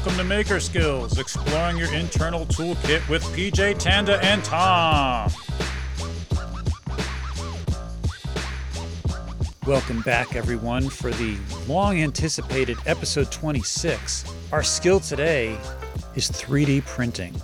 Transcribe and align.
Welcome 0.00 0.16
to 0.16 0.24
Maker 0.24 0.60
Skills, 0.60 1.18
exploring 1.18 1.76
your 1.76 1.92
internal 1.92 2.46
toolkit 2.46 3.06
with 3.10 3.22
PJ 3.36 3.78
Tanda 3.78 4.18
and 4.24 4.42
Tom. 4.42 5.30
Welcome 9.66 10.00
back, 10.00 10.34
everyone, 10.34 10.88
for 10.88 11.10
the 11.10 11.36
long 11.68 12.00
anticipated 12.00 12.78
episode 12.86 13.30
26. 13.30 14.24
Our 14.52 14.62
skill 14.62 15.00
today 15.00 15.58
is 16.14 16.30
3D 16.30 16.86
printing. 16.86 17.34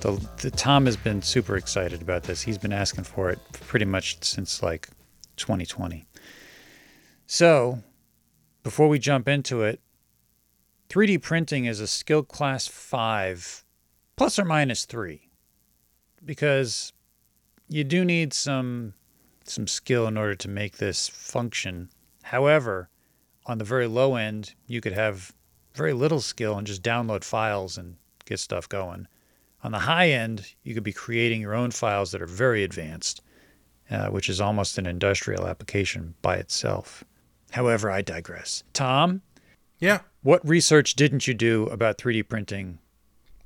The, 0.00 0.20
the, 0.42 0.50
Tom 0.50 0.86
has 0.86 0.96
been 0.96 1.22
super 1.22 1.56
excited 1.56 2.02
about 2.02 2.24
this. 2.24 2.42
He's 2.42 2.58
been 2.58 2.72
asking 2.72 3.04
for 3.04 3.30
it 3.30 3.38
pretty 3.52 3.84
much 3.84 4.20
since 4.24 4.64
like 4.64 4.88
2020. 5.36 6.08
So, 7.28 7.84
before 8.64 8.88
we 8.88 8.98
jump 8.98 9.28
into 9.28 9.62
it, 9.62 9.78
3D 10.88 11.20
printing 11.20 11.64
is 11.64 11.80
a 11.80 11.86
skill 11.86 12.22
class 12.22 12.66
5 12.66 13.64
plus 14.16 14.38
or 14.38 14.44
minus 14.44 14.84
3 14.84 15.28
because 16.24 16.92
you 17.68 17.84
do 17.84 18.04
need 18.04 18.32
some 18.32 18.94
some 19.44 19.66
skill 19.66 20.08
in 20.08 20.16
order 20.16 20.34
to 20.34 20.48
make 20.48 20.78
this 20.78 21.08
function. 21.08 21.88
However, 22.24 22.88
on 23.46 23.58
the 23.58 23.64
very 23.64 23.86
low 23.86 24.16
end, 24.16 24.54
you 24.66 24.80
could 24.80 24.92
have 24.92 25.32
very 25.74 25.92
little 25.92 26.20
skill 26.20 26.58
and 26.58 26.66
just 26.66 26.82
download 26.82 27.22
files 27.22 27.78
and 27.78 27.96
get 28.24 28.40
stuff 28.40 28.68
going. 28.68 29.06
On 29.62 29.72
the 29.72 29.78
high 29.78 30.10
end, 30.10 30.54
you 30.64 30.74
could 30.74 30.82
be 30.82 30.92
creating 30.92 31.40
your 31.40 31.54
own 31.54 31.70
files 31.70 32.10
that 32.12 32.22
are 32.22 32.26
very 32.26 32.64
advanced, 32.64 33.22
uh, 33.90 34.08
which 34.08 34.28
is 34.28 34.40
almost 34.40 34.78
an 34.78 34.86
industrial 34.86 35.46
application 35.46 36.14
by 36.22 36.36
itself. 36.36 37.04
However, 37.52 37.90
I 37.90 38.02
digress. 38.02 38.64
Tom? 38.72 39.22
Yeah. 39.78 40.00
What 40.26 40.44
research 40.44 40.96
didn't 40.96 41.28
you 41.28 41.34
do 41.34 41.66
about 41.66 41.98
3D 41.98 42.28
printing 42.28 42.80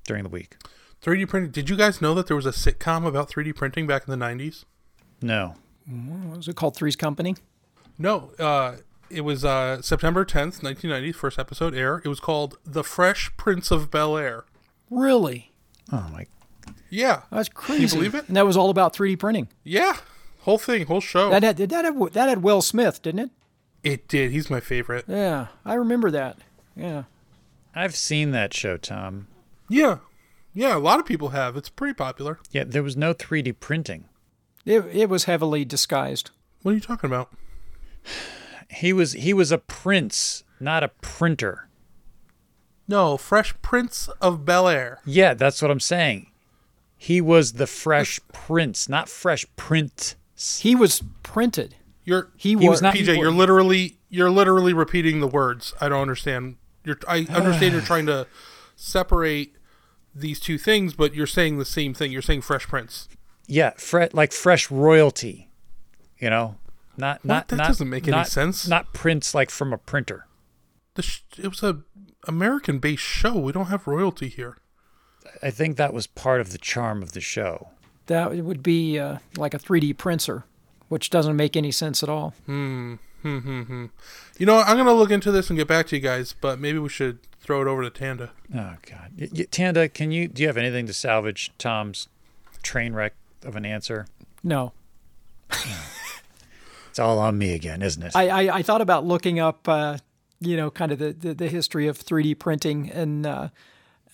during 0.06 0.22
the 0.22 0.30
week? 0.30 0.56
3D 1.02 1.28
printing. 1.28 1.50
Did 1.50 1.68
you 1.68 1.76
guys 1.76 2.00
know 2.00 2.14
that 2.14 2.26
there 2.26 2.36
was 2.36 2.46
a 2.46 2.52
sitcom 2.52 3.06
about 3.06 3.28
3D 3.28 3.54
printing 3.54 3.86
back 3.86 4.08
in 4.08 4.18
the 4.18 4.24
90s? 4.24 4.64
No. 5.20 5.56
What 5.86 6.38
was 6.38 6.48
it 6.48 6.56
called? 6.56 6.74
Three's 6.74 6.96
Company? 6.96 7.36
No. 7.98 8.30
Uh, 8.38 8.76
it 9.10 9.20
was 9.20 9.44
uh, 9.44 9.82
September 9.82 10.24
10th, 10.24 10.62
1990, 10.62 11.12
first 11.12 11.38
episode 11.38 11.74
air. 11.74 12.00
It 12.02 12.08
was 12.08 12.18
called 12.18 12.56
The 12.64 12.82
Fresh 12.82 13.36
Prince 13.36 13.70
of 13.70 13.90
Bel 13.90 14.16
Air. 14.16 14.46
Really? 14.88 15.52
Oh, 15.92 16.08
my. 16.10 16.28
Yeah. 16.88 17.24
That's 17.30 17.50
crazy. 17.50 17.74
Can 17.74 17.82
you 17.82 18.10
believe 18.10 18.14
it? 18.14 18.28
And 18.28 18.38
that 18.38 18.46
was 18.46 18.56
all 18.56 18.70
about 18.70 18.94
3D 18.94 19.18
printing. 19.18 19.48
Yeah. 19.64 19.98
Whole 20.44 20.56
thing, 20.56 20.86
whole 20.86 21.02
show. 21.02 21.28
That 21.28 21.42
had, 21.42 21.58
that 21.58 21.84
had, 21.84 22.12
that 22.14 22.28
had 22.30 22.42
Will 22.42 22.62
Smith, 22.62 23.02
didn't 23.02 23.18
it? 23.18 23.30
it 23.82 24.08
did. 24.08 24.30
He's 24.30 24.50
my 24.50 24.60
favorite. 24.60 25.04
Yeah, 25.08 25.48
I 25.64 25.74
remember 25.74 26.10
that. 26.10 26.38
Yeah. 26.80 27.04
I've 27.74 27.94
seen 27.94 28.30
that 28.32 28.52
show, 28.54 28.76
Tom. 28.76 29.28
Yeah. 29.68 29.98
Yeah, 30.52 30.76
a 30.76 30.78
lot 30.78 30.98
of 30.98 31.06
people 31.06 31.28
have. 31.28 31.56
It's 31.56 31.68
pretty 31.68 31.94
popular. 31.94 32.40
Yeah, 32.50 32.64
there 32.66 32.82
was 32.82 32.96
no 32.96 33.14
3D 33.14 33.60
printing. 33.60 34.06
It, 34.64 34.84
it 34.92 35.08
was 35.08 35.24
heavily 35.24 35.64
disguised. 35.64 36.30
What 36.62 36.72
are 36.72 36.74
you 36.74 36.80
talking 36.80 37.08
about? 37.08 37.30
He 38.68 38.92
was 38.92 39.12
he 39.12 39.32
was 39.32 39.50
a 39.52 39.58
prince, 39.58 40.44
not 40.60 40.82
a 40.82 40.88
printer. 40.88 41.68
No, 42.86 43.16
Fresh 43.16 43.54
Prince 43.62 44.08
of 44.20 44.44
Bel 44.44 44.68
Air. 44.68 45.00
Yeah, 45.04 45.34
that's 45.34 45.62
what 45.62 45.70
I'm 45.70 45.80
saying. 45.80 46.26
He 46.96 47.20
was 47.20 47.52
the 47.54 47.66
fresh 47.68 48.18
prince, 48.32 48.88
not 48.88 49.08
fresh 49.08 49.46
print. 49.56 50.16
He 50.58 50.74
was 50.74 51.02
printed. 51.22 51.76
You're 52.04 52.30
He, 52.36 52.50
He 52.50 52.56
was, 52.56 52.66
was 52.68 52.82
not- 52.82 52.94
PJ, 52.94 53.16
you're 53.18 53.30
literally 53.30 53.98
you're 54.08 54.30
literally 54.30 54.72
repeating 54.72 55.20
the 55.20 55.28
words. 55.28 55.72
I 55.80 55.88
don't 55.88 56.02
understand. 56.02 56.56
You're 56.84 56.98
I 57.08 57.26
understand 57.30 57.72
you're 57.72 57.82
trying 57.94 58.06
to 58.06 58.26
separate 58.76 59.56
these 60.14 60.40
two 60.40 60.58
things, 60.58 60.94
but 60.94 61.14
you're 61.14 61.26
saying 61.26 61.58
the 61.58 61.64
same 61.64 61.94
thing. 61.94 62.10
You're 62.12 62.22
saying 62.22 62.42
Fresh 62.42 62.66
Prince. 62.66 63.08
Yeah, 63.46 63.70
fre- 63.76 64.04
like 64.12 64.32
fresh 64.32 64.70
royalty. 64.70 65.48
You 66.18 66.30
know, 66.30 66.56
not 66.96 67.24
not 67.24 67.48
That 67.48 67.56
not, 67.56 67.66
doesn't 67.68 67.88
make 67.88 68.04
any 68.08 68.16
not- 68.16 68.28
sense. 68.28 68.66
Not 68.68 68.92
prints 68.92 69.34
like 69.34 69.50
from 69.50 69.72
a 69.72 69.78
printer. 69.78 70.26
The 70.94 71.02
sh- 71.02 71.22
it 71.38 71.48
was 71.48 71.62
a 71.62 71.80
American 72.28 72.78
based 72.78 73.02
show. 73.02 73.38
We 73.38 73.52
don't 73.52 73.66
have 73.66 73.86
royalty 73.86 74.28
here. 74.28 74.58
I 75.42 75.50
think 75.50 75.76
that 75.76 75.92
was 75.92 76.06
part 76.06 76.40
of 76.40 76.50
the 76.52 76.58
charm 76.58 77.02
of 77.02 77.12
the 77.12 77.20
show. 77.20 77.68
that 78.06 78.34
would 78.34 78.62
be 78.62 78.98
uh, 78.98 79.18
like 79.36 79.54
a 79.54 79.58
3D 79.58 79.96
printer, 79.96 80.44
which 80.88 81.10
doesn't 81.10 81.36
make 81.36 81.56
any 81.56 81.70
sense 81.70 82.02
at 82.02 82.08
all. 82.08 82.34
You 83.22 83.90
know. 84.46 84.58
I'm 84.60 84.76
gonna 84.76 84.92
look 84.94 85.10
into 85.10 85.30
this 85.32 85.50
and 85.50 85.58
get 85.58 85.68
back 85.68 85.86
to 85.88 85.96
you 85.96 86.02
guys, 86.02 86.34
but 86.40 86.58
maybe 86.58 86.78
we 86.78 86.88
should 86.88 87.18
throw 87.40 87.60
it 87.62 87.66
over 87.68 87.82
to 87.82 87.90
Tanda. 87.90 88.30
Oh 88.54 88.74
God, 88.88 89.10
Y- 89.18 89.28
y- 89.32 89.46
Tanda, 89.50 89.88
can 89.88 90.10
you 90.12 90.28
do 90.28 90.42
you 90.42 90.48
have 90.48 90.56
anything 90.56 90.86
to 90.86 90.92
salvage 90.92 91.50
Tom's 91.58 92.08
train 92.62 92.92
wreck 92.92 93.14
of 93.44 93.56
an 93.56 93.64
answer? 93.64 94.06
No. 94.42 94.72
It's 96.88 96.98
all 96.98 97.20
on 97.20 97.38
me 97.38 97.54
again, 97.54 97.82
isn't 97.82 98.02
it? 98.02 98.16
I, 98.16 98.28
I, 98.48 98.56
I 98.56 98.62
thought 98.62 98.80
about 98.80 99.04
looking 99.06 99.38
up, 99.38 99.68
uh, 99.68 99.98
you 100.40 100.56
know, 100.56 100.72
kind 100.72 100.90
of 100.90 100.98
the, 100.98 101.12
the, 101.12 101.34
the 101.34 101.46
history 101.48 101.86
of 101.86 101.96
3D 101.96 102.36
printing, 102.40 102.90
and 102.90 103.24
uh, 103.26 103.48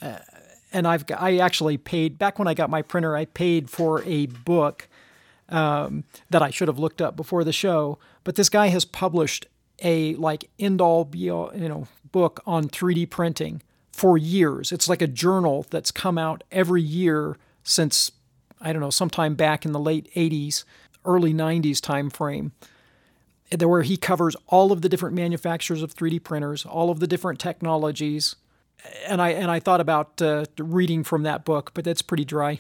uh, 0.03 0.19
and 0.75 0.87
I've 0.87 1.07
got, 1.07 1.23
I 1.23 1.39
actually 1.39 1.79
paid 1.79 2.19
back 2.19 2.39
when 2.39 2.47
I 2.47 2.53
got 2.53 2.69
my 2.69 2.83
printer. 2.83 3.17
I 3.17 3.25
paid 3.25 3.71
for 3.71 4.03
a 4.05 4.27
book 4.27 4.89
um, 5.49 6.05
that 6.29 6.43
I 6.43 6.51
should 6.51 6.69
have 6.69 6.79
looked 6.79 7.01
up 7.01 7.17
before 7.17 7.45
the 7.45 7.53
show, 7.53 7.99
but 8.27 8.35
this 8.35 8.49
guy 8.49 8.67
has 8.67 8.85
published 8.85 9.47
a 9.83 10.17
like 10.17 10.51
end 10.59 10.81
all 10.81 11.05
be 11.05 11.31
all 11.31 11.53
you 11.55 11.69
know 11.69 11.87
book 12.11 12.43
on 12.45 12.69
3D 12.69 13.09
printing 13.09 13.63
for 13.93 14.19
years. 14.19 14.73
It's 14.73 14.89
like 14.89 15.01
a 15.01 15.07
journal 15.07 15.65
that's 15.71 15.93
come 15.93 16.19
out 16.19 16.43
every 16.51 16.83
year 16.83 17.37
since 17.63 18.11
I 18.61 18.73
don't 18.73 18.83
know 18.83 18.91
sometime 18.91 19.37
back 19.37 19.65
in 19.65 19.71
the 19.71 19.79
late 19.79 20.13
80s, 20.17 20.65
early 21.05 21.33
90s 21.33 21.81
time 21.81 22.11
frame 22.11 22.51
where 23.61 23.83
he 23.83 23.97
covers 23.97 24.35
all 24.49 24.73
of 24.73 24.83
the 24.83 24.89
different 24.89 25.15
manufacturers 25.15 25.81
of 25.81 25.95
3D 25.95 26.25
printers, 26.25 26.67
all 26.67 26.91
of 26.91 26.99
the 26.99 27.07
different 27.07 27.39
technologies, 27.39 28.35
and 29.07 29.23
I 29.23 29.29
and 29.29 29.53
I 29.53 29.61
thought 29.61 29.81
about 29.81 30.21
uh, 30.21 30.47
reading 30.59 31.05
from 31.05 31.23
that 31.23 31.45
book, 31.45 31.71
but 31.75 31.85
that's 31.85 32.03
pretty 32.03 32.25
dry. 32.25 32.59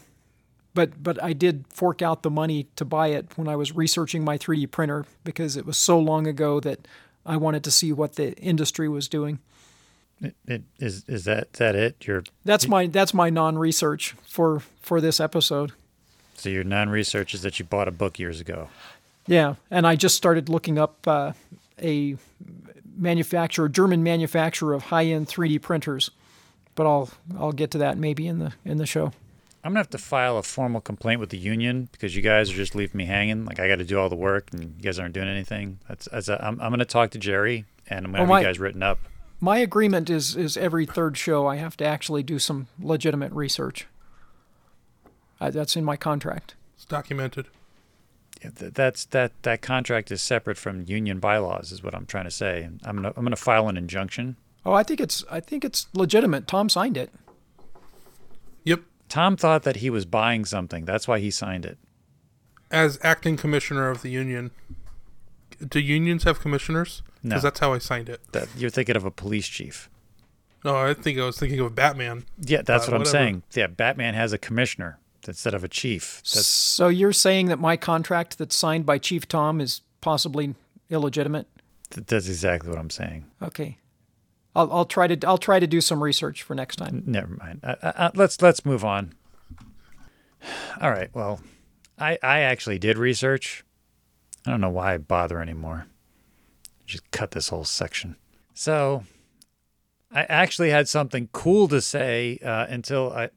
But 0.76 1.02
but 1.02 1.20
I 1.24 1.32
did 1.32 1.64
fork 1.70 2.02
out 2.02 2.22
the 2.22 2.30
money 2.30 2.68
to 2.76 2.84
buy 2.84 3.08
it 3.08 3.26
when 3.36 3.48
I 3.48 3.56
was 3.56 3.74
researching 3.74 4.22
my 4.22 4.36
3D 4.36 4.70
printer 4.70 5.06
because 5.24 5.56
it 5.56 5.64
was 5.64 5.78
so 5.78 5.98
long 5.98 6.26
ago 6.26 6.60
that 6.60 6.86
I 7.24 7.38
wanted 7.38 7.64
to 7.64 7.70
see 7.70 7.92
what 7.92 8.16
the 8.16 8.34
industry 8.34 8.86
was 8.86 9.08
doing. 9.08 9.38
It, 10.20 10.34
it, 10.46 10.62
is 10.78 11.02
is 11.08 11.24
that 11.24 11.48
is 11.54 11.58
that 11.58 11.74
it? 11.74 12.06
Your 12.06 12.24
That's 12.44 12.68
my 12.68 12.88
that's 12.88 13.14
my 13.14 13.30
non-research 13.30 14.14
for 14.28 14.60
for 14.82 15.00
this 15.00 15.18
episode. 15.18 15.72
so 16.34 16.50
your 16.50 16.64
non-research 16.64 17.32
is 17.32 17.40
that 17.40 17.58
you 17.58 17.64
bought 17.64 17.88
a 17.88 17.90
book 17.90 18.18
years 18.18 18.38
ago. 18.38 18.68
Yeah, 19.26 19.54
and 19.70 19.86
I 19.86 19.96
just 19.96 20.14
started 20.14 20.50
looking 20.50 20.78
up 20.78 21.08
uh, 21.08 21.32
a 21.82 22.16
manufacturer, 22.96 23.68
German 23.70 24.02
manufacturer 24.02 24.74
of 24.74 24.84
high-end 24.84 25.26
3D 25.26 25.62
printers, 25.62 26.10
but 26.74 26.86
I'll 26.86 27.08
I'll 27.38 27.52
get 27.52 27.70
to 27.70 27.78
that 27.78 27.96
maybe 27.96 28.26
in 28.26 28.40
the 28.40 28.52
in 28.62 28.76
the 28.76 28.86
show. 28.86 29.12
I'm 29.66 29.72
gonna 29.72 29.80
have 29.80 29.90
to 29.90 29.98
file 29.98 30.38
a 30.38 30.42
formal 30.42 30.80
complaint 30.80 31.20
with 31.20 31.30
the 31.30 31.38
union 31.38 31.88
because 31.92 32.14
you 32.14 32.22
guys 32.22 32.50
are 32.50 32.54
just 32.54 32.74
leaving 32.74 32.96
me 32.96 33.04
hanging. 33.06 33.44
Like 33.44 33.58
I 33.60 33.66
got 33.68 33.76
to 33.76 33.84
do 33.84 33.98
all 33.98 34.08
the 34.08 34.14
work 34.16 34.48
and 34.52 34.62
you 34.62 34.68
guys 34.82 34.98
aren't 34.98 35.12
doing 35.14 35.28
anything. 35.28 35.78
That's, 35.88 36.08
that's 36.10 36.28
a, 36.28 36.42
I'm, 36.44 36.60
I'm 36.60 36.70
gonna 36.70 36.84
talk 36.84 37.10
to 37.10 37.18
Jerry 37.18 37.64
and 37.88 38.06
I'm 38.06 38.12
gonna 38.12 38.22
Oh, 38.22 38.26
have 38.26 38.28
my- 38.30 38.40
you 38.40 38.46
guys 38.46 38.58
written 38.58 38.82
up. 38.82 38.98
My 39.40 39.58
agreement 39.58 40.08
is 40.08 40.34
is 40.36 40.56
every 40.56 40.86
third 40.86 41.18
show 41.18 41.46
I 41.46 41.56
have 41.56 41.76
to 41.78 41.84
actually 41.84 42.22
do 42.22 42.38
some 42.38 42.68
legitimate 42.80 43.32
research. 43.32 43.86
Uh, 45.40 45.50
that's 45.50 45.76
in 45.76 45.84
my 45.84 45.96
contract. 45.96 46.54
It's 46.76 46.86
documented. 46.86 47.46
Yeah, 48.42 48.50
th- 48.50 48.72
That's 48.74 49.04
that 49.06 49.32
that 49.42 49.60
contract 49.62 50.10
is 50.10 50.22
separate 50.22 50.56
from 50.56 50.84
union 50.86 51.18
bylaws, 51.20 51.72
is 51.72 51.82
what 51.82 51.94
I'm 51.94 52.06
trying 52.06 52.24
to 52.24 52.30
say. 52.30 52.68
I'm 52.84 52.96
gonna 52.96 53.12
I'm 53.16 53.24
gonna 53.24 53.36
file 53.36 53.68
an 53.68 53.76
injunction. 53.76 54.36
Oh, 54.64 54.72
I 54.72 54.82
think 54.82 55.00
it's 55.00 55.24
I 55.30 55.40
think 55.40 55.64
it's 55.64 55.86
legitimate. 55.92 56.46
Tom 56.46 56.68
signed 56.70 56.96
it. 56.96 57.10
Yep. 59.06 59.08
Tom 59.08 59.36
thought 59.36 59.62
that 59.62 59.76
he 59.76 59.90
was 59.90 60.04
buying 60.04 60.44
something. 60.44 60.84
That's 60.84 61.06
why 61.08 61.18
he 61.20 61.30
signed 61.30 61.64
it. 61.64 61.78
As 62.70 62.98
acting 63.02 63.36
commissioner 63.36 63.88
of 63.90 64.02
the 64.02 64.10
union. 64.10 64.50
Do 65.66 65.80
unions 65.80 66.24
have 66.24 66.40
commissioners? 66.40 67.02
No. 67.22 67.30
Because 67.30 67.42
that's 67.44 67.60
how 67.60 67.72
I 67.72 67.78
signed 67.78 68.08
it. 68.08 68.20
That 68.32 68.48
you're 68.56 68.70
thinking 68.70 68.96
of 68.96 69.04
a 69.04 69.10
police 69.10 69.46
chief. 69.48 69.88
No, 70.64 70.76
I 70.76 70.92
think 70.94 71.18
I 71.18 71.24
was 71.24 71.38
thinking 71.38 71.60
of 71.60 71.74
Batman. 71.74 72.24
Yeah, 72.40 72.62
that's 72.62 72.84
Uh, 72.84 72.90
what 72.90 72.94
I'm 72.94 73.00
whatever. 73.00 73.12
saying. 73.12 73.42
Yeah, 73.54 73.68
Batman 73.68 74.14
has 74.14 74.32
a 74.32 74.38
commissioner 74.38 74.98
instead 75.26 75.54
of 75.54 75.62
a 75.64 75.68
chief. 75.68 76.16
That's 76.34 76.46
So 76.46 76.88
you're 76.88 77.12
saying 77.12 77.46
that 77.46 77.58
my 77.58 77.76
contract 77.76 78.38
that's 78.38 78.56
signed 78.56 78.84
by 78.86 78.98
Chief 78.98 79.26
Tom 79.28 79.60
is 79.60 79.82
possibly 80.00 80.54
illegitimate? 80.90 81.46
that's 81.90 82.26
exactly 82.28 82.68
what 82.68 82.78
I'm 82.78 82.90
saying. 82.90 83.26
Okay. 83.40 83.78
I'll, 84.56 84.72
I'll 84.72 84.84
try 84.86 85.06
to 85.06 85.28
I'll 85.28 85.38
try 85.38 85.60
to 85.60 85.66
do 85.66 85.80
some 85.80 86.02
research 86.02 86.42
for 86.42 86.54
next 86.54 86.76
time. 86.76 87.02
Never 87.06 87.34
mind. 87.34 87.60
Uh, 87.62 87.76
uh, 87.82 87.92
uh, 87.96 88.10
let's 88.14 88.40
let's 88.40 88.64
move 88.64 88.84
on. 88.84 89.12
All 90.80 90.90
right. 90.90 91.10
Well, 91.14 91.40
I 91.98 92.18
I 92.22 92.40
actually 92.40 92.78
did 92.78 92.96
research. 92.98 93.64
I 94.46 94.50
don't 94.50 94.60
know 94.60 94.70
why 94.70 94.94
I 94.94 94.98
bother 94.98 95.40
anymore. 95.40 95.86
Just 96.86 97.10
cut 97.10 97.32
this 97.32 97.48
whole 97.48 97.64
section. 97.64 98.16
So, 98.54 99.04
I 100.12 100.22
actually 100.22 100.70
had 100.70 100.88
something 100.88 101.28
cool 101.32 101.66
to 101.68 101.80
say 101.80 102.38
uh, 102.44 102.66
until 102.68 103.12
I, 103.12 103.30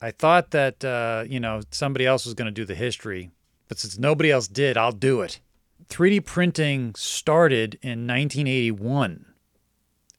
I 0.00 0.12
thought 0.12 0.52
that 0.52 0.84
uh, 0.84 1.24
you 1.28 1.40
know 1.40 1.60
somebody 1.70 2.06
else 2.06 2.24
was 2.24 2.34
going 2.34 2.46
to 2.46 2.52
do 2.52 2.64
the 2.64 2.74
history, 2.74 3.30
but 3.68 3.78
since 3.78 3.98
nobody 3.98 4.30
else 4.30 4.48
did, 4.48 4.76
I'll 4.76 4.92
do 4.92 5.20
it. 5.20 5.40
3D 5.88 6.24
printing 6.24 6.94
started 6.94 7.74
in 7.82 8.06
1981, 8.06 9.26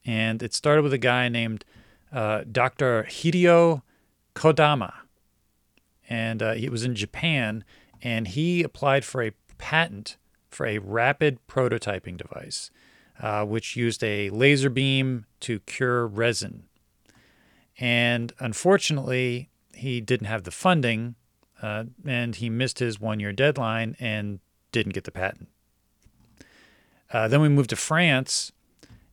and 0.05 0.43
it 0.43 0.53
started 0.53 0.83
with 0.83 0.93
a 0.93 0.97
guy 0.97 1.29
named 1.29 1.65
uh, 2.11 2.43
Dr. 2.49 3.05
Hideo 3.09 3.81
Kodama, 4.35 4.93
and 6.07 6.41
uh, 6.41 6.53
he 6.53 6.69
was 6.69 6.83
in 6.83 6.95
Japan, 6.95 7.63
and 8.01 8.27
he 8.27 8.63
applied 8.63 9.03
for 9.03 9.23
a 9.23 9.31
patent 9.57 10.17
for 10.49 10.65
a 10.65 10.77
rapid 10.77 11.39
prototyping 11.47 12.17
device, 12.17 12.71
uh, 13.21 13.45
which 13.45 13.75
used 13.75 14.03
a 14.03 14.29
laser 14.29 14.69
beam 14.69 15.25
to 15.41 15.59
cure 15.61 16.07
resin. 16.07 16.63
And 17.77 18.31
unfortunately, 18.39 19.49
he 19.73 19.99
didn't 19.99 20.27
have 20.27 20.43
the 20.43 20.51
funding, 20.51 21.15
uh, 21.61 21.85
and 22.05 22.35
he 22.35 22.49
missed 22.49 22.79
his 22.79 22.99
one-year 22.99 23.33
deadline 23.33 23.95
and 23.99 24.39
didn't 24.71 24.93
get 24.93 25.03
the 25.03 25.11
patent. 25.11 25.49
Uh, 27.11 27.27
then 27.27 27.41
we 27.41 27.49
moved 27.49 27.69
to 27.69 27.75
France, 27.75 28.51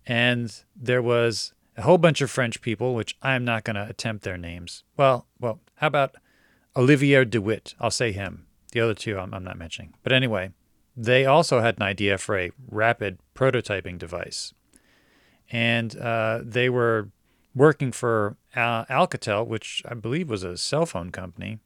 and 0.06 0.62
there 0.74 1.02
was 1.02 1.52
a 1.76 1.82
whole 1.82 1.98
bunch 1.98 2.20
of 2.20 2.30
French 2.30 2.60
people, 2.60 2.94
which 2.94 3.16
I'm 3.22 3.44
not 3.44 3.64
going 3.64 3.76
to 3.76 3.88
attempt 3.88 4.24
their 4.24 4.36
names. 4.36 4.84
Well, 4.96 5.26
well, 5.40 5.60
how 5.76 5.86
about 5.86 6.16
Olivier 6.76 7.24
de 7.24 7.40
Witte? 7.40 7.74
I'll 7.80 7.90
say 7.90 8.12
him. 8.12 8.46
The 8.72 8.80
other 8.80 8.94
two 8.94 9.18
I'm, 9.18 9.32
I'm 9.34 9.44
not 9.44 9.58
mentioning. 9.58 9.94
But 10.02 10.12
anyway, 10.12 10.50
they 10.96 11.24
also 11.24 11.60
had 11.60 11.76
an 11.76 11.82
idea 11.82 12.18
for 12.18 12.38
a 12.38 12.50
rapid 12.68 13.18
prototyping 13.34 13.98
device. 13.98 14.52
And 15.50 15.96
uh, 15.96 16.40
they 16.42 16.68
were 16.68 17.10
working 17.54 17.92
for 17.92 18.36
Al- 18.54 18.86
Alcatel, 18.86 19.46
which 19.46 19.82
I 19.86 19.94
believe 19.94 20.30
was 20.30 20.42
a 20.42 20.56
cell 20.56 20.86
phone 20.86 21.10
company. 21.10 21.58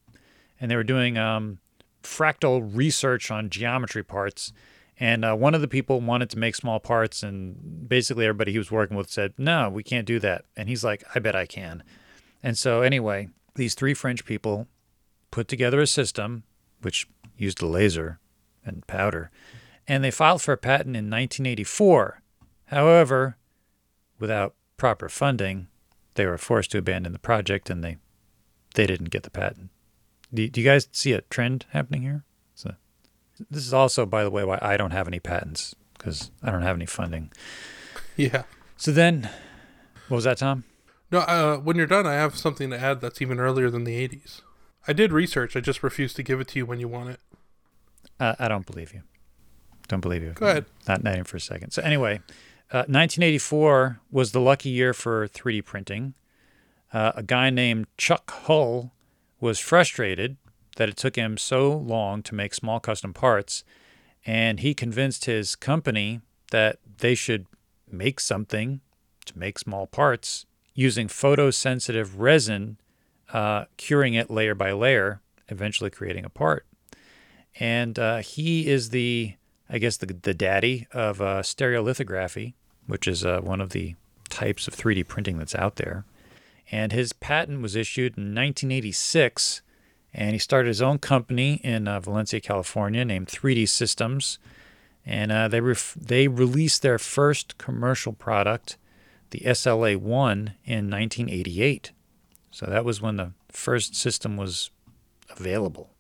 And 0.61 0.71
they 0.71 0.77
were 0.77 0.85
doing 0.85 1.19
um, 1.19 1.59
fractal 2.03 2.69
research 2.75 3.31
on 3.31 3.51
geometry 3.51 4.03
parts. 4.03 4.53
And 4.99 5.25
uh, 5.25 5.35
one 5.35 5.55
of 5.55 5.61
the 5.61 5.69
people 5.69 6.01
wanted 6.01 6.31
to 6.31 6.39
make 6.39 6.55
small 6.55 6.81
parts, 6.81 7.23
and 7.23 7.89
basically 7.89 8.25
everybody 8.25 8.53
he 8.53 8.59
was 8.59 8.71
working 8.71 8.97
with 8.97 9.11
said, 9.11 9.35
No, 9.37 9.69
we 9.69 9.83
can't 9.83 10.07
do 10.07 10.19
that. 10.21 10.47
And 10.57 10.69
he's 10.69 10.85
like, 10.85 11.05
I 11.15 11.19
bet 11.19 11.37
I 11.37 11.47
can. 11.47 11.83
And 12.43 12.57
so, 12.57 12.81
anyway, 12.81 13.29
these 13.57 13.75
three 13.75 13.95
French 13.95 14.25
people 14.25 14.69
put 15.31 15.49
together 15.49 15.81
a 15.81 15.87
system 15.87 16.45
which 16.81 17.09
used 17.37 17.61
a 17.61 17.67
laser 17.67 18.21
and 18.65 18.87
powder, 18.87 19.31
and 19.87 20.03
they 20.03 20.11
filed 20.11 20.43
for 20.43 20.53
a 20.53 20.59
patent 20.59 20.97
in 20.97 21.11
1984. 21.11 22.23
However, 22.67 23.37
without 24.19 24.55
proper 24.77 25.09
funding, 25.09 25.69
they 26.15 26.27
were 26.27 26.39
forced 26.39 26.71
to 26.73 26.79
abandon 26.79 27.13
the 27.13 27.19
project 27.19 27.71
and 27.71 27.85
they 27.85 27.99
they 28.75 28.87
didn't 28.87 29.11
get 29.11 29.23
the 29.23 29.31
patent. 29.31 29.71
Do, 30.33 30.47
do 30.49 30.61
you 30.61 30.67
guys 30.67 30.89
see 30.93 31.13
a 31.13 31.23
trend 31.23 31.65
happening 31.71 32.03
here? 32.03 32.25
This 33.51 33.67
is 33.67 33.75
also, 33.75 34.07
by 34.07 34.25
the 34.25 34.31
way, 34.31 34.45
why 34.45 34.59
I 34.63 34.77
don't 34.77 34.93
have 34.93 35.07
any 35.07 35.21
patents 35.21 35.75
because 35.99 36.31
I 36.43 36.51
don't 36.51 36.63
have 36.63 36.77
any 36.77 36.87
funding. 36.87 37.33
Yeah. 38.19 38.45
So 38.79 38.93
then, 38.93 39.29
what 40.09 40.15
was 40.17 40.25
that, 40.25 40.39
Tom? 40.39 40.65
No, 41.13 41.19
uh, 41.19 41.59
when 41.59 41.77
you're 41.77 41.87
done, 41.87 42.07
I 42.07 42.15
have 42.15 42.35
something 42.35 42.71
to 42.71 42.79
add 42.79 43.03
that's 43.03 43.21
even 43.21 43.39
earlier 43.39 43.69
than 43.69 43.85
the 43.85 44.09
80s. 44.09 44.41
I 44.89 44.95
did 44.95 45.13
research. 45.13 45.55
I 45.55 45.61
just 45.61 45.83
refuse 45.83 46.15
to 46.15 46.23
give 46.23 46.41
it 46.41 46.49
to 46.49 46.59
you 46.59 46.65
when 46.65 46.81
you 46.81 46.89
want 46.89 47.11
it. 47.11 47.21
Uh, 48.19 48.35
I 48.39 48.49
don't 48.49 48.65
believe 48.65 48.95
you. 48.95 49.03
Don't 49.89 50.01
believe 50.01 50.23
you. 50.23 50.31
Go 50.33 50.47
ahead. 50.47 50.65
Not, 50.89 51.05
not 51.05 51.13
even 51.13 51.25
for 51.25 51.37
a 51.37 51.41
second. 51.41 51.73
So 51.73 51.83
anyway, 51.83 52.21
uh, 52.73 52.89
1984 52.89 54.01
was 54.11 54.33
the 54.33 54.41
lucky 54.41 54.71
year 54.71 54.95
for 54.95 55.29
3D 55.29 55.65
printing. 55.65 56.15
Uh, 56.93 57.13
a 57.15 57.23
guy 57.23 57.51
named 57.51 57.87
Chuck 57.99 58.31
Hull 58.31 58.93
was 59.41 59.59
frustrated 59.59 60.37
that 60.77 60.89
it 60.89 60.97
took 60.97 61.17
him 61.17 61.37
so 61.37 61.73
long 61.73 62.23
to 62.23 62.35
make 62.35 62.55
small 62.55 62.81
custom 62.81 63.13
parts, 63.13 63.65
and 64.25 64.61
he 64.61 64.75
convinced 64.75 65.25
his 65.25 65.57
company 65.57 66.21
that 66.51 66.79
they 66.99 67.15
should 67.15 67.47
make 67.91 68.21
something 68.21 68.81
to 69.25 69.39
make 69.39 69.59
small 69.59 69.87
parts 69.87 70.47
using 70.75 71.09
photosensitive 71.09 72.13
resin, 72.17 72.79
uh, 73.33 73.65
curing 73.77 74.15
it 74.15 74.31
layer 74.31 74.55
by 74.55 74.73
layer, 74.73 75.21
eventually 75.49 75.91
creating 75.91 76.25
a 76.25 76.31
part. 76.31 76.67
And 77.59 77.99
uh, 77.99 78.19
he 78.19 78.67
is 78.67 78.91
the, 78.91 79.35
I 79.69 79.79
guess, 79.79 79.97
the, 79.97 80.07
the 80.07 80.35
daddy 80.35 80.87
of 80.93 81.21
uh, 81.21 81.41
stereolithography, 81.43 82.55
which 82.87 83.09
is 83.09 83.25
uh, 83.25 83.41
one 83.41 83.61
of 83.61 83.71
the 83.71 83.95
types 84.29 84.69
of 84.69 84.77
3D 84.77 85.09
printing 85.09 85.39
that's 85.39 85.55
out 85.55 85.77
there. 85.77 86.05
And 86.71 86.93
his 86.93 87.13
patent 87.13 87.63
was 87.63 87.77
issued 87.77 88.19
in 88.19 88.35
1986 88.35 89.63
and 90.17 90.33
he 90.33 90.39
started 90.39 90.69
his 90.69 90.81
own 90.81 90.99
company 90.99 91.61
in 91.63 91.87
uh, 91.87 92.01
Valencia, 92.01 92.41
California, 92.41 93.05
named 93.05 93.29
3D 93.29 93.69
Systems, 93.69 94.39
and 95.05 95.31
uh, 95.31 95.47
they 95.47 95.61
ref- 95.61 95.95
they 95.95 96.27
released 96.27 96.81
their 96.81 96.99
first 96.99 97.59
commercial 97.59 98.15
product, 98.15 98.79
the 99.31 99.41
SLA 99.41 99.99
One, 99.99 100.55
in 100.65 100.91
1988. 100.91 101.93
So 102.51 102.65
that 102.65 102.85
was 102.85 103.03
when 103.03 103.17
the 103.17 103.33
first 103.53 103.95
system 103.95 104.39
was 104.39 104.71
available. 105.29 105.91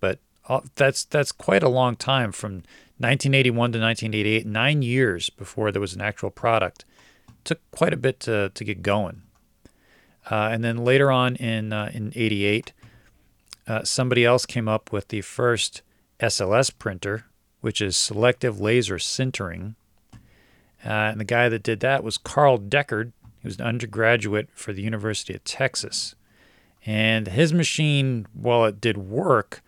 But 0.00 0.18
all, 0.46 0.62
that's 0.74 1.04
that's 1.06 1.32
quite 1.32 1.62
a 1.62 1.70
long 1.70 1.96
time 1.96 2.32
from 2.32 2.56
1981 2.98 3.72
to 3.72 3.80
1988, 3.80 4.46
nine 4.46 4.82
years 4.82 5.30
before 5.30 5.72
there 5.72 5.80
was 5.80 5.94
an 5.94 6.02
actual 6.02 6.30
product. 6.30 6.84
It 7.26 7.44
took 7.44 7.70
quite 7.70 7.94
a 7.94 7.96
bit 7.96 8.20
to 8.20 8.50
to 8.50 8.64
get 8.64 8.82
going. 8.82 9.22
Uh, 10.30 10.50
and 10.52 10.62
then 10.62 10.76
later 10.84 11.10
on 11.10 11.36
in 11.36 11.72
uh, 11.72 11.90
in 11.94 12.12
'88, 12.14 12.74
uh, 13.66 13.84
somebody 13.84 14.24
else 14.24 14.46
came 14.46 14.68
up 14.68 14.92
with 14.92 15.08
the 15.08 15.20
first 15.20 15.82
SLS 16.20 16.72
printer, 16.76 17.26
which 17.60 17.80
is 17.80 17.96
selective 17.96 18.60
laser 18.60 18.96
sintering. 18.96 19.74
Uh, 20.84 20.88
and 21.10 21.20
the 21.20 21.24
guy 21.24 21.48
that 21.48 21.62
did 21.62 21.80
that 21.80 22.04
was 22.04 22.18
Carl 22.18 22.58
Deckard. 22.58 23.12
He 23.40 23.48
was 23.48 23.58
an 23.58 23.66
undergraduate 23.66 24.48
for 24.52 24.72
the 24.72 24.82
University 24.82 25.34
of 25.34 25.44
Texas. 25.44 26.14
And 26.84 27.26
his 27.26 27.52
machine, 27.52 28.26
while 28.32 28.64
it 28.64 28.80
did 28.80 28.96
work, 28.96 29.62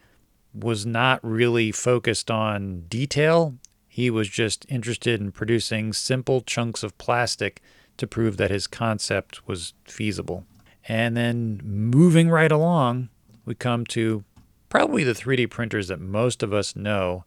was 0.54 0.86
not 0.86 1.20
really 1.22 1.72
focused 1.72 2.30
on 2.30 2.82
detail. 2.88 3.54
He 3.88 4.10
was 4.10 4.28
just 4.28 4.64
interested 4.68 5.20
in 5.20 5.32
producing 5.32 5.92
simple 5.92 6.40
chunks 6.40 6.84
of 6.84 6.96
plastic 6.98 7.60
to 7.96 8.06
prove 8.06 8.36
that 8.36 8.50
his 8.50 8.68
concept 8.68 9.46
was 9.48 9.74
feasible. 9.84 10.44
And 10.88 11.16
then 11.16 11.60
moving 11.64 12.30
right 12.30 12.52
along, 12.52 13.08
we 13.48 13.54
come 13.54 13.86
to 13.86 14.24
probably 14.68 15.02
the 15.02 15.14
3D 15.14 15.48
printers 15.50 15.88
that 15.88 15.98
most 15.98 16.42
of 16.42 16.52
us 16.52 16.76
know 16.76 17.24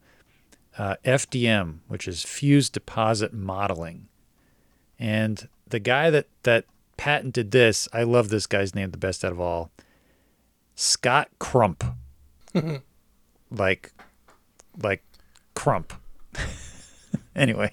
uh, 0.78 0.96
FDM, 1.04 1.80
which 1.88 2.08
is 2.08 2.24
fused 2.24 2.74
deposit 2.74 3.34
modeling. 3.34 4.08
And 5.00 5.50
the 5.68 5.80
guy 5.80 6.12
that, 6.12 6.28
that 6.44 6.66
patented 6.96 7.50
this, 7.50 7.90
I 7.92 8.04
love 8.04 8.30
this 8.30 8.46
guy's 8.46 8.76
name 8.76 8.92
the 8.92 8.98
best 8.98 9.26
out 9.26 9.32
of 9.32 9.40
all 9.40 9.72
Scott 10.76 11.30
Crump. 11.40 11.84
like, 13.52 13.92
like 14.82 15.04
Crump. 15.56 15.94
anyway, 17.36 17.72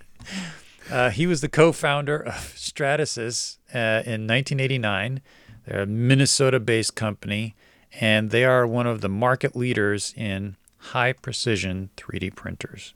uh, 0.91 1.11
he 1.11 1.27
was 1.27 1.43
the 1.43 1.49
co 1.51 1.71
founder 1.71 2.17
of 2.19 2.55
Stratasys 2.57 3.59
uh, 3.75 4.03
in 4.07 4.27
1989. 4.27 5.21
They're 5.67 5.83
a 5.83 5.87
Minnesota 5.87 6.59
based 6.59 6.95
company 6.95 7.55
and 8.01 8.31
they 8.31 8.45
are 8.45 8.67
one 8.67 8.87
of 8.87 9.01
the 9.01 9.09
market 9.09 9.57
leaders 9.57 10.15
in 10.17 10.57
high 10.79 11.13
precision 11.13 11.91
3D 11.97 12.35
printers. 12.35 12.95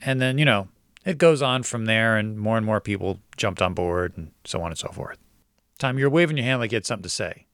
And 0.00 0.20
then, 0.20 0.38
you 0.38 0.44
know, 0.44 0.68
it 1.04 1.18
goes 1.18 1.42
on 1.42 1.62
from 1.62 1.84
there, 1.84 2.16
and 2.16 2.38
more 2.38 2.56
and 2.56 2.64
more 2.64 2.80
people 2.80 3.20
jumped 3.36 3.60
on 3.60 3.74
board, 3.74 4.14
and 4.16 4.32
so 4.44 4.62
on 4.62 4.70
and 4.70 4.78
so 4.78 4.88
forth. 4.88 5.18
Tom, 5.78 5.98
you're 5.98 6.10
waving 6.10 6.36
your 6.36 6.46
hand 6.46 6.60
like 6.60 6.72
you 6.72 6.76
had 6.76 6.86
something 6.86 7.02
to 7.02 7.08
say. 7.08 7.46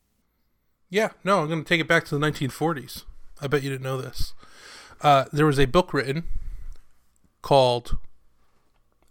Yeah, 0.88 1.10
no, 1.24 1.40
I'm 1.40 1.48
going 1.48 1.62
to 1.62 1.68
take 1.68 1.80
it 1.80 1.88
back 1.88 2.04
to 2.06 2.18
the 2.18 2.26
1940s. 2.26 3.04
I 3.40 3.46
bet 3.46 3.62
you 3.62 3.70
didn't 3.70 3.82
know 3.82 4.00
this. 4.00 4.34
Uh, 5.00 5.24
there 5.32 5.46
was 5.46 5.58
a 5.58 5.66
book 5.66 5.94
written 5.94 6.24
called, 7.42 7.96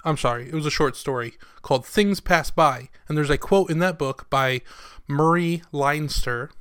I'm 0.06 0.18
sorry, 0.18 0.48
it 0.48 0.54
was 0.54 0.66
a 0.66 0.72
short 0.72 0.96
story 0.96 1.34
called 1.62 1.86
Things 1.86 2.20
Pass 2.20 2.52
By. 2.52 2.90
And 3.08 3.18
there's 3.18 3.30
a 3.30 3.38
quote 3.38 3.72
in 3.72 3.80
that 3.80 3.98
book 3.98 4.30
by 4.30 4.62
Murray 5.08 5.64
Leinster, 5.72 6.52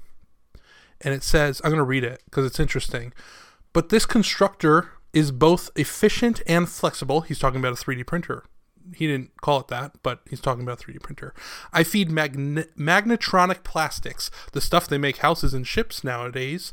and 1.01 1.15
it 1.15 1.23
says, 1.23 1.61
I'm 1.63 1.71
going 1.71 1.79
to 1.79 1.85
read 1.85 2.05
it 2.05 2.23
because 2.25 2.45
it's 2.45 2.61
interesting. 2.61 3.13
But 3.73 3.89
this 3.91 4.07
constructor 4.07 4.91
is 5.13 5.31
both 5.31 5.71
efficient 5.77 6.43
and 6.47 6.69
flexible. 6.69 7.23
He's 7.23 7.39
talking 7.39 7.61
about 7.61 7.73
a 7.73 7.85
3D 7.85 8.07
printer. 8.07 8.45
He 8.95 9.07
didn't 9.07 9.39
call 9.43 9.61
it 9.61 9.69
that, 9.69 9.93
but 10.03 10.21
he's 10.31 10.41
talking 10.41 10.63
about 10.63 10.83
a 10.83 10.87
3D 10.87 11.03
printer. 11.03 11.35
I 11.73 11.85
feed 11.85 12.11
magne- 12.11 12.65
magnetronic 12.77 13.63
plastics, 13.63 14.31
the 14.53 14.61
stuff 14.61 14.89
they 14.89 14.99
make 14.99 15.19
houses 15.19 15.53
and 15.53 15.67
ships 15.67 16.03
nowadays, 16.03 16.73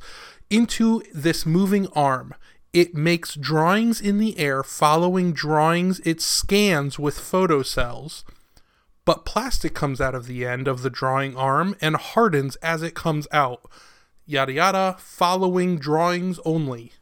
into 0.50 1.04
this 1.14 1.46
moving 1.46 1.88
arm. 1.90 2.34
It 2.72 2.94
makes 2.94 3.36
drawings 3.36 4.02
in 4.02 4.18
the 4.18 4.38
air 4.38 4.64
following 4.64 5.34
drawings 5.34 6.00
it 6.06 6.22
scans 6.22 6.98
with 7.00 7.18
photocells. 7.18 8.24
but 9.06 9.24
plastic 9.24 9.74
comes 9.76 10.02
out 10.02 10.16
of 10.16 10.26
the 10.26 10.46
end 10.46 10.68
of 10.68 10.82
the 10.82 10.90
drawing 10.90 11.38
arm 11.38 11.76
and 11.80 11.96
hardens 11.96 12.56
as 12.58 12.82
it 12.82 12.96
comes 12.96 13.28
out. 13.32 13.70
Yada 14.26 14.54
yada, 14.54 14.96
following 15.00 15.78
drawings 15.78 16.40
only. 16.46 16.94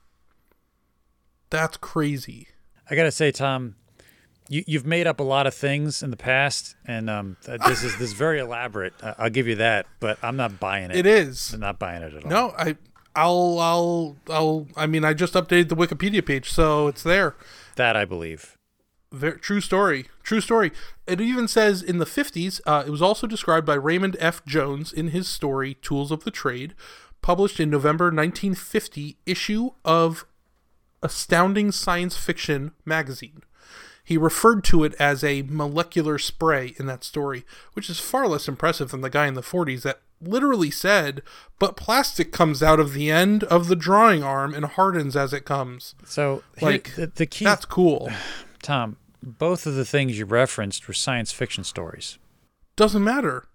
That's 1.50 1.78
crazy. 1.78 2.48
I 2.90 2.96
gotta 2.96 3.12
say, 3.12 3.32
Tom, 3.32 3.76
you, 4.50 4.64
you've 4.68 4.86
made 4.86 5.08
up 5.08 5.20
a 5.20 5.24
lot 5.24 5.48
of 5.48 5.54
things 5.54 6.04
in 6.04 6.10
the 6.10 6.18
past, 6.18 6.76
and 6.86 7.10
um, 7.10 7.38
this 7.46 7.84
is 7.84 7.94
this 7.98 8.10
is 8.10 8.14
very 8.14 8.40
elaborate. 8.40 8.94
I- 9.02 9.16
I'll 9.20 9.30
give 9.30 9.48
you 9.48 9.56
that, 9.56 9.86
but 10.00 10.18
I'm 10.22 10.36
not 10.36 10.60
buying 10.60 10.92
it. 10.92 10.98
It 10.98 11.06
is. 11.06 11.54
I'm 11.54 11.60
not 11.62 11.80
buying 11.80 12.02
it 12.04 12.14
at 12.14 12.24
all. 12.26 12.30
No, 12.30 12.54
I 12.58 12.76
I'll 13.16 13.60
I'll 13.60 14.18
I'll 14.30 14.68
I 14.76 14.86
mean 14.88 15.06
I 15.06 15.14
just 15.14 15.34
updated 15.34 15.70
the 15.70 15.76
Wikipedia 15.76 16.26
page, 16.26 16.52
so 16.52 16.88
it's 16.88 17.04
there. 17.04 17.36
That 17.76 17.96
I 17.96 18.06
believe. 18.06 18.58
Very, 19.12 19.38
true 19.40 19.62
story. 19.62 20.08
True 20.24 20.42
story. 20.42 20.72
It 21.06 21.22
even 21.22 21.48
says 21.48 21.84
in 21.84 22.00
the 22.00 22.06
50s, 22.06 22.60
uh, 22.66 22.84
it 22.88 22.90
was 22.90 23.02
also 23.02 23.28
described 23.28 23.64
by 23.64 23.76
Raymond 23.76 24.18
F. 24.20 24.44
Jones 24.44 24.92
in 24.92 25.10
his 25.10 25.28
story 25.28 25.76
Tools 25.76 26.10
of 26.12 26.24
the 26.24 26.32
Trade, 26.32 26.74
published 27.24 27.60
in 27.60 27.72
November 27.72 28.06
1950 28.06 29.18
issue 29.26 29.72
of 29.84 30.26
Astounding 31.02 31.72
Science 31.72 32.16
Fiction 32.16 32.72
magazine. 32.86 33.42
He 34.04 34.18
referred 34.18 34.64
to 34.66 34.84
it 34.84 34.94
as 35.00 35.24
a 35.24 35.44
molecular 35.44 36.18
spray 36.20 36.76
in 36.78 36.86
that 36.88 37.04
story, 37.04 37.46
which 37.74 37.90
is 37.90 38.00
far 38.00 38.28
less 38.28 38.48
impressive 38.48 38.92
than 38.92 39.02
the 39.02 39.10
guy 39.10 39.28
in 39.28 39.34
the 39.34 39.42
40s 39.42 39.82
that 39.84 40.02
literally 40.22 40.70
said, 40.70 41.22
but 41.58 41.78
plastic 41.78 42.32
comes 42.32 42.62
out 42.62 42.80
of 42.80 42.94
the 42.94 43.10
end 43.10 43.44
of 43.46 43.68
the 43.68 43.76
drawing 43.76 44.22
arm 44.24 44.54
and 44.54 44.66
hardens 44.66 45.16
as 45.16 45.32
it 45.34 45.46
comes. 45.46 45.96
So, 46.06 46.44
here- 46.58 46.70
Like, 46.72 46.96
the, 46.96 47.08
the 47.08 47.26
key, 47.26 47.46
That's 47.46 47.66
cool. 47.66 48.12
Tom. 48.62 48.98
Both 49.26 49.66
of 49.66 49.76
the 49.76 49.86
things 49.86 50.20
you 50.20 50.26
referenced 50.26 50.86
were 50.86 50.94
science 50.94 51.32
fiction 51.32 51.64
stories. 51.64 52.18
Doesn't 52.76 53.04
matter. 53.06 53.46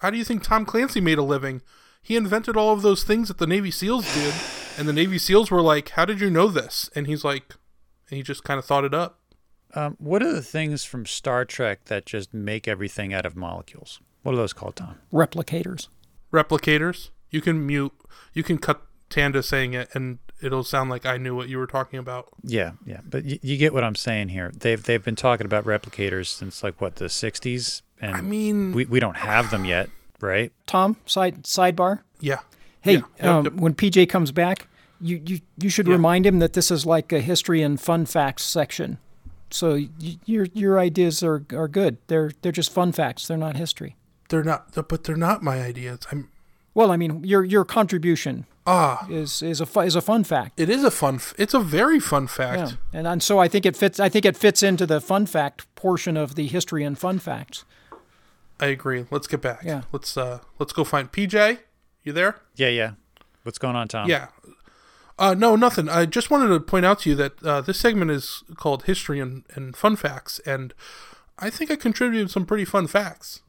How 0.00 0.10
do 0.10 0.16
you 0.16 0.24
think 0.24 0.44
Tom 0.44 0.64
Clancy 0.64 1.00
made 1.00 1.18
a 1.18 1.22
living? 1.24 1.60
He 2.02 2.16
invented 2.16 2.56
all 2.56 2.72
of 2.72 2.82
those 2.82 3.04
things 3.04 3.28
that 3.28 3.38
the 3.38 3.46
Navy 3.46 3.70
SEALs 3.70 4.12
did, 4.14 4.34
and 4.78 4.88
the 4.88 4.92
Navy 4.92 5.18
SEALs 5.18 5.50
were 5.50 5.60
like, 5.62 5.90
"How 5.90 6.04
did 6.04 6.20
you 6.20 6.30
know 6.30 6.48
this?" 6.48 6.90
And 6.94 7.06
he's 7.06 7.24
like, 7.24 7.56
and 8.08 8.16
he 8.16 8.22
just 8.22 8.42
kind 8.44 8.58
of 8.58 8.64
thought 8.64 8.84
it 8.84 8.94
up. 8.94 9.18
Um, 9.74 9.96
what 10.00 10.22
are 10.22 10.32
the 10.32 10.42
things 10.42 10.84
from 10.84 11.06
Star 11.06 11.44
Trek 11.44 11.84
that 11.84 12.04
just 12.06 12.34
make 12.34 12.66
everything 12.66 13.14
out 13.14 13.24
of 13.24 13.36
molecules? 13.36 14.00
What 14.22 14.32
are 14.32 14.36
those 14.36 14.52
called, 14.52 14.76
Tom? 14.76 14.96
Replicators. 15.12 15.86
Replicators. 16.32 17.10
You 17.30 17.40
can 17.40 17.64
mute. 17.66 17.92
You 18.34 18.42
can 18.42 18.58
cut 18.58 18.82
Tanda 19.08 19.42
saying 19.42 19.74
it, 19.74 19.88
and 19.94 20.18
it'll 20.42 20.64
sound 20.64 20.90
like 20.90 21.06
I 21.06 21.16
knew 21.18 21.36
what 21.36 21.48
you 21.48 21.58
were 21.58 21.66
talking 21.66 21.98
about. 21.98 22.28
Yeah, 22.42 22.72
yeah, 22.84 23.00
but 23.08 23.24
y- 23.24 23.38
you 23.42 23.56
get 23.56 23.72
what 23.72 23.84
I'm 23.84 23.94
saying 23.94 24.28
here. 24.30 24.50
They've 24.56 24.82
they've 24.82 25.04
been 25.04 25.16
talking 25.16 25.46
about 25.46 25.64
replicators 25.64 26.26
since 26.26 26.62
like 26.64 26.80
what 26.80 26.96
the 26.96 27.04
'60s, 27.06 27.82
and 28.00 28.16
I 28.16 28.20
mean, 28.20 28.72
we 28.72 28.84
we 28.86 28.98
don't 29.00 29.16
have 29.18 29.50
them 29.50 29.64
yet, 29.64 29.88
right? 30.22 30.52
Tom, 30.66 30.96
side 31.06 31.44
sidebar. 31.44 32.00
yeah. 32.20 32.40
Hey, 32.82 32.94
Yeah, 32.94 33.00
yep, 33.18 33.26
um, 33.26 33.44
yep. 33.44 33.52
when 33.54 33.74
PJ 33.74 34.08
comes 34.08 34.32
back, 34.32 34.66
you, 35.02 35.20
you, 35.26 35.40
you 35.58 35.68
should 35.68 35.86
Yeah. 35.86 35.92
remind 35.92 36.24
him 36.24 36.38
that 36.38 36.54
this 36.54 36.70
is 36.70 36.86
like 36.86 37.12
a 37.12 37.20
history 37.20 37.60
and 37.62 37.78
fun 37.78 38.06
facts 38.06 38.42
section. 38.42 38.96
So 39.50 39.72
y- 39.74 39.88
your 40.24 40.46
your 40.54 40.78
ideas 40.78 41.22
are, 41.22 41.44
are 41.52 41.68
good. 41.68 41.98
They're 42.06 42.30
they're 42.40 42.52
just 42.52 42.72
fun 42.72 42.92
facts. 42.92 43.26
They're 43.26 43.36
not 43.36 43.56
history. 43.56 43.96
They're 44.28 44.44
not, 44.44 44.72
but 44.88 45.04
they're 45.04 45.16
not 45.16 45.42
my 45.42 45.60
ideas. 45.60 45.98
I'm 46.12 46.28
Well, 46.72 46.90
I 46.92 46.96
mean, 46.96 47.24
your 47.24 47.44
your 47.44 47.64
contribution 47.64 48.46
ah. 48.66 49.06
is 49.10 49.42
is 49.42 49.60
a 49.60 49.66
fu- 49.66 49.80
is 49.80 49.96
a 49.96 50.00
fun 50.00 50.22
fact. 50.24 50.60
It 50.60 50.70
is 50.70 50.84
a 50.84 50.90
fun. 50.90 51.16
f- 51.16 51.34
It's 51.36 51.52
a 51.54 51.60
very 51.60 51.98
fun 52.00 52.28
fact. 52.28 52.58
Yeah, 52.92 52.98
and, 52.98 53.06
and 53.08 53.22
so 53.22 53.40
I 53.40 53.48
think 53.48 53.66
it 53.66 53.76
fits. 53.76 53.98
I 53.98 54.08
think 54.08 54.24
it 54.24 54.36
fits 54.36 54.62
into 54.62 54.86
the 54.86 55.00
fun 55.00 55.26
fact 55.26 55.66
portion 55.74 56.16
of 56.16 56.34
the 56.36 56.46
history 56.46 56.84
and 56.84 56.96
fun 56.96 57.18
facts. 57.18 57.64
I 58.60 58.66
agree. 58.66 59.06
Let's 59.10 59.26
get 59.26 59.40
back. 59.40 59.62
Yeah. 59.64 59.82
Let's 59.92 60.16
uh 60.16 60.40
let's 60.58 60.72
go 60.72 60.84
find 60.84 61.10
PJ. 61.10 61.58
You 62.02 62.12
there? 62.12 62.36
Yeah, 62.56 62.68
yeah. 62.68 62.92
What's 63.42 63.58
going 63.58 63.76
on, 63.76 63.88
Tom? 63.88 64.08
Yeah. 64.08 64.28
Uh, 65.18 65.34
no, 65.34 65.54
nothing. 65.54 65.88
I 65.88 66.06
just 66.06 66.30
wanted 66.30 66.48
to 66.48 66.60
point 66.60 66.86
out 66.86 67.00
to 67.00 67.10
you 67.10 67.16
that 67.16 67.42
uh, 67.42 67.60
this 67.60 67.78
segment 67.78 68.10
is 68.10 68.42
called 68.56 68.84
History 68.84 69.20
and, 69.20 69.44
and 69.54 69.76
Fun 69.76 69.94
Facts, 69.96 70.40
and 70.46 70.72
I 71.38 71.50
think 71.50 71.70
I 71.70 71.76
contributed 71.76 72.30
some 72.30 72.46
pretty 72.46 72.64
fun 72.64 72.86
facts. 72.86 73.42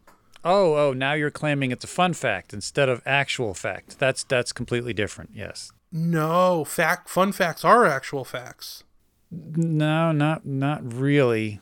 Oh, 0.44 0.76
oh. 0.76 0.92
Now 0.94 1.14
you're 1.14 1.32
claiming 1.32 1.72
it's 1.72 1.86
a 1.86 1.88
fun 1.88 2.14
fact 2.14 2.54
instead 2.54 2.90
of 2.90 3.02
actual 3.06 3.54
fact. 3.54 4.00
That's 4.00 4.24
that's 4.24 4.52
completely 4.52 4.94
different. 4.94 5.32
Yes. 5.34 5.72
No, 5.92 6.66
fact 6.66 7.10
fun 7.10 7.32
facts 7.32 7.64
are 7.64 7.86
actual 7.86 8.26
facts. 8.26 8.84
No, 9.30 10.12
not 10.12 10.46
not 10.46 10.94
really. 10.94 11.62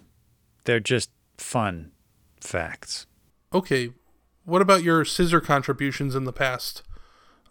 They're 0.63 0.79
just 0.79 1.09
fun 1.37 1.91
facts. 2.41 3.05
Okay, 3.53 3.91
what 4.45 4.61
about 4.61 4.83
your 4.83 5.03
scissor 5.05 5.41
contributions 5.41 6.15
in 6.15 6.25
the 6.25 6.33
past 6.33 6.83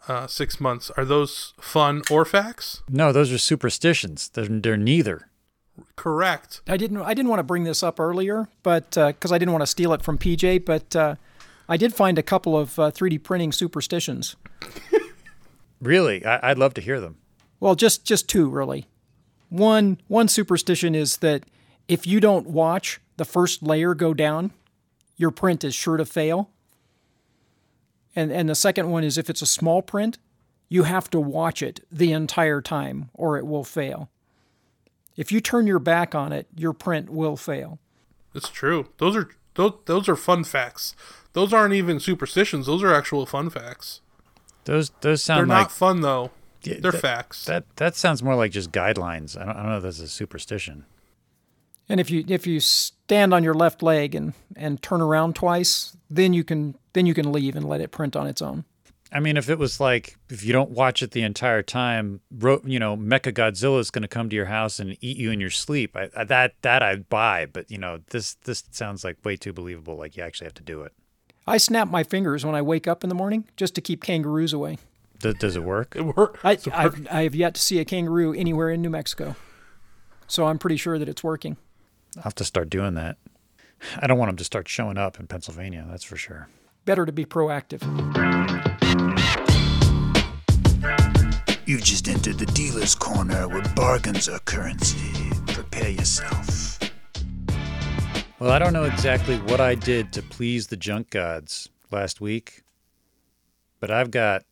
uh, 0.07 0.27
six 0.27 0.61
months? 0.61 0.91
Are 0.97 1.05
those 1.05 1.55
fun 1.61 2.03
or 2.11 2.25
facts? 2.25 2.83
No, 2.89 3.13
those 3.13 3.33
are 3.33 3.39
superstitions. 3.39 4.29
They're, 4.29 4.47
they're 4.47 4.77
neither. 4.77 5.29
Correct. 5.97 6.61
I 6.67 6.77
didn't 6.77 7.01
I 7.03 7.15
didn't 7.15 7.29
want 7.29 7.39
to 7.39 7.45
bring 7.45 7.63
this 7.63 7.85
up 7.85 8.01
earlier, 8.01 8.49
but 8.65 8.91
because 8.91 9.31
I 9.31 9.39
didn't 9.39 9.53
want 9.53 9.63
to 9.63 9.67
steal 9.67 9.93
it 9.93 10.03
from 10.03 10.19
PJ, 10.19 10.65
but 10.65 10.97
uh, 10.97 11.15
I 11.69 11.77
did 11.77 11.95
find 11.95 12.19
a 12.19 12.23
couple 12.23 12.59
of 12.59 12.79
uh, 12.81 12.91
3D 12.91 13.23
printing 13.23 13.53
superstitions. 13.53 14.35
Really, 15.81 16.25
I, 16.25 16.51
I'd 16.51 16.59
love 16.59 16.75
to 16.75 16.81
hear 16.81 17.01
them. 17.01 17.19
Well, 17.61 17.75
just 17.75 18.05
just 18.05 18.29
two 18.29 18.49
really. 18.49 18.89
One 19.49 20.01
one 20.09 20.29
superstition 20.29 20.95
is 20.95 21.19
that 21.19 21.45
if 21.87 22.07
you 22.07 22.21
don't 22.21 22.49
watch 22.49 23.01
the 23.17 23.25
first 23.25 23.63
layer 23.63 23.95
go 23.95 24.15
down, 24.15 24.53
your 25.19 25.31
print 25.31 25.63
is 25.65 25.75
sure 25.75 25.99
to 25.99 26.07
fail. 26.07 26.49
And 28.17 28.33
and 28.33 28.49
the 28.49 28.55
second 28.55 28.91
one 28.91 29.05
is 29.05 29.19
if 29.19 29.29
it's 29.29 29.43
a 29.43 29.47
small 29.47 29.83
print, 29.83 30.17
you 30.71 30.85
have 30.85 31.11
to 31.11 31.21
watch 31.21 31.63
it 31.63 31.81
the 31.93 32.13
entire 32.13 32.61
time 32.63 33.11
or 33.15 33.37
it 33.37 33.47
will 33.47 33.65
fail. 33.65 34.09
If 35.17 35.31
you 35.33 35.41
turn 35.41 35.67
your 35.67 35.79
back 35.81 36.15
on 36.15 36.33
it, 36.33 36.47
your 36.57 36.73
print 36.73 37.11
will 37.11 37.37
fail. 37.37 37.79
It's 38.35 38.49
true. 38.49 38.89
Those 38.99 39.17
are 39.17 39.29
those, 39.55 39.73
those 39.87 40.09
are 40.09 40.17
fun 40.17 40.45
facts. 40.45 40.95
Those 41.33 41.53
aren't 41.53 41.75
even 41.75 42.01
superstitions. 42.01 42.67
Those 42.67 42.83
are 42.83 42.95
actual 42.95 43.27
fun 43.27 43.51
facts. 43.51 44.01
Those 44.65 44.91
those 45.01 45.23
sound 45.23 45.41
They're 45.51 45.57
like 45.57 45.65
not 45.67 45.73
fun 45.73 46.01
though. 46.01 46.31
Yeah, 46.63 46.77
They're 46.81 46.93
that- 46.93 47.01
facts. 47.01 47.45
that 47.45 47.65
that 47.77 47.95
sounds 47.97 48.23
more 48.23 48.35
like 48.35 48.53
just 48.53 48.73
guidelines. 48.73 49.37
I 49.41 49.45
don't, 49.45 49.57
I 49.57 49.63
don't 49.63 49.71
know 49.71 49.77
if 49.79 49.83
that's 49.83 50.01
a 50.01 50.09
superstition. 50.09 50.85
And 51.89 52.01
if 52.01 52.11
you 52.11 52.25
if 52.29 52.47
you 52.47 52.61
stand 53.09 53.33
on 53.33 53.43
your 53.43 53.55
left 53.55 53.83
leg 53.83 54.15
and 54.15 54.35
and 54.55 54.83
turn 54.83 55.01
around 55.01 55.35
twice, 55.35 55.97
then 56.11 56.35
you 56.35 56.45
can 56.45 56.77
then 56.93 57.07
you 57.07 57.15
can 57.15 57.33
leave 57.33 57.57
and 57.57 57.67
let 57.67 57.81
it 57.81 57.91
print 57.91 58.15
on 58.15 58.27
its 58.27 58.43
own. 58.43 58.65
I 59.11 59.21
mean, 59.21 59.39
if 59.39 59.49
it 59.49 59.59
was 59.59 59.81
like 59.81 60.19
if 60.29 60.45
you 60.45 60.53
don't 60.53 60.71
watch 60.71 61.03
it 61.03 61.13
the 61.13 61.23
entire 61.23 61.63
time, 61.63 62.21
ro- 62.31 62.61
you 62.65 62.79
know, 62.79 62.99
Mecha 62.99 63.33
Godzilla 63.33 63.81
is 63.81 63.91
going 63.91 64.03
to 64.03 64.09
come 64.09 64.29
to 64.29 64.37
your 64.37 64.47
house 64.47 64.79
and 64.79 64.99
eat 65.01 65.17
you 65.17 65.31
in 65.31 65.41
your 65.41 65.49
sleep. 65.49 65.97
I, 65.97 66.11
I, 66.15 66.25
that 66.25 66.55
that 66.61 66.83
I'd 66.83 67.09
buy, 67.09 67.47
but 67.47 67.71
you 67.71 67.79
know, 67.79 68.01
this 68.11 68.35
this 68.45 68.63
sounds 68.73 69.05
like 69.05 69.25
way 69.25 69.37
too 69.37 69.55
believable. 69.55 69.97
Like 69.97 70.15
you 70.15 70.23
actually 70.23 70.45
have 70.45 70.55
to 70.55 70.63
do 70.63 70.83
it. 70.83 70.93
I 71.47 71.57
snap 71.57 71.89
my 71.89 72.05
fingers 72.05 72.45
when 72.45 72.55
I 72.55 72.61
wake 72.61 72.87
up 72.87 73.03
in 73.03 73.09
the 73.09 73.15
morning 73.15 73.47
just 73.57 73.75
to 73.77 73.81
keep 73.81 74.05
kangaroos 74.05 74.53
away. 74.53 74.77
Does, 75.19 75.35
does 75.37 75.57
it 75.57 75.65
work? 75.65 75.97
it 75.97 76.03
works. 76.03 76.41
I, 76.45 76.59
I've, 76.75 77.09
I 77.11 77.23
have 77.23 77.35
yet 77.35 77.55
to 77.55 77.61
see 77.61 77.79
a 77.79 77.87
kangaroo 77.87 78.35
anywhere 78.35 78.69
in 78.69 78.83
New 78.83 78.91
Mexico. 78.91 79.35
So 80.27 80.47
I'm 80.47 80.59
pretty 80.59 80.77
sure 80.77 80.99
that 80.99 81.09
it's 81.09 81.25
working. 81.25 81.57
I'll 82.19 82.25
have 82.25 82.35
to 82.35 82.45
start 82.45 82.69
doing 82.69 82.95
that. 82.95 83.17
I 83.97 84.09
don't 84.09 84.19
want 84.19 84.29
them 84.29 84.37
to 84.39 84.45
start 84.45 84.67
showing 84.67 84.99
up 84.99 85.21
in 85.21 85.29
Pennsylvania. 85.29 85.87
That's 85.89 86.03
for 86.03 86.17
sure. 86.17 86.49
Better 86.85 87.07
to 87.07 87.13
be 87.13 87.25
proactive. 87.25 87.81
You've 91.65 91.85
just 91.85 92.09
entered 92.09 92.41
the 92.41 92.47
dealer's 92.47 92.97
corner 92.97 93.47
where 93.47 93.63
bargains 93.77 94.29
are 94.29 94.41
currency. 94.41 95.31
Prepare 95.47 95.91
yourself. 95.91 96.81
Well, 98.41 98.51
I 98.51 98.59
don't 98.59 98.73
know 98.73 98.85
exactly 98.85 99.37
what 99.37 99.61
I 99.61 99.77
did 99.77 100.13
to 100.15 100.23
please 100.23 100.67
the 100.67 100.77
junk 100.77 101.11
gods 101.11 101.69
last 101.93 102.21
week, 102.21 102.65
but 103.79 103.93
I've 103.93 104.11
got 104.11 104.43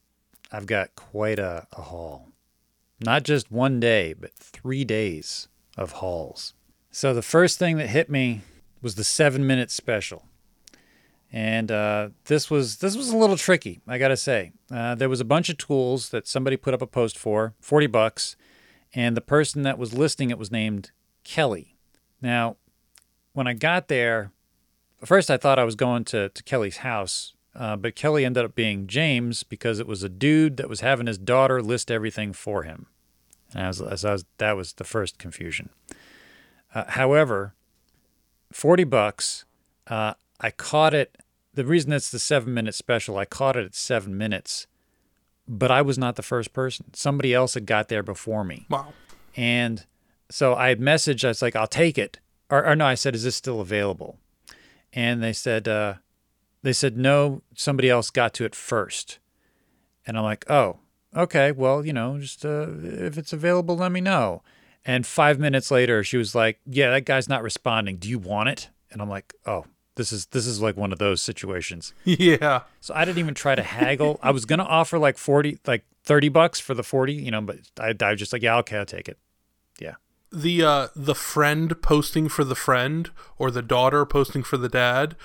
I've 0.53 0.67
got 0.67 0.95
quite 0.95 1.41
a, 1.41 1.67
a 1.73 1.83
haul. 1.83 2.29
Not 3.01 3.25
just 3.25 3.51
one 3.51 3.81
day, 3.81 4.13
but 4.13 4.33
three 4.35 4.85
days 4.85 5.49
of 5.77 5.93
hauls. 5.93 6.55
So 6.97 7.13
the 7.13 7.21
first 7.21 7.59
thing 7.59 7.77
that 7.77 7.89
hit 7.89 8.09
me 8.09 8.41
was 8.81 8.95
the 8.95 9.05
seven 9.05 9.47
minute 9.47 9.71
special. 9.71 10.25
And 11.31 11.71
uh, 11.71 12.09
this 12.25 12.51
was 12.51 12.79
this 12.79 12.97
was 12.97 13.11
a 13.11 13.17
little 13.19 13.37
tricky, 13.37 13.83
I 13.87 13.99
gotta 13.99 14.17
say. 14.17 14.53
Uh, 14.71 14.95
there 14.95 15.11
was 15.11 15.21
a 15.21 15.25
bunch 15.27 15.51
of 15.51 15.59
tools 15.59 16.09
that 16.09 16.27
somebody 16.27 16.57
put 16.57 16.73
up 16.73 16.81
a 16.81 16.87
post 16.87 17.19
for, 17.19 17.53
forty 17.61 17.87
bucks, 17.87 18.35
and 18.95 19.15
the 19.15 19.21
person 19.21 19.61
that 19.61 19.77
was 19.77 19.93
listing 19.93 20.31
it 20.31 20.39
was 20.39 20.51
named 20.51 20.91
Kelly. 21.23 21.77
Now, 22.23 22.57
when 23.35 23.47
I 23.47 23.53
got 23.53 23.89
there, 23.89 24.33
first 25.05 25.31
I 25.31 25.37
thought 25.37 25.59
I 25.59 25.65
was 25.65 25.75
going 25.75 26.05
to, 26.05 26.31
to 26.31 26.43
Kelly's 26.45 26.79
house, 26.79 27.35
uh, 27.55 27.77
but 27.77 27.95
Kelly 27.95 28.25
ended 28.25 28.47
up 28.47 28.55
being 28.55 28.87
James 28.87 29.43
because 29.43 29.79
it 29.81 29.87
was 29.87 30.03
a 30.03 30.09
dude 30.09 30.57
that 30.57 30.71
was 30.71 30.81
having 30.81 31.09
his 31.09 31.19
daughter 31.19 31.61
list 31.61 31.91
everything 31.91 32.33
for 32.33 32.63
him. 32.63 32.87
And 33.53 33.65
I 33.65 33.69
was, 33.69 33.83
as 33.83 34.03
I 34.03 34.13
was, 34.13 34.25
that 34.39 34.57
was 34.57 34.73
the 34.73 34.85
first 34.85 35.19
confusion. 35.19 35.69
Uh, 36.77 36.85
however, 36.89 37.55
40 38.53 38.85
bucks, 38.85 39.47
uh, 39.87 40.13
I 40.39 40.51
caught 40.51 40.93
it. 40.93 41.17
The 41.55 41.65
reason 41.65 41.91
it's 41.91 42.11
the 42.11 42.19
seven 42.19 42.53
minute 42.53 42.75
special, 42.75 43.17
I 43.17 43.25
caught 43.25 43.57
it 43.57 43.65
at 43.65 43.75
seven 43.75 44.19
minutes, 44.19 44.67
but 45.49 45.71
I 45.71 45.81
was 45.81 45.97
not 45.97 46.17
the 46.17 46.23
first 46.23 46.53
person. 46.53 46.93
Somebody 46.93 47.33
else 47.33 47.55
had 47.55 47.65
got 47.65 47.89
there 47.89 48.03
before 48.03 48.45
me. 48.45 48.67
Wow. 48.69 48.93
And 49.35 49.87
so 50.29 50.55
I 50.55 50.75
messaged, 50.75 51.25
I 51.25 51.29
was 51.29 51.41
like, 51.41 51.57
I'll 51.57 51.67
take 51.67 51.97
it. 51.97 52.19
Or, 52.51 52.67
or 52.67 52.77
no, 52.77 52.85
I 52.85 52.95
said, 52.95 53.15
is 53.15 53.25
this 53.25 53.37
still 53.37 53.63
available? 53.63 54.19
And 54.93 55.23
they 55.23 55.33
said, 55.33 55.67
uh, 55.67 55.95
they 56.61 56.75
said, 56.75 56.99
no, 56.99 57.41
somebody 57.55 57.89
else 57.89 58.11
got 58.11 58.35
to 58.35 58.45
it 58.45 58.55
first. 58.55 59.19
And 60.07 60.19
I'm 60.19 60.25
like, 60.25 60.45
oh, 60.51 60.81
okay, 61.17 61.53
well, 61.53 61.87
you 61.87 61.95
know, 61.95 62.19
just 62.19 62.45
uh, 62.45 62.67
if 62.83 63.17
it's 63.17 63.33
available, 63.33 63.79
let 63.79 63.93
me 63.93 64.03
know. 64.03 64.43
And 64.87 65.05
five 65.05 65.41
minutes 65.41 65.73
later, 65.73 66.05
she 66.05 66.17
was 66.17 66.35
like, 66.35 66.61
yeah, 66.65 66.91
that 66.91 67.05
guy's 67.05 67.29
not 67.29 67.43
responding. 67.43 67.97
Do 67.97 68.09
you 68.09 68.21
want 68.21 68.49
it? 68.49 68.71
And 68.93 69.03
I'm 69.03 69.11
like, 69.11 69.35
oh, 69.45 69.65
this 69.97 70.13
is 70.13 70.27
this 70.27 70.47
is 70.47 70.61
like 70.61 70.77
one 70.77 70.93
of 70.93 70.99
those 70.99 71.21
situations. 71.21 71.93
Yeah. 72.05 72.63
So 72.81 72.95
I 72.95 73.05
didn't 73.05 73.19
even 73.19 73.35
try 73.35 73.57
to 73.57 73.63
haggle. 73.63 74.21
I 74.23 74.31
was 74.31 74.45
gonna 74.45 74.65
offer 74.65 74.99
like 74.99 75.19
forty, 75.19 75.59
like 75.67 75.85
thirty 76.05 76.29
bucks 76.29 76.61
for 76.61 76.73
the 76.73 76.85
forty, 76.85 77.15
you 77.15 77.33
know, 77.33 77.41
but 77.41 77.59
I, 77.81 77.95
I 78.01 78.11
was 78.13 78.21
just 78.21 78.33
like, 78.33 78.43
yeah, 78.43 78.59
okay, 78.59 78.79
I'll 78.79 78.87
take 78.87 79.09
it. 79.09 79.19
Yeah. 79.81 79.95
The 80.31 80.63
uh 80.63 80.89
the 80.95 81.15
friend 81.17 81.81
posting 81.83 82.29
for 82.29 82.45
the 82.45 82.55
friend 82.55 83.11
or 83.39 83.51
the 83.51 83.63
daughter 83.63 84.07
posting 84.07 84.45
for 84.45 84.57
the 84.57 84.69
dad, 84.69 85.17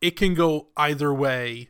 it 0.00 0.16
can 0.16 0.34
go 0.34 0.68
either 0.76 1.14
way 1.14 1.68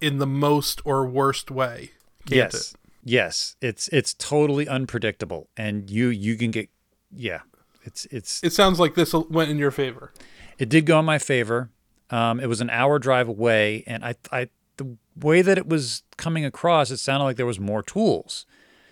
in 0.00 0.18
the 0.18 0.26
most 0.26 0.80
or 0.84 1.06
worst 1.06 1.50
way. 1.50 1.90
yes. 2.26 2.72
it? 2.72 2.78
Yes. 3.08 3.56
It's 3.62 3.88
it's 3.88 4.12
totally 4.14 4.68
unpredictable, 4.68 5.48
and 5.56 5.88
you 5.88 6.08
you 6.08 6.36
can 6.36 6.50
get 6.50 6.68
yeah. 7.10 7.40
It's 7.84 8.06
it's 8.10 8.42
It 8.42 8.52
sounds 8.52 8.78
like 8.78 8.94
this 8.94 9.14
went 9.14 9.50
in 9.50 9.58
your 9.58 9.70
favor. 9.70 10.12
It 10.58 10.68
did 10.68 10.84
go 10.84 10.98
in 10.98 11.06
my 11.06 11.18
favor. 11.18 11.70
Um, 12.10 12.38
it 12.40 12.46
was 12.46 12.60
an 12.60 12.70
hour 12.70 12.98
drive 12.98 13.28
away, 13.28 13.84
and 13.86 14.04
I, 14.04 14.14
I, 14.32 14.48
the 14.76 14.96
way 15.14 15.42
that 15.42 15.58
it 15.58 15.68
was 15.68 16.02
coming 16.16 16.44
across, 16.44 16.90
it 16.90 16.96
sounded 16.98 17.24
like 17.24 17.36
there 17.36 17.46
was 17.46 17.60
more 17.60 17.82
tools. 17.82 18.46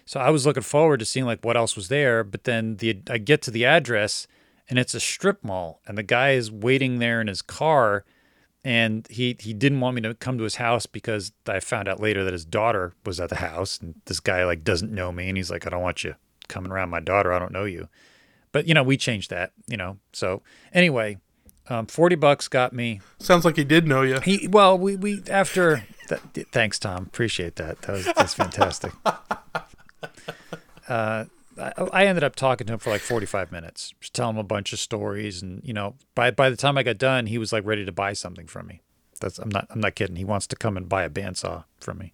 So 0.04 0.20
I 0.20 0.30
was 0.30 0.46
looking 0.46 0.62
forward 0.62 1.00
to 1.00 1.06
seeing 1.06 1.26
like 1.26 1.44
what 1.44 1.56
else 1.56 1.76
was 1.76 1.88
there. 1.88 2.24
But 2.24 2.44
then 2.44 2.76
the 2.76 3.02
I 3.10 3.18
get 3.18 3.42
to 3.42 3.50
the 3.50 3.66
address, 3.66 4.26
and 4.68 4.78
it's 4.78 4.94
a 4.94 5.00
strip 5.00 5.44
mall, 5.44 5.80
and 5.86 5.98
the 5.98 6.02
guy 6.02 6.30
is 6.32 6.50
waiting 6.50 7.00
there 7.00 7.20
in 7.20 7.26
his 7.26 7.42
car, 7.42 8.04
and 8.66 9.06
he 9.08 9.36
he 9.38 9.54
didn't 9.54 9.78
want 9.78 9.94
me 9.94 10.02
to 10.02 10.12
come 10.14 10.38
to 10.38 10.44
his 10.44 10.56
house 10.56 10.86
because 10.86 11.30
I 11.46 11.60
found 11.60 11.86
out 11.86 12.00
later 12.00 12.24
that 12.24 12.32
his 12.32 12.44
daughter 12.44 12.94
was 13.04 13.20
at 13.20 13.28
the 13.28 13.36
house, 13.36 13.78
and 13.78 13.94
this 14.06 14.18
guy 14.18 14.44
like 14.44 14.64
doesn't 14.64 14.92
know 14.92 15.12
me, 15.12 15.28
and 15.28 15.36
he's 15.36 15.52
like, 15.52 15.68
I 15.68 15.70
don't 15.70 15.82
want 15.82 16.02
you 16.02 16.16
coming 16.48 16.72
around 16.72 16.90
my 16.90 16.98
daughter. 16.98 17.32
I 17.32 17.38
don't 17.38 17.52
know 17.52 17.64
you. 17.64 17.88
But 18.50 18.66
you 18.66 18.74
know, 18.74 18.82
we 18.82 18.96
changed 18.96 19.30
that. 19.30 19.52
You 19.68 19.76
know, 19.76 19.98
so 20.12 20.42
anyway. 20.72 21.18
Um, 21.68 21.86
Forty 21.86 22.14
bucks 22.14 22.46
got 22.46 22.72
me. 22.72 23.00
Sounds 23.18 23.44
like 23.44 23.56
he 23.56 23.64
did 23.64 23.88
know 23.88 24.02
you. 24.02 24.20
He 24.20 24.46
well, 24.46 24.78
we 24.78 24.94
we 24.94 25.22
after. 25.28 25.84
That, 26.08 26.20
thanks, 26.52 26.78
Tom. 26.78 27.02
Appreciate 27.02 27.56
that. 27.56 27.82
That 27.82 27.92
was 27.92 28.04
that's 28.04 28.34
fantastic. 28.34 28.92
Uh, 30.88 31.24
I, 31.58 32.04
ended 32.04 32.24
up 32.24 32.36
talking 32.36 32.66
to 32.66 32.74
him 32.74 32.78
for 32.78 32.90
like 32.90 33.00
forty 33.00 33.26
five 33.26 33.50
minutes, 33.50 33.94
just 34.00 34.14
telling 34.14 34.36
him 34.36 34.40
a 34.40 34.44
bunch 34.44 34.72
of 34.72 34.78
stories, 34.78 35.42
and 35.42 35.62
you 35.64 35.72
know, 35.72 35.94
by 36.14 36.30
by 36.30 36.50
the 36.50 36.56
time 36.56 36.76
I 36.76 36.82
got 36.82 36.98
done, 36.98 37.26
he 37.26 37.38
was 37.38 37.52
like 37.52 37.64
ready 37.64 37.84
to 37.84 37.92
buy 37.92 38.12
something 38.12 38.46
from 38.46 38.66
me. 38.66 38.82
That's 39.20 39.38
I'm 39.38 39.48
not 39.48 39.66
I'm 39.70 39.80
not 39.80 39.94
kidding. 39.94 40.16
He 40.16 40.24
wants 40.24 40.46
to 40.48 40.56
come 40.56 40.76
and 40.76 40.88
buy 40.88 41.04
a 41.04 41.10
bandsaw 41.10 41.64
from 41.80 41.98
me. 41.98 42.12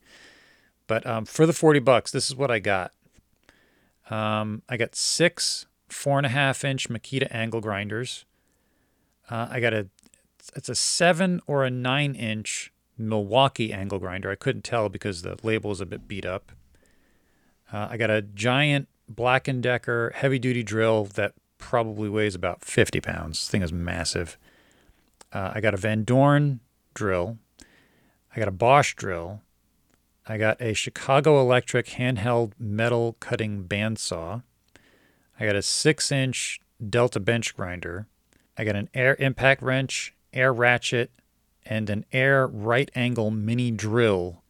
But 0.86 1.06
um, 1.06 1.24
for 1.24 1.46
the 1.46 1.52
forty 1.52 1.80
bucks, 1.80 2.10
this 2.10 2.28
is 2.28 2.36
what 2.36 2.50
I 2.50 2.58
got. 2.58 2.92
Um, 4.10 4.62
I 4.68 4.76
got 4.76 4.94
six 4.94 5.66
four 5.88 6.18
and 6.18 6.26
a 6.26 6.30
half 6.30 6.64
inch 6.64 6.88
Makita 6.88 7.28
angle 7.34 7.60
grinders. 7.60 8.24
Uh, 9.30 9.48
I 9.50 9.60
got 9.60 9.72
a 9.72 9.88
it's 10.54 10.68
a 10.68 10.74
seven 10.74 11.40
or 11.46 11.64
a 11.64 11.70
nine 11.70 12.14
inch 12.14 12.72
Milwaukee 12.98 13.72
angle 13.72 13.98
grinder. 13.98 14.30
I 14.30 14.34
couldn't 14.34 14.62
tell 14.62 14.88
because 14.88 15.22
the 15.22 15.36
label 15.42 15.70
is 15.70 15.80
a 15.80 15.86
bit 15.86 16.06
beat 16.06 16.26
up. 16.26 16.52
Uh, 17.72 17.88
I 17.90 17.96
got 17.96 18.10
a 18.10 18.22
giant 18.22 18.88
Black 19.14 19.48
and 19.48 19.62
Decker 19.62 20.12
heavy 20.14 20.38
duty 20.38 20.62
drill 20.62 21.04
that 21.04 21.34
probably 21.58 22.08
weighs 22.08 22.34
about 22.34 22.64
50 22.64 23.00
pounds. 23.00 23.38
This 23.38 23.48
thing 23.48 23.62
is 23.62 23.72
massive. 23.72 24.38
Uh, 25.32 25.52
I 25.54 25.60
got 25.60 25.74
a 25.74 25.78
Van 25.78 26.04
Dorn 26.04 26.60
drill. 26.94 27.38
I 28.34 28.38
got 28.38 28.48
a 28.48 28.52
Bosch 28.52 28.94
drill. 28.94 29.40
I 30.26 30.38
got 30.38 30.60
a 30.60 30.72
Chicago 30.74 31.40
Electric 31.40 31.86
handheld 31.86 32.52
metal 32.58 33.16
cutting 33.20 33.64
bandsaw. 33.64 34.42
I 35.38 35.46
got 35.46 35.56
a 35.56 35.62
six 35.62 36.12
inch 36.12 36.60
Delta 36.88 37.20
bench 37.20 37.56
grinder. 37.56 38.06
I 38.56 38.64
got 38.64 38.76
an 38.76 38.88
air 38.92 39.16
impact 39.18 39.62
wrench, 39.62 40.14
air 40.32 40.52
ratchet, 40.52 41.10
and 41.64 41.88
an 41.88 42.04
air 42.12 42.46
right 42.46 42.90
angle 42.94 43.30
mini 43.30 43.70
drill. 43.70 44.41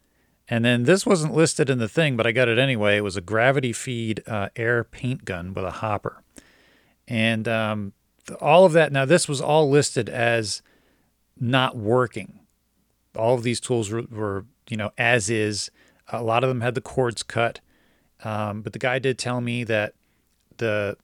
And 0.52 0.66
then 0.66 0.82
this 0.82 1.06
wasn't 1.06 1.32
listed 1.32 1.70
in 1.70 1.78
the 1.78 1.88
thing, 1.88 2.14
but 2.14 2.26
I 2.26 2.32
got 2.32 2.46
it 2.46 2.58
anyway. 2.58 2.98
It 2.98 3.02
was 3.02 3.16
a 3.16 3.22
gravity 3.22 3.72
feed 3.72 4.22
uh, 4.26 4.50
air 4.54 4.84
paint 4.84 5.24
gun 5.24 5.54
with 5.54 5.64
a 5.64 5.70
hopper. 5.70 6.22
And 7.08 7.48
um, 7.48 7.94
all 8.38 8.66
of 8.66 8.74
that, 8.74 8.92
now 8.92 9.06
this 9.06 9.26
was 9.26 9.40
all 9.40 9.70
listed 9.70 10.10
as 10.10 10.60
not 11.40 11.78
working. 11.78 12.40
All 13.16 13.34
of 13.34 13.44
these 13.44 13.60
tools 13.60 13.88
were, 13.88 14.02
were 14.02 14.44
you 14.68 14.76
know, 14.76 14.90
as 14.98 15.30
is. 15.30 15.70
A 16.12 16.22
lot 16.22 16.44
of 16.44 16.48
them 16.48 16.60
had 16.60 16.74
the 16.74 16.82
cords 16.82 17.22
cut. 17.22 17.60
Um, 18.22 18.60
but 18.60 18.74
the 18.74 18.78
guy 18.78 18.98
did 18.98 19.18
tell 19.18 19.40
me 19.40 19.64
that 19.64 19.94
the 20.58 20.98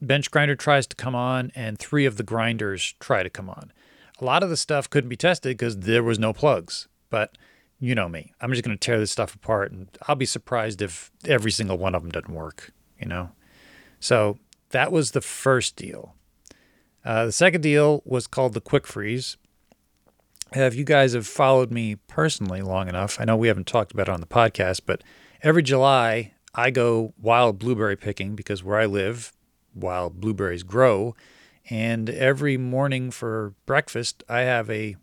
bench 0.00 0.30
grinder 0.30 0.54
tries 0.54 0.86
to 0.86 0.94
come 0.94 1.16
on 1.16 1.50
and 1.56 1.80
three 1.80 2.06
of 2.06 2.16
the 2.16 2.22
grinders 2.22 2.94
try 3.00 3.24
to 3.24 3.30
come 3.30 3.50
on. 3.50 3.72
A 4.20 4.24
lot 4.24 4.44
of 4.44 4.50
the 4.50 4.56
stuff 4.56 4.88
couldn't 4.88 5.10
be 5.10 5.16
tested 5.16 5.58
because 5.58 5.78
there 5.78 6.04
was 6.04 6.20
no 6.20 6.32
plugs. 6.32 6.86
But 7.10 7.36
you 7.84 7.94
know 7.94 8.08
me, 8.08 8.32
I'm 8.40 8.50
just 8.50 8.64
going 8.64 8.76
to 8.76 8.80
tear 8.80 8.98
this 8.98 9.10
stuff 9.10 9.34
apart 9.34 9.70
and 9.70 9.88
I'll 10.08 10.16
be 10.16 10.24
surprised 10.24 10.80
if 10.80 11.10
every 11.26 11.50
single 11.50 11.76
one 11.76 11.94
of 11.94 12.00
them 12.00 12.10
doesn't 12.10 12.32
work, 12.32 12.72
you 12.98 13.06
know? 13.06 13.32
So 14.00 14.38
that 14.70 14.90
was 14.90 15.10
the 15.10 15.20
first 15.20 15.76
deal. 15.76 16.14
Uh, 17.04 17.26
the 17.26 17.32
second 17.32 17.60
deal 17.60 18.02
was 18.06 18.26
called 18.26 18.54
the 18.54 18.62
Quick 18.62 18.86
Freeze. 18.86 19.36
If 20.52 20.74
you 20.74 20.84
guys 20.84 21.12
have 21.12 21.26
followed 21.26 21.70
me 21.70 21.96
personally 21.96 22.62
long 22.62 22.88
enough, 22.88 23.20
I 23.20 23.26
know 23.26 23.36
we 23.36 23.48
haven't 23.48 23.66
talked 23.66 23.92
about 23.92 24.08
it 24.08 24.12
on 24.12 24.20
the 24.20 24.26
podcast, 24.26 24.82
but 24.86 25.04
every 25.42 25.62
July 25.62 26.32
I 26.54 26.70
go 26.70 27.12
wild 27.20 27.58
blueberry 27.58 27.96
picking 27.96 28.34
because 28.34 28.64
where 28.64 28.78
I 28.78 28.86
live, 28.86 29.30
wild 29.74 30.22
blueberries 30.22 30.62
grow. 30.62 31.14
And 31.68 32.08
every 32.08 32.56
morning 32.56 33.10
for 33.10 33.52
breakfast, 33.66 34.24
I 34.26 34.40
have 34.40 34.70
a, 34.70 34.96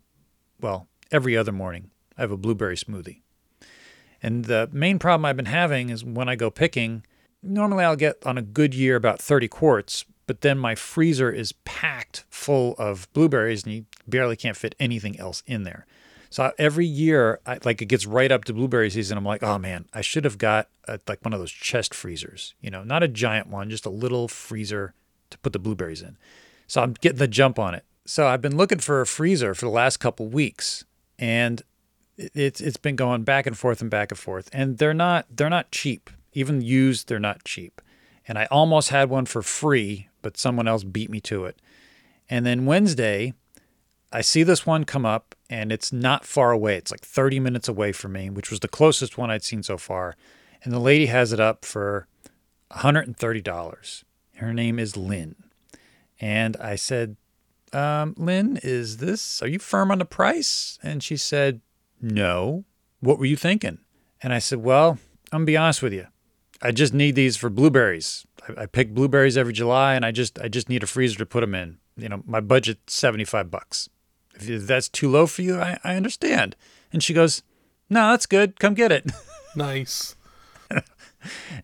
well, 0.60 0.88
every 1.12 1.36
other 1.36 1.52
morning, 1.52 1.91
I 2.16 2.22
have 2.22 2.30
a 2.30 2.36
blueberry 2.36 2.76
smoothie. 2.76 3.20
And 4.22 4.44
the 4.44 4.68
main 4.72 4.98
problem 4.98 5.24
I've 5.24 5.36
been 5.36 5.46
having 5.46 5.90
is 5.90 6.04
when 6.04 6.28
I 6.28 6.36
go 6.36 6.50
picking, 6.50 7.04
normally 7.42 7.84
I'll 7.84 7.96
get 7.96 8.24
on 8.24 8.38
a 8.38 8.42
good 8.42 8.74
year 8.74 8.96
about 8.96 9.20
30 9.20 9.48
quarts, 9.48 10.04
but 10.26 10.42
then 10.42 10.58
my 10.58 10.74
freezer 10.74 11.30
is 11.30 11.52
packed 11.64 12.24
full 12.30 12.74
of 12.78 13.12
blueberries 13.12 13.64
and 13.64 13.74
you 13.74 13.86
barely 14.06 14.36
can't 14.36 14.56
fit 14.56 14.74
anything 14.78 15.18
else 15.18 15.42
in 15.46 15.64
there. 15.64 15.86
So 16.30 16.50
every 16.58 16.86
year, 16.86 17.40
I, 17.44 17.58
like 17.64 17.82
it 17.82 17.86
gets 17.86 18.06
right 18.06 18.32
up 18.32 18.44
to 18.44 18.54
blueberry 18.54 18.88
season, 18.88 19.18
I'm 19.18 19.24
like, 19.24 19.42
oh 19.42 19.58
man, 19.58 19.84
I 19.92 20.00
should 20.00 20.24
have 20.24 20.38
got 20.38 20.68
a, 20.88 20.98
like 21.06 21.22
one 21.24 21.34
of 21.34 21.40
those 21.40 21.52
chest 21.52 21.92
freezers, 21.92 22.54
you 22.60 22.70
know, 22.70 22.84
not 22.84 23.02
a 23.02 23.08
giant 23.08 23.48
one, 23.48 23.68
just 23.68 23.84
a 23.84 23.90
little 23.90 24.28
freezer 24.28 24.94
to 25.28 25.38
put 25.38 25.52
the 25.52 25.58
blueberries 25.58 26.00
in. 26.00 26.16
So 26.66 26.80
I'm 26.82 26.94
getting 26.94 27.18
the 27.18 27.28
jump 27.28 27.58
on 27.58 27.74
it. 27.74 27.84
So 28.06 28.28
I've 28.28 28.40
been 28.40 28.56
looking 28.56 28.78
for 28.78 29.02
a 29.02 29.06
freezer 29.06 29.54
for 29.54 29.66
the 29.66 29.70
last 29.70 29.98
couple 29.98 30.26
weeks, 30.26 30.84
and 31.18 31.62
it's 32.16 32.60
it's 32.60 32.76
been 32.76 32.96
going 32.96 33.24
back 33.24 33.46
and 33.46 33.56
forth 33.56 33.80
and 33.80 33.90
back 33.90 34.10
and 34.10 34.18
forth, 34.18 34.50
and 34.52 34.78
they're 34.78 34.94
not 34.94 35.26
they're 35.30 35.50
not 35.50 35.70
cheap. 35.70 36.10
Even 36.32 36.60
used, 36.60 37.08
they're 37.08 37.18
not 37.18 37.44
cheap. 37.44 37.80
And 38.26 38.38
I 38.38 38.46
almost 38.50 38.90
had 38.90 39.10
one 39.10 39.26
for 39.26 39.42
free, 39.42 40.08
but 40.22 40.36
someone 40.36 40.68
else 40.68 40.84
beat 40.84 41.10
me 41.10 41.20
to 41.22 41.44
it. 41.44 41.60
And 42.30 42.46
then 42.46 42.66
Wednesday, 42.66 43.34
I 44.12 44.20
see 44.20 44.42
this 44.42 44.64
one 44.64 44.84
come 44.84 45.04
up, 45.04 45.34
and 45.50 45.72
it's 45.72 45.92
not 45.92 46.24
far 46.24 46.52
away. 46.52 46.76
It's 46.76 46.90
like 46.90 47.00
30 47.00 47.40
minutes 47.40 47.68
away 47.68 47.92
from 47.92 48.12
me, 48.12 48.30
which 48.30 48.50
was 48.50 48.60
the 48.60 48.68
closest 48.68 49.18
one 49.18 49.30
I'd 49.30 49.42
seen 49.42 49.62
so 49.62 49.76
far. 49.76 50.14
And 50.62 50.72
the 50.72 50.78
lady 50.78 51.06
has 51.06 51.32
it 51.32 51.40
up 51.40 51.64
for 51.64 52.06
$130. 52.70 54.04
Her 54.36 54.54
name 54.54 54.78
is 54.78 54.96
Lynn. 54.96 55.34
And 56.20 56.56
I 56.58 56.76
said, 56.76 57.16
um, 57.72 58.14
Lynn, 58.16 58.58
is 58.62 58.98
this, 58.98 59.42
are 59.42 59.48
you 59.48 59.58
firm 59.58 59.90
on 59.90 59.98
the 59.98 60.04
price? 60.04 60.78
And 60.82 61.02
she 61.02 61.16
said, 61.16 61.60
No. 62.02 62.64
What 63.00 63.18
were 63.18 63.24
you 63.24 63.36
thinking? 63.36 63.78
And 64.22 64.32
I 64.32 64.38
said, 64.38 64.58
Well, 64.58 64.98
I'm 65.32 65.40
gonna 65.40 65.44
be 65.46 65.56
honest 65.56 65.82
with 65.82 65.92
you. 65.92 66.06
I 66.60 66.70
just 66.72 66.92
need 66.92 67.14
these 67.14 67.36
for 67.36 67.48
blueberries. 67.48 68.26
I, 68.48 68.62
I 68.62 68.66
pick 68.66 68.92
blueberries 68.94 69.36
every 69.36 69.52
July, 69.52 69.94
and 69.94 70.04
I 70.04 70.10
just 70.10 70.38
I 70.40 70.48
just 70.48 70.68
need 70.68 70.82
a 70.82 70.86
freezer 70.86 71.18
to 71.18 71.26
put 71.26 71.40
them 71.40 71.54
in. 71.54 71.78
You 71.96 72.08
know, 72.08 72.22
my 72.26 72.40
budget's 72.40 72.92
seventy 72.94 73.24
five 73.24 73.50
bucks. 73.50 73.88
If 74.34 74.66
that's 74.66 74.88
too 74.88 75.10
low 75.10 75.26
for 75.26 75.42
you, 75.42 75.60
I, 75.60 75.78
I 75.84 75.94
understand. 75.94 76.56
And 76.92 77.02
she 77.02 77.14
goes, 77.14 77.42
No, 77.88 78.10
that's 78.10 78.26
good. 78.26 78.58
Come 78.58 78.74
get 78.74 78.92
it. 78.92 79.10
Nice. 79.54 80.16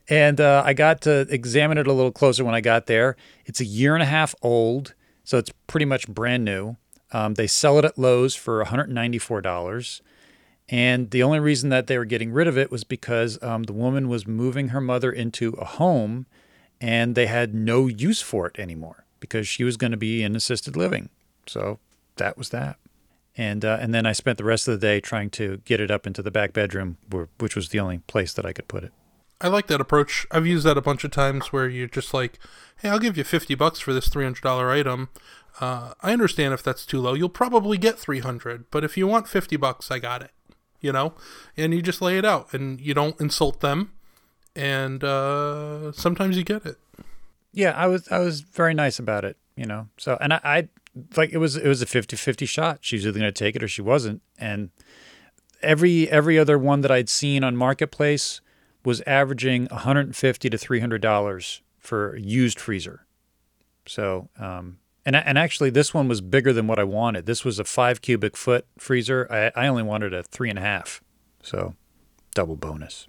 And 0.08 0.40
uh, 0.40 0.62
I 0.64 0.72
got 0.72 1.00
to 1.02 1.20
examine 1.30 1.78
it 1.78 1.86
a 1.86 1.92
little 1.92 2.12
closer 2.12 2.44
when 2.44 2.54
I 2.54 2.60
got 2.60 2.86
there. 2.86 3.16
It's 3.44 3.60
a 3.60 3.64
year 3.64 3.94
and 3.94 4.02
a 4.02 4.06
half 4.06 4.34
old, 4.42 4.94
so 5.24 5.38
it's 5.38 5.50
pretty 5.66 5.86
much 5.86 6.06
brand 6.06 6.44
new. 6.44 6.76
Um, 7.12 7.34
they 7.34 7.46
sell 7.46 7.78
it 7.78 7.84
at 7.84 7.98
Lowe's 7.98 8.34
for 8.34 8.62
$194. 8.64 10.00
And 10.68 11.10
the 11.10 11.22
only 11.22 11.40
reason 11.40 11.70
that 11.70 11.86
they 11.86 11.96
were 11.96 12.04
getting 12.04 12.32
rid 12.32 12.46
of 12.46 12.58
it 12.58 12.70
was 12.70 12.84
because 12.84 13.42
um, 13.42 13.62
the 13.62 13.72
woman 13.72 14.08
was 14.08 14.26
moving 14.26 14.68
her 14.68 14.80
mother 14.80 15.10
into 15.10 15.50
a 15.54 15.64
home 15.64 16.26
and 16.80 17.14
they 17.14 17.26
had 17.26 17.54
no 17.54 17.86
use 17.86 18.20
for 18.20 18.46
it 18.46 18.58
anymore 18.58 19.06
because 19.20 19.48
she 19.48 19.64
was 19.64 19.76
going 19.76 19.90
to 19.90 19.96
be 19.96 20.22
in 20.22 20.36
assisted 20.36 20.76
living. 20.76 21.08
So 21.46 21.78
that 22.16 22.36
was 22.36 22.50
that. 22.50 22.76
And, 23.36 23.64
uh, 23.64 23.78
and 23.80 23.94
then 23.94 24.04
I 24.04 24.12
spent 24.12 24.36
the 24.36 24.44
rest 24.44 24.68
of 24.68 24.78
the 24.78 24.86
day 24.86 25.00
trying 25.00 25.30
to 25.30 25.58
get 25.64 25.80
it 25.80 25.90
up 25.90 26.06
into 26.06 26.22
the 26.22 26.30
back 26.30 26.52
bedroom, 26.52 26.98
which 27.38 27.56
was 27.56 27.70
the 27.70 27.80
only 27.80 27.98
place 27.98 28.32
that 28.34 28.44
I 28.44 28.52
could 28.52 28.68
put 28.68 28.84
it. 28.84 28.92
I 29.40 29.48
like 29.48 29.68
that 29.68 29.80
approach. 29.80 30.26
I've 30.32 30.46
used 30.46 30.66
that 30.66 30.76
a 30.76 30.82
bunch 30.82 31.04
of 31.04 31.12
times 31.12 31.52
where 31.52 31.68
you're 31.68 31.86
just 31.86 32.12
like, 32.12 32.40
hey, 32.78 32.88
I'll 32.88 32.98
give 32.98 33.16
you 33.16 33.22
50 33.22 33.54
bucks 33.54 33.78
for 33.78 33.94
this 33.94 34.08
$300 34.08 34.68
item. 34.68 35.08
Uh, 35.60 35.94
I 36.00 36.12
understand 36.12 36.52
if 36.54 36.62
that's 36.62 36.84
too 36.84 37.00
low. 37.00 37.14
You'll 37.14 37.28
probably 37.28 37.78
get 37.78 37.98
300, 37.98 38.70
but 38.70 38.82
if 38.82 38.96
you 38.96 39.06
want 39.06 39.28
50 39.28 39.56
bucks, 39.56 39.90
I 39.90 40.00
got 40.00 40.22
it. 40.22 40.32
You 40.80 40.92
know? 40.92 41.14
And 41.56 41.74
you 41.74 41.82
just 41.82 42.00
lay 42.00 42.18
it 42.18 42.24
out 42.24 42.52
and 42.52 42.80
you 42.80 42.94
don't 42.94 43.20
insult 43.20 43.60
them. 43.60 43.92
And 44.54 45.04
uh, 45.04 45.92
sometimes 45.92 46.36
you 46.36 46.44
get 46.44 46.66
it. 46.66 46.78
Yeah, 47.52 47.72
I 47.72 47.86
was 47.86 48.08
I 48.08 48.18
was 48.18 48.40
very 48.40 48.74
nice 48.74 48.98
about 48.98 49.24
it, 49.24 49.36
you 49.56 49.64
know. 49.64 49.88
So 49.96 50.18
and 50.20 50.34
I, 50.34 50.40
I 50.44 50.68
like 51.16 51.32
it 51.32 51.38
was 51.38 51.56
it 51.56 51.66
was 51.66 51.82
a 51.82 51.86
50-50 51.86 52.48
shot. 52.48 52.78
She 52.82 52.96
was 52.96 53.06
either 53.06 53.18
going 53.18 53.32
to 53.32 53.38
take 53.38 53.56
it 53.56 53.62
or 53.62 53.68
she 53.68 53.82
wasn't. 53.82 54.22
And 54.38 54.70
every 55.62 56.08
every 56.10 56.38
other 56.38 56.58
one 56.58 56.80
that 56.82 56.90
I'd 56.90 57.08
seen 57.08 57.44
on 57.44 57.56
marketplace 57.56 58.40
was 58.84 59.00
averaging 59.02 59.66
150 59.66 60.50
to 60.50 60.58
300 60.58 61.00
dollars 61.00 61.62
for 61.78 62.14
a 62.14 62.20
used 62.20 62.60
freezer. 62.60 63.06
So, 63.86 64.28
um, 64.38 64.78
and 65.08 65.16
and 65.16 65.38
actually, 65.38 65.70
this 65.70 65.94
one 65.94 66.06
was 66.06 66.20
bigger 66.20 66.52
than 66.52 66.66
what 66.66 66.78
I 66.78 66.84
wanted. 66.84 67.24
This 67.24 67.42
was 67.42 67.58
a 67.58 67.64
five 67.64 68.02
cubic 68.02 68.36
foot 68.36 68.66
freezer. 68.76 69.26
I, 69.30 69.50
I 69.58 69.66
only 69.66 69.82
wanted 69.82 70.12
a 70.12 70.22
three 70.22 70.50
and 70.50 70.58
a 70.58 70.62
half, 70.62 71.00
so 71.42 71.74
double 72.34 72.56
bonus. 72.56 73.06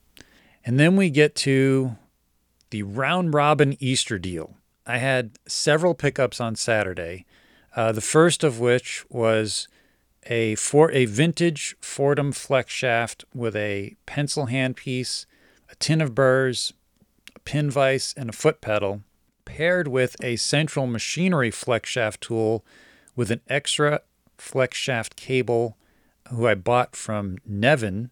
And 0.64 0.80
then 0.80 0.96
we 0.96 1.10
get 1.10 1.36
to 1.36 1.98
the 2.70 2.84
round 2.84 3.34
robin 3.34 3.76
Easter 3.82 4.18
deal. 4.18 4.56
I 4.88 5.00
had 5.00 5.32
several 5.46 5.94
pickups 5.94 6.40
on 6.40 6.56
Saturday. 6.56 7.26
Uh, 7.76 7.92
the 7.92 8.00
first 8.00 8.46
of 8.46 8.62
which 8.62 9.04
was 9.10 9.68
a 10.24 10.56
for 10.56 10.90
a 10.94 11.04
vintage 11.04 11.76
Foredom 11.82 12.34
flex 12.34 12.72
shaft 12.72 13.26
with 13.36 13.58
a 13.58 13.98
pencil 14.06 14.48
handpiece, 14.48 15.26
a 15.70 15.76
tin 15.76 16.00
of 16.00 16.16
burrs, 16.16 16.72
a 17.36 17.40
pin 17.40 17.70
vise, 17.70 18.14
and 18.16 18.30
a 18.30 18.34
foot 18.34 18.62
pedal, 18.62 19.02
paired 19.50 19.88
with 19.88 20.16
a 20.24 20.36
central 20.36 20.86
machinery 20.86 21.50
flex 21.50 21.90
shaft 21.90 22.22
tool 22.22 22.64
with 23.16 23.32
an 23.32 23.42
extra 23.48 24.02
flex 24.38 24.78
shaft 24.78 25.16
cable, 25.16 25.76
who 26.30 26.48
I 26.48 26.54
bought 26.54 26.96
from 26.96 27.40
Nevin. 27.46 28.12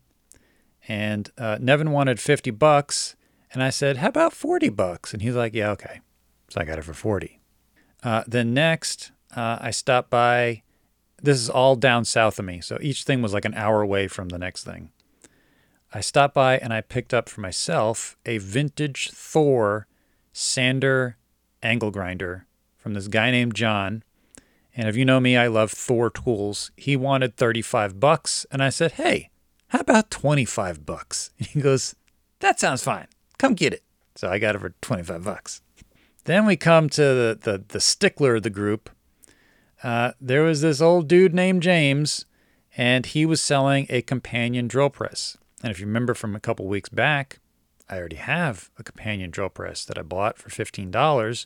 And 0.87 1.29
uh, 1.37 1.57
Nevin 1.61 1.91
wanted 1.91 2.19
50 2.19 2.49
bucks. 2.51 3.15
And 3.53 3.61
I 3.61 3.69
said, 3.69 3.97
How 3.97 4.09
about 4.09 4.33
40 4.33 4.69
bucks? 4.69 5.13
And 5.13 5.21
he's 5.21 5.35
like, 5.35 5.53
Yeah, 5.53 5.69
okay. 5.71 6.01
So 6.49 6.59
I 6.59 6.65
got 6.65 6.79
it 6.79 6.83
for 6.83 6.93
40. 6.93 7.39
Uh, 8.03 8.23
then 8.27 8.53
next, 8.53 9.11
uh, 9.35 9.57
I 9.61 9.71
stopped 9.71 10.09
by. 10.09 10.63
This 11.21 11.39
is 11.39 11.49
all 11.49 11.75
down 11.75 12.05
south 12.05 12.37
of 12.37 12.45
me. 12.45 12.61
So 12.61 12.77
each 12.79 13.03
thing 13.03 13.21
was 13.21 13.33
like 13.33 13.45
an 13.45 13.55
hour 13.55 13.81
away 13.81 14.07
from 14.07 14.29
the 14.29 14.37
next 14.37 14.63
thing. 14.63 14.91
I 15.93 16.01
stopped 16.01 16.35
by 16.35 16.57
and 16.57 16.71
I 16.71 16.81
picked 16.81 17.13
up 17.13 17.27
for 17.27 17.41
myself 17.41 18.17
a 18.25 18.37
vintage 18.37 19.09
Thor 19.11 19.87
sander 20.31 21.16
angle 21.63 21.91
grinder 21.91 22.45
from 22.77 22.93
this 22.93 23.07
guy 23.07 23.31
named 23.31 23.55
John. 23.55 24.03
And 24.75 24.87
if 24.87 24.95
you 24.95 25.05
know 25.05 25.19
me, 25.19 25.35
I 25.35 25.47
love 25.47 25.71
Thor 25.71 26.09
tools. 26.09 26.71
He 26.77 26.95
wanted 26.95 27.35
35 27.35 27.99
bucks. 27.99 28.45
And 28.51 28.63
I 28.63 28.69
said, 28.69 28.93
Hey, 28.93 29.29
how 29.69 29.79
about 29.79 30.11
25 30.11 30.85
bucks? 30.85 31.31
And 31.39 31.47
he 31.47 31.61
goes, 31.61 31.95
That 32.39 32.59
sounds 32.59 32.83
fine. 32.83 33.07
Come 33.37 33.53
get 33.53 33.73
it. 33.73 33.83
So 34.15 34.29
I 34.29 34.39
got 34.39 34.55
it 34.55 34.59
for 34.59 34.73
25 34.81 35.23
bucks. 35.23 35.61
Then 36.25 36.45
we 36.45 36.57
come 36.57 36.89
to 36.89 37.01
the, 37.01 37.39
the, 37.41 37.63
the 37.67 37.79
stickler 37.79 38.35
of 38.35 38.43
the 38.43 38.49
group. 38.49 38.89
Uh, 39.83 40.11
there 40.19 40.43
was 40.43 40.61
this 40.61 40.81
old 40.81 41.07
dude 41.07 41.33
named 41.33 41.61
James, 41.61 42.25
and 42.75 43.05
he 43.05 43.25
was 43.25 43.41
selling 43.41 43.85
a 43.89 44.01
companion 44.01 44.67
drill 44.67 44.89
press. 44.89 45.37
And 45.63 45.71
if 45.71 45.79
you 45.79 45.85
remember 45.85 46.13
from 46.13 46.35
a 46.35 46.39
couple 46.39 46.67
weeks 46.67 46.89
back, 46.89 47.39
I 47.89 47.97
already 47.97 48.17
have 48.17 48.69
a 48.77 48.83
companion 48.83 49.31
drill 49.31 49.49
press 49.49 49.85
that 49.85 49.97
I 49.97 50.01
bought 50.01 50.37
for 50.37 50.49
$15, 50.49 51.45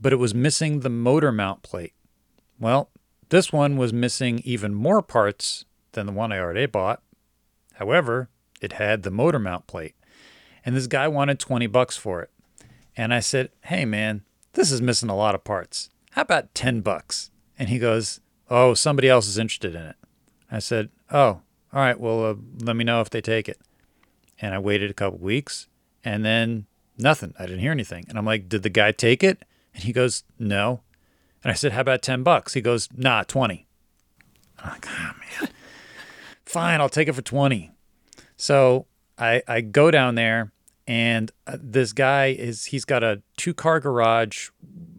but 0.00 0.12
it 0.12 0.16
was 0.16 0.34
missing 0.34 0.80
the 0.80 0.88
motor 0.88 1.32
mount 1.32 1.62
plate. 1.62 1.94
Well, 2.60 2.90
this 3.30 3.52
one 3.52 3.76
was 3.76 3.92
missing 3.92 4.40
even 4.44 4.74
more 4.74 5.02
parts 5.02 5.64
than 5.92 6.06
the 6.06 6.12
one 6.12 6.30
I 6.32 6.38
already 6.38 6.66
bought. 6.66 7.02
However, 7.74 8.28
it 8.60 8.74
had 8.74 9.02
the 9.02 9.10
motor 9.10 9.40
mount 9.40 9.66
plate. 9.66 9.96
And 10.64 10.76
this 10.76 10.86
guy 10.86 11.08
wanted 11.08 11.40
20 11.40 11.66
bucks 11.66 11.96
for 11.96 12.22
it. 12.22 12.30
And 12.96 13.12
I 13.12 13.20
said, 13.20 13.50
"Hey 13.62 13.84
man, 13.84 14.22
this 14.52 14.70
is 14.70 14.80
missing 14.80 15.08
a 15.08 15.16
lot 15.16 15.34
of 15.34 15.42
parts. 15.42 15.90
How 16.10 16.22
about 16.22 16.54
10 16.54 16.82
bucks?" 16.82 17.30
And 17.58 17.68
he 17.68 17.78
goes, 17.78 18.20
"Oh, 18.48 18.74
somebody 18.74 19.08
else 19.08 19.26
is 19.26 19.38
interested 19.38 19.74
in 19.74 19.82
it." 19.82 19.96
I 20.50 20.60
said, 20.60 20.90
"Oh, 21.10 21.40
all 21.72 21.80
right, 21.80 21.98
well, 21.98 22.24
uh, 22.26 22.34
let 22.60 22.76
me 22.76 22.84
know 22.84 23.00
if 23.00 23.10
they 23.10 23.20
take 23.20 23.48
it." 23.48 23.58
And 24.40 24.54
I 24.54 24.58
waited 24.58 24.90
a 24.90 24.94
couple 24.94 25.18
weeks 25.18 25.68
and 26.04 26.24
then 26.24 26.66
nothing. 26.98 27.34
I 27.38 27.46
didn't 27.46 27.60
hear 27.60 27.72
anything. 27.72 28.04
And 28.08 28.18
I'm 28.18 28.24
like, 28.24 28.48
"Did 28.48 28.62
the 28.62 28.70
guy 28.70 28.92
take 28.92 29.22
it?" 29.22 29.44
And 29.74 29.84
he 29.84 29.92
goes, 29.92 30.24
"No." 30.38 30.82
And 31.42 31.50
I 31.50 31.54
said, 31.54 31.72
"How 31.72 31.80
about 31.80 32.02
10 32.02 32.22
bucks?" 32.22 32.54
He 32.54 32.60
goes, 32.60 32.88
"Nah, 32.94 33.22
20." 33.24 33.66
I'm 34.58 34.70
like, 34.70 34.86
"Ah, 34.88 35.14
man. 35.18 35.50
Fine, 36.44 36.80
I'll 36.80 36.88
take 36.88 37.08
it 37.08 37.14
for 37.14 37.22
20." 37.22 37.70
So, 38.36 38.86
I 39.18 39.42
I 39.46 39.60
go 39.60 39.90
down 39.90 40.14
there 40.14 40.52
and 40.86 41.30
uh, 41.46 41.56
this 41.60 41.92
guy 41.92 42.26
is 42.26 42.66
he's 42.66 42.84
got 42.84 43.02
a 43.02 43.22
two 43.36 43.54
car 43.54 43.80
garage 43.80 44.50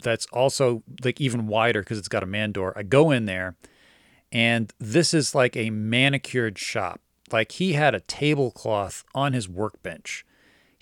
that's 0.02 0.26
also 0.28 0.84
like 1.04 1.20
even 1.20 1.48
wider 1.48 1.82
because 1.82 1.98
it's 1.98 2.08
got 2.08 2.24
a 2.24 2.28
man 2.28 2.52
door. 2.52 2.74
I 2.76 2.84
go 2.84 3.12
in 3.12 3.26
there 3.26 3.56
and 4.32 4.74
this 4.80 5.14
is 5.14 5.36
like 5.36 5.56
a 5.56 5.70
manicured 5.70 6.58
shop. 6.58 7.02
Like 7.32 7.54
he 7.54 7.74
had 7.74 7.94
a 7.94 8.00
tablecloth 8.00 9.04
on 9.14 9.34
his 9.34 9.50
workbench. 9.50 10.26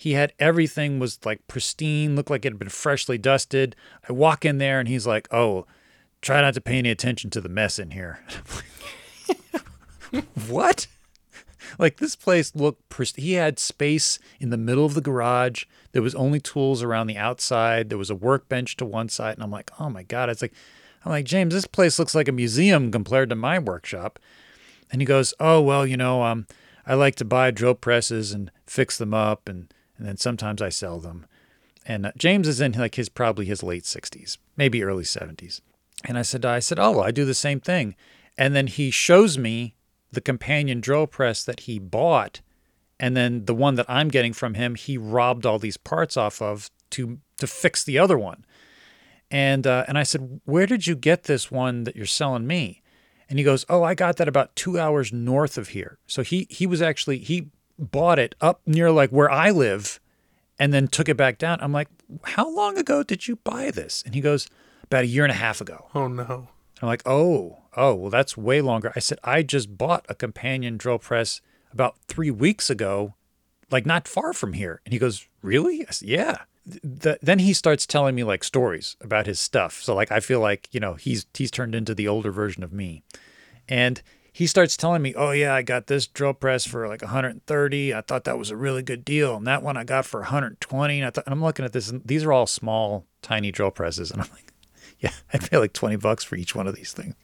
He 0.02 0.14
had 0.14 0.32
everything 0.40 0.98
was 0.98 1.20
like 1.24 1.46
pristine, 1.46 2.16
looked 2.16 2.28
like 2.28 2.44
it 2.44 2.50
had 2.50 2.58
been 2.58 2.68
freshly 2.68 3.18
dusted. 3.18 3.76
I 4.08 4.12
walk 4.12 4.44
in 4.44 4.58
there 4.58 4.80
and 4.80 4.88
he's 4.88 5.06
like, 5.06 5.32
"Oh, 5.32 5.64
try 6.20 6.40
not 6.40 6.54
to 6.54 6.60
pay 6.60 6.78
any 6.78 6.90
attention 6.90 7.30
to 7.30 7.40
the 7.40 7.48
mess 7.48 7.78
in 7.78 7.92
here." 7.92 8.18
what? 10.48 10.88
like 11.78 11.98
this 11.98 12.16
place 12.16 12.52
looked 12.56 12.88
pristine. 12.88 13.24
he 13.24 13.34
had 13.34 13.60
space 13.60 14.18
in 14.40 14.50
the 14.50 14.56
middle 14.56 14.84
of 14.84 14.94
the 14.94 15.00
garage 15.00 15.66
there 15.92 16.02
was 16.02 16.16
only 16.16 16.40
tools 16.40 16.82
around 16.82 17.06
the 17.06 17.16
outside 17.16 17.88
there 17.88 17.96
was 17.96 18.10
a 18.10 18.14
workbench 18.14 18.76
to 18.76 18.84
one 18.84 19.08
side 19.08 19.34
and 19.34 19.42
i'm 19.42 19.50
like 19.52 19.70
oh 19.78 19.88
my 19.88 20.02
god 20.02 20.28
it's 20.28 20.42
like 20.42 20.52
i'm 21.04 21.12
like 21.12 21.24
james 21.24 21.54
this 21.54 21.66
place 21.66 21.98
looks 21.98 22.14
like 22.14 22.28
a 22.28 22.32
museum 22.32 22.90
compared 22.90 23.30
to 23.30 23.36
my 23.36 23.58
workshop 23.58 24.18
and 24.90 25.00
he 25.00 25.06
goes 25.06 25.32
oh 25.40 25.62
well 25.62 25.86
you 25.86 25.96
know 25.96 26.24
um 26.24 26.46
i 26.86 26.92
like 26.92 27.14
to 27.14 27.24
buy 27.24 27.50
drill 27.50 27.74
presses 27.74 28.32
and 28.32 28.50
fix 28.66 28.98
them 28.98 29.14
up 29.14 29.48
and 29.48 29.72
and 30.02 30.08
then 30.08 30.16
sometimes 30.16 30.60
i 30.60 30.68
sell 30.68 30.98
them 30.98 31.26
and 31.86 32.06
uh, 32.06 32.12
james 32.16 32.48
is 32.48 32.60
in 32.60 32.72
like 32.72 32.96
his 32.96 33.08
probably 33.08 33.46
his 33.46 33.62
late 33.62 33.84
60s 33.84 34.36
maybe 34.56 34.82
early 34.82 35.04
70s 35.04 35.60
and 36.04 36.18
i 36.18 36.22
said 36.22 36.44
i 36.44 36.58
said 36.58 36.78
oh 36.78 37.00
i 37.00 37.10
do 37.10 37.24
the 37.24 37.34
same 37.34 37.60
thing 37.60 37.94
and 38.36 38.56
then 38.56 38.66
he 38.66 38.90
shows 38.90 39.38
me 39.38 39.74
the 40.10 40.20
companion 40.20 40.80
drill 40.80 41.06
press 41.06 41.44
that 41.44 41.60
he 41.60 41.78
bought 41.78 42.40
and 43.02 43.16
then 43.16 43.46
the 43.46 43.54
one 43.54 43.74
that 43.74 43.86
I'm 43.88 44.08
getting 44.08 44.32
from 44.32 44.54
him 44.54 44.76
he 44.76 44.96
robbed 44.96 45.44
all 45.44 45.58
these 45.58 45.76
parts 45.76 46.16
off 46.16 46.40
of 46.40 46.70
to 46.90 47.18
to 47.38 47.48
fix 47.48 47.82
the 47.82 47.98
other 47.98 48.16
one. 48.16 48.46
And 49.30 49.66
uh, 49.66 49.84
and 49.88 49.98
I 49.98 50.04
said, 50.04 50.40
"Where 50.44 50.66
did 50.66 50.86
you 50.86 50.94
get 50.94 51.24
this 51.24 51.50
one 51.50 51.82
that 51.82 51.96
you're 51.96 52.06
selling 52.06 52.46
me?" 52.46 52.80
And 53.28 53.40
he 53.40 53.44
goes, 53.44 53.66
"Oh, 53.68 53.82
I 53.82 53.94
got 53.94 54.18
that 54.18 54.28
about 54.28 54.54
2 54.54 54.78
hours 54.78 55.12
north 55.12 55.58
of 55.58 55.68
here." 55.68 55.98
So 56.06 56.22
he 56.22 56.46
he 56.48 56.64
was 56.64 56.80
actually 56.80 57.18
he 57.18 57.48
bought 57.90 58.18
it 58.18 58.34
up 58.40 58.60
near 58.66 58.90
like 58.90 59.10
where 59.10 59.30
I 59.30 59.50
live 59.50 60.00
and 60.58 60.72
then 60.72 60.88
took 60.88 61.08
it 61.08 61.16
back 61.16 61.38
down. 61.38 61.58
I'm 61.60 61.72
like, 61.72 61.88
"How 62.22 62.48
long 62.48 62.78
ago 62.78 63.02
did 63.02 63.26
you 63.28 63.36
buy 63.36 63.70
this?" 63.70 64.02
And 64.06 64.14
he 64.14 64.20
goes, 64.20 64.48
"About 64.84 65.04
a 65.04 65.08
year 65.08 65.24
and 65.24 65.32
a 65.32 65.36
half 65.36 65.60
ago." 65.60 65.86
Oh 65.94 66.08
no. 66.08 66.48
I'm 66.82 66.88
like, 66.88 67.02
oh, 67.06 67.58
oh, 67.76 67.94
well, 67.94 68.10
that's 68.10 68.36
way 68.36 68.60
longer. 68.60 68.92
I 68.96 68.98
said, 68.98 69.18
I 69.22 69.42
just 69.42 69.78
bought 69.78 70.04
a 70.08 70.16
companion 70.16 70.76
drill 70.76 70.98
press 70.98 71.40
about 71.72 71.96
three 72.08 72.30
weeks 72.30 72.68
ago, 72.68 73.14
like 73.70 73.86
not 73.86 74.08
far 74.08 74.32
from 74.32 74.54
here. 74.54 74.80
And 74.84 74.92
he 74.92 74.98
goes, 74.98 75.28
really? 75.42 75.86
I 75.86 75.92
said, 75.92 76.08
yeah. 76.08 76.38
The, 76.82 77.18
then 77.22 77.38
he 77.38 77.52
starts 77.52 77.86
telling 77.86 78.16
me 78.16 78.24
like 78.24 78.42
stories 78.42 78.96
about 79.00 79.26
his 79.26 79.38
stuff. 79.38 79.80
So 79.80 79.94
like 79.94 80.12
I 80.12 80.20
feel 80.20 80.38
like 80.38 80.68
you 80.70 80.78
know 80.78 80.94
he's 80.94 81.26
he's 81.34 81.50
turned 81.50 81.74
into 81.74 81.92
the 81.92 82.06
older 82.06 82.30
version 82.30 82.62
of 82.62 82.72
me, 82.72 83.02
and 83.68 84.00
he 84.32 84.46
starts 84.46 84.76
telling 84.76 85.02
me, 85.02 85.14
oh 85.14 85.30
yeah, 85.30 85.54
I 85.54 85.62
got 85.62 85.86
this 85.86 86.06
drill 86.06 86.32
press 86.32 86.66
for 86.66 86.88
like 86.88 87.02
130. 87.02 87.94
I 87.94 88.00
thought 88.00 88.24
that 88.24 88.38
was 88.38 88.50
a 88.50 88.56
really 88.56 88.82
good 88.82 89.04
deal, 89.04 89.36
and 89.36 89.46
that 89.46 89.62
one 89.62 89.76
I 89.76 89.84
got 89.84 90.06
for 90.06 90.20
120. 90.20 90.98
And, 90.98 91.06
I 91.06 91.10
thought, 91.10 91.24
and 91.26 91.34
I'm 91.34 91.42
looking 91.42 91.64
at 91.66 91.72
this, 91.72 91.90
and 91.90 92.02
these 92.04 92.24
are 92.24 92.32
all 92.32 92.46
small, 92.46 93.04
tiny 93.20 93.52
drill 93.52 93.70
presses, 93.70 94.10
and 94.10 94.22
I'm 94.22 94.28
like, 94.32 94.52
yeah, 95.00 95.12
I'd 95.32 95.50
pay 95.50 95.58
like 95.58 95.74
20 95.74 95.96
bucks 95.96 96.24
for 96.24 96.36
each 96.36 96.54
one 96.54 96.66
of 96.66 96.74
these 96.74 96.92
things. 96.92 97.14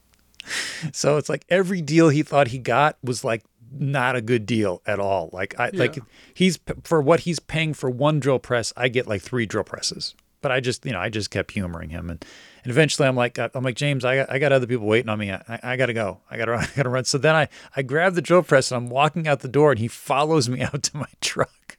so 0.93 1.17
it's 1.17 1.29
like 1.29 1.45
every 1.49 1.81
deal 1.81 2.11
he 2.11 2.23
thought 2.23 2.49
he 2.49 2.59
got 2.59 2.99
was 3.03 3.25
like 3.25 3.43
not 3.71 4.17
a 4.17 4.21
good 4.21 4.47
deal 4.47 4.83
at 4.87 5.01
all. 5.01 5.31
Like 5.33 5.59
I 5.59 5.71
like 5.71 5.99
he's 6.35 6.59
for 6.85 7.01
what 7.01 7.21
he's 7.21 7.39
paying 7.39 7.75
for 7.75 7.91
one 7.91 8.21
drill 8.21 8.39
press, 8.39 8.73
I 8.77 8.89
get 8.89 9.07
like 9.07 9.23
three 9.23 9.47
drill 9.47 9.65
presses. 9.65 10.15
But 10.41 10.53
I 10.53 10.61
just 10.61 10.85
you 10.85 10.93
know 10.93 11.01
I 11.01 11.09
just 11.09 11.31
kept 11.31 11.51
humoring 11.53 11.91
him 11.91 12.11
and. 12.11 12.25
And 12.65 12.73
eventually, 12.73 13.07
I'm 13.07 13.15
like, 13.17 13.39
I'm 13.39 13.63
like 13.63 13.77
James. 13.77 14.05
I 14.05 14.17
got, 14.17 14.31
I 14.31 14.39
got 14.41 14.53
other 14.53 14.67
people 14.67 14.87
waiting 14.87 15.09
on 15.09 15.19
me. 15.19 15.31
I, 15.31 15.61
I 15.63 15.77
got 15.77 15.87
to 15.87 15.95
go. 15.95 16.21
I 16.29 16.37
got 16.37 16.47
to, 16.47 16.55
I 16.57 16.69
got 16.77 16.83
to 16.83 16.89
run. 16.89 17.05
So 17.05 17.17
then 17.17 17.35
I, 17.35 17.49
I 17.77 17.83
grab 17.83 18.15
the 18.15 18.21
drill 18.21 18.43
press 18.43 18.73
and 18.73 18.77
I'm 18.77 18.91
walking 18.91 19.29
out 19.29 19.41
the 19.41 19.49
door, 19.49 19.71
and 19.71 19.79
he 19.79 19.89
follows 19.89 20.49
me 20.49 20.61
out 20.63 20.83
to 20.83 20.97
my 20.97 21.07
truck. 21.21 21.79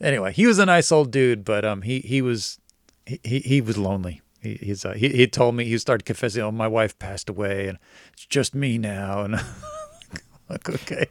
anyway, 0.00 0.32
he 0.32 0.46
was 0.46 0.58
a 0.58 0.66
nice 0.66 0.90
old 0.90 1.12
dude, 1.12 1.44
but 1.44 1.64
um, 1.64 1.82
he, 1.82 2.00
he 2.00 2.20
was, 2.20 2.58
he, 3.06 3.20
he, 3.22 3.38
he 3.38 3.60
was 3.60 3.78
lonely. 3.78 4.20
He, 4.40 4.54
he's, 4.56 4.84
uh, 4.84 4.92
he, 4.92 5.08
he 5.08 5.26
told 5.26 5.54
me 5.54 5.64
he 5.64 5.78
started 5.78 6.04
confessing, 6.04 6.42
oh, 6.42 6.50
my 6.50 6.68
wife 6.68 6.98
passed 6.98 7.30
away, 7.30 7.68
and 7.68 7.78
it's 8.12 8.26
just 8.26 8.54
me 8.54 8.76
now. 8.76 9.22
And 9.22 9.34
like, 10.50 10.68
okay, 10.68 11.06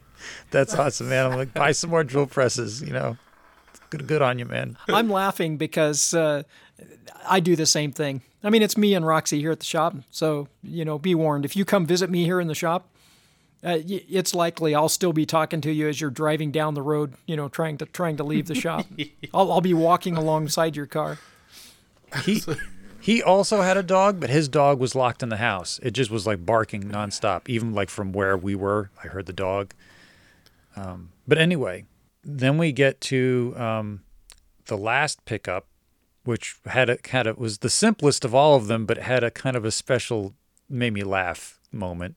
that's 0.50 0.74
awesome, 0.74 1.08
man. 1.08 1.32
I'm 1.32 1.36
like, 1.38 1.54
buy 1.54 1.72
some 1.72 1.90
more 1.90 2.04
drill 2.04 2.26
presses. 2.26 2.82
You 2.82 2.92
know, 2.92 3.16
good, 3.96 4.06
good 4.06 4.22
on 4.22 4.38
you, 4.38 4.46
man. 4.46 4.76
I'm 4.88 5.10
laughing 5.10 5.56
because 5.56 6.14
uh, 6.14 6.42
I 7.28 7.40
do 7.40 7.56
the 7.56 7.66
same 7.66 7.92
thing. 7.92 8.22
I 8.42 8.50
mean, 8.50 8.62
it's 8.62 8.76
me 8.76 8.94
and 8.94 9.06
Roxy 9.06 9.40
here 9.40 9.52
at 9.52 9.60
the 9.60 9.66
shop. 9.66 9.94
So, 10.10 10.48
you 10.62 10.84
know, 10.84 10.98
be 10.98 11.14
warned. 11.14 11.44
If 11.44 11.56
you 11.56 11.64
come 11.64 11.86
visit 11.86 12.10
me 12.10 12.24
here 12.24 12.40
in 12.40 12.48
the 12.48 12.54
shop, 12.54 12.88
uh, 13.64 13.78
it's 13.86 14.34
likely 14.34 14.74
I'll 14.74 14.90
still 14.90 15.14
be 15.14 15.24
talking 15.24 15.62
to 15.62 15.72
you 15.72 15.88
as 15.88 16.00
you're 16.00 16.10
driving 16.10 16.50
down 16.50 16.74
the 16.74 16.82
road, 16.82 17.14
you 17.26 17.34
know, 17.34 17.48
trying 17.48 17.78
to 17.78 17.86
trying 17.86 18.18
to 18.18 18.24
leave 18.24 18.46
the 18.46 18.54
shop. 18.54 18.86
I'll, 19.34 19.50
I'll 19.50 19.60
be 19.62 19.72
walking 19.72 20.16
alongside 20.18 20.76
your 20.76 20.86
car. 20.86 21.18
He 22.24 22.42
he 23.00 23.22
also 23.22 23.62
had 23.62 23.78
a 23.78 23.82
dog, 23.82 24.20
but 24.20 24.28
his 24.28 24.48
dog 24.48 24.78
was 24.78 24.94
locked 24.94 25.22
in 25.22 25.30
the 25.30 25.38
house. 25.38 25.80
It 25.82 25.92
just 25.92 26.10
was 26.10 26.26
like 26.26 26.44
barking 26.44 26.84
nonstop, 26.84 27.48
even 27.48 27.72
like 27.72 27.88
from 27.88 28.12
where 28.12 28.36
we 28.36 28.54
were. 28.54 28.90
I 29.02 29.08
heard 29.08 29.24
the 29.24 29.32
dog. 29.32 29.72
Um, 30.76 31.10
but 31.26 31.38
anyway, 31.38 31.86
then 32.24 32.58
we 32.58 32.72
get 32.72 33.00
to 33.02 33.54
um, 33.56 34.02
the 34.66 34.76
last 34.76 35.24
pickup, 35.24 35.66
which 36.24 36.56
had 36.66 36.88
a 36.88 36.98
had 37.08 37.26
a 37.26 37.34
was 37.34 37.58
the 37.58 37.70
simplest 37.70 38.24
of 38.24 38.34
all 38.34 38.56
of 38.56 38.66
them, 38.66 38.86
but 38.86 38.98
had 38.98 39.22
a 39.22 39.30
kind 39.30 39.56
of 39.56 39.64
a 39.64 39.70
special, 39.70 40.34
made 40.68 40.92
me 40.92 41.02
laugh 41.02 41.58
moment. 41.70 42.16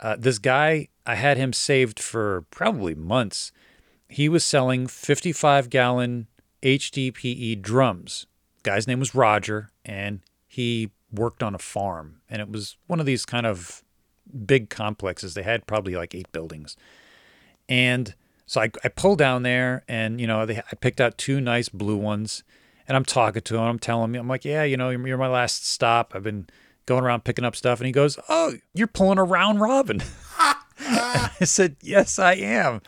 Uh, 0.00 0.16
this 0.16 0.38
guy, 0.38 0.88
I 1.06 1.16
had 1.16 1.36
him 1.36 1.52
saved 1.52 1.98
for 1.98 2.42
probably 2.50 2.94
months. 2.94 3.52
He 4.08 4.28
was 4.28 4.44
selling 4.44 4.86
55 4.86 5.70
gallon 5.70 6.28
HDPE 6.62 7.60
drums. 7.62 8.26
Guy's 8.62 8.86
name 8.86 9.00
was 9.00 9.14
Roger, 9.14 9.70
and 9.84 10.20
he 10.46 10.90
worked 11.12 11.42
on 11.42 11.54
a 11.54 11.58
farm. 11.58 12.20
And 12.28 12.40
it 12.40 12.50
was 12.50 12.76
one 12.86 13.00
of 13.00 13.06
these 13.06 13.24
kind 13.24 13.46
of 13.46 13.82
big 14.46 14.70
complexes. 14.70 15.34
They 15.34 15.42
had 15.42 15.66
probably 15.66 15.94
like 15.94 16.14
eight 16.14 16.30
buildings. 16.32 16.76
And 17.68 18.14
so 18.48 18.62
I, 18.62 18.70
I 18.82 18.88
pulled 18.88 19.18
down 19.18 19.42
there 19.42 19.84
and, 19.88 20.18
you 20.18 20.26
know, 20.26 20.46
they, 20.46 20.56
I 20.56 20.74
picked 20.80 21.02
out 21.02 21.18
two 21.18 21.38
nice 21.38 21.68
blue 21.68 21.98
ones 21.98 22.42
and 22.88 22.96
I'm 22.96 23.04
talking 23.04 23.42
to 23.42 23.56
him. 23.56 23.60
I'm 23.60 23.78
telling 23.78 24.14
him, 24.14 24.22
I'm 24.22 24.26
like, 24.26 24.46
yeah, 24.46 24.64
you 24.64 24.78
know, 24.78 24.88
you're, 24.88 25.06
you're 25.06 25.18
my 25.18 25.28
last 25.28 25.68
stop. 25.68 26.12
I've 26.14 26.22
been 26.22 26.48
going 26.86 27.04
around 27.04 27.24
picking 27.24 27.44
up 27.44 27.54
stuff. 27.54 27.78
And 27.78 27.86
he 27.86 27.92
goes, 27.92 28.18
oh, 28.30 28.54
you're 28.72 28.86
pulling 28.86 29.18
a 29.18 29.24
round 29.24 29.60
robin. 29.60 30.02
And 30.80 31.30
I 31.40 31.44
said, 31.44 31.76
yes, 31.82 32.18
I 32.18 32.34
am. 32.34 32.82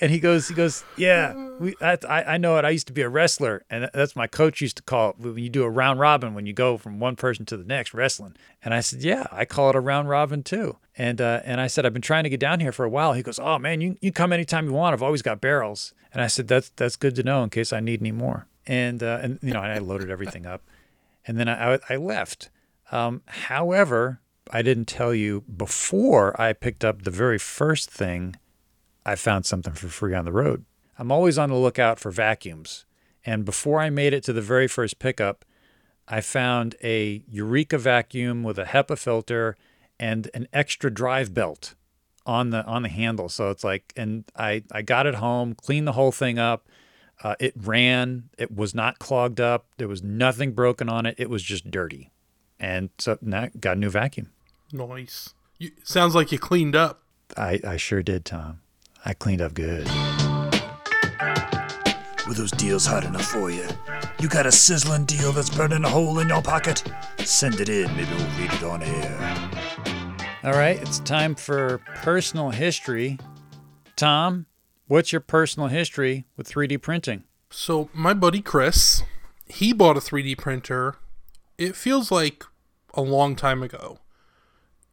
And 0.00 0.10
he 0.10 0.20
goes, 0.20 0.48
he 0.48 0.54
goes, 0.54 0.84
yeah, 0.96 1.34
we, 1.58 1.74
I, 1.80 1.98
I 2.08 2.38
know 2.38 2.56
it. 2.58 2.64
I 2.64 2.70
used 2.70 2.86
to 2.88 2.92
be 2.92 3.02
a 3.02 3.08
wrestler, 3.08 3.64
and 3.70 3.90
that's 3.92 4.16
my 4.16 4.26
coach 4.26 4.60
used 4.60 4.76
to 4.76 4.82
call 4.82 5.10
it 5.10 5.18
when 5.18 5.38
you 5.38 5.48
do 5.48 5.62
a 5.64 5.70
round 5.70 6.00
robin 6.00 6.34
when 6.34 6.46
you 6.46 6.52
go 6.52 6.76
from 6.76 7.00
one 7.00 7.16
person 7.16 7.44
to 7.46 7.56
the 7.56 7.64
next 7.64 7.94
wrestling. 7.94 8.34
And 8.64 8.72
I 8.74 8.80
said, 8.80 9.02
yeah, 9.02 9.26
I 9.30 9.44
call 9.44 9.70
it 9.70 9.76
a 9.76 9.80
round 9.80 10.08
robin 10.08 10.42
too. 10.42 10.78
And 10.96 11.20
uh, 11.20 11.40
and 11.44 11.60
I 11.60 11.66
said, 11.66 11.86
I've 11.86 11.92
been 11.92 12.02
trying 12.02 12.24
to 12.24 12.30
get 12.30 12.40
down 12.40 12.60
here 12.60 12.72
for 12.72 12.84
a 12.84 12.90
while. 12.90 13.14
He 13.14 13.22
goes, 13.22 13.38
oh 13.38 13.58
man, 13.58 13.80
you 13.80 13.96
you 14.00 14.12
come 14.12 14.32
anytime 14.32 14.66
you 14.66 14.72
want. 14.72 14.92
I've 14.92 15.02
always 15.02 15.22
got 15.22 15.40
barrels. 15.40 15.94
And 16.12 16.22
I 16.22 16.26
said, 16.26 16.48
that's 16.48 16.70
that's 16.70 16.96
good 16.96 17.14
to 17.16 17.22
know 17.22 17.42
in 17.42 17.50
case 17.50 17.72
I 17.72 17.80
need 17.80 18.00
any 18.02 18.12
more. 18.12 18.46
And 18.66 19.02
uh, 19.02 19.20
and 19.22 19.38
you 19.42 19.52
know, 19.52 19.60
I 19.60 19.78
loaded 19.78 20.10
everything 20.10 20.46
up, 20.46 20.62
and 21.26 21.38
then 21.38 21.48
I 21.48 21.74
I, 21.74 21.78
I 21.90 21.96
left. 21.96 22.50
Um, 22.90 23.22
however, 23.26 24.20
I 24.52 24.60
didn't 24.60 24.84
tell 24.84 25.14
you 25.14 25.40
before 25.42 26.38
I 26.40 26.52
picked 26.52 26.84
up 26.84 27.02
the 27.02 27.10
very 27.10 27.38
first 27.38 27.90
thing. 27.90 28.36
I 29.04 29.16
found 29.16 29.46
something 29.46 29.72
for 29.72 29.88
free 29.88 30.14
on 30.14 30.26
the 30.26 30.32
road. 30.32 30.66
I'm 30.98 31.10
always 31.10 31.38
on 31.38 31.48
the 31.48 31.56
lookout 31.56 31.98
for 31.98 32.10
vacuums. 32.10 32.84
And 33.24 33.44
before 33.44 33.80
I 33.80 33.88
made 33.88 34.12
it 34.12 34.22
to 34.24 34.32
the 34.32 34.42
very 34.42 34.68
first 34.68 34.98
pickup, 34.98 35.44
I 36.06 36.20
found 36.20 36.74
a 36.84 37.24
Eureka 37.28 37.78
vacuum 37.78 38.42
with 38.42 38.58
a 38.58 38.64
HEPA 38.64 38.98
filter 38.98 39.56
and 39.98 40.28
an 40.34 40.48
extra 40.52 40.92
drive 40.92 41.32
belt 41.32 41.74
on 42.26 42.50
the 42.50 42.64
on 42.66 42.82
the 42.82 42.88
handle. 42.88 43.28
So 43.30 43.50
it's 43.50 43.64
like, 43.64 43.92
and 43.96 44.24
I 44.36 44.64
I 44.70 44.82
got 44.82 45.06
it 45.06 45.14
home, 45.14 45.54
cleaned 45.54 45.88
the 45.88 45.92
whole 45.92 46.12
thing 46.12 46.38
up. 46.38 46.68
Uh, 47.24 47.36
it 47.40 47.54
ran. 47.56 48.28
It 48.36 48.54
was 48.54 48.74
not 48.74 48.98
clogged 48.98 49.40
up. 49.40 49.66
There 49.78 49.88
was 49.88 50.02
nothing 50.02 50.52
broken 50.52 50.88
on 50.88 51.06
it. 51.06 51.14
It 51.18 51.30
was 51.30 51.42
just 51.42 51.70
dirty. 51.70 52.10
And 52.58 52.90
so 52.98 53.16
now 53.22 53.48
got 53.58 53.76
a 53.76 53.80
new 53.80 53.90
vacuum. 53.90 54.30
Nice. 54.72 55.34
You, 55.58 55.70
sounds 55.84 56.14
like 56.14 56.32
you 56.32 56.38
cleaned 56.38 56.74
up. 56.74 57.02
I, 57.36 57.60
I 57.66 57.76
sure 57.76 58.02
did, 58.02 58.24
Tom. 58.24 58.60
I 59.04 59.14
cleaned 59.14 59.42
up 59.42 59.54
good. 59.54 59.86
Were 62.26 62.34
those 62.34 62.52
deals 62.52 62.86
hot 62.86 63.04
enough 63.04 63.26
for 63.26 63.50
you? 63.50 63.66
You 64.20 64.28
got 64.28 64.46
a 64.46 64.52
sizzling 64.52 65.04
deal 65.04 65.32
that's 65.32 65.50
burning 65.50 65.84
a 65.84 65.88
hole 65.88 66.18
in 66.20 66.28
your 66.28 66.40
pocket? 66.40 66.82
Send 67.18 67.60
it 67.60 67.68
in, 67.68 67.94
maybe 67.96 68.10
we'll 68.14 68.38
read 68.38 68.52
it 68.52 68.62
on 68.62 68.82
air. 68.82 69.50
All 70.44 70.52
right, 70.52 70.80
it's 70.80 71.00
time 71.00 71.34
for 71.34 71.78
personal 71.96 72.50
history. 72.50 73.18
Tom, 73.96 74.46
what's 74.86 75.12
your 75.12 75.20
personal 75.20 75.68
history 75.68 76.24
with 76.36 76.48
3D 76.48 76.80
printing? 76.80 77.24
So 77.50 77.90
my 77.92 78.14
buddy 78.14 78.40
Chris, 78.40 79.02
he 79.46 79.72
bought 79.72 79.96
a 79.96 80.00
3D 80.00 80.38
printer. 80.38 80.96
It 81.58 81.76
feels 81.76 82.10
like 82.10 82.44
a 82.94 83.02
long 83.02 83.36
time 83.36 83.62
ago, 83.62 83.98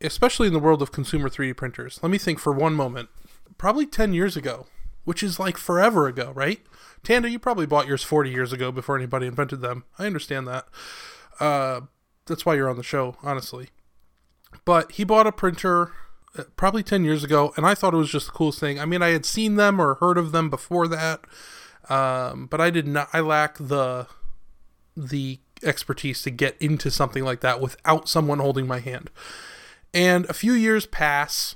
especially 0.02 0.48
in 0.48 0.54
the 0.54 0.60
world 0.60 0.82
of 0.82 0.92
consumer 0.92 1.30
3D 1.30 1.56
printers. 1.58 2.00
Let 2.02 2.12
me 2.12 2.18
think 2.18 2.40
for 2.40 2.54
one 2.54 2.74
moment. 2.74 3.10
Probably 3.58 3.86
10 3.86 4.14
years 4.14 4.38
ago, 4.38 4.68
which 5.04 5.22
is 5.24 5.40
like 5.40 5.58
forever 5.58 6.08
ago, 6.08 6.32
right? 6.36 6.62
Tanda, 7.04 7.30
you 7.30 7.40
probably 7.40 7.66
bought 7.66 7.88
yours 7.88 8.04
40 8.04 8.30
years 8.30 8.54
ago 8.54 8.72
before 8.72 8.96
anybody 8.96 9.28
invented 9.28 9.62
them. 9.62 9.84
I 9.98 10.06
understand 10.06 10.48
that. 10.48 10.68
Uh, 11.40 11.82
that's 12.26 12.46
why 12.46 12.56
you're 12.56 12.70
on 12.70 12.78
the 12.78 12.84
show, 12.84 13.16
honestly. 13.24 13.70
But 14.66 14.94
he 14.94 15.04
bought 15.04 15.28
a 15.28 15.32
printer 15.32 15.92
uh, 16.38 16.44
probably 16.56 16.84
10 16.84 17.04
years 17.04 17.24
ago, 17.24 17.54
and 17.58 17.66
I 17.66 17.76
thought 17.76 17.94
it 17.94 17.98
was 17.98 18.12
just 18.12 18.28
the 18.28 18.32
coolest 18.32 18.60
thing. 18.60 18.80
I 18.80 18.86
mean, 18.86 19.02
I 19.02 19.10
had 19.10 19.26
seen 19.26 19.56
them 19.56 19.82
or 19.82 19.96
heard 19.96 20.18
of 20.18 20.32
them 20.32 20.50
before 20.50 20.88
that, 20.88 21.22
um, 21.90 22.48
but 22.48 22.62
I 22.62 22.70
did 22.70 22.88
not. 22.88 23.10
I 23.14 23.20
lack 23.20 23.58
the 23.58 24.08
the 24.96 25.40
expertise 25.64 26.22
to 26.24 26.30
get 26.30 26.56
into 26.60 26.92
something 26.92 27.24
like 27.24 27.42
that 27.42 27.62
without 27.62 28.08
someone 28.08 28.40
holding 28.40 28.68
my 28.68 28.80
hand. 28.80 29.10
And 29.94 30.26
a 30.26 30.34
few 30.34 30.54
years 30.54 30.86
pass, 30.86 31.56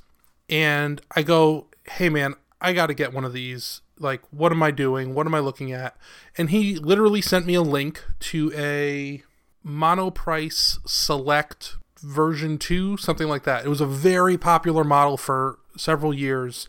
and 0.49 1.01
I 1.15 1.21
go, 1.23 1.67
"Hey, 1.85 2.09
man, 2.09 2.35
I 2.59 2.73
got 2.73 2.87
to 2.87 2.93
get 2.93 3.13
one 3.13 3.25
of 3.25 3.33
these. 3.33 3.81
Like, 3.99 4.21
what 4.31 4.51
am 4.51 4.63
I 4.63 4.71
doing? 4.71 5.13
What 5.13 5.27
am 5.27 5.35
I 5.35 5.39
looking 5.39 5.71
at?" 5.71 5.95
And 6.37 6.49
he 6.49 6.75
literally 6.75 7.21
sent 7.21 7.45
me 7.45 7.53
a 7.53 7.61
link 7.61 8.03
to 8.31 8.51
a 8.55 9.23
Monoprice 9.65 10.79
Select 10.87 11.77
version 12.01 12.57
2, 12.57 12.97
something 12.97 13.27
like 13.27 13.43
that. 13.43 13.65
It 13.65 13.69
was 13.69 13.81
a 13.81 13.85
very 13.85 14.37
popular 14.37 14.83
model 14.83 15.15
for 15.17 15.59
several 15.77 16.13
years 16.13 16.67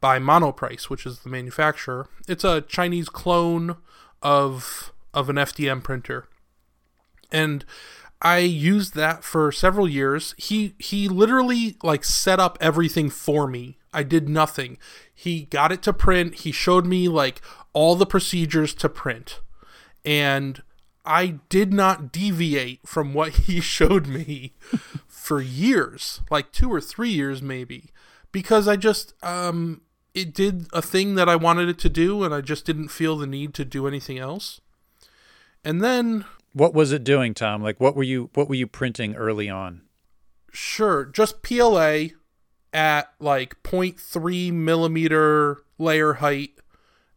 by 0.00 0.18
Monoprice, 0.18 0.90
which 0.90 1.06
is 1.06 1.20
the 1.20 1.30
manufacturer. 1.30 2.06
It's 2.28 2.44
a 2.44 2.60
Chinese 2.60 3.08
clone 3.08 3.76
of 4.22 4.92
of 5.14 5.30
an 5.30 5.36
FDM 5.36 5.82
printer. 5.82 6.26
And 7.30 7.64
I 8.24 8.38
used 8.38 8.94
that 8.94 9.22
for 9.22 9.52
several 9.52 9.86
years. 9.86 10.34
He 10.38 10.74
he 10.78 11.08
literally 11.08 11.76
like 11.82 12.04
set 12.04 12.40
up 12.40 12.56
everything 12.58 13.10
for 13.10 13.46
me. 13.46 13.76
I 13.92 14.02
did 14.02 14.30
nothing. 14.30 14.78
He 15.14 15.42
got 15.42 15.70
it 15.70 15.82
to 15.82 15.92
print. 15.92 16.36
He 16.36 16.50
showed 16.50 16.86
me 16.86 17.06
like 17.06 17.42
all 17.74 17.94
the 17.94 18.06
procedures 18.06 18.72
to 18.74 18.88
print. 18.88 19.40
And 20.06 20.62
I 21.04 21.38
did 21.50 21.74
not 21.74 22.12
deviate 22.12 22.88
from 22.88 23.12
what 23.12 23.32
he 23.46 23.60
showed 23.60 24.06
me 24.06 24.54
for 25.06 25.42
years, 25.42 26.22
like 26.30 26.50
2 26.50 26.72
or 26.72 26.80
3 26.80 27.10
years 27.10 27.42
maybe, 27.42 27.90
because 28.32 28.66
I 28.66 28.76
just 28.76 29.12
um 29.22 29.82
it 30.14 30.32
did 30.32 30.66
a 30.72 30.80
thing 30.80 31.14
that 31.16 31.28
I 31.28 31.36
wanted 31.36 31.68
it 31.68 31.78
to 31.80 31.90
do 31.90 32.24
and 32.24 32.32
I 32.32 32.40
just 32.40 32.64
didn't 32.64 32.88
feel 32.88 33.18
the 33.18 33.26
need 33.26 33.52
to 33.54 33.66
do 33.66 33.86
anything 33.86 34.18
else. 34.18 34.62
And 35.62 35.82
then 35.82 36.24
What 36.54 36.72
was 36.72 36.92
it 36.92 37.04
doing, 37.04 37.34
Tom? 37.34 37.62
Like 37.62 37.78
what 37.80 37.94
were 37.94 38.02
you 38.02 38.30
what 38.32 38.48
were 38.48 38.54
you 38.54 38.66
printing 38.66 39.14
early 39.14 39.50
on? 39.50 39.82
sure, 40.54 41.04
just 41.04 41.42
PLA 41.42 42.06
at 42.72 43.12
like 43.20 43.62
0.3 43.62 44.52
millimeter 44.52 45.58
layer 45.78 46.14
height, 46.14 46.52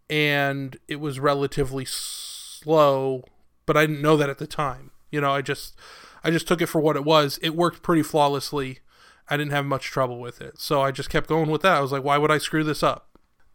and 0.09 0.77
it 0.87 0.99
was 0.99 1.19
relatively 1.19 1.85
slow, 1.85 3.23
but 3.65 3.77
I 3.77 3.85
didn't 3.85 4.01
know 4.01 4.17
that 4.17 4.29
at 4.29 4.39
the 4.39 4.47
time. 4.47 4.91
You 5.11 5.21
know, 5.21 5.31
I 5.31 5.41
just 5.41 5.75
I 6.23 6.31
just 6.31 6.47
took 6.47 6.61
it 6.61 6.67
for 6.67 6.81
what 6.81 6.95
it 6.95 7.05
was. 7.05 7.39
It 7.41 7.55
worked 7.55 7.81
pretty 7.81 8.03
flawlessly. 8.03 8.79
I 9.29 9.35
didn't 9.35 9.51
have 9.51 9.65
much 9.65 9.85
trouble 9.85 10.19
with 10.19 10.41
it. 10.41 10.59
So 10.59 10.81
I 10.81 10.91
just 10.91 11.09
kept 11.09 11.27
going 11.27 11.49
with 11.49 11.61
that. 11.61 11.77
I 11.77 11.81
was 11.81 11.91
like, 11.91 12.03
why 12.03 12.17
would 12.17 12.31
I 12.31 12.37
screw 12.37 12.63
this 12.63 12.81
up? 12.81 13.06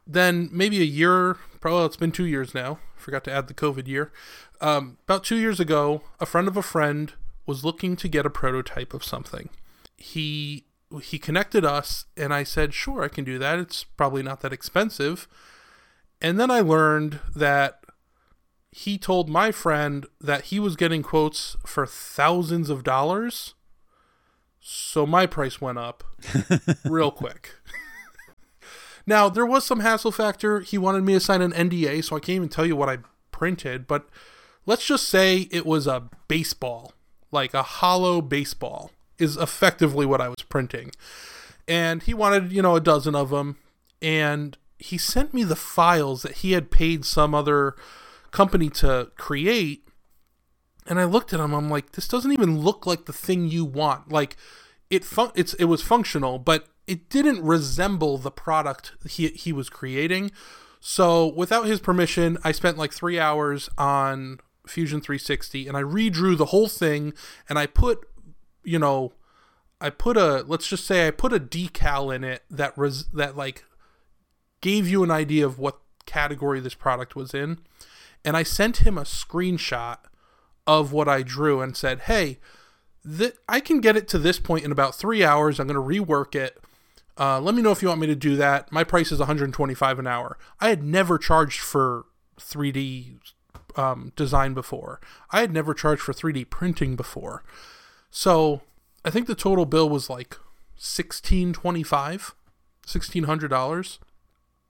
Then 0.06 0.48
maybe 0.52 0.80
a 0.80 0.84
year, 0.84 1.36
probably 1.60 1.86
it's 1.86 1.96
been 1.96 2.12
two 2.12 2.26
years 2.26 2.54
now. 2.54 2.78
Forgot 2.96 3.24
to 3.24 3.32
add 3.32 3.48
the 3.48 3.54
COVID 3.54 3.86
year. 3.86 4.12
Um, 4.60 4.98
about 5.04 5.24
two 5.24 5.36
years 5.36 5.60
ago, 5.60 6.02
a 6.20 6.26
friend 6.26 6.48
of 6.48 6.56
a 6.56 6.62
friend 6.62 7.12
was 7.46 7.64
looking 7.64 7.96
to 7.96 8.08
get 8.08 8.26
a 8.26 8.30
prototype 8.30 8.94
of 8.94 9.04
something. 9.04 9.48
He 9.96 10.66
he 11.02 11.18
connected 11.18 11.64
us, 11.64 12.04
and 12.18 12.34
I 12.34 12.44
said, 12.44 12.74
sure, 12.74 13.02
I 13.02 13.08
can 13.08 13.24
do 13.24 13.38
that. 13.38 13.58
It's 13.58 13.82
probably 13.84 14.22
not 14.22 14.40
that 14.42 14.52
expensive. 14.52 15.26
And 16.20 16.38
then 16.38 16.50
I 16.50 16.60
learned 16.60 17.18
that 17.34 17.82
he 18.70 18.98
told 18.98 19.28
my 19.28 19.52
friend 19.52 20.06
that 20.20 20.44
he 20.44 20.60
was 20.60 20.76
getting 20.76 21.02
quotes 21.02 21.56
for 21.66 21.86
thousands 21.86 22.70
of 22.70 22.84
dollars. 22.84 23.54
So 24.60 25.06
my 25.06 25.26
price 25.26 25.60
went 25.60 25.78
up 25.78 26.04
real 26.84 27.10
quick. 27.10 27.54
Now, 29.06 29.28
there 29.28 29.46
was 29.46 29.64
some 29.64 29.80
hassle 29.80 30.12
factor. 30.12 30.60
He 30.60 30.78
wanted 30.78 31.04
me 31.04 31.14
to 31.14 31.20
sign 31.20 31.42
an 31.42 31.52
NDA, 31.52 32.04
so 32.04 32.16
I 32.16 32.20
can't 32.20 32.36
even 32.36 32.48
tell 32.48 32.66
you 32.66 32.76
what 32.76 32.88
I 32.88 32.98
printed, 33.30 33.86
but 33.86 34.08
let's 34.66 34.86
just 34.86 35.08
say 35.08 35.48
it 35.50 35.66
was 35.66 35.86
a 35.86 36.08
baseball, 36.28 36.92
like 37.30 37.54
a 37.54 37.62
hollow 37.62 38.20
baseball, 38.20 38.90
is 39.18 39.36
effectively 39.36 40.06
what 40.06 40.20
I 40.20 40.28
was 40.28 40.42
printing. 40.48 40.92
And 41.66 42.02
he 42.02 42.14
wanted, 42.14 42.52
you 42.52 42.62
know, 42.62 42.76
a 42.76 42.80
dozen 42.80 43.14
of 43.14 43.30
them. 43.30 43.56
And 44.00 44.56
he 44.78 44.98
sent 44.98 45.32
me 45.32 45.44
the 45.44 45.56
files 45.56 46.22
that 46.22 46.36
he 46.38 46.52
had 46.52 46.70
paid 46.70 47.04
some 47.04 47.34
other 47.34 47.76
company 48.30 48.68
to 48.68 49.10
create 49.16 49.86
and 50.86 50.98
I 50.98 51.04
looked 51.04 51.32
at 51.32 51.38
them 51.38 51.54
I'm 51.54 51.70
like 51.70 51.92
this 51.92 52.08
doesn't 52.08 52.32
even 52.32 52.60
look 52.60 52.86
like 52.86 53.04
the 53.04 53.12
thing 53.12 53.46
you 53.46 53.64
want 53.64 54.10
like 54.10 54.36
it 54.90 55.04
fun- 55.04 55.32
it's 55.34 55.54
it 55.54 55.64
was 55.64 55.82
functional 55.82 56.38
but 56.38 56.66
it 56.86 57.08
didn't 57.08 57.42
resemble 57.42 58.18
the 58.18 58.30
product 58.30 58.92
he 59.08 59.28
he 59.28 59.52
was 59.52 59.68
creating 59.68 60.30
so 60.80 61.26
without 61.26 61.66
his 61.66 61.80
permission 61.80 62.38
I 62.44 62.52
spent 62.52 62.78
like 62.78 62.92
3 62.92 63.18
hours 63.18 63.68
on 63.78 64.38
Fusion 64.66 65.00
360 65.00 65.68
and 65.68 65.76
I 65.76 65.82
redrew 65.82 66.36
the 66.36 66.46
whole 66.46 66.68
thing 66.68 67.14
and 67.48 67.58
I 67.58 67.66
put 67.66 68.06
you 68.64 68.78
know 68.78 69.12
I 69.80 69.90
put 69.90 70.16
a 70.16 70.44
let's 70.46 70.66
just 70.66 70.86
say 70.86 71.06
I 71.06 71.10
put 71.10 71.32
a 71.32 71.40
decal 71.40 72.14
in 72.14 72.24
it 72.24 72.42
that 72.50 72.76
res- 72.76 73.06
that 73.08 73.36
like 73.36 73.64
gave 74.60 74.88
you 74.88 75.02
an 75.02 75.10
idea 75.10 75.44
of 75.44 75.58
what 75.58 75.78
category 76.06 76.60
this 76.60 76.74
product 76.74 77.16
was 77.16 77.34
in 77.34 77.58
and 78.24 78.36
I 78.36 78.42
sent 78.42 78.78
him 78.78 78.96
a 78.96 79.02
screenshot 79.02 79.98
of 80.66 80.92
what 80.92 81.08
I 81.08 81.22
drew 81.22 81.60
and 81.60 81.76
said, 81.76 82.00
"Hey, 82.00 82.38
th- 83.04 83.34
I 83.48 83.60
can 83.60 83.80
get 83.80 83.96
it 83.96 84.08
to 84.08 84.18
this 84.18 84.38
point 84.38 84.64
in 84.64 84.72
about 84.72 84.94
three 84.94 85.24
hours. 85.24 85.58
I'm 85.58 85.66
going 85.66 85.74
to 85.74 86.00
rework 86.00 86.34
it. 86.34 86.61
Uh, 87.18 87.40
let 87.40 87.54
me 87.54 87.62
know 87.62 87.70
if 87.72 87.82
you 87.82 87.88
want 87.88 88.00
me 88.00 88.06
to 88.06 88.16
do 88.16 88.36
that. 88.36 88.72
My 88.72 88.84
price 88.84 89.12
is 89.12 89.18
125 89.18 89.98
an 89.98 90.06
hour. 90.06 90.38
I 90.60 90.68
had 90.68 90.82
never 90.82 91.18
charged 91.18 91.60
for 91.60 92.06
3D 92.40 93.18
um, 93.76 94.12
design 94.16 94.54
before. 94.54 95.00
I 95.30 95.40
had 95.40 95.52
never 95.52 95.74
charged 95.74 96.02
for 96.02 96.12
3D 96.12 96.48
printing 96.48 96.96
before. 96.96 97.44
So 98.10 98.62
I 99.04 99.10
think 99.10 99.26
the 99.26 99.34
total 99.34 99.66
bill 99.66 99.88
was 99.88 100.08
like 100.08 100.36
1625 100.76 102.34
$1,600. 102.86 103.98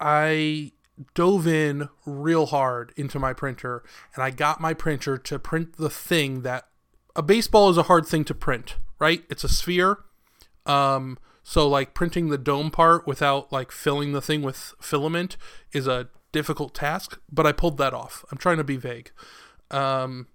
I 0.01 0.73
dove 1.15 1.47
in 1.47 1.89
real 2.05 2.47
hard 2.47 2.93
into 2.97 3.19
my 3.19 3.33
printer 3.33 3.83
and 4.15 4.23
I 4.23 4.31
got 4.31 4.61
my 4.61 4.75
printer 4.75 5.17
to 5.17 5.39
print 5.39 5.77
the 5.77 5.91
thing 5.91 6.43
that 6.43 6.69
a 7.17 7.23
baseball 7.23 7.71
is 7.71 7.79
a 7.79 7.85
hard 7.85 8.07
thing 8.07 8.25
to 8.25 8.35
print, 8.35 8.77
right? 8.99 9.25
It's 9.31 9.45
a 9.45 9.49
sphere. 9.49 9.99
Um, 10.67 11.19
so 11.43 11.69
like 11.69 11.95
printing 11.95 12.29
the 12.29 12.39
dome 12.39 12.71
part 12.71 13.07
without 13.07 13.53
like 13.53 13.73
filling 13.73 14.13
the 14.13 14.23
thing 14.23 14.43
with 14.43 14.75
filament 14.81 15.37
is 15.73 15.87
a 15.87 16.09
difficult 16.31 16.75
task, 16.75 17.21
but 17.31 17.47
I 17.47 17.53
pulled 17.53 17.79
that 17.79 17.95
off. 17.95 18.25
I'm 18.31 18.39
trying 18.39 18.57
to 18.59 18.65
be 18.65 18.77
vague. 18.77 19.11
Um, 19.71 20.29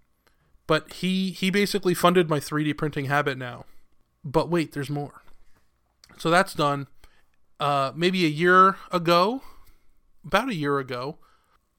but 0.66 0.94
he 0.94 1.32
he 1.32 1.50
basically 1.50 1.94
funded 1.94 2.30
my 2.30 2.40
3D 2.40 2.78
printing 2.78 3.06
habit 3.06 3.38
now. 3.38 3.66
But 4.24 4.50
wait, 4.50 4.74
there's 4.74 4.90
more. 4.90 5.22
So 6.18 6.30
that's 6.30 6.54
done. 6.54 6.88
Uh, 7.60 7.92
maybe 7.96 8.26
a 8.26 8.30
year 8.30 8.78
ago, 8.92 9.42
about 10.26 10.50
a 10.50 10.56
year 10.56 10.78
ago, 10.80 11.18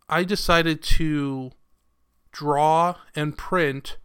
I 0.08 0.24
decided 0.24 0.82
to 0.82 1.52
draw 2.32 2.96
and 3.14 3.36
print 3.36 3.98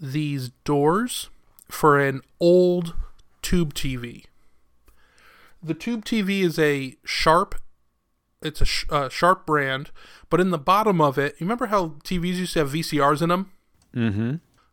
these 0.00 0.50
doors 0.64 1.30
for 1.68 1.98
an 1.98 2.20
old 2.38 2.94
tube 3.46 3.74
TV. 3.74 4.24
The 5.62 5.72
tube 5.72 6.04
TV 6.04 6.40
is 6.42 6.58
a 6.58 6.96
Sharp. 7.04 7.54
It's 8.42 8.60
a 8.60 8.64
sh- 8.64 8.86
uh, 8.90 9.08
Sharp 9.08 9.46
brand, 9.46 9.92
but 10.28 10.40
in 10.40 10.50
the 10.50 10.58
bottom 10.58 11.00
of 11.00 11.16
it, 11.16 11.36
you 11.38 11.44
remember 11.46 11.66
how 11.66 11.94
TVs 12.02 12.34
used 12.34 12.54
to 12.54 12.58
have 12.58 12.72
VCRs 12.72 13.22
in 13.22 13.28
them? 13.28 13.52
Mm-hmm. 13.94 14.30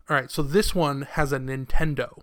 All 0.10 0.18
right, 0.18 0.32
so 0.32 0.42
this 0.42 0.74
one 0.74 1.04
has 1.04 1.32
a 1.32 1.38
Nintendo, 1.38 2.22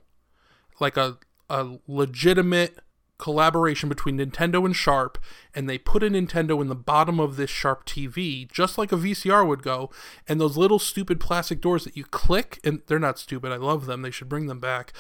like 0.80 0.96
a 0.96 1.18
a 1.48 1.78
legitimate 1.86 2.80
collaboration 3.20 3.88
between 3.88 4.18
Nintendo 4.18 4.64
and 4.64 4.74
Sharp, 4.74 5.18
and 5.54 5.68
they 5.68 5.78
put 5.78 6.02
a 6.02 6.10
Nintendo 6.10 6.60
in 6.60 6.68
the 6.68 6.74
bottom 6.74 7.20
of 7.20 7.36
this 7.36 7.50
Sharp 7.50 7.86
TV, 7.86 8.50
just 8.50 8.78
like 8.78 8.90
a 8.90 8.96
VCR 8.96 9.46
would 9.46 9.62
go. 9.62 9.90
And 10.26 10.40
those 10.40 10.56
little 10.56 10.78
stupid 10.78 11.20
plastic 11.20 11.60
doors 11.60 11.84
that 11.84 11.96
you 11.96 12.04
click, 12.04 12.58
and 12.64 12.82
they're 12.86 12.98
not 12.98 13.18
stupid, 13.18 13.52
I 13.52 13.56
love 13.56 13.86
them, 13.86 14.02
they 14.02 14.10
should 14.10 14.28
bring 14.28 14.46
them 14.46 14.58
back. 14.58 14.92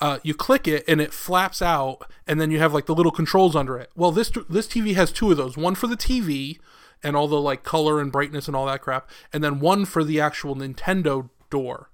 Uh, 0.00 0.18
you 0.22 0.34
click 0.34 0.68
it 0.68 0.84
and 0.86 1.00
it 1.00 1.12
flaps 1.12 1.62
out, 1.62 2.10
and 2.26 2.40
then 2.40 2.50
you 2.50 2.58
have 2.58 2.74
like 2.74 2.86
the 2.86 2.94
little 2.94 3.12
controls 3.12 3.56
under 3.56 3.78
it. 3.78 3.90
Well, 3.96 4.12
this 4.12 4.30
this 4.48 4.66
TV 4.66 4.94
has 4.94 5.10
two 5.12 5.30
of 5.30 5.36
those 5.36 5.56
one 5.56 5.74
for 5.74 5.86
the 5.86 5.96
TV 5.96 6.58
and 7.02 7.16
all 7.16 7.28
the 7.28 7.40
like 7.40 7.62
color 7.62 8.00
and 8.00 8.12
brightness 8.12 8.46
and 8.48 8.56
all 8.56 8.66
that 8.66 8.82
crap, 8.82 9.08
and 9.32 9.42
then 9.42 9.60
one 9.60 9.84
for 9.84 10.04
the 10.04 10.20
actual 10.20 10.54
Nintendo 10.56 11.30
door 11.50 11.88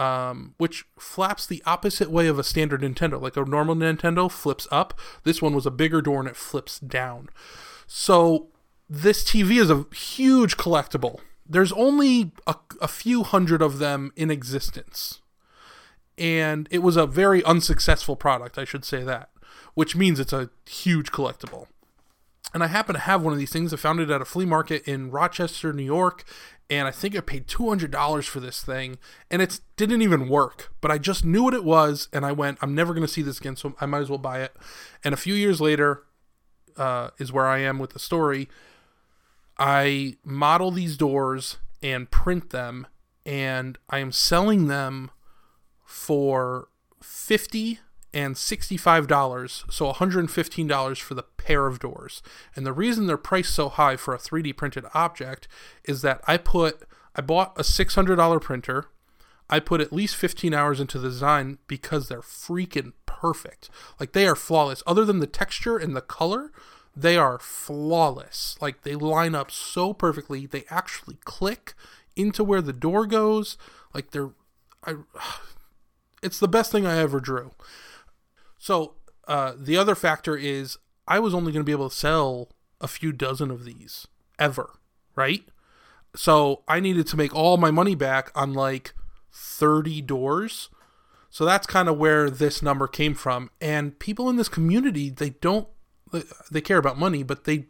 um, 0.00 0.54
which 0.56 0.86
flaps 0.98 1.46
the 1.46 1.62
opposite 1.66 2.10
way 2.10 2.26
of 2.26 2.38
a 2.38 2.42
standard 2.42 2.80
Nintendo. 2.80 3.20
Like 3.20 3.36
a 3.36 3.44
normal 3.44 3.76
Nintendo 3.76 4.30
flips 4.30 4.66
up. 4.70 4.98
This 5.24 5.42
one 5.42 5.54
was 5.54 5.66
a 5.66 5.70
bigger 5.70 6.00
door 6.00 6.20
and 6.20 6.28
it 6.28 6.36
flips 6.36 6.80
down. 6.80 7.28
So 7.86 8.48
this 8.88 9.22
TV 9.22 9.60
is 9.60 9.70
a 9.70 9.84
huge 9.94 10.56
collectible. 10.56 11.20
There's 11.46 11.72
only 11.72 12.32
a, 12.46 12.56
a 12.80 12.88
few 12.88 13.24
hundred 13.24 13.60
of 13.60 13.78
them 13.78 14.10
in 14.16 14.30
existence. 14.30 15.20
And 16.16 16.66
it 16.70 16.78
was 16.78 16.96
a 16.96 17.06
very 17.06 17.44
unsuccessful 17.44 18.16
product, 18.16 18.56
I 18.56 18.64
should 18.64 18.86
say 18.86 19.04
that, 19.04 19.30
which 19.74 19.94
means 19.94 20.18
it's 20.18 20.32
a 20.32 20.48
huge 20.66 21.12
collectible 21.12 21.66
and 22.52 22.64
I 22.64 22.66
happen 22.66 22.94
to 22.94 23.00
have 23.00 23.22
one 23.22 23.32
of 23.32 23.38
these 23.38 23.52
things. 23.52 23.72
I 23.72 23.76
found 23.76 24.00
it 24.00 24.10
at 24.10 24.20
a 24.20 24.24
flea 24.24 24.44
market 24.44 24.82
in 24.86 25.10
Rochester, 25.10 25.72
New 25.72 25.84
York, 25.84 26.24
and 26.70 26.86
I 26.86 26.92
think 26.92 27.16
I 27.16 27.20
paid 27.20 27.48
two 27.48 27.68
hundred 27.68 27.90
dollars 27.90 28.26
for 28.26 28.38
this 28.38 28.62
thing, 28.62 28.98
and 29.30 29.42
it 29.42 29.60
didn't 29.76 30.02
even 30.02 30.28
work. 30.28 30.72
But 30.80 30.90
I 30.92 30.98
just 30.98 31.24
knew 31.24 31.42
what 31.42 31.54
it 31.54 31.64
was, 31.64 32.08
and 32.12 32.24
I 32.24 32.32
went, 32.32 32.58
I'm 32.62 32.74
never 32.74 32.94
going 32.94 33.06
to 33.06 33.12
see 33.12 33.22
this 33.22 33.40
again, 33.40 33.56
so 33.56 33.74
I 33.80 33.86
might 33.86 34.02
as 34.02 34.08
well 34.08 34.18
buy 34.18 34.40
it. 34.42 34.54
And 35.02 35.12
a 35.12 35.18
few 35.18 35.34
years 35.34 35.60
later, 35.60 36.04
uh, 36.76 37.10
is 37.18 37.32
where 37.32 37.46
I 37.46 37.58
am 37.58 37.78
with 37.78 37.90
the 37.90 37.98
story. 37.98 38.48
I 39.58 40.16
model 40.24 40.70
these 40.70 40.96
doors 40.96 41.58
and 41.82 42.10
print 42.10 42.50
them, 42.50 42.86
and 43.26 43.76
I 43.90 43.98
am 43.98 44.12
selling 44.12 44.68
them 44.68 45.10
for 45.84 46.68
fifty 47.02 47.80
and 48.12 48.34
$65, 48.34 49.72
so 49.72 49.92
$115 49.92 51.00
for 51.00 51.14
the 51.14 51.22
pair 51.22 51.66
of 51.66 51.78
doors. 51.78 52.22
And 52.56 52.66
the 52.66 52.72
reason 52.72 53.06
they're 53.06 53.16
priced 53.16 53.54
so 53.54 53.68
high 53.68 53.96
for 53.96 54.14
a 54.14 54.18
3D 54.18 54.56
printed 54.56 54.84
object 54.94 55.46
is 55.84 56.02
that 56.02 56.20
I 56.26 56.36
put 56.36 56.82
I 57.14 57.22
bought 57.22 57.58
a 57.58 57.62
$600 57.62 58.40
printer. 58.40 58.86
I 59.48 59.58
put 59.58 59.80
at 59.80 59.92
least 59.92 60.14
15 60.14 60.54
hours 60.54 60.80
into 60.80 60.98
the 60.98 61.08
design 61.08 61.58
because 61.66 62.08
they're 62.08 62.20
freaking 62.20 62.92
perfect. 63.04 63.68
Like 63.98 64.12
they 64.12 64.26
are 64.26 64.36
flawless. 64.36 64.82
Other 64.86 65.04
than 65.04 65.18
the 65.18 65.26
texture 65.26 65.76
and 65.76 65.96
the 65.96 66.00
color, 66.00 66.52
they 66.96 67.16
are 67.16 67.38
flawless. 67.38 68.56
Like 68.60 68.82
they 68.82 68.94
line 68.94 69.34
up 69.34 69.50
so 69.50 69.92
perfectly. 69.92 70.46
They 70.46 70.64
actually 70.70 71.18
click 71.24 71.74
into 72.14 72.44
where 72.44 72.62
the 72.62 72.72
door 72.72 73.06
goes. 73.06 73.56
Like 73.92 74.12
they're 74.12 74.30
I 74.84 74.96
it's 76.22 76.38
the 76.38 76.48
best 76.48 76.70
thing 76.70 76.86
I 76.86 76.98
ever 76.98 77.20
drew. 77.20 77.52
So 78.60 78.96
uh, 79.26 79.54
the 79.58 79.78
other 79.78 79.94
factor 79.94 80.36
is 80.36 80.78
I 81.08 81.18
was 81.18 81.34
only 81.34 81.50
going 81.50 81.62
to 81.62 81.66
be 81.66 81.72
able 81.72 81.88
to 81.88 81.96
sell 81.96 82.50
a 82.80 82.86
few 82.86 83.10
dozen 83.10 83.50
of 83.50 83.64
these 83.64 84.06
ever, 84.38 84.78
right? 85.16 85.42
So 86.14 86.62
I 86.68 86.78
needed 86.78 87.06
to 87.08 87.16
make 87.16 87.34
all 87.34 87.56
my 87.56 87.70
money 87.70 87.94
back 87.94 88.30
on 88.34 88.52
like 88.52 88.92
30 89.32 90.02
doors. 90.02 90.68
So 91.30 91.46
that's 91.46 91.66
kind 91.66 91.88
of 91.88 91.96
where 91.96 92.28
this 92.28 92.60
number 92.60 92.86
came 92.86 93.14
from. 93.14 93.50
And 93.62 93.98
people 93.98 94.28
in 94.28 94.36
this 94.36 94.48
community, 94.48 95.08
they 95.08 95.30
don't 95.30 95.66
they 96.50 96.60
care 96.60 96.78
about 96.78 96.98
money, 96.98 97.22
but 97.22 97.44
they 97.44 97.66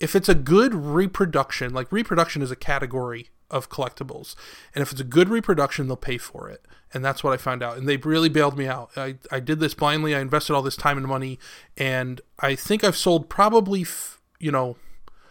if 0.00 0.16
it's 0.16 0.28
a 0.28 0.34
good 0.34 0.74
reproduction, 0.74 1.74
like 1.74 1.92
reproduction 1.92 2.40
is 2.40 2.50
a 2.50 2.56
category 2.56 3.28
of 3.50 3.70
collectibles. 3.70 4.34
And 4.74 4.82
if 4.82 4.92
it's 4.92 5.00
a 5.00 5.04
good 5.04 5.28
reproduction, 5.28 5.86
they'll 5.86 5.96
pay 5.96 6.18
for 6.18 6.48
it. 6.48 6.64
And 6.92 7.04
that's 7.04 7.22
what 7.22 7.32
I 7.32 7.36
found 7.36 7.62
out. 7.62 7.76
And 7.76 7.88
they 7.88 7.96
really 7.96 8.28
bailed 8.28 8.56
me 8.56 8.66
out. 8.66 8.90
I, 8.96 9.16
I 9.30 9.40
did 9.40 9.60
this 9.60 9.74
blindly. 9.74 10.14
I 10.14 10.20
invested 10.20 10.54
all 10.54 10.62
this 10.62 10.76
time 10.76 10.96
and 10.96 11.06
money. 11.06 11.38
And 11.76 12.20
I 12.38 12.54
think 12.54 12.82
I've 12.82 12.96
sold 12.96 13.28
probably, 13.28 13.82
f- 13.82 14.20
you 14.38 14.50
know, 14.50 14.76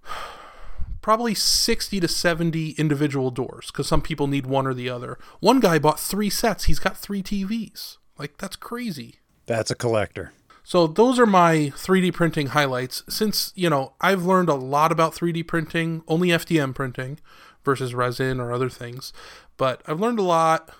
probably 1.01 1.33
60 1.33 1.99
to 1.99 2.07
70 2.07 2.71
individual 2.71 3.31
doors 3.31 3.67
because 3.67 3.87
some 3.87 4.01
people 4.01 4.27
need 4.27 4.45
one 4.45 4.67
or 4.67 4.73
the 4.73 4.89
other. 4.89 5.17
One 5.39 5.59
guy 5.59 5.79
bought 5.79 5.99
three 5.99 6.29
sets. 6.29 6.65
He's 6.65 6.79
got 6.79 6.97
three 6.97 7.23
TVs. 7.23 7.97
Like, 8.17 8.37
that's 8.37 8.55
crazy. 8.55 9.15
That's 9.45 9.71
a 9.71 9.75
collector. 9.75 10.33
So 10.63 10.85
those 10.85 11.17
are 11.17 11.25
my 11.25 11.71
3D 11.77 12.13
printing 12.13 12.47
highlights. 12.47 13.01
Since, 13.07 13.53
you 13.55 13.69
know, 13.69 13.93
I've 14.01 14.25
learned 14.25 14.49
a 14.49 14.55
lot 14.55 14.91
about 14.91 15.13
3D 15.15 15.47
printing, 15.47 16.03
only 16.09 16.27
FDM 16.27 16.75
printing 16.75 17.19
versus 17.67 17.93
resin 17.93 18.39
or 18.39 18.53
other 18.53 18.69
things, 18.69 19.11
but 19.57 19.81
I've 19.85 19.99
learned 19.99 20.19
a 20.19 20.23
lot. 20.23 20.71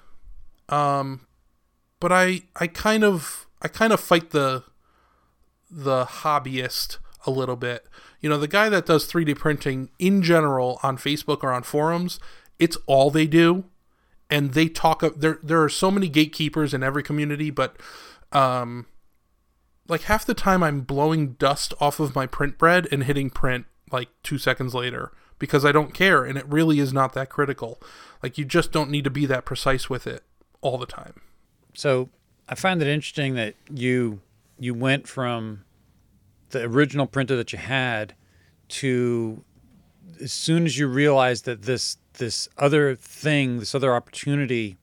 Um 0.69 1.27
but 1.99 2.11
I 2.11 2.43
I 2.55 2.67
kind 2.67 3.03
of 3.03 3.45
I 3.61 3.67
kind 3.67 3.91
of 3.91 3.99
fight 3.99 4.29
the 4.31 4.63
the 5.69 6.05
hobbyist 6.05 6.97
a 7.25 7.31
little 7.31 7.57
bit. 7.57 7.85
You 8.21 8.29
know, 8.29 8.37
the 8.37 8.47
guy 8.47 8.69
that 8.69 8.85
does 8.85 9.11
3D 9.11 9.35
printing 9.35 9.89
in 9.99 10.21
general 10.21 10.79
on 10.81 10.97
Facebook 10.97 11.43
or 11.43 11.51
on 11.51 11.63
forums, 11.63 12.19
it's 12.57 12.77
all 12.87 13.11
they 13.11 13.27
do 13.27 13.65
and 14.29 14.53
they 14.53 14.67
talk 14.69 15.03
there 15.17 15.39
there 15.43 15.61
are 15.61 15.69
so 15.69 15.91
many 15.91 16.07
gatekeepers 16.07 16.73
in 16.73 16.83
every 16.83 17.03
community, 17.03 17.49
but 17.49 17.77
um 18.31 18.85
like 19.87 20.03
half 20.03 20.25
the 20.25 20.33
time 20.33 20.63
I'm 20.63 20.81
blowing 20.81 21.33
dust 21.33 21.73
off 21.79 21.99
of 21.99 22.15
my 22.15 22.27
print 22.27 22.57
bed 22.57 22.87
and 22.91 23.03
hitting 23.03 23.29
print 23.29 23.65
like 23.91 24.09
2 24.23 24.37
seconds 24.37 24.73
later 24.73 25.11
because 25.39 25.65
I 25.65 25.71
don't 25.71 25.93
care 25.93 26.23
and 26.23 26.37
it 26.37 26.45
really 26.47 26.79
is 26.79 26.93
not 26.93 27.13
that 27.13 27.29
critical. 27.29 27.81
Like 28.23 28.37
you 28.37 28.45
just 28.45 28.71
don't 28.71 28.89
need 28.89 29.03
to 29.03 29.09
be 29.09 29.25
that 29.25 29.45
precise 29.45 29.89
with 29.89 30.07
it 30.07 30.23
all 30.61 30.77
the 30.77 30.85
time. 30.85 31.21
So 31.73 32.09
I 32.49 32.55
find 32.55 32.81
it 32.81 32.87
interesting 32.87 33.35
that 33.35 33.55
you 33.69 34.21
you 34.59 34.73
went 34.73 35.07
from 35.07 35.63
the 36.49 36.63
original 36.63 37.05
printer 37.05 37.35
that 37.35 37.53
you 37.53 37.59
had 37.59 38.15
to 38.69 39.43
as 40.21 40.31
soon 40.31 40.65
as 40.65 40.77
you 40.77 40.87
realized 40.87 41.45
that 41.45 41.63
this 41.63 41.97
this 42.13 42.47
other 42.57 42.95
thing, 42.95 43.59
this 43.59 43.75
other 43.75 43.93
opportunity 43.93 44.77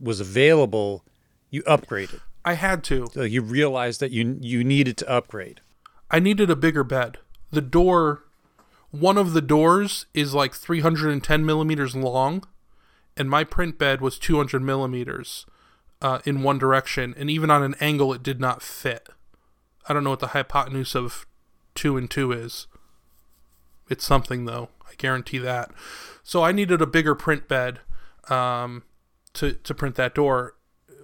was 0.00 0.20
available, 0.20 1.04
you 1.50 1.62
upgraded. 1.62 2.20
I 2.44 2.54
had 2.54 2.84
to. 2.84 3.08
So 3.12 3.22
you 3.22 3.40
realized 3.40 4.00
that 4.00 4.10
you 4.10 4.38
you 4.40 4.62
needed 4.64 4.96
to 4.98 5.10
upgrade. 5.10 5.60
I 6.10 6.18
needed 6.18 6.50
a 6.50 6.56
bigger 6.56 6.84
bed. 6.84 7.18
The 7.50 7.62
door, 7.62 8.23
one 8.94 9.18
of 9.18 9.32
the 9.32 9.42
doors 9.42 10.06
is 10.14 10.34
like 10.34 10.54
310 10.54 11.44
millimeters 11.44 11.96
long, 11.96 12.46
and 13.16 13.28
my 13.28 13.42
print 13.42 13.76
bed 13.76 14.00
was 14.00 14.18
200 14.18 14.62
millimeters 14.62 15.46
uh, 16.00 16.20
in 16.24 16.42
one 16.42 16.58
direction, 16.58 17.12
and 17.18 17.28
even 17.28 17.50
on 17.50 17.62
an 17.62 17.74
angle, 17.80 18.12
it 18.12 18.22
did 18.22 18.40
not 18.40 18.62
fit. 18.62 19.08
I 19.88 19.92
don't 19.92 20.04
know 20.04 20.10
what 20.10 20.20
the 20.20 20.28
hypotenuse 20.28 20.94
of 20.94 21.26
two 21.74 21.96
and 21.96 22.08
two 22.08 22.30
is. 22.30 22.68
It's 23.90 24.04
something 24.04 24.44
though. 24.44 24.68
I 24.88 24.94
guarantee 24.96 25.38
that. 25.38 25.72
So 26.22 26.44
I 26.44 26.52
needed 26.52 26.80
a 26.80 26.86
bigger 26.86 27.16
print 27.16 27.48
bed 27.48 27.80
um, 28.28 28.84
to 29.34 29.54
to 29.54 29.74
print 29.74 29.96
that 29.96 30.14
door, 30.14 30.54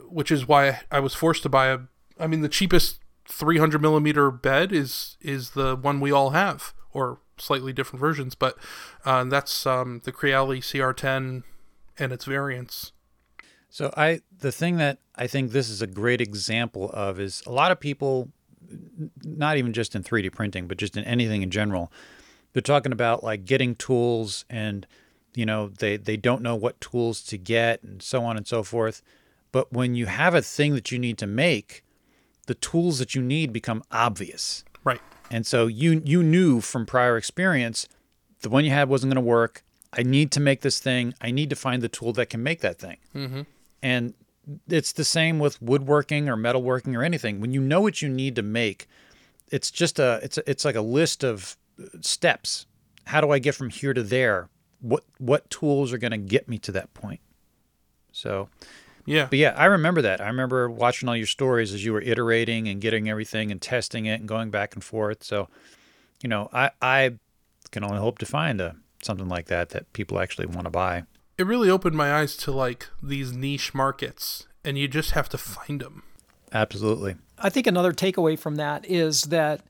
which 0.09 0.31
is 0.31 0.47
why 0.47 0.81
I 0.93 1.01
was 1.01 1.15
forced 1.15 1.43
to 1.43 1.49
buy 1.49 1.67
a. 1.67 1.79
I 2.19 2.27
mean, 2.27 2.41
the 2.41 2.49
cheapest 2.49 3.01
300 3.27 3.83
millimeter 3.83 4.31
bed 4.31 4.73
is 4.73 5.17
is 5.21 5.51
the 5.51 5.75
one 5.75 5.99
we 5.99 6.13
all 6.13 6.31
have, 6.31 6.73
or 6.93 7.19
slightly 7.41 7.73
different 7.73 8.01
versions, 8.01 8.35
but 8.35 8.57
uh, 9.05 9.25
that's 9.25 9.67
um, 9.67 10.01
the 10.05 10.13
Creality 10.13 10.61
CR10 10.61 11.43
and 11.99 12.13
its 12.13 12.25
variants. 12.25 12.93
So 13.69 13.93
I 13.97 14.21
the 14.37 14.51
thing 14.51 14.79
that 14.79 14.99
I 15.15 15.27
think 15.29 15.53
this 15.53 15.69
is 15.69 15.81
a 15.81 15.87
great 15.87 16.21
example 16.21 16.91
of 16.93 17.21
is 17.21 17.43
a 17.47 17.53
lot 17.53 17.71
of 17.71 17.79
people 17.79 18.31
not 19.25 19.57
even 19.57 19.73
just 19.73 19.95
in 19.95 20.03
3D 20.03 20.33
printing, 20.33 20.67
but 20.67 20.77
just 20.77 20.97
in 20.97 21.05
anything 21.05 21.43
in 21.43 21.51
general, 21.51 21.93
they're 22.53 22.63
talking 22.63 22.93
about 22.93 23.23
like 23.23 23.45
getting 23.45 23.77
tools 23.77 24.45
and 24.51 24.87
you 25.35 25.47
know 25.47 25.69
they 25.69 25.97
they 25.97 26.17
don't 26.17 26.43
know 26.43 26.57
what 26.57 26.81
tools 26.81 27.23
to 27.23 27.39
get 27.39 27.83
and 27.83 28.03
so 28.03 28.25
on 28.25 28.37
and 28.37 28.47
so 28.47 28.63
forth. 28.63 29.03
But 29.53 29.73
when 29.73 29.95
you 29.95 30.07
have 30.07 30.35
a 30.35 30.43
thing 30.43 30.75
that 30.75 30.91
you 30.91 30.99
need 30.99 31.19
to 31.19 31.27
make, 31.27 31.85
the 32.47 32.55
tools 32.55 32.99
that 32.99 33.15
you 33.15 33.23
need 33.23 33.53
become 33.53 33.83
obvious. 33.91 34.65
Right. 34.85 35.01
And 35.31 35.47
so 35.47 35.67
you 35.67 36.03
you 36.05 36.23
knew 36.23 36.61
from 36.61 36.87
prior 36.87 37.17
experience 37.17 37.89
the 38.43 38.49
one 38.49 38.65
you 38.65 38.71
had 38.71 38.89
wasn't 38.89 39.13
going 39.13 39.23
to 39.23 39.29
work. 39.29 39.63
I 39.93 40.03
need 40.03 40.31
to 40.33 40.41
make 40.41 40.61
this 40.61 40.79
thing. 40.79 41.15
I 41.21 41.31
need 41.31 41.51
to 41.51 41.57
find 41.57 41.83
the 41.83 41.89
tool 41.89 42.13
that 42.15 42.27
can 42.27 42.43
make 42.43 42.61
that 42.61 42.79
thing. 42.79 42.99
Mm-hmm. 43.15 43.43
And 43.83 44.15
it's 44.69 44.93
the 44.93 45.05
same 45.05 45.39
with 45.39 45.61
woodworking 45.61 46.29
or 46.29 46.37
metalworking 46.37 46.97
or 46.97 47.03
anything. 47.03 47.41
When 47.41 47.53
you 47.53 47.61
know 47.61 47.81
what 47.81 48.03
you 48.03 48.09
need 48.09 48.37
to 48.37 48.43
make, 48.43 48.89
it's 49.51 49.71
just 49.71 49.99
a 49.99 50.21
it's 50.23 50.39
a, 50.39 50.51
it's 50.51 50.65
like 50.65 50.77
a 50.77 50.81
list 50.81 51.25
of 51.25 51.57
steps. 52.01 52.67
How 53.05 53.21
do 53.21 53.31
I 53.31 53.39
get 53.39 53.55
from 53.55 53.71
here 53.71 53.95
to 53.95 54.03
there? 54.03 54.49
What 54.81 55.05
what 55.19 55.49
tools 55.51 55.93
are 55.93 55.99
going 55.99 56.13
to 56.13 56.19
get 56.19 56.49
me 56.49 56.59
to 56.59 56.73
that 56.73 56.93
point? 56.95 57.21
So, 58.13 58.49
Yeah. 59.07 59.27
but 59.31 59.39
yeah, 59.39 59.55
I 59.57 59.67
remember 59.67 60.03
that. 60.03 60.21
I 60.21 60.27
remember 60.27 60.71
watching 60.71 61.09
all 61.09 61.17
your 61.17 61.27
stories 61.27 61.73
as 61.73 61.85
you 61.85 61.93
were 61.93 62.01
iterating 62.03 62.69
and 62.69 62.81
getting 62.81 63.09
everything 63.09 63.51
and 63.51 63.61
testing 63.61 64.07
it 64.07 64.21
and 64.21 64.29
going 64.29 64.51
back 64.51 64.75
and 64.75 64.85
forth. 64.85 65.23
So, 65.25 65.49
you 66.23 66.29
know, 66.29 66.49
I 66.53 66.71
I 66.81 67.13
can 67.71 67.85
only 67.85 67.99
hope 67.99 68.19
to 68.19 68.27
find 68.27 68.61
a 68.61 68.77
something 69.03 69.29
like 69.29 69.47
that 69.47 69.71
that 69.71 69.93
people 69.93 70.21
actually 70.21 70.47
want 70.47 70.65
to 70.65 70.71
buy. 70.71 71.05
It 71.39 71.47
really 71.47 71.71
opened 71.71 71.97
my 71.97 72.13
eyes 72.13 72.37
to 72.39 72.53
like 72.53 72.89
these 73.03 73.33
niche 73.33 73.73
markets, 73.75 74.47
and 74.65 74.77
you 74.77 74.89
just 74.89 75.13
have 75.13 75.29
to 75.31 75.39
find 75.39 75.81
them. 75.81 76.03
Absolutely. 76.53 77.17
I 77.39 77.49
think 77.49 77.67
another 77.67 77.93
takeaway 77.93 78.39
from 78.39 78.57
that 78.57 78.85
is 78.85 79.23
that 79.25 79.63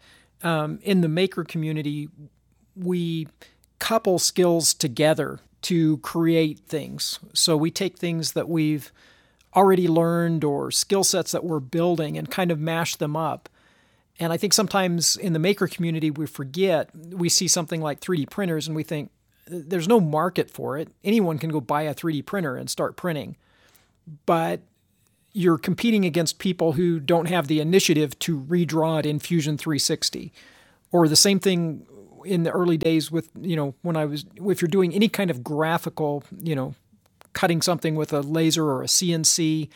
um, 0.43 0.81
in 0.83 1.03
the 1.03 1.09
maker 1.09 1.45
community, 1.45 2.09
we 2.75 3.29
couple 3.79 4.19
skills 4.19 4.75
together 4.75 5.41
to 5.63 5.99
create 5.99 6.61
things. 6.61 7.19
So 7.33 7.57
we 7.57 7.71
take 7.71 7.99
things 7.99 8.33
that 8.33 8.49
we've 8.49 8.93
already 9.55 9.89
learned 9.89 10.45
or 10.45 10.71
skill 10.71 11.05
sets 11.05 11.33
that 11.33 11.45
we're 11.45 11.61
building 11.61 12.17
and 12.17 12.31
kind 12.31 12.51
of 12.51 12.59
mash 12.59 12.97
them 12.97 13.17
up. 13.17 13.49
And 14.19 14.33
I 14.33 14.37
think 14.37 14.53
sometimes 14.53 15.17
in 15.17 15.33
the 15.33 15.39
maker 15.39 15.67
community, 15.67 16.11
we 16.11 16.27
forget, 16.27 16.91
we 16.95 17.29
see 17.29 17.49
something 17.49 17.81
like 17.81 18.01
3D 18.01 18.29
printers 18.31 18.67
and 18.67 18.77
we 18.77 18.83
think 18.83 19.11
there's 19.47 19.89
no 19.89 19.99
market 19.99 20.51
for 20.51 20.79
it. 20.79 20.89
Anyone 21.03 21.39
can 21.39 21.51
go 21.51 21.61
buy 21.61 21.83
a 21.83 21.95
3D 21.95 22.27
printer 22.27 22.57
and 22.57 22.71
start 22.71 22.97
printing. 22.97 23.37
But 24.27 24.61
you're 25.33 25.59
competing 25.59 26.05
against 26.05 26.39
people 26.39 26.73
who 26.73 27.01
don't 27.01 27.27
have 27.27 27.47
the 27.47 27.61
initiative 27.61 28.19
to 28.21 28.41
redraw 28.41 28.99
it 29.01 29.07
in 29.07 29.19
Fusion 29.19 29.57
360. 29.57 30.33
Or 30.93 31.09
the 31.09 31.17
same 31.17 31.39
thing 31.39 31.87
in 32.25 32.43
the 32.43 32.51
early 32.51 32.77
days 32.77 33.11
with, 33.11 33.31
you 33.41 33.57
know, 33.57 33.75
when 33.83 33.97
I 33.97 34.05
was, 34.05 34.25
if 34.37 34.61
you're 34.61 34.69
doing 34.69 34.93
any 34.93 35.09
kind 35.09 35.31
of 35.31 35.43
graphical, 35.43 36.25
you 36.43 36.55
know, 36.55 36.75
cutting 37.33 37.63
something 37.63 37.95
with 37.95 38.13
a 38.13 38.21
laser 38.21 38.65
or 38.65 38.83
a 38.83 38.87
CNC, 38.87 39.69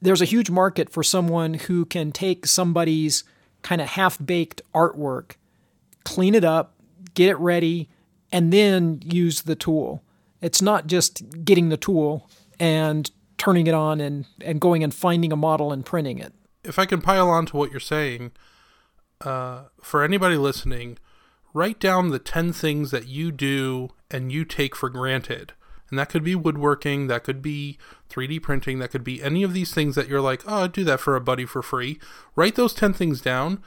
there's 0.00 0.20
a 0.20 0.26
huge 0.26 0.50
market 0.50 0.90
for 0.90 1.02
someone 1.02 1.54
who 1.54 1.84
can 1.84 2.12
take 2.12 2.46
somebody's 2.46 3.24
kind 3.62 3.80
of 3.80 3.88
half 3.88 4.18
baked 4.24 4.60
artwork, 4.74 5.32
clean 6.04 6.34
it 6.34 6.44
up, 6.44 6.74
get 7.14 7.28
it 7.28 7.38
ready, 7.38 7.88
and 8.32 8.52
then 8.52 9.00
use 9.04 9.42
the 9.42 9.54
tool. 9.54 10.02
It's 10.40 10.60
not 10.60 10.86
just 10.86 11.44
getting 11.44 11.68
the 11.68 11.76
tool 11.76 12.28
and 12.58 13.10
turning 13.38 13.66
it 13.66 13.74
on 13.74 14.00
and, 14.00 14.26
and 14.40 14.60
going 14.60 14.82
and 14.82 14.92
finding 14.92 15.32
a 15.32 15.36
model 15.36 15.72
and 15.72 15.84
printing 15.84 16.18
it. 16.18 16.32
If 16.64 16.78
I 16.78 16.86
can 16.86 17.00
pile 17.00 17.28
on 17.28 17.46
to 17.46 17.56
what 17.56 17.70
you're 17.70 17.80
saying, 17.80 18.32
uh, 19.20 19.64
for 19.80 20.02
anybody 20.02 20.36
listening, 20.36 20.98
write 21.54 21.78
down 21.78 22.10
the 22.10 22.18
10 22.18 22.52
things 22.52 22.90
that 22.90 23.06
you 23.06 23.30
do 23.30 23.90
and 24.10 24.32
you 24.32 24.44
take 24.44 24.74
for 24.74 24.88
granted. 24.88 25.52
And 25.92 25.98
that 25.98 26.08
could 26.08 26.24
be 26.24 26.34
woodworking, 26.34 27.08
that 27.08 27.22
could 27.22 27.42
be 27.42 27.76
3D 28.08 28.40
printing, 28.40 28.78
that 28.78 28.90
could 28.90 29.04
be 29.04 29.22
any 29.22 29.42
of 29.42 29.52
these 29.52 29.74
things 29.74 29.94
that 29.94 30.08
you're 30.08 30.22
like, 30.22 30.40
oh, 30.46 30.64
I'd 30.64 30.72
do 30.72 30.84
that 30.84 31.00
for 31.00 31.16
a 31.16 31.20
buddy 31.20 31.44
for 31.44 31.60
free. 31.60 32.00
Write 32.34 32.54
those 32.54 32.72
10 32.72 32.94
things 32.94 33.20
down. 33.20 33.62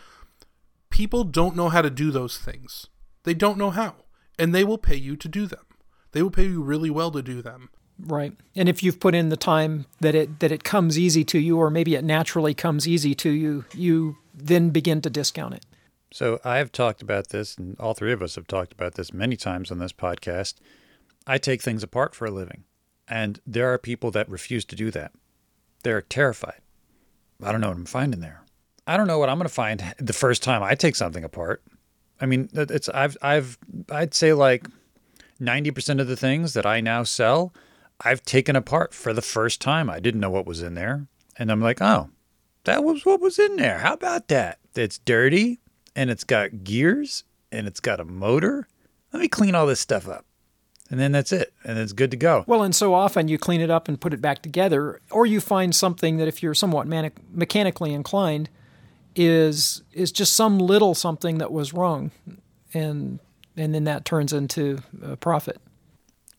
People 0.89 1.23
don't 1.23 1.55
know 1.55 1.69
how 1.69 1.83
to 1.83 1.91
do 1.91 2.09
those 2.09 2.39
things, 2.39 2.87
they 3.25 3.35
don't 3.35 3.59
know 3.59 3.69
how. 3.69 3.93
And 4.39 4.55
they 4.55 4.63
will 4.63 4.79
pay 4.79 4.95
you 4.95 5.15
to 5.15 5.27
do 5.27 5.45
them. 5.45 5.65
They 6.13 6.23
will 6.23 6.31
pay 6.31 6.45
you 6.45 6.63
really 6.63 6.89
well 6.89 7.11
to 7.11 7.21
do 7.21 7.43
them. 7.43 7.69
Right. 7.99 8.33
And 8.55 8.67
if 8.67 8.81
you've 8.81 8.99
put 8.99 9.13
in 9.13 9.29
the 9.29 9.37
time 9.37 9.85
that 9.99 10.15
it 10.15 10.39
that 10.39 10.51
it 10.51 10.63
comes 10.63 10.97
easy 10.97 11.23
to 11.25 11.37
you 11.37 11.59
or 11.59 11.69
maybe 11.69 11.93
it 11.93 12.03
naturally 12.03 12.55
comes 12.55 12.87
easy 12.87 13.13
to 13.15 13.29
you, 13.29 13.65
you 13.71 14.17
then 14.33 14.71
begin 14.71 14.99
to 15.01 15.11
discount 15.11 15.53
it. 15.53 15.65
So 16.11 16.39
I've 16.43 16.71
talked 16.71 17.03
about 17.03 17.29
this, 17.29 17.55
and 17.55 17.79
all 17.79 17.93
three 17.93 18.11
of 18.11 18.23
us 18.23 18.33
have 18.33 18.47
talked 18.47 18.73
about 18.73 18.95
this 18.95 19.13
many 19.13 19.35
times 19.35 19.71
on 19.71 19.77
this 19.77 19.93
podcast. 19.93 20.55
I 21.27 21.37
take 21.37 21.61
things 21.61 21.83
apart 21.83 22.15
for 22.15 22.25
a 22.25 22.31
living, 22.31 22.63
and 23.07 23.39
there 23.45 23.73
are 23.73 23.77
people 23.77 24.11
that 24.11 24.29
refuse 24.29 24.65
to 24.65 24.75
do 24.75 24.91
that. 24.91 25.11
They're 25.83 26.01
terrified. 26.01 26.61
I 27.43 27.51
don't 27.51 27.61
know 27.61 27.69
what 27.69 27.77
I'm 27.77 27.85
finding 27.85 28.21
there. 28.21 28.43
I 28.87 28.97
don't 28.97 29.07
know 29.07 29.17
what 29.17 29.29
I'm 29.29 29.37
going 29.37 29.47
to 29.47 29.53
find 29.53 29.83
the 29.97 30.13
first 30.13 30.43
time 30.43 30.63
I 30.63 30.75
take 30.75 30.95
something 30.95 31.23
apart. 31.23 31.63
I 32.19 32.25
mean, 32.25 32.49
it's 32.53 32.87
I've 32.89 33.17
I've 33.21 33.57
I'd 33.91 34.13
say 34.13 34.33
like 34.33 34.67
90% 35.41 35.99
of 35.99 36.07
the 36.07 36.15
things 36.15 36.53
that 36.53 36.65
I 36.65 36.79
now 36.79 37.03
sell, 37.03 37.53
I've 38.01 38.23
taken 38.23 38.55
apart 38.55 38.93
for 38.93 39.13
the 39.13 39.21
first 39.21 39.61
time. 39.61 39.89
I 39.89 39.99
didn't 39.99 40.21
know 40.21 40.29
what 40.29 40.45
was 40.45 40.61
in 40.61 40.75
there. 40.75 41.07
And 41.37 41.51
I'm 41.51 41.61
like, 41.61 41.81
oh, 41.81 42.09
that 42.63 42.83
was 42.83 43.05
what 43.05 43.19
was 43.19 43.37
in 43.37 43.57
there. 43.57 43.79
How 43.79 43.93
about 43.93 44.29
that? 44.29 44.59
It's 44.75 44.97
dirty 44.99 45.59
and 45.95 46.09
it's 46.09 46.23
got 46.23 46.63
gears 46.63 47.23
and 47.51 47.67
it's 47.67 47.79
got 47.79 47.99
a 47.99 48.05
motor. 48.05 48.67
Let 49.11 49.21
me 49.21 49.27
clean 49.27 49.55
all 49.55 49.65
this 49.65 49.79
stuff 49.79 50.07
up. 50.07 50.25
And 50.95 51.01
then 51.01 51.11
that's 51.11 51.33
it. 51.33 51.53
And 51.65 51.77
it's 51.77 51.91
good 51.91 52.09
to 52.11 52.15
go. 52.15 52.45
Well, 52.47 52.63
and 52.63 52.73
so 52.73 52.93
often 52.93 53.27
you 53.27 53.37
clean 53.37 53.59
it 53.59 53.69
up 53.69 53.89
and 53.89 53.99
put 53.99 54.13
it 54.13 54.21
back 54.21 54.41
together, 54.41 55.01
or 55.11 55.25
you 55.25 55.41
find 55.41 55.75
something 55.75 56.15
that 56.15 56.29
if 56.29 56.41
you're 56.41 56.53
somewhat 56.53 56.87
manic- 56.87 57.17
mechanically 57.33 57.93
inclined, 57.93 58.49
is 59.13 59.83
is 59.91 60.13
just 60.13 60.31
some 60.31 60.57
little 60.57 60.95
something 60.95 61.37
that 61.39 61.51
was 61.51 61.73
wrong, 61.73 62.11
and 62.73 63.19
and 63.57 63.75
then 63.75 63.83
that 63.83 64.05
turns 64.05 64.31
into 64.31 64.77
a 65.03 65.17
profit. 65.17 65.59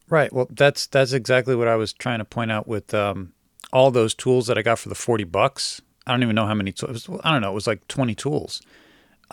Right. 0.08 0.32
Well, 0.32 0.46
that's 0.48 0.86
that's 0.86 1.12
exactly 1.12 1.54
what 1.54 1.68
I 1.68 1.76
was 1.76 1.92
trying 1.92 2.20
to 2.20 2.24
point 2.24 2.50
out 2.50 2.66
with 2.66 2.94
um, 2.94 3.34
all 3.74 3.90
those 3.90 4.14
tools 4.14 4.46
that 4.46 4.56
I 4.56 4.62
got 4.62 4.78
for 4.78 4.88
the 4.88 4.94
forty 4.94 5.24
bucks. 5.24 5.82
I 6.06 6.12
don't 6.12 6.22
even 6.22 6.34
know 6.34 6.46
how 6.46 6.54
many 6.54 6.72
tools. 6.72 7.10
I 7.22 7.30
don't 7.30 7.42
know. 7.42 7.50
It 7.50 7.54
was 7.54 7.66
like 7.66 7.86
twenty 7.88 8.14
tools. 8.14 8.62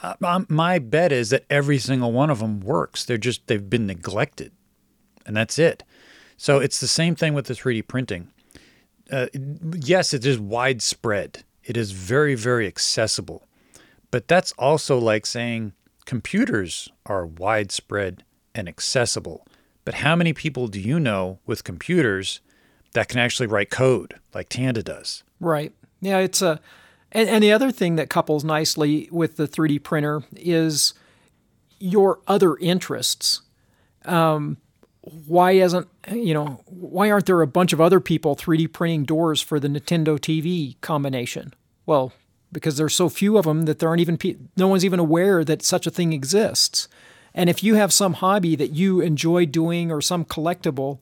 Uh, 0.01 0.15
um, 0.21 0.47
my 0.49 0.79
bet 0.79 1.13
is 1.13 1.29
that 1.29 1.45
every 1.49 1.77
single 1.77 2.11
one 2.11 2.29
of 2.29 2.39
them 2.39 2.59
works. 2.59 3.05
They're 3.05 3.17
just 3.17 3.47
they've 3.47 3.69
been 3.69 3.87
neglected, 3.87 4.51
and 5.25 5.35
that's 5.35 5.59
it. 5.59 5.83
So 6.37 6.59
it's 6.59 6.79
the 6.79 6.87
same 6.87 7.15
thing 7.15 7.33
with 7.33 7.45
the 7.45 7.55
three 7.55 7.75
D 7.75 7.81
printing. 7.81 8.29
Uh, 9.11 9.27
yes, 9.75 10.13
it 10.13 10.25
is 10.25 10.39
widespread. 10.39 11.43
It 11.63 11.77
is 11.77 11.91
very 11.91 12.35
very 12.35 12.67
accessible, 12.67 13.47
but 14.11 14.27
that's 14.27 14.51
also 14.53 14.97
like 14.97 15.25
saying 15.25 15.73
computers 16.05 16.89
are 17.05 17.25
widespread 17.25 18.23
and 18.53 18.67
accessible. 18.67 19.45
But 19.85 19.95
how 19.95 20.15
many 20.15 20.33
people 20.33 20.67
do 20.67 20.79
you 20.79 20.99
know 20.99 21.39
with 21.45 21.63
computers 21.63 22.39
that 22.93 23.09
can 23.09 23.19
actually 23.19 23.47
write 23.47 23.69
code 23.69 24.15
like 24.33 24.49
Tanda 24.49 24.83
does? 24.83 25.23
Right. 25.39 25.73
Yeah, 26.01 26.19
it's 26.19 26.41
a 26.41 26.59
and, 27.13 27.29
and 27.29 27.43
the 27.43 27.51
other 27.51 27.71
thing 27.71 27.95
that 27.95 28.09
couples 28.09 28.43
nicely 28.43 29.07
with 29.11 29.37
the 29.37 29.47
3D 29.47 29.83
printer 29.83 30.23
is 30.35 30.93
your 31.79 32.19
other 32.27 32.57
interests. 32.57 33.41
Um, 34.05 34.57
why 35.03 35.51
isn't 35.51 35.87
you 36.11 36.33
know 36.33 36.61
why 36.65 37.11
aren't 37.11 37.25
there 37.25 37.41
a 37.41 37.47
bunch 37.47 37.73
of 37.73 37.81
other 37.81 37.99
people 37.99 38.35
3D 38.35 38.71
printing 38.71 39.03
doors 39.03 39.41
for 39.41 39.59
the 39.59 39.67
Nintendo 39.67 40.17
TV 40.17 40.79
combination? 40.81 41.53
Well, 41.85 42.13
because 42.53 42.77
there's 42.77 42.95
so 42.95 43.09
few 43.09 43.37
of 43.37 43.45
them 43.45 43.63
that 43.63 43.79
there 43.79 43.89
aren't 43.89 44.01
even 44.01 44.17
pe- 44.17 44.37
no 44.55 44.67
one's 44.67 44.85
even 44.85 44.99
aware 44.99 45.43
that 45.43 45.61
such 45.61 45.85
a 45.85 45.91
thing 45.91 46.13
exists. 46.13 46.87
And 47.33 47.49
if 47.49 47.63
you 47.63 47.75
have 47.75 47.91
some 47.91 48.13
hobby 48.13 48.55
that 48.55 48.73
you 48.73 49.01
enjoy 49.01 49.45
doing 49.45 49.91
or 49.91 50.01
some 50.01 50.23
collectible 50.23 50.99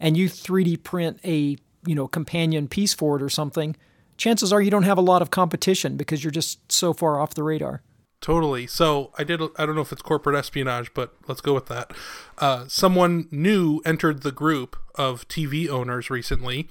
and 0.00 0.16
you 0.16 0.28
3D 0.28 0.82
print 0.82 1.20
a, 1.24 1.56
you 1.86 1.94
know, 1.94 2.08
companion 2.08 2.68
piece 2.68 2.92
for 2.92 3.16
it 3.16 3.22
or 3.22 3.30
something, 3.30 3.76
chances 4.16 4.52
are 4.52 4.60
you 4.60 4.70
don't 4.70 4.82
have 4.82 4.98
a 4.98 5.02
lot 5.02 5.22
of 5.22 5.30
competition 5.30 5.96
because 5.96 6.22
you're 6.22 6.30
just 6.32 6.70
so 6.70 6.92
far 6.92 7.20
off 7.20 7.34
the 7.34 7.44
radar. 7.44 7.82
Totally. 8.20 8.66
So 8.66 9.12
I 9.16 9.24
did. 9.24 9.40
I 9.56 9.64
don't 9.64 9.76
know 9.76 9.80
if 9.80 9.92
it's 9.92 10.02
corporate 10.02 10.36
espionage, 10.36 10.92
but 10.92 11.14
let's 11.28 11.40
go 11.40 11.54
with 11.54 11.66
that. 11.66 11.92
Uh, 12.36 12.64
someone 12.66 13.28
new 13.30 13.80
entered 13.84 14.22
the 14.22 14.32
group 14.32 14.76
of 14.96 15.26
TV 15.28 15.68
owners 15.68 16.10
recently. 16.10 16.68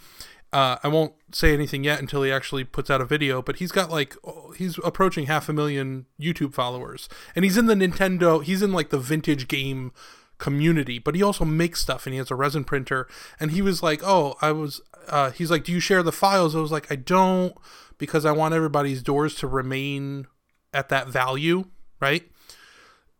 Uh, 0.51 0.77
I 0.83 0.87
won't 0.87 1.13
say 1.31 1.53
anything 1.53 1.83
yet 1.83 1.99
until 1.99 2.23
he 2.23 2.31
actually 2.31 2.63
puts 2.63 2.89
out 2.89 3.01
a 3.01 3.05
video, 3.05 3.41
but 3.41 3.57
he's 3.57 3.71
got 3.71 3.89
like 3.89 4.15
he's 4.57 4.77
approaching 4.83 5.25
half 5.27 5.47
a 5.47 5.53
million 5.53 6.05
YouTube 6.19 6.53
followers, 6.53 7.07
and 7.35 7.45
he's 7.45 7.57
in 7.57 7.65
the 7.65 7.75
Nintendo. 7.75 8.43
He's 8.43 8.61
in 8.61 8.73
like 8.73 8.89
the 8.89 8.99
vintage 8.99 9.47
game 9.47 9.91
community, 10.37 10.99
but 10.99 11.15
he 11.15 11.23
also 11.23 11.45
makes 11.45 11.81
stuff, 11.81 12.05
and 12.05 12.13
he 12.13 12.17
has 12.17 12.31
a 12.31 12.35
resin 12.35 12.63
printer. 12.63 13.07
And 13.39 13.51
he 13.51 13.61
was 13.61 13.81
like, 13.81 14.01
"Oh, 14.03 14.35
I 14.41 14.51
was." 14.51 14.81
Uh, 15.07 15.31
he's 15.31 15.51
like, 15.51 15.63
"Do 15.63 15.71
you 15.71 15.79
share 15.79 16.03
the 16.03 16.11
files?" 16.11 16.55
I 16.55 16.59
was 16.59 16.71
like, 16.71 16.91
"I 16.91 16.95
don't," 16.95 17.55
because 17.97 18.25
I 18.25 18.31
want 18.31 18.53
everybody's 18.53 19.01
doors 19.01 19.35
to 19.35 19.47
remain 19.47 20.27
at 20.73 20.89
that 20.89 21.07
value, 21.07 21.65
right? 21.99 22.29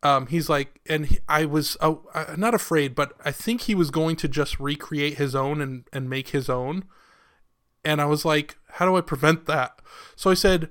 Um, 0.04 0.28
he's 0.28 0.48
like, 0.48 0.80
and 0.88 1.08
he, 1.08 1.20
I 1.28 1.46
was 1.46 1.76
uh, 1.82 1.96
not 2.38 2.54
afraid, 2.54 2.94
but 2.94 3.14
I 3.26 3.32
think 3.32 3.62
he 3.62 3.76
was 3.76 3.90
going 3.90 4.16
to 4.18 4.28
just 4.28 4.60
recreate 4.60 5.18
his 5.18 5.36
own 5.36 5.62
and, 5.62 5.86
and 5.92 6.10
make 6.10 6.30
his 6.30 6.50
own. 6.50 6.86
And 7.84 8.00
I 8.02 8.06
was 8.06 8.24
like, 8.24 8.58
how 8.74 8.86
do 8.86 8.96
I 8.96 9.02
prevent 9.02 9.46
that? 9.48 9.80
So 10.16 10.30
I 10.30 10.36
said, 10.36 10.70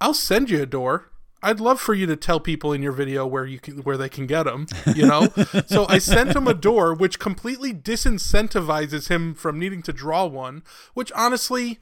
I'll 0.00 0.14
send 0.14 0.50
you 0.50 0.62
a 0.62 0.66
door. 0.66 1.10
I'd 1.42 1.60
love 1.60 1.80
for 1.80 1.94
you 1.94 2.06
to 2.06 2.16
tell 2.16 2.40
people 2.40 2.72
in 2.72 2.82
your 2.82 2.92
video 2.92 3.26
where 3.26 3.46
you 3.46 3.60
can, 3.60 3.78
where 3.78 3.96
they 3.96 4.08
can 4.08 4.26
get 4.26 4.44
them, 4.44 4.66
you 4.94 5.06
know? 5.06 5.28
so 5.66 5.86
I 5.88 5.98
sent 5.98 6.34
him 6.34 6.48
a 6.48 6.54
door 6.54 6.92
which 6.94 7.18
completely 7.18 7.72
disincentivizes 7.72 9.08
him 9.08 9.34
from 9.34 9.58
needing 9.58 9.82
to 9.82 9.92
draw 9.92 10.26
one, 10.26 10.62
which 10.94 11.12
honestly 11.12 11.78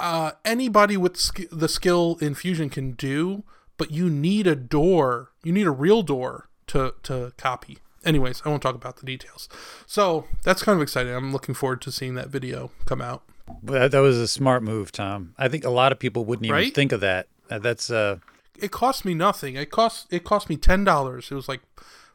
uh, 0.00 0.32
anybody 0.44 0.96
with 0.96 1.16
sk- 1.16 1.48
the 1.50 1.68
skill 1.68 2.18
in 2.20 2.34
fusion 2.34 2.68
can 2.68 2.92
do, 2.92 3.44
but 3.76 3.90
you 3.90 4.08
need 4.10 4.46
a 4.46 4.56
door. 4.56 5.30
You 5.44 5.52
need 5.52 5.66
a 5.66 5.70
real 5.70 6.02
door 6.02 6.48
to 6.68 6.94
to 7.04 7.32
copy. 7.36 7.78
Anyways, 8.04 8.40
I 8.44 8.48
won't 8.50 8.62
talk 8.62 8.74
about 8.76 8.98
the 8.98 9.06
details. 9.06 9.48
So, 9.84 10.26
that's 10.44 10.62
kind 10.62 10.76
of 10.76 10.82
exciting. 10.82 11.12
I'm 11.12 11.32
looking 11.32 11.56
forward 11.56 11.80
to 11.82 11.90
seeing 11.90 12.14
that 12.14 12.28
video 12.28 12.70
come 12.84 13.00
out. 13.02 13.22
That, 13.64 13.90
that 13.90 13.98
was 13.98 14.16
a 14.16 14.28
smart 14.28 14.62
move, 14.62 14.92
Tom. 14.92 15.34
I 15.38 15.48
think 15.48 15.64
a 15.64 15.70
lot 15.70 15.90
of 15.90 15.98
people 15.98 16.24
wouldn't 16.24 16.46
even 16.46 16.54
Right? 16.54 16.74
think 16.74 16.92
of 16.92 17.00
that. 17.00 17.26
Uh, 17.50 17.58
That's 17.58 17.90
uh, 17.90 18.18
it 18.58 18.70
cost 18.70 19.04
me 19.04 19.12
nothing. 19.14 19.56
It 19.56 19.70
cost 19.70 20.06
it 20.12 20.22
cost 20.24 20.48
me 20.48 20.56
ten 20.56 20.84
dollars. 20.84 21.30
It 21.30 21.34
was 21.34 21.48
like 21.48 21.60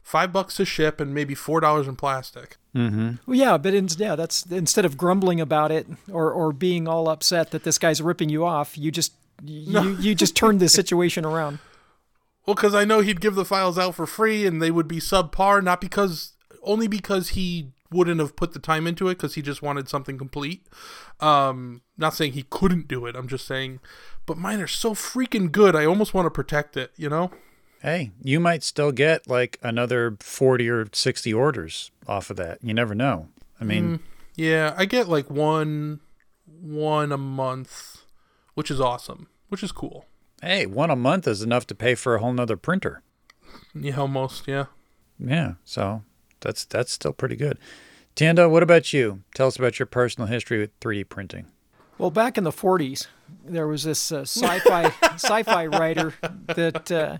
five 0.02 0.32
bucks 0.32 0.56
to 0.56 0.64
ship 0.64 0.98
and 1.00 1.14
maybe 1.14 1.34
four 1.34 1.60
dollars 1.60 1.86
in 1.86 1.96
plastic. 1.96 2.56
Well, 2.74 3.18
yeah, 3.28 3.58
but 3.58 3.74
in, 3.74 3.86
yeah, 3.98 4.16
that's 4.16 4.46
instead 4.46 4.84
of 4.86 4.96
grumbling 4.96 5.40
about 5.42 5.70
it 5.70 5.86
or, 6.10 6.30
or 6.32 6.52
being 6.54 6.88
all 6.88 7.08
upset 7.08 7.50
that 7.50 7.64
this 7.64 7.76
guy's 7.78 8.00
ripping 8.00 8.30
you 8.30 8.44
off, 8.46 8.78
you 8.78 8.90
just 8.90 9.12
you, 9.42 9.96
you 9.98 10.14
just 10.14 10.36
turned 10.36 10.60
the 10.60 10.68
situation 10.80 11.24
around. 11.24 11.58
Well, 12.46 12.54
because 12.54 12.74
I 12.74 12.84
know 12.84 13.00
he'd 13.00 13.20
give 13.20 13.34
the 13.34 13.44
files 13.44 13.78
out 13.78 13.94
for 13.94 14.06
free 14.06 14.46
and 14.46 14.60
they 14.60 14.70
would 14.70 14.88
be 14.88 14.98
subpar, 14.98 15.62
not 15.62 15.80
because 15.80 16.32
only 16.62 16.88
because 16.88 17.30
he 17.30 17.70
wouldn't 17.90 18.20
have 18.20 18.36
put 18.36 18.52
the 18.52 18.58
time 18.58 18.86
into 18.86 19.08
it 19.08 19.14
because 19.16 19.34
he 19.34 19.42
just 19.42 19.62
wanted 19.62 19.88
something 19.88 20.18
complete. 20.18 20.66
Um, 21.20 21.82
not 21.96 22.14
saying 22.14 22.32
he 22.32 22.44
couldn't 22.50 22.88
do 22.88 23.06
it. 23.06 23.14
I'm 23.14 23.28
just 23.28 23.46
saying, 23.46 23.80
but 24.26 24.38
mine 24.38 24.60
are 24.60 24.66
so 24.66 24.94
freaking 24.94 25.52
good. 25.52 25.76
I 25.76 25.84
almost 25.84 26.14
want 26.14 26.26
to 26.26 26.30
protect 26.30 26.76
it. 26.76 26.90
You 26.96 27.08
know? 27.08 27.30
hey, 27.82 28.12
you 28.22 28.38
might 28.38 28.62
still 28.62 28.92
get 28.92 29.28
like 29.28 29.58
another 29.62 30.16
40 30.20 30.68
or 30.70 30.86
60 30.92 31.34
orders 31.34 31.90
off 32.06 32.30
of 32.30 32.36
that. 32.36 32.58
You 32.62 32.72
never 32.72 32.94
know. 32.94 33.28
I 33.60 33.64
mean, 33.64 34.00
Yeah, 34.36 34.74
I 34.76 34.86
get 34.86 35.08
like 35.08 35.28
one, 35.28 36.00
one 36.46 37.12
a 37.12 37.18
month, 37.18 38.01
which 38.54 38.70
is 38.70 38.80
awesome. 38.80 39.28
Which 39.48 39.62
is 39.62 39.72
cool. 39.72 40.06
hey, 40.42 40.66
one 40.66 40.90
a 40.90 40.96
month 40.96 41.28
is 41.28 41.42
enough 41.42 41.66
to 41.68 41.74
pay 41.74 41.94
for 41.94 42.14
a 42.14 42.20
whole 42.20 42.32
nother 42.32 42.56
printer. 42.56 43.02
Yeah, 43.74 43.96
almost. 44.00 44.48
Yeah. 44.48 44.66
Yeah, 45.18 45.54
so 45.64 46.02
that's 46.40 46.64
that's 46.64 46.92
still 46.92 47.12
pretty 47.12 47.36
good. 47.36 47.58
Tanda, 48.14 48.48
what 48.48 48.62
about 48.62 48.92
you? 48.92 49.22
Tell 49.34 49.46
us 49.46 49.56
about 49.56 49.78
your 49.78 49.86
personal 49.86 50.26
history 50.28 50.58
with 50.58 50.78
3D 50.80 51.08
printing. 51.08 51.46
Well, 51.98 52.10
back 52.10 52.36
in 52.36 52.44
the 52.44 52.50
40s, 52.50 53.06
there 53.44 53.66
was 53.66 53.84
this 53.84 54.10
uh, 54.10 54.22
sci-fi 54.22 54.84
sci-fi 55.14 55.66
writer 55.66 56.14
that 56.46 56.90
uh, 56.90 57.18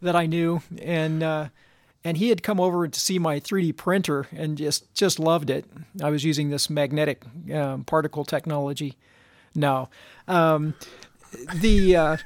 that 0.00 0.16
I 0.16 0.26
knew, 0.26 0.62
and 0.80 1.22
uh, 1.22 1.48
and 2.04 2.16
he 2.16 2.30
had 2.30 2.42
come 2.42 2.58
over 2.60 2.88
to 2.88 3.00
see 3.00 3.18
my 3.18 3.38
3D 3.40 3.76
printer 3.76 4.26
and 4.32 4.56
just 4.56 4.92
just 4.94 5.18
loved 5.18 5.50
it. 5.50 5.66
I 6.02 6.10
was 6.10 6.24
using 6.24 6.50
this 6.50 6.70
magnetic 6.70 7.24
um, 7.52 7.84
particle 7.84 8.24
technology. 8.24 8.96
No, 9.54 9.88
um, 10.28 10.74
the 11.54 11.96
uh, 11.96 12.16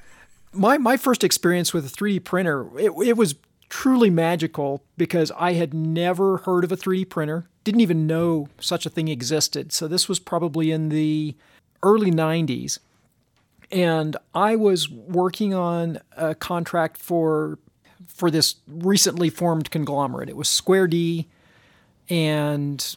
my 0.52 0.78
my 0.78 0.96
first 0.96 1.24
experience 1.24 1.72
with 1.72 1.86
a 1.86 1.88
3D 1.88 2.24
printer 2.24 2.66
it, 2.78 2.92
it 3.04 3.16
was 3.16 3.34
truly 3.68 4.10
magical 4.10 4.82
because 4.96 5.32
I 5.36 5.54
had 5.54 5.74
never 5.74 6.38
heard 6.38 6.64
of 6.64 6.72
a 6.72 6.76
3D 6.76 7.08
printer, 7.08 7.48
didn't 7.64 7.80
even 7.80 8.06
know 8.06 8.48
such 8.60 8.86
a 8.86 8.90
thing 8.90 9.08
existed. 9.08 9.72
So 9.72 9.88
this 9.88 10.08
was 10.08 10.18
probably 10.18 10.70
in 10.70 10.88
the 10.88 11.34
early 11.82 12.10
90s. 12.10 12.78
And 13.70 14.16
I 14.34 14.54
was 14.54 14.88
working 14.88 15.52
on 15.52 16.00
a 16.16 16.34
contract 16.34 16.96
for 16.96 17.58
for 18.06 18.30
this 18.30 18.56
recently 18.68 19.28
formed 19.28 19.70
conglomerate. 19.70 20.28
It 20.28 20.36
was 20.36 20.48
Square 20.48 20.88
D 20.88 21.26
and 22.08 22.96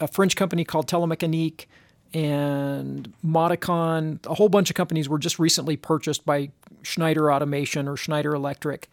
a 0.00 0.08
French 0.08 0.34
company 0.36 0.64
called 0.64 0.88
Telemecanique 0.88 1.66
and 2.14 3.12
Modicon. 3.24 4.24
A 4.26 4.34
whole 4.34 4.48
bunch 4.48 4.70
of 4.70 4.76
companies 4.76 5.08
were 5.08 5.18
just 5.18 5.38
recently 5.38 5.76
purchased 5.76 6.24
by 6.24 6.50
Schneider 6.82 7.32
Automation 7.32 7.88
or 7.88 7.96
Schneider 7.96 8.34
Electric. 8.34 8.88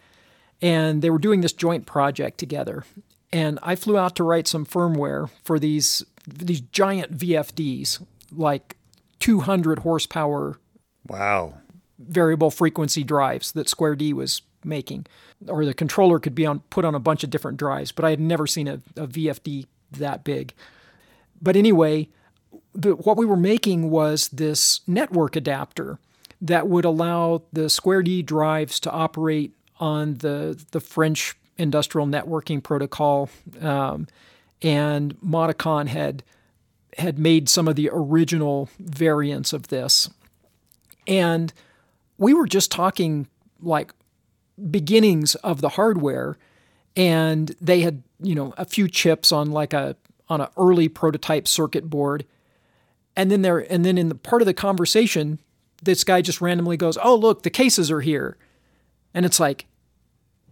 And 0.62 1.02
they 1.02 1.10
were 1.10 1.20
doing 1.20 1.42
this 1.42 1.54
joint 1.54 1.86
project 1.86 2.38
together. 2.38 2.86
And 3.32 3.60
I 3.62 3.76
flew 3.76 3.98
out 3.98 4.16
to 4.18 4.24
write 4.24 4.48
some 4.48 4.66
firmware 4.66 5.30
for 5.44 5.60
these 5.60 6.04
these 6.28 6.62
giant 6.62 7.16
VFDs, 7.18 8.04
like 8.32 8.78
200 9.20 9.80
horsepower 9.80 10.58
Wow. 11.08 11.56
variable 12.00 12.50
frequency 12.50 13.04
drives 13.04 13.52
that 13.52 13.70
Square 13.70 13.98
D 13.98 14.12
was 14.14 14.42
making, 14.64 15.06
or 15.48 15.66
the 15.66 15.74
controller 15.74 16.18
could 16.20 16.34
be 16.34 16.46
on 16.46 16.62
put 16.72 16.84
on 16.86 16.96
a 16.96 17.00
bunch 17.00 17.24
of 17.24 17.30
different 17.30 17.58
drives. 17.58 17.92
But 17.92 18.06
I 18.06 18.10
had 18.10 18.20
never 18.20 18.48
seen 18.48 18.68
a, 18.68 18.82
a 18.96 19.06
VFD 19.08 19.66
that 19.92 20.24
big. 20.24 20.54
But 21.42 21.56
anyway, 21.56 22.10
the, 22.76 22.92
what 22.92 23.18
we 23.18 23.26
were 23.26 23.38
making 23.38 23.90
was 23.90 24.28
this 24.30 24.82
network 24.86 25.36
adapter 25.36 25.98
that 26.42 26.68
would 26.68 26.86
allow 26.86 27.44
the 27.54 27.70
Square 27.70 28.04
D 28.04 28.22
drives 28.22 28.80
to 28.82 28.92
operate 28.92 29.54
on 29.80 30.16
the 30.16 30.62
the 30.72 30.80
French 30.80 31.36
industrial 31.58 32.06
networking 32.06 32.62
protocol, 32.62 33.30
um, 33.62 34.08
and 34.62 35.16
Modicon 35.22 35.88
had 35.88 36.24
had 36.98 37.18
made 37.18 37.50
some 37.50 37.68
of 37.68 37.76
the 37.76 37.90
original 37.92 38.70
variants 38.80 39.54
of 39.54 39.70
this, 39.70 40.10
and 41.08 41.54
we 42.18 42.34
were 42.34 42.48
just 42.48 42.72
talking 42.72 43.28
like 43.62 43.94
beginnings 44.70 45.36
of 45.36 45.62
the 45.62 45.70
hardware, 45.70 46.38
and 46.96 47.56
they 47.62 47.82
had 47.82 48.04
you 48.22 48.36
know 48.36 48.54
a 48.58 48.66
few 48.66 48.88
chips 48.88 49.32
on 49.32 49.52
like 49.52 49.74
a 49.74 49.96
on 50.28 50.42
an 50.42 50.48
early 50.58 50.90
prototype 50.90 51.48
circuit 51.48 51.90
board, 51.90 52.26
and 53.16 53.32
then 53.32 53.42
there 53.42 53.60
and 53.72 53.86
then 53.86 53.98
in 53.98 54.10
the 54.10 54.16
part 54.16 54.42
of 54.42 54.46
the 54.46 54.54
conversation, 54.54 55.40
this 55.84 56.04
guy 56.04 56.22
just 56.22 56.42
randomly 56.42 56.78
goes, 56.78 56.98
"Oh 57.02 57.16
look, 57.16 57.44
the 57.44 57.50
cases 57.50 57.90
are 57.92 58.02
here," 58.02 58.38
and 59.14 59.26
it's 59.26 59.40
like. 59.40 59.66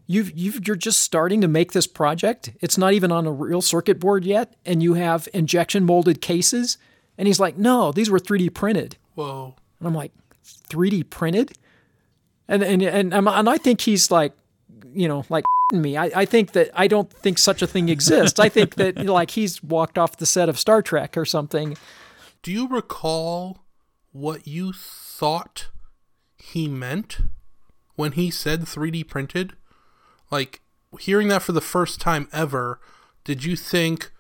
You've, 0.06 0.38
you've, 0.38 0.68
you're 0.68 0.76
just 0.76 1.00
starting 1.02 1.40
to 1.40 1.48
make 1.48 1.72
this 1.72 1.88
project. 1.88 2.52
It's 2.60 2.78
not 2.78 2.92
even 2.92 3.10
on 3.10 3.26
a 3.26 3.32
real 3.32 3.62
circuit 3.62 4.02
board 4.02 4.26
yet, 4.26 4.54
and 4.66 4.84
you 4.84 4.96
have 4.96 5.30
injection 5.34 5.86
molded 5.86 6.20
cases. 6.20 6.78
And 7.18 7.26
he's 7.26 7.40
like, 7.40 7.58
No, 7.58 7.94
these 7.94 8.10
were 8.10 8.20
3D 8.20 8.54
printed. 8.54 8.98
Whoa. 9.16 9.56
And 9.80 9.88
I'm 9.88 9.96
like, 9.96 10.12
3D 10.70 11.10
printed? 11.10 11.54
And 12.50 12.62
and 12.62 12.84
and 12.84 13.14
I'm- 13.14 13.30
and 13.30 13.50
I 13.50 13.58
think 13.58 13.80
he's 13.80 14.12
like, 14.12 14.34
you 14.94 15.08
know, 15.08 15.24
like 15.30 15.46
me. 15.74 15.96
I, 15.96 16.12
I 16.14 16.26
think 16.26 16.52
that 16.52 16.70
I 16.74 16.88
don't 16.88 17.10
think 17.10 17.38
such 17.38 17.62
a 17.62 17.68
thing 17.68 17.88
exists. 17.88 18.42
I 18.42 18.50
think 18.50 18.76
that 18.76 18.98
like 19.06 19.32
he's 19.32 19.64
walked 19.64 19.98
off 19.98 20.18
the 20.18 20.26
set 20.26 20.50
of 20.50 20.60
Star 20.60 20.82
Trek 20.82 21.16
or 21.16 21.24
something. 21.24 21.78
Do 22.44 22.52
you 22.52 22.68
recall 22.68 23.64
what 24.12 24.46
you 24.46 24.74
thought 24.74 25.70
he 26.38 26.68
meant 26.68 27.20
when 27.96 28.12
he 28.12 28.30
said 28.30 28.64
3D 28.64 29.08
printed? 29.08 29.54
Like, 30.30 30.62
hearing 31.00 31.30
that 31.30 31.42
for 31.42 31.54
the 31.54 31.62
first 31.62 32.02
time 32.02 32.28
ever, 32.34 32.82
did 33.24 33.46
you 33.46 33.56
think, 33.56 34.12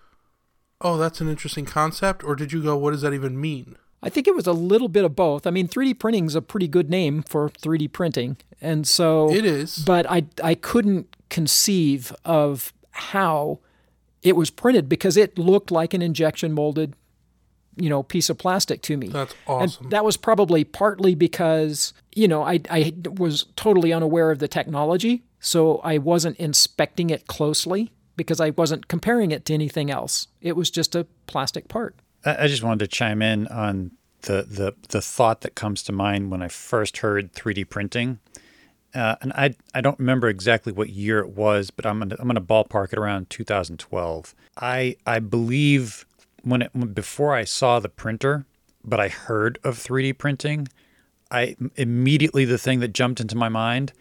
oh, 0.79 0.97
that's 0.97 1.19
an 1.19 1.27
interesting 1.27 1.65
concept? 1.65 2.23
Or 2.23 2.35
did 2.35 2.53
you 2.53 2.63
go, 2.63 2.77
what 2.77 2.91
does 2.91 3.01
that 3.01 3.13
even 3.13 3.39
mean? 3.39 3.75
I 4.01 4.07
think 4.09 4.27
it 4.27 4.35
was 4.35 4.47
a 4.47 4.53
little 4.53 4.87
bit 4.89 5.03
of 5.03 5.17
both. 5.17 5.45
I 5.45 5.51
mean, 5.51 5.67
3D 5.67 5.99
printing 5.99 6.25
is 6.25 6.35
a 6.35 6.41
pretty 6.41 6.69
good 6.69 6.89
name 6.89 7.23
for 7.23 7.49
3D 7.49 7.91
printing, 7.91 8.37
and 8.61 8.87
so 8.87 9.33
It 9.33 9.45
is. 9.45 9.77
But 9.77 10.09
I 10.09 10.25
I 10.43 10.55
couldn't 10.55 11.15
conceive 11.29 12.13
of 12.25 12.73
how 12.91 13.59
it 14.21 14.35
was 14.35 14.49
printed 14.49 14.89
because 14.89 15.15
it 15.15 15.37
looked 15.37 15.71
like 15.71 15.93
an 15.93 16.01
injection 16.01 16.51
molded, 16.51 16.95
you 17.75 17.89
know, 17.89 18.03
piece 18.03 18.29
of 18.29 18.37
plastic 18.37 18.81
to 18.83 18.97
me. 18.97 19.07
That's 19.07 19.33
And 19.47 19.63
awesome. 19.63 19.89
that 19.89 20.05
was 20.05 20.17
probably 20.17 20.63
partly 20.63 21.15
because, 21.15 21.93
you 22.15 22.27
know, 22.27 22.43
I, 22.43 22.59
I 22.69 22.93
was 23.17 23.45
totally 23.55 23.91
unaware 23.93 24.31
of 24.31 24.39
the 24.39 24.47
technology. 24.47 25.23
So 25.39 25.77
I 25.79 25.97
wasn't 25.97 26.37
inspecting 26.37 27.09
it 27.09 27.27
closely 27.27 27.91
because 28.15 28.39
I 28.39 28.51
wasn't 28.51 28.87
comparing 28.87 29.31
it 29.31 29.45
to 29.45 29.53
anything 29.53 29.89
else. 29.91 30.27
It 30.41 30.55
was 30.55 30.69
just 30.69 30.95
a 30.95 31.05
plastic 31.27 31.67
part. 31.67 31.95
I 32.25 32.43
I 32.43 32.47
just 32.47 32.63
wanted 32.63 32.79
to 32.79 32.87
chime 32.87 33.21
in 33.21 33.47
on 33.47 33.91
the, 34.21 34.43
the, 34.43 34.73
the 34.89 35.01
thought 35.01 35.41
that 35.41 35.55
comes 35.55 35.83
to 35.83 35.91
mind 35.91 36.31
when 36.31 36.41
I 36.41 36.47
first 36.47 36.97
heard 36.99 37.33
3D 37.33 37.69
printing. 37.69 38.19
Uh, 38.95 39.15
and 39.21 39.33
I, 39.33 39.55
I 39.73 39.81
don't 39.81 39.97
remember 39.99 40.29
exactly 40.29 40.71
what 40.71 40.89
year 40.89 41.19
it 41.19 41.29
was, 41.29 41.71
but 41.71 41.85
I'm 41.85 41.99
gonna, 41.99 42.15
I'm 42.19 42.27
gonna 42.27 42.39
ballpark 42.41 42.93
it 42.93 42.99
around 42.99 43.29
2012. 43.31 44.35
I 44.55 44.95
I 45.07 45.17
believe 45.19 46.05
when 46.43 46.61
it 46.61 46.95
before 46.95 47.33
I 47.33 47.43
saw 47.43 47.79
the 47.79 47.89
printer, 47.89 48.45
but 48.83 48.99
I 48.99 49.07
heard 49.07 49.59
of 49.63 49.77
3D 49.77 50.17
printing, 50.17 50.67
I 51.31 51.55
immediately 51.75 52.45
the 52.45 52.57
thing 52.57 52.79
that 52.81 52.93
jumped 52.93 53.19
into 53.19 53.35
my 53.35 53.49
mind 53.49 53.93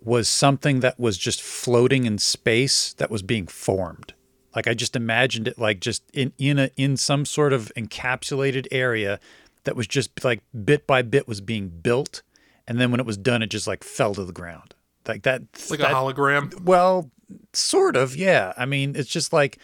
was 0.00 0.28
something 0.28 0.80
that 0.80 0.98
was 0.98 1.18
just 1.18 1.42
floating 1.42 2.06
in 2.06 2.18
space 2.18 2.92
that 2.94 3.10
was 3.10 3.22
being 3.22 3.46
formed. 3.46 4.14
Like 4.54 4.66
I 4.66 4.74
just 4.74 4.96
imagined 4.96 5.48
it 5.48 5.58
like 5.58 5.80
just 5.80 6.02
in 6.12 6.32
in 6.38 6.58
a 6.58 6.70
in 6.76 6.96
some 6.96 7.24
sort 7.24 7.52
of 7.52 7.70
encapsulated 7.76 8.66
area 8.70 9.20
that 9.64 9.76
was 9.76 9.86
just 9.86 10.24
like 10.24 10.42
bit 10.64 10.86
by 10.86 11.02
bit 11.02 11.28
was 11.28 11.40
being 11.40 11.68
built 11.68 12.22
and 12.66 12.80
then 12.80 12.90
when 12.90 13.00
it 13.00 13.06
was 13.06 13.16
done 13.16 13.42
it 13.42 13.48
just 13.48 13.66
like 13.66 13.84
fell 13.84 14.14
to 14.14 14.24
the 14.24 14.32
ground. 14.32 14.74
Like 15.06 15.22
that 15.22 15.42
like 15.70 15.80
that, 15.80 15.90
a 15.90 15.94
hologram. 15.94 16.62
well, 16.62 17.10
sort 17.52 17.96
of, 17.96 18.16
yeah. 18.16 18.52
I 18.56 18.66
mean, 18.66 18.94
it's 18.96 19.10
just 19.10 19.32
like, 19.32 19.58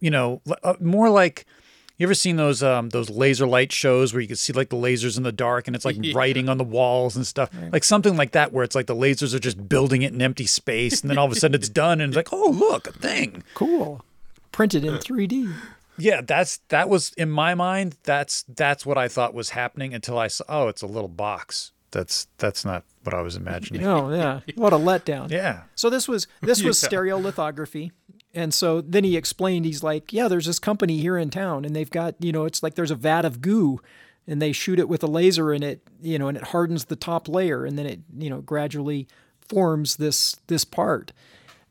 you 0.00 0.10
know, 0.10 0.42
uh, 0.62 0.74
more 0.80 1.08
like 1.10 1.46
you 1.96 2.06
ever 2.06 2.14
seen 2.14 2.36
those 2.36 2.62
um 2.62 2.88
those 2.90 3.08
laser 3.10 3.46
light 3.46 3.70
shows 3.72 4.12
where 4.12 4.20
you 4.20 4.26
can 4.28 4.36
see 4.36 4.52
like 4.52 4.68
the 4.70 4.76
lasers 4.76 5.16
in 5.16 5.22
the 5.22 5.32
dark 5.32 5.66
and 5.66 5.76
it's 5.76 5.84
like 5.84 5.96
Yeah. 6.02 6.12
writing 6.16 6.48
on 6.48 6.58
the 6.58 6.64
walls 6.64 7.16
and 7.16 7.26
stuff, 7.26 7.50
like 7.72 7.84
something 7.84 8.16
like 8.16 8.32
that, 8.32 8.52
where 8.52 8.64
it's 8.64 8.74
like 8.74 8.86
the 8.86 8.96
lasers 8.96 9.34
are 9.34 9.38
just 9.38 9.68
building 9.68 10.02
it 10.02 10.12
in 10.12 10.20
empty 10.22 10.46
space, 10.46 11.00
and 11.02 11.10
then 11.10 11.18
all 11.18 11.26
of 11.26 11.32
a 11.32 11.36
sudden 11.36 11.54
it's 11.54 11.68
done, 11.68 12.00
and 12.00 12.10
it's 12.10 12.16
like, 12.16 12.32
oh 12.32 12.50
look, 12.50 12.86
a 12.88 12.92
thing. 12.92 13.42
Cool. 13.54 14.04
Printed 14.52 14.84
in 14.84 14.94
3D. 14.94 15.52
Yeah, 15.96 16.20
that's 16.22 16.58
that 16.68 16.88
was 16.88 17.12
in 17.16 17.30
my 17.30 17.54
mind. 17.54 17.96
That's 18.02 18.44
that's 18.48 18.84
what 18.84 18.98
I 18.98 19.06
thought 19.08 19.32
was 19.34 19.50
happening 19.50 19.94
until 19.94 20.18
I 20.18 20.26
saw. 20.26 20.44
Oh, 20.48 20.68
it's 20.68 20.82
a 20.82 20.86
little 20.88 21.08
box. 21.08 21.70
That's 21.92 22.26
that's 22.38 22.64
not 22.64 22.82
what 23.04 23.14
I 23.14 23.20
was 23.20 23.36
imagining. 23.36 23.86
Oh, 23.86 24.12
yeah. 24.12 24.40
What 24.56 24.72
a 24.72 24.76
letdown. 24.76 25.30
Yeah. 25.40 25.62
So 25.76 25.88
this 25.90 26.08
was 26.08 26.26
this 26.42 26.62
was 26.64 26.82
Yeah. 26.82 26.88
stereolithography. 26.88 27.92
And 28.34 28.52
so 28.52 28.80
then 28.80 29.04
he 29.04 29.16
explained 29.16 29.64
he's 29.64 29.82
like, 29.82 30.12
yeah, 30.12 30.28
there's 30.28 30.46
this 30.46 30.58
company 30.58 30.98
here 30.98 31.16
in 31.16 31.30
town 31.30 31.64
and 31.64 31.74
they've 31.74 31.90
got, 31.90 32.16
you 32.18 32.32
know, 32.32 32.44
it's 32.44 32.62
like 32.62 32.74
there's 32.74 32.90
a 32.90 32.96
vat 32.96 33.24
of 33.24 33.40
goo 33.40 33.80
and 34.26 34.42
they 34.42 34.52
shoot 34.52 34.78
it 34.78 34.88
with 34.88 35.02
a 35.02 35.06
laser 35.06 35.52
and 35.52 35.62
it, 35.62 35.86
you 36.02 36.18
know, 36.18 36.28
and 36.28 36.36
it 36.36 36.44
hardens 36.48 36.86
the 36.86 36.96
top 36.96 37.28
layer 37.28 37.64
and 37.64 37.78
then 37.78 37.86
it, 37.86 38.00
you 38.18 38.28
know, 38.28 38.40
gradually 38.40 39.06
forms 39.40 39.96
this 39.96 40.36
this 40.48 40.64
part. 40.64 41.12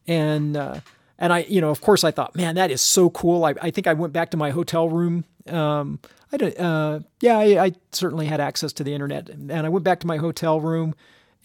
And 0.07 0.55
uh 0.55 0.79
and 1.19 1.31
I, 1.33 1.39
you 1.39 1.61
know, 1.61 1.69
of 1.69 1.81
course 1.81 2.03
I 2.03 2.11
thought, 2.11 2.35
man, 2.35 2.55
that 2.55 2.71
is 2.71 2.81
so 2.81 3.09
cool. 3.09 3.45
I, 3.45 3.53
I 3.61 3.71
think 3.71 3.87
I 3.87 3.93
went 3.93 4.13
back 4.13 4.31
to 4.31 4.37
my 4.37 4.51
hotel 4.51 4.89
room. 4.89 5.25
Um, 5.47 5.99
I 6.31 6.37
don't, 6.37 6.59
uh, 6.59 6.99
yeah, 7.21 7.37
I, 7.37 7.65
I 7.65 7.71
certainly 7.91 8.25
had 8.25 8.39
access 8.41 8.73
to 8.73 8.83
the 8.83 8.93
internet 8.93 9.29
and 9.29 9.51
I 9.51 9.69
went 9.69 9.83
back 9.83 9.99
to 10.01 10.07
my 10.07 10.17
hotel 10.17 10.59
room 10.59 10.95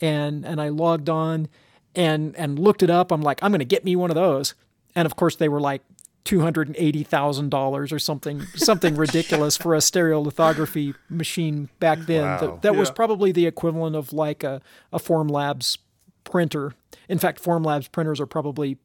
and, 0.01 0.47
and 0.47 0.61
I 0.61 0.69
logged 0.69 1.09
on 1.09 1.49
and, 1.95 2.35
and 2.37 2.59
looked 2.59 2.83
it 2.83 2.91
up. 2.91 3.13
I'm 3.13 3.23
like, 3.23 3.43
I'm 3.43 3.51
going 3.51 3.59
to 3.59 3.65
get 3.65 3.85
me 3.85 3.97
one 3.97 4.11
of 4.11 4.15
those. 4.15 4.55
And 4.99 5.07
of 5.07 5.15
course 5.15 5.37
they 5.37 5.49
were 5.49 5.61
like 5.61 5.83
$280,000 6.25 7.93
or 7.93 7.99
something, 8.01 8.43
something 8.57 8.97
ridiculous 8.97 9.57
for 9.57 9.77
a 9.77 9.79
stereolithography 9.79 10.97
machine 11.09 11.69
back 11.79 12.01
then. 12.01 12.25
Wow. 12.25 12.41
That, 12.41 12.63
that 12.63 12.75
was 12.75 12.91
probably 12.91 13.31
the 13.31 13.47
equivalent 13.47 13.95
of 13.95 14.13
like 14.13 14.43
a, 14.43 14.61
a 14.93 14.99
Formlabs 14.99 15.79
printer. 16.25 16.75
In 17.09 17.21
fact, 17.21 17.41
Formlabs 17.41 17.93
printers 17.93 18.19
are 18.19 18.27
probably 18.27 18.77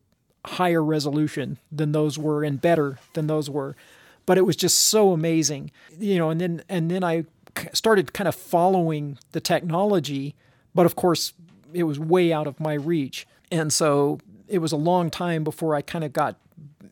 higher 0.46 0.84
resolution 0.84 1.58
than 1.72 1.94
those 1.94 2.20
were 2.20 2.44
and 2.44 2.62
better 2.62 3.00
than 3.14 3.26
those 3.26 3.50
were. 3.50 3.76
But 4.28 4.38
it 4.38 4.46
was 4.46 4.56
just 4.56 4.78
so 4.78 5.14
amazing, 5.14 5.72
you 5.98 6.20
know. 6.20 6.30
And 6.30 6.40
then 6.40 6.64
and 6.70 6.92
then 6.92 7.04
I 7.04 7.26
k- 7.56 7.70
started 7.74 8.14
kind 8.14 8.28
of 8.28 8.36
following 8.36 9.18
the 9.32 9.42
technology, 9.42 10.36
but 10.76 10.86
of 10.86 10.96
course 10.96 11.34
it 11.74 11.84
was 11.84 11.98
way 11.98 12.32
out 12.32 12.46
of 12.46 12.60
my 12.60 12.76
reach, 12.76 13.26
and 13.52 13.74
so 13.74 14.20
it 14.48 14.60
was 14.60 14.72
a 14.72 14.78
long 14.78 15.10
time 15.10 15.44
before 15.44 15.76
I 15.76 15.82
kind 15.82 16.04
of 16.04 16.14
got 16.14 16.38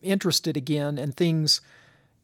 interested 0.02 0.58
again, 0.58 0.98
and 0.98 1.16
things 1.16 1.62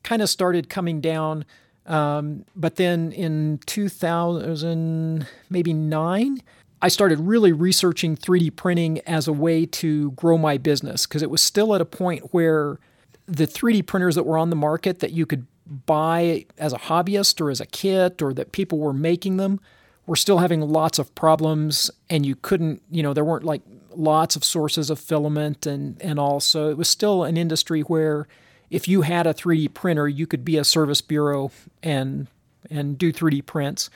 kind 0.04 0.22
of 0.22 0.30
started 0.30 0.70
coming 0.70 1.02
down. 1.02 1.46
Um, 1.86 2.46
but 2.56 2.76
then 2.76 3.12
in 3.12 3.60
2000, 3.66 5.28
maybe 5.50 5.74
nine, 5.74 6.42
I 6.82 6.90
started 6.90 7.20
really 7.20 7.52
researching 7.52 8.16
3D 8.16 8.56
printing 8.56 9.00
as 9.02 9.28
a 9.28 9.34
way 9.34 9.66
to 9.66 10.12
grow 10.12 10.38
my 10.38 10.58
business 10.58 11.08
because 11.08 11.24
it 11.24 11.30
was 11.30 11.42
still 11.42 11.74
at 11.74 11.82
a 11.82 11.86
point 11.86 12.34
where 12.34 12.80
the 13.26 13.48
3D 13.48 13.86
printers 13.86 14.16
that 14.16 14.26
were 14.26 14.38
on 14.38 14.50
the 14.50 14.56
market 14.56 15.00
that 15.00 15.12
you 15.12 15.26
could 15.26 15.48
buy 15.86 16.46
as 16.58 16.74
a 16.74 16.78
hobbyist 16.78 17.42
or 17.42 17.50
as 17.50 17.60
a 17.60 17.66
kit 17.66 18.22
or 18.22 18.34
that 18.34 18.52
people 18.52 18.80
were 18.80 18.94
making 18.94 19.38
them 19.38 19.60
were 20.06 20.16
still 20.16 20.38
having 20.38 20.62
lots 20.62 21.00
of 21.00 21.14
problems 21.16 21.92
and 22.10 22.26
you 22.26 22.36
couldn't, 22.36 22.82
you 22.90 23.04
know, 23.04 23.14
there 23.14 23.26
weren't 23.26 23.44
like 23.44 23.62
lots 23.98 24.36
of 24.36 24.44
sources 24.44 24.90
of 24.90 25.00
filament 25.00 25.66
and, 25.66 26.02
and 26.02 26.20
all. 26.20 26.40
So 26.40 26.70
it 26.70 26.78
was 26.78 26.90
still 26.90 27.24
an 27.24 27.38
industry 27.38 27.82
where 27.82 28.28
if 28.70 28.88
you 28.88 29.02
had 29.02 29.26
a 29.28 29.34
3D 29.34 29.74
printer, 29.74 30.08
you 30.08 30.28
could 30.28 30.46
be 30.46 30.58
a 30.58 30.64
service 30.64 31.02
bureau 31.02 31.52
and 31.82 32.28
and 32.70 32.98
do 32.98 33.14
3D 33.14 33.46
prints 33.46 33.90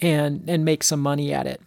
and 0.00 0.44
and 0.48 0.64
make 0.64 0.82
some 0.82 1.00
money 1.00 1.32
at 1.32 1.46
it. 1.46 1.60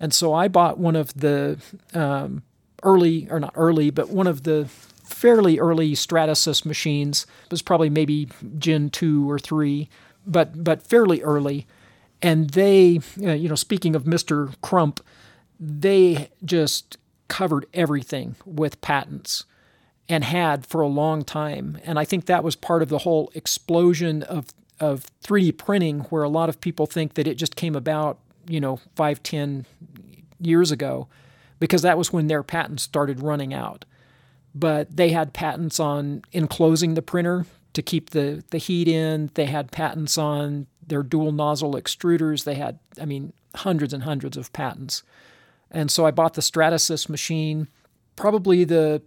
And 0.00 0.12
so 0.12 0.34
I 0.34 0.48
bought 0.48 0.78
one 0.78 0.96
of 0.96 1.14
the 1.14 1.58
um, 1.94 2.42
early, 2.82 3.26
or 3.30 3.40
not 3.40 3.52
early, 3.56 3.90
but 3.90 4.10
one 4.10 4.26
of 4.26 4.42
the 4.42 4.66
fairly 5.04 5.58
early 5.58 5.92
Stratasys 5.92 6.64
machines. 6.64 7.26
It 7.44 7.50
was 7.50 7.62
probably 7.62 7.90
maybe 7.90 8.28
Gen 8.58 8.90
two 8.90 9.30
or 9.30 9.38
three, 9.38 9.88
but 10.26 10.62
but 10.62 10.82
fairly 10.82 11.22
early. 11.22 11.66
And 12.22 12.50
they, 12.50 13.00
uh, 13.22 13.32
you 13.32 13.48
know, 13.48 13.54
speaking 13.54 13.94
of 13.94 14.04
Mr. 14.04 14.54
Crump, 14.62 15.00
they 15.60 16.30
just 16.44 16.96
covered 17.28 17.66
everything 17.74 18.36
with 18.44 18.80
patents. 18.80 19.44
and 20.06 20.22
had 20.22 20.66
for 20.66 20.82
a 20.82 20.86
long 20.86 21.24
time. 21.24 21.78
And 21.82 21.98
I 21.98 22.04
think 22.04 22.26
that 22.26 22.44
was 22.44 22.56
part 22.56 22.82
of 22.82 22.90
the 22.90 22.98
whole 22.98 23.30
explosion 23.34 24.22
of 24.24 24.46
of 24.80 25.06
3D 25.22 25.56
printing, 25.56 26.00
where 26.10 26.22
a 26.24 26.28
lot 26.28 26.48
of 26.50 26.60
people 26.60 26.84
think 26.84 27.14
that 27.14 27.26
it 27.26 27.36
just 27.36 27.56
came 27.56 27.74
about, 27.76 28.18
you 28.46 28.60
know, 28.60 28.80
five, 28.96 29.22
ten 29.22 29.64
years 30.40 30.70
ago, 30.70 31.08
because 31.58 31.80
that 31.82 31.96
was 31.96 32.12
when 32.12 32.26
their 32.26 32.42
patents 32.42 32.82
started 32.82 33.22
running 33.22 33.54
out. 33.54 33.84
But 34.54 34.94
they 34.96 35.10
had 35.10 35.32
patents 35.32 35.80
on 35.80 36.22
enclosing 36.32 36.94
the 36.94 37.02
printer 37.02 37.46
to 37.72 37.82
keep 37.82 38.10
the, 38.10 38.44
the 38.50 38.58
heat 38.58 38.88
in. 38.88 39.30
They 39.34 39.46
had 39.46 39.72
patents 39.72 40.18
on 40.18 40.66
their 40.86 41.02
dual 41.02 41.32
nozzle 41.32 41.74
extruders. 41.74 42.44
They 42.44 42.54
had, 42.56 42.78
I 43.00 43.04
mean, 43.06 43.32
hundreds 43.54 43.94
and 43.94 44.02
hundreds 44.02 44.36
of 44.36 44.52
patents. 44.52 45.02
And 45.70 45.90
so 45.90 46.06
I 46.06 46.10
bought 46.10 46.34
the 46.34 46.40
Stratasys 46.40 47.08
machine, 47.08 47.68
probably 48.16 48.64
the 48.64 49.02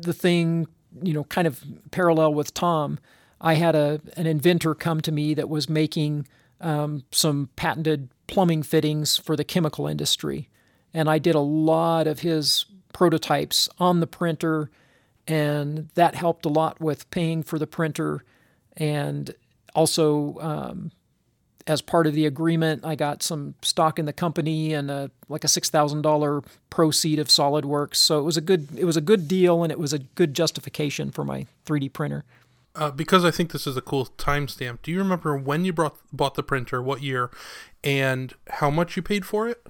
the 0.00 0.12
thing, 0.12 0.66
you 1.02 1.12
know, 1.12 1.24
kind 1.24 1.46
of 1.46 1.62
parallel 1.90 2.34
with 2.34 2.54
Tom. 2.54 2.98
I 3.40 3.54
had 3.54 3.74
a 3.74 4.00
an 4.16 4.26
inventor 4.26 4.74
come 4.74 5.00
to 5.02 5.12
me 5.12 5.34
that 5.34 5.48
was 5.48 5.68
making 5.68 6.26
um, 6.60 7.04
some 7.10 7.50
patented 7.56 8.08
plumbing 8.26 8.62
fittings 8.62 9.16
for 9.16 9.36
the 9.36 9.44
chemical 9.44 9.86
industry, 9.86 10.48
and 10.94 11.08
I 11.08 11.18
did 11.18 11.34
a 11.34 11.40
lot 11.40 12.06
of 12.06 12.20
his 12.20 12.64
prototypes 12.92 13.68
on 13.78 14.00
the 14.00 14.06
printer, 14.06 14.70
and 15.28 15.90
that 15.94 16.14
helped 16.14 16.46
a 16.46 16.50
lot 16.50 16.80
with 16.80 17.10
paying 17.10 17.42
for 17.42 17.58
the 17.58 17.66
printer, 17.66 18.24
and 18.76 19.34
also 19.74 20.38
um, 20.40 20.92
as 21.66 21.82
part 21.82 22.06
of 22.06 22.14
the 22.14 22.26
agreement, 22.26 22.84
I 22.84 22.94
got 22.94 23.22
some 23.22 23.54
stock 23.62 23.98
in 23.98 24.04
the 24.04 24.12
company 24.12 24.72
and 24.72 24.90
a, 24.90 25.10
like 25.28 25.44
a 25.44 25.48
six 25.48 25.68
thousand 25.68 26.02
dollar 26.02 26.42
proceed 26.70 27.18
of 27.18 27.28
SolidWorks. 27.28 27.96
So 27.96 28.18
it 28.18 28.22
was 28.22 28.36
a 28.36 28.40
good 28.40 28.68
it 28.76 28.84
was 28.84 28.96
a 28.96 29.00
good 29.00 29.28
deal 29.28 29.62
and 29.62 29.72
it 29.72 29.78
was 29.78 29.92
a 29.92 29.98
good 29.98 30.34
justification 30.34 31.10
for 31.10 31.24
my 31.24 31.46
3D 31.66 31.92
printer. 31.92 32.24
Uh, 32.74 32.90
because 32.90 33.24
I 33.24 33.30
think 33.30 33.52
this 33.52 33.66
is 33.66 33.76
a 33.76 33.80
cool 33.80 34.06
timestamp. 34.18 34.82
Do 34.82 34.90
you 34.90 34.98
remember 34.98 35.36
when 35.36 35.64
you 35.64 35.72
brought 35.72 35.96
bought 36.12 36.34
the 36.34 36.42
printer, 36.42 36.82
what 36.82 37.02
year, 37.02 37.30
and 37.82 38.34
how 38.50 38.70
much 38.70 38.96
you 38.96 39.02
paid 39.02 39.24
for 39.24 39.48
it? 39.48 39.66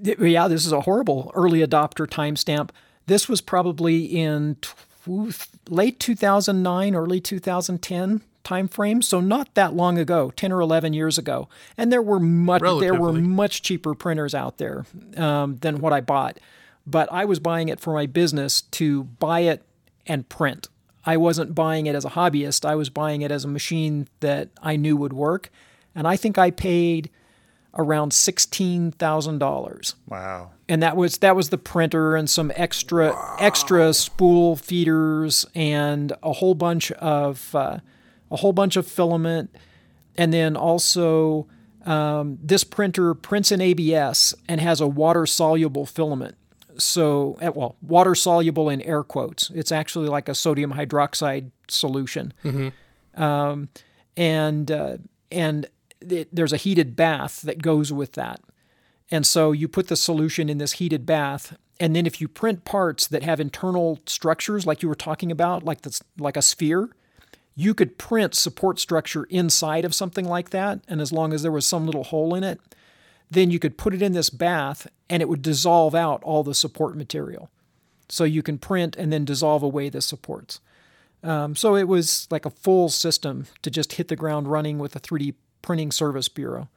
Yeah, 0.00 0.48
this 0.48 0.64
is 0.64 0.72
a 0.72 0.82
horrible 0.82 1.30
early 1.34 1.60
adopter 1.60 2.06
timestamp. 2.06 2.70
This 3.06 3.28
was 3.28 3.40
probably 3.40 4.04
in 4.04 4.56
t- 4.56 4.70
late 5.68 5.98
2009, 5.98 6.94
early 6.94 7.20
2010 7.20 8.22
time 8.48 8.66
frame, 8.66 9.02
so 9.02 9.20
not 9.20 9.54
that 9.54 9.74
long 9.74 9.98
ago, 9.98 10.30
10 10.34 10.52
or 10.52 10.60
11 10.60 10.94
years 10.94 11.18
ago. 11.18 11.48
And 11.76 11.92
there 11.92 12.00
were 12.00 12.18
much 12.18 12.62
there 12.62 12.94
were 12.94 13.12
much 13.12 13.60
cheaper 13.62 13.94
printers 13.94 14.34
out 14.34 14.56
there 14.56 14.86
um, 15.16 15.56
than 15.56 15.80
what 15.80 15.92
I 15.92 16.00
bought. 16.00 16.40
But 16.86 17.12
I 17.12 17.26
was 17.26 17.38
buying 17.38 17.68
it 17.68 17.78
for 17.78 17.92
my 17.92 18.06
business 18.06 18.62
to 18.62 19.04
buy 19.04 19.40
it 19.40 19.62
and 20.06 20.26
print. 20.28 20.68
I 21.04 21.18
wasn't 21.18 21.54
buying 21.54 21.86
it 21.86 21.94
as 21.94 22.06
a 22.06 22.10
hobbyist. 22.10 22.64
I 22.64 22.74
was 22.74 22.88
buying 22.88 23.20
it 23.20 23.30
as 23.30 23.44
a 23.44 23.48
machine 23.48 24.08
that 24.20 24.48
I 24.62 24.76
knew 24.76 24.96
would 24.96 25.12
work. 25.12 25.50
And 25.94 26.08
I 26.08 26.16
think 26.16 26.38
I 26.38 26.50
paid 26.50 27.10
around 27.74 28.14
sixteen 28.14 28.92
thousand 28.92 29.38
dollars. 29.38 29.94
Wow! 30.06 30.52
And 30.68 30.82
that 30.82 30.96
was 30.96 31.18
that 31.18 31.36
was 31.36 31.50
the 31.50 31.58
printer 31.58 32.16
and 32.16 32.30
some 32.30 32.50
extra 32.56 33.10
wow. 33.10 33.36
extra 33.38 33.92
spool 33.92 34.56
feeders 34.56 35.44
and 35.54 36.14
a 36.22 36.32
whole 36.32 36.54
bunch 36.54 36.90
of 36.92 37.54
uh, 37.54 37.78
a 38.30 38.36
whole 38.36 38.52
bunch 38.52 38.76
of 38.76 38.86
filament, 38.86 39.54
and 40.16 40.32
then 40.32 40.56
also 40.56 41.46
um, 41.84 42.38
this 42.42 42.64
printer 42.64 43.14
prints 43.14 43.50
in 43.52 43.60
ABS 43.60 44.34
and 44.48 44.60
has 44.60 44.80
a 44.80 44.86
water 44.86 45.26
soluble 45.26 45.86
filament. 45.86 46.36
So, 46.76 47.36
eh, 47.40 47.48
well, 47.48 47.76
water 47.80 48.14
soluble 48.14 48.68
in 48.68 48.80
air 48.82 49.02
quotes. 49.02 49.50
It's 49.50 49.72
actually 49.72 50.08
like 50.08 50.28
a 50.28 50.34
sodium 50.34 50.74
hydroxide 50.74 51.50
solution. 51.68 52.32
Mm-hmm. 52.44 53.22
Um, 53.22 53.68
and 54.16 54.70
uh, 54.70 54.98
and 55.30 55.66
it, 56.00 56.28
there's 56.32 56.52
a 56.52 56.56
heated 56.56 56.94
bath 56.94 57.42
that 57.42 57.62
goes 57.62 57.92
with 57.92 58.12
that. 58.12 58.40
And 59.10 59.26
so 59.26 59.52
you 59.52 59.68
put 59.68 59.88
the 59.88 59.96
solution 59.96 60.48
in 60.48 60.58
this 60.58 60.72
heated 60.72 61.06
bath, 61.06 61.56
and 61.80 61.96
then 61.96 62.06
if 62.06 62.20
you 62.20 62.28
print 62.28 62.64
parts 62.64 63.06
that 63.06 63.22
have 63.22 63.40
internal 63.40 64.00
structures, 64.06 64.66
like 64.66 64.82
you 64.82 64.88
were 64.88 64.94
talking 64.94 65.32
about, 65.32 65.64
like 65.64 65.82
this, 65.82 66.02
like 66.18 66.36
a 66.36 66.42
sphere, 66.42 66.90
you 67.58 67.74
could 67.74 67.98
print 67.98 68.36
support 68.36 68.78
structure 68.78 69.24
inside 69.24 69.84
of 69.84 69.92
something 69.92 70.24
like 70.24 70.50
that. 70.50 70.78
And 70.86 71.00
as 71.00 71.10
long 71.10 71.32
as 71.32 71.42
there 71.42 71.50
was 71.50 71.66
some 71.66 71.86
little 71.86 72.04
hole 72.04 72.32
in 72.36 72.44
it, 72.44 72.60
then 73.32 73.50
you 73.50 73.58
could 73.58 73.76
put 73.76 73.92
it 73.92 74.00
in 74.00 74.12
this 74.12 74.30
bath 74.30 74.86
and 75.10 75.20
it 75.20 75.28
would 75.28 75.42
dissolve 75.42 75.92
out 75.92 76.22
all 76.22 76.44
the 76.44 76.54
support 76.54 76.96
material. 76.96 77.50
So 78.08 78.22
you 78.22 78.44
can 78.44 78.58
print 78.58 78.94
and 78.94 79.12
then 79.12 79.24
dissolve 79.24 79.64
away 79.64 79.88
the 79.88 80.00
supports. 80.00 80.60
Um, 81.24 81.56
so 81.56 81.74
it 81.74 81.88
was 81.88 82.28
like 82.30 82.46
a 82.46 82.50
full 82.50 82.90
system 82.90 83.46
to 83.62 83.72
just 83.72 83.94
hit 83.94 84.06
the 84.06 84.14
ground 84.14 84.46
running 84.46 84.78
with 84.78 84.94
a 84.94 85.00
3D 85.00 85.34
printing 85.60 85.90
service 85.90 86.28
bureau. 86.28 86.68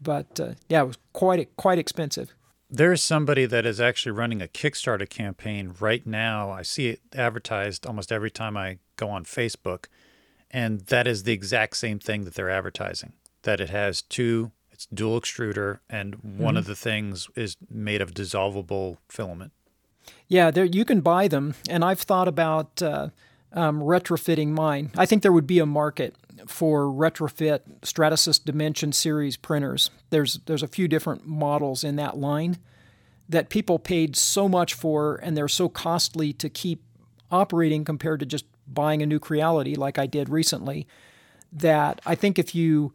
But 0.00 0.38
uh, 0.38 0.52
yeah, 0.68 0.82
it 0.82 0.86
was 0.86 0.98
quite 1.14 1.56
quite 1.56 1.80
expensive. 1.80 2.32
There's 2.70 3.02
somebody 3.02 3.44
that 3.46 3.66
is 3.66 3.80
actually 3.80 4.12
running 4.12 4.40
a 4.40 4.46
Kickstarter 4.46 5.08
campaign 5.08 5.74
right 5.80 6.06
now. 6.06 6.52
I 6.52 6.62
see 6.62 6.90
it 6.90 7.00
advertised 7.12 7.86
almost 7.86 8.12
every 8.12 8.30
time 8.30 8.56
I 8.56 8.78
go 8.94 9.10
on 9.10 9.24
Facebook 9.24 9.86
and 10.50 10.80
that 10.82 11.06
is 11.06 11.22
the 11.22 11.32
exact 11.32 11.76
same 11.76 11.98
thing 11.98 12.24
that 12.24 12.34
they're 12.34 12.50
advertising. 12.50 13.12
That 13.42 13.60
it 13.60 13.70
has 13.70 14.02
two, 14.02 14.52
it's 14.70 14.86
dual 14.86 15.20
extruder, 15.20 15.80
and 15.88 16.14
one 16.16 16.54
mm-hmm. 16.54 16.56
of 16.58 16.66
the 16.66 16.76
things 16.76 17.28
is 17.34 17.56
made 17.70 18.00
of 18.00 18.12
dissolvable 18.14 18.98
filament. 19.08 19.52
Yeah, 20.26 20.50
there 20.50 20.64
you 20.64 20.84
can 20.84 21.00
buy 21.00 21.28
them, 21.28 21.54
and 21.68 21.84
I've 21.84 22.00
thought 22.00 22.28
about 22.28 22.82
uh, 22.82 23.08
um, 23.52 23.80
retrofitting 23.80 24.48
mine. 24.48 24.90
I 24.96 25.06
think 25.06 25.22
there 25.22 25.32
would 25.32 25.46
be 25.46 25.58
a 25.58 25.66
market 25.66 26.14
for 26.46 26.84
retrofit 26.84 27.60
Stratasys 27.82 28.42
Dimension 28.42 28.92
series 28.92 29.36
printers. 29.36 29.90
There's 30.10 30.40
there's 30.46 30.62
a 30.62 30.68
few 30.68 30.88
different 30.88 31.26
models 31.26 31.84
in 31.84 31.96
that 31.96 32.16
line 32.16 32.58
that 33.28 33.50
people 33.50 33.78
paid 33.78 34.16
so 34.16 34.48
much 34.48 34.74
for, 34.74 35.16
and 35.16 35.36
they're 35.36 35.48
so 35.48 35.68
costly 35.68 36.32
to 36.34 36.48
keep 36.48 36.82
operating 37.30 37.84
compared 37.84 38.20
to 38.20 38.26
just 38.26 38.46
buying 38.72 39.02
a 39.02 39.06
new 39.06 39.18
Creality 39.18 39.74
like 39.74 39.98
I 39.98 40.06
did 40.06 40.28
recently, 40.28 40.86
that 41.52 42.00
I 42.04 42.14
think 42.14 42.38
if 42.38 42.54
you 42.54 42.92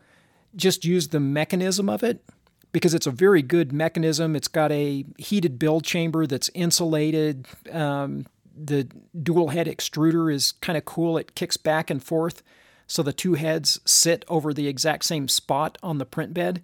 just 0.56 0.86
use 0.86 1.08
the 1.10 1.20
mechanism 1.20 1.90
of 1.90 2.04
it, 2.04 2.24
because 2.72 2.94
it's 2.94 3.08
a 3.08 3.12
very 3.12 3.42
good 3.42 3.72
mechanism, 3.72 4.36
it's 4.36 4.48
got 4.48 4.72
a 4.72 5.06
heated 5.18 5.60
build 5.60 5.84
chamber 5.84 6.26
that's 6.26 6.50
insulated. 6.54 7.48
Um, 7.72 8.26
the 8.56 8.88
dual 9.22 9.50
head 9.50 9.68
extruder 9.68 10.34
is 10.34 10.54
kind 10.54 10.78
of 10.78 10.86
cool. 10.86 11.18
It 11.18 11.36
kicks 11.36 11.58
back 11.58 11.90
and 11.90 12.04
forth, 12.04 12.44
so 12.88 13.02
the 13.02 13.14
two 13.14 13.34
heads 13.34 13.80
sit 13.86 14.26
over 14.28 14.54
the 14.54 14.68
exact 14.68 15.06
same 15.06 15.28
spot 15.28 15.78
on 15.82 15.98
the 15.98 16.06
print 16.06 16.34
bed, 16.34 16.64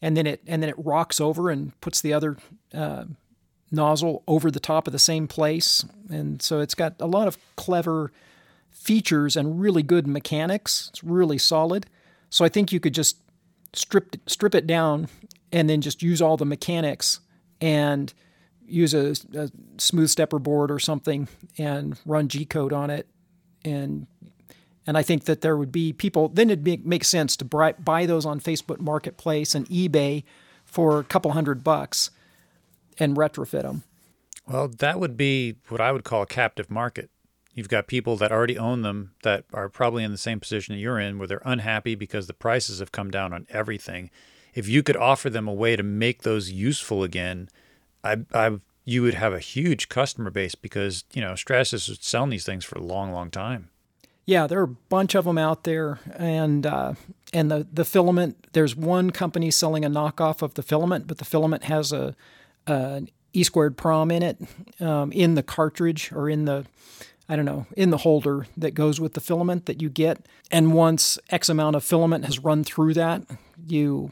and 0.00 0.16
then 0.16 0.26
it 0.26 0.42
and 0.46 0.62
then 0.62 0.70
it 0.70 0.76
rocks 0.78 1.20
over 1.20 1.50
and 1.50 1.78
puts 1.80 2.00
the 2.00 2.12
other 2.12 2.36
uh, 2.72 3.04
nozzle 3.70 4.22
over 4.26 4.50
the 4.50 4.60
top 4.60 4.86
of 4.86 4.92
the 4.92 4.98
same 4.98 5.26
place, 5.28 5.84
and 6.10 6.40
so 6.40 6.60
it's 6.60 6.74
got 6.74 6.94
a 7.00 7.06
lot 7.06 7.28
of 7.28 7.36
clever 7.56 8.12
features 8.80 9.36
and 9.36 9.60
really 9.60 9.82
good 9.82 10.06
mechanics. 10.06 10.88
It's 10.90 11.04
really 11.04 11.38
solid. 11.38 11.86
So 12.30 12.44
I 12.44 12.48
think 12.48 12.72
you 12.72 12.80
could 12.80 12.94
just 12.94 13.18
strip 13.74 14.16
strip 14.26 14.54
it 14.54 14.66
down 14.66 15.08
and 15.52 15.68
then 15.68 15.80
just 15.80 16.02
use 16.02 16.22
all 16.22 16.36
the 16.36 16.46
mechanics 16.46 17.20
and 17.60 18.12
use 18.66 18.94
a, 18.94 19.14
a 19.34 19.50
smooth 19.78 20.08
stepper 20.08 20.38
board 20.38 20.70
or 20.70 20.78
something 20.78 21.28
and 21.58 21.98
run 22.06 22.28
G 22.28 22.44
code 22.44 22.72
on 22.72 22.90
it 22.90 23.06
and 23.64 24.06
and 24.86 24.96
I 24.96 25.02
think 25.02 25.24
that 25.24 25.40
there 25.42 25.56
would 25.56 25.70
be 25.70 25.92
people 25.92 26.28
then 26.28 26.50
it'd 26.50 26.64
make, 26.64 26.84
make 26.84 27.04
sense 27.04 27.36
to 27.36 27.44
buy, 27.44 27.72
buy 27.72 28.06
those 28.06 28.24
on 28.24 28.40
Facebook 28.40 28.80
Marketplace 28.80 29.54
and 29.54 29.68
eBay 29.68 30.24
for 30.64 30.98
a 30.98 31.04
couple 31.04 31.32
hundred 31.32 31.62
bucks 31.62 32.10
and 32.98 33.16
retrofit 33.16 33.62
them. 33.62 33.82
Well, 34.48 34.68
that 34.68 34.98
would 34.98 35.16
be 35.16 35.56
what 35.68 35.80
I 35.80 35.92
would 35.92 36.02
call 36.02 36.22
a 36.22 36.26
captive 36.26 36.70
market. 36.70 37.10
You've 37.54 37.68
got 37.68 37.88
people 37.88 38.16
that 38.16 38.30
already 38.30 38.56
own 38.56 38.82
them 38.82 39.12
that 39.22 39.44
are 39.52 39.68
probably 39.68 40.04
in 40.04 40.12
the 40.12 40.18
same 40.18 40.40
position 40.40 40.74
that 40.74 40.80
you're 40.80 41.00
in, 41.00 41.18
where 41.18 41.26
they're 41.26 41.42
unhappy 41.44 41.94
because 41.94 42.26
the 42.26 42.32
prices 42.34 42.78
have 42.78 42.92
come 42.92 43.10
down 43.10 43.32
on 43.32 43.46
everything. 43.50 44.10
If 44.54 44.68
you 44.68 44.82
could 44.82 44.96
offer 44.96 45.28
them 45.30 45.48
a 45.48 45.52
way 45.52 45.76
to 45.76 45.82
make 45.82 46.22
those 46.22 46.50
useful 46.50 47.02
again, 47.02 47.48
I, 48.04 48.18
I, 48.32 48.58
you 48.84 49.02
would 49.02 49.14
have 49.14 49.32
a 49.32 49.40
huge 49.40 49.88
customer 49.88 50.30
base 50.30 50.54
because 50.54 51.04
you 51.12 51.20
know 51.20 51.32
Stratasys 51.32 51.88
was 51.88 51.98
selling 52.00 52.30
these 52.30 52.46
things 52.46 52.64
for 52.64 52.78
a 52.78 52.82
long, 52.82 53.12
long 53.12 53.30
time. 53.30 53.70
Yeah, 54.26 54.46
there 54.46 54.60
are 54.60 54.64
a 54.64 54.68
bunch 54.68 55.14
of 55.16 55.24
them 55.24 55.38
out 55.38 55.64
there, 55.64 55.98
and 56.16 56.64
uh, 56.64 56.94
and 57.32 57.50
the 57.50 57.66
the 57.72 57.84
filament. 57.84 58.46
There's 58.52 58.76
one 58.76 59.10
company 59.10 59.50
selling 59.50 59.84
a 59.84 59.90
knockoff 59.90 60.40
of 60.42 60.54
the 60.54 60.62
filament, 60.62 61.06
but 61.06 61.18
the 61.18 61.24
filament 61.24 61.64
has 61.64 61.92
a, 61.92 62.14
a 62.66 63.02
E 63.32 63.42
squared 63.42 63.76
prom 63.76 64.10
in 64.10 64.22
it, 64.22 64.38
um, 64.80 65.10
in 65.12 65.34
the 65.34 65.42
cartridge 65.42 66.12
or 66.12 66.28
in 66.28 66.44
the 66.44 66.64
I 67.30 67.36
don't 67.36 67.44
know, 67.44 67.64
in 67.76 67.90
the 67.90 67.98
holder 67.98 68.48
that 68.56 68.74
goes 68.74 69.00
with 69.00 69.14
the 69.14 69.20
filament 69.20 69.66
that 69.66 69.80
you 69.80 69.88
get. 69.88 70.26
And 70.50 70.72
once 70.72 71.16
X 71.30 71.48
amount 71.48 71.76
of 71.76 71.84
filament 71.84 72.24
has 72.24 72.40
run 72.40 72.64
through 72.64 72.94
that, 72.94 73.22
you 73.68 74.10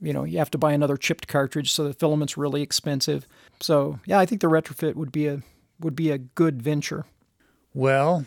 you 0.00 0.12
know, 0.12 0.24
you 0.24 0.38
have 0.38 0.50
to 0.50 0.58
buy 0.58 0.72
another 0.72 0.96
chipped 0.96 1.28
cartridge, 1.28 1.70
so 1.70 1.84
the 1.84 1.92
filament's 1.92 2.36
really 2.36 2.62
expensive. 2.62 3.26
So 3.60 4.00
yeah, 4.06 4.18
I 4.18 4.24
think 4.26 4.40
the 4.40 4.48
retrofit 4.48 4.94
would 4.94 5.12
be 5.12 5.26
a 5.26 5.42
would 5.80 5.94
be 5.94 6.10
a 6.10 6.18
good 6.18 6.62
venture. 6.62 7.04
Well, 7.74 8.24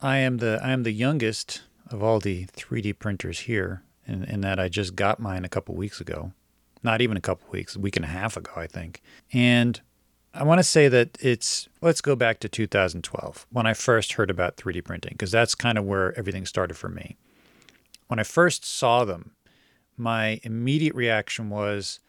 I 0.00 0.16
am 0.16 0.38
the 0.38 0.58
I 0.62 0.70
am 0.70 0.84
the 0.84 0.92
youngest 0.92 1.62
of 1.90 2.02
all 2.02 2.20
the 2.20 2.46
3D 2.46 2.98
printers 2.98 3.40
here, 3.40 3.82
in, 4.06 4.24
in 4.24 4.40
that 4.40 4.58
I 4.58 4.70
just 4.70 4.96
got 4.96 5.20
mine 5.20 5.44
a 5.44 5.50
couple 5.50 5.74
weeks 5.74 6.00
ago. 6.00 6.32
Not 6.82 7.02
even 7.02 7.18
a 7.18 7.20
couple 7.20 7.50
weeks, 7.50 7.76
a 7.76 7.80
week 7.80 7.96
and 7.96 8.04
a 8.04 8.08
half 8.08 8.38
ago, 8.38 8.52
I 8.56 8.66
think. 8.66 9.02
And 9.30 9.80
I 10.36 10.42
want 10.42 10.58
to 10.58 10.64
say 10.64 10.88
that 10.88 11.16
it's 11.18 11.66
let's 11.80 12.02
go 12.02 12.14
back 12.14 12.40
to 12.40 12.48
2012 12.48 13.46
when 13.50 13.66
I 13.66 13.72
first 13.72 14.12
heard 14.12 14.28
about 14.28 14.56
3D 14.56 14.84
printing 14.84 15.12
because 15.12 15.30
that's 15.30 15.54
kind 15.54 15.78
of 15.78 15.84
where 15.84 16.16
everything 16.18 16.44
started 16.44 16.76
for 16.76 16.90
me. 16.90 17.16
When 18.08 18.18
I 18.18 18.22
first 18.22 18.62
saw 18.64 19.06
them, 19.06 19.32
my 19.96 20.38
immediate 20.42 20.94
reaction 20.94 21.48
was 21.48 22.00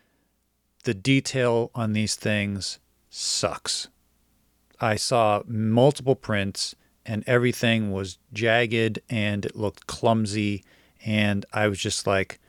the 0.84 0.93
detail 0.93 1.71
on 1.73 1.93
these 1.93 2.15
things 2.15 2.80
sucks. 3.09 3.88
I 4.82 4.97
saw 4.97 5.43
multiple 5.47 6.15
prints 6.15 6.75
and 7.05 7.23
everything 7.28 7.93
was 7.93 8.17
jagged 8.34 8.99
and 9.09 9.45
it 9.45 9.55
looked 9.55 9.88
clumsy 9.88 10.65
and 11.05 11.45
I 11.53 11.67
was 11.69 11.80
just 11.80 12.05
like 12.05 12.39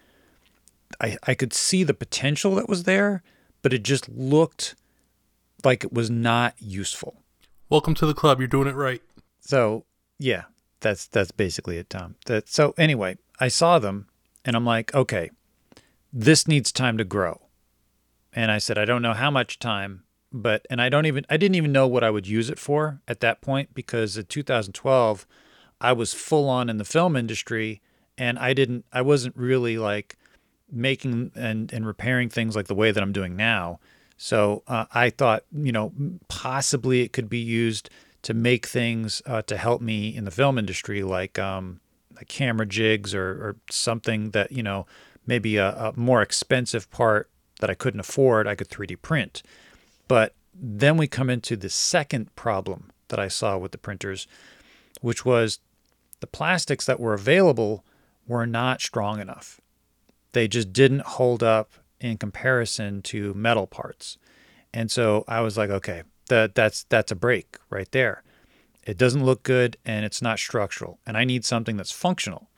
I 1.00 1.16
I 1.22 1.34
could 1.34 1.52
see 1.52 1.84
the 1.84 1.94
potential 1.94 2.56
that 2.56 2.68
was 2.68 2.82
there, 2.82 3.22
but 3.62 3.72
it 3.72 3.84
just 3.84 4.08
looked 4.08 4.74
like 5.64 5.84
it 5.84 5.92
was 5.92 6.10
not 6.10 6.54
useful. 6.58 7.22
Welcome 7.68 7.94
to 7.96 8.06
the 8.06 8.14
club. 8.14 8.38
You're 8.38 8.48
doing 8.48 8.68
it 8.68 8.74
right. 8.74 9.02
So 9.40 9.84
yeah, 10.18 10.44
that's 10.80 11.06
that's 11.06 11.30
basically 11.30 11.78
it, 11.78 11.90
Tom. 11.90 12.16
That 12.26 12.48
so 12.48 12.74
anyway, 12.78 13.16
I 13.40 13.48
saw 13.48 13.78
them 13.78 14.08
and 14.44 14.56
I'm 14.56 14.64
like, 14.64 14.94
okay, 14.94 15.30
this 16.12 16.48
needs 16.48 16.72
time 16.72 16.98
to 16.98 17.04
grow. 17.04 17.42
And 18.32 18.50
I 18.50 18.58
said, 18.58 18.78
I 18.78 18.84
don't 18.84 19.02
know 19.02 19.14
how 19.14 19.30
much 19.30 19.58
time, 19.58 20.04
but 20.32 20.66
and 20.70 20.80
I 20.80 20.88
don't 20.88 21.06
even 21.06 21.24
I 21.28 21.36
didn't 21.36 21.56
even 21.56 21.72
know 21.72 21.86
what 21.86 22.04
I 22.04 22.10
would 22.10 22.26
use 22.26 22.50
it 22.50 22.58
for 22.58 23.00
at 23.08 23.20
that 23.20 23.40
point 23.40 23.74
because 23.74 24.16
in 24.16 24.26
2012 24.26 25.26
I 25.80 25.92
was 25.92 26.14
full 26.14 26.48
on 26.48 26.68
in 26.68 26.78
the 26.78 26.84
film 26.84 27.16
industry 27.16 27.80
and 28.16 28.38
I 28.38 28.52
didn't 28.52 28.84
I 28.92 29.02
wasn't 29.02 29.36
really 29.36 29.78
like 29.78 30.16
making 30.70 31.32
and 31.34 31.72
and 31.72 31.86
repairing 31.86 32.28
things 32.28 32.54
like 32.54 32.66
the 32.66 32.74
way 32.74 32.90
that 32.90 33.02
I'm 33.02 33.12
doing 33.12 33.36
now. 33.36 33.80
So 34.18 34.64
uh, 34.66 34.86
I 34.92 35.10
thought, 35.10 35.44
you 35.52 35.72
know, 35.72 35.92
possibly 36.26 37.02
it 37.02 37.12
could 37.12 37.30
be 37.30 37.38
used 37.38 37.88
to 38.22 38.34
make 38.34 38.66
things 38.66 39.22
uh, 39.24 39.42
to 39.42 39.56
help 39.56 39.80
me 39.80 40.14
in 40.14 40.24
the 40.24 40.30
film 40.32 40.58
industry, 40.58 41.02
like 41.04 41.38
um, 41.38 41.80
like 42.16 42.28
camera 42.28 42.66
jigs 42.66 43.14
or, 43.14 43.28
or 43.30 43.56
something 43.70 44.30
that 44.30 44.50
you 44.50 44.62
know 44.62 44.86
maybe 45.26 45.56
a, 45.56 45.70
a 45.70 45.92
more 45.96 46.20
expensive 46.20 46.90
part 46.90 47.30
that 47.60 47.70
I 47.70 47.74
couldn't 47.74 48.00
afford, 48.00 48.46
I 48.46 48.56
could 48.56 48.68
3D 48.68 49.00
print. 49.02 49.42
But 50.08 50.34
then 50.52 50.96
we 50.96 51.06
come 51.06 51.30
into 51.30 51.56
the 51.56 51.70
second 51.70 52.34
problem 52.34 52.90
that 53.08 53.18
I 53.18 53.28
saw 53.28 53.56
with 53.56 53.72
the 53.72 53.78
printers, 53.78 54.26
which 55.00 55.24
was 55.24 55.60
the 56.20 56.26
plastics 56.26 56.86
that 56.86 56.98
were 56.98 57.14
available 57.14 57.84
were 58.26 58.46
not 58.46 58.80
strong 58.80 59.20
enough. 59.20 59.60
They 60.32 60.48
just 60.48 60.72
didn't 60.72 61.02
hold 61.02 61.42
up 61.42 61.72
in 62.00 62.18
comparison 62.18 63.02
to 63.02 63.34
metal 63.34 63.66
parts. 63.66 64.18
And 64.72 64.90
so 64.90 65.24
I 65.26 65.40
was 65.40 65.56
like, 65.56 65.70
okay, 65.70 66.02
that 66.28 66.54
that's 66.54 66.84
that's 66.84 67.12
a 67.12 67.16
break 67.16 67.56
right 67.70 67.90
there. 67.92 68.22
It 68.84 68.96
doesn't 68.96 69.24
look 69.24 69.42
good 69.42 69.76
and 69.84 70.04
it's 70.04 70.22
not 70.22 70.38
structural 70.38 70.98
and 71.06 71.16
I 71.16 71.24
need 71.24 71.44
something 71.44 71.76
that's 71.76 71.92
functional. 71.92 72.48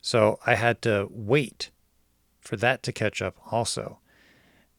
So 0.00 0.38
I 0.46 0.54
had 0.54 0.82
to 0.82 1.08
wait 1.10 1.70
for 2.40 2.56
that 2.56 2.82
to 2.82 2.92
catch 2.92 3.22
up 3.22 3.36
also. 3.50 3.98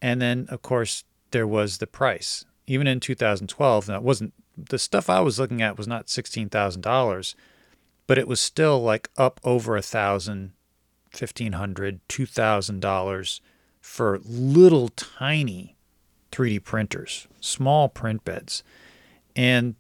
And 0.02 0.22
then 0.22 0.46
of 0.50 0.62
course 0.62 1.04
there 1.32 1.48
was 1.48 1.80
the 1.80 1.88
price. 1.88 2.46
Even 2.68 2.88
in 2.88 3.00
2012, 3.00 3.88
now 3.88 3.96
it 3.96 4.04
wasn't 4.04 4.34
the 4.58 4.80
stuff 4.80 5.10
I 5.10 5.20
was 5.20 5.40
looking 5.40 5.62
at 5.62 5.78
was 5.78 5.88
not 5.88 6.08
$16,000, 6.08 7.36
but 8.08 8.18
it 8.18 8.28
was 8.28 8.40
still 8.40 8.82
like 8.82 9.10
up 9.18 9.40
over 9.44 9.76
a 9.76 9.82
thousand, 9.82 10.54
fifteen 11.12 11.54
hundred, 11.54 12.00
two 12.08 12.26
thousand 12.26 12.80
dollars 12.80 13.42
for 13.86 14.20
little 14.26 14.90
tiny 14.90 15.78
3D 16.32 16.62
printers, 16.64 17.28
small 17.40 17.88
print 17.88 18.26
beds. 18.26 18.62
And 19.38 19.76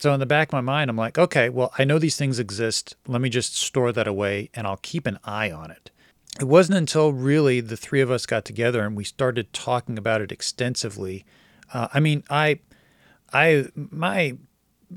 so 0.00 0.12
in 0.12 0.20
the 0.20 0.26
back 0.26 0.48
of 0.48 0.52
my 0.54 0.62
mind, 0.62 0.90
I'm 0.90 0.96
like, 0.96 1.16
okay, 1.16 1.48
well, 1.48 1.72
I 1.78 1.84
know 1.84 1.98
these 2.00 2.16
things 2.16 2.40
exist. 2.40 2.96
Let 3.06 3.20
me 3.20 3.28
just 3.28 3.54
store 3.56 3.92
that 3.92 4.08
away 4.08 4.50
and 4.54 4.66
I'll 4.66 4.78
keep 4.78 5.06
an 5.06 5.18
eye 5.22 5.52
on 5.52 5.70
it. 5.70 5.92
It 6.40 6.44
wasn't 6.44 6.78
until 6.78 7.12
really 7.12 7.60
the 7.60 7.76
three 7.76 8.00
of 8.00 8.10
us 8.10 8.26
got 8.26 8.44
together 8.44 8.84
and 8.84 8.96
we 8.96 9.04
started 9.04 9.52
talking 9.52 9.96
about 9.96 10.22
it 10.22 10.32
extensively. 10.32 11.24
Uh, 11.72 11.86
I 11.92 12.00
mean, 12.00 12.24
I, 12.30 12.58
I, 13.32 13.66
my, 13.74 14.38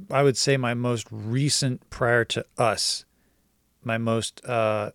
I 0.10 0.24
would 0.24 0.38
say 0.38 0.58
my 0.58 0.74
most 0.74 1.06
recent 1.12 1.88
prior 1.92 2.24
to 2.26 2.46
us, 2.58 3.06
my 3.84 4.00
most 4.00 4.44
uh, 4.46 4.92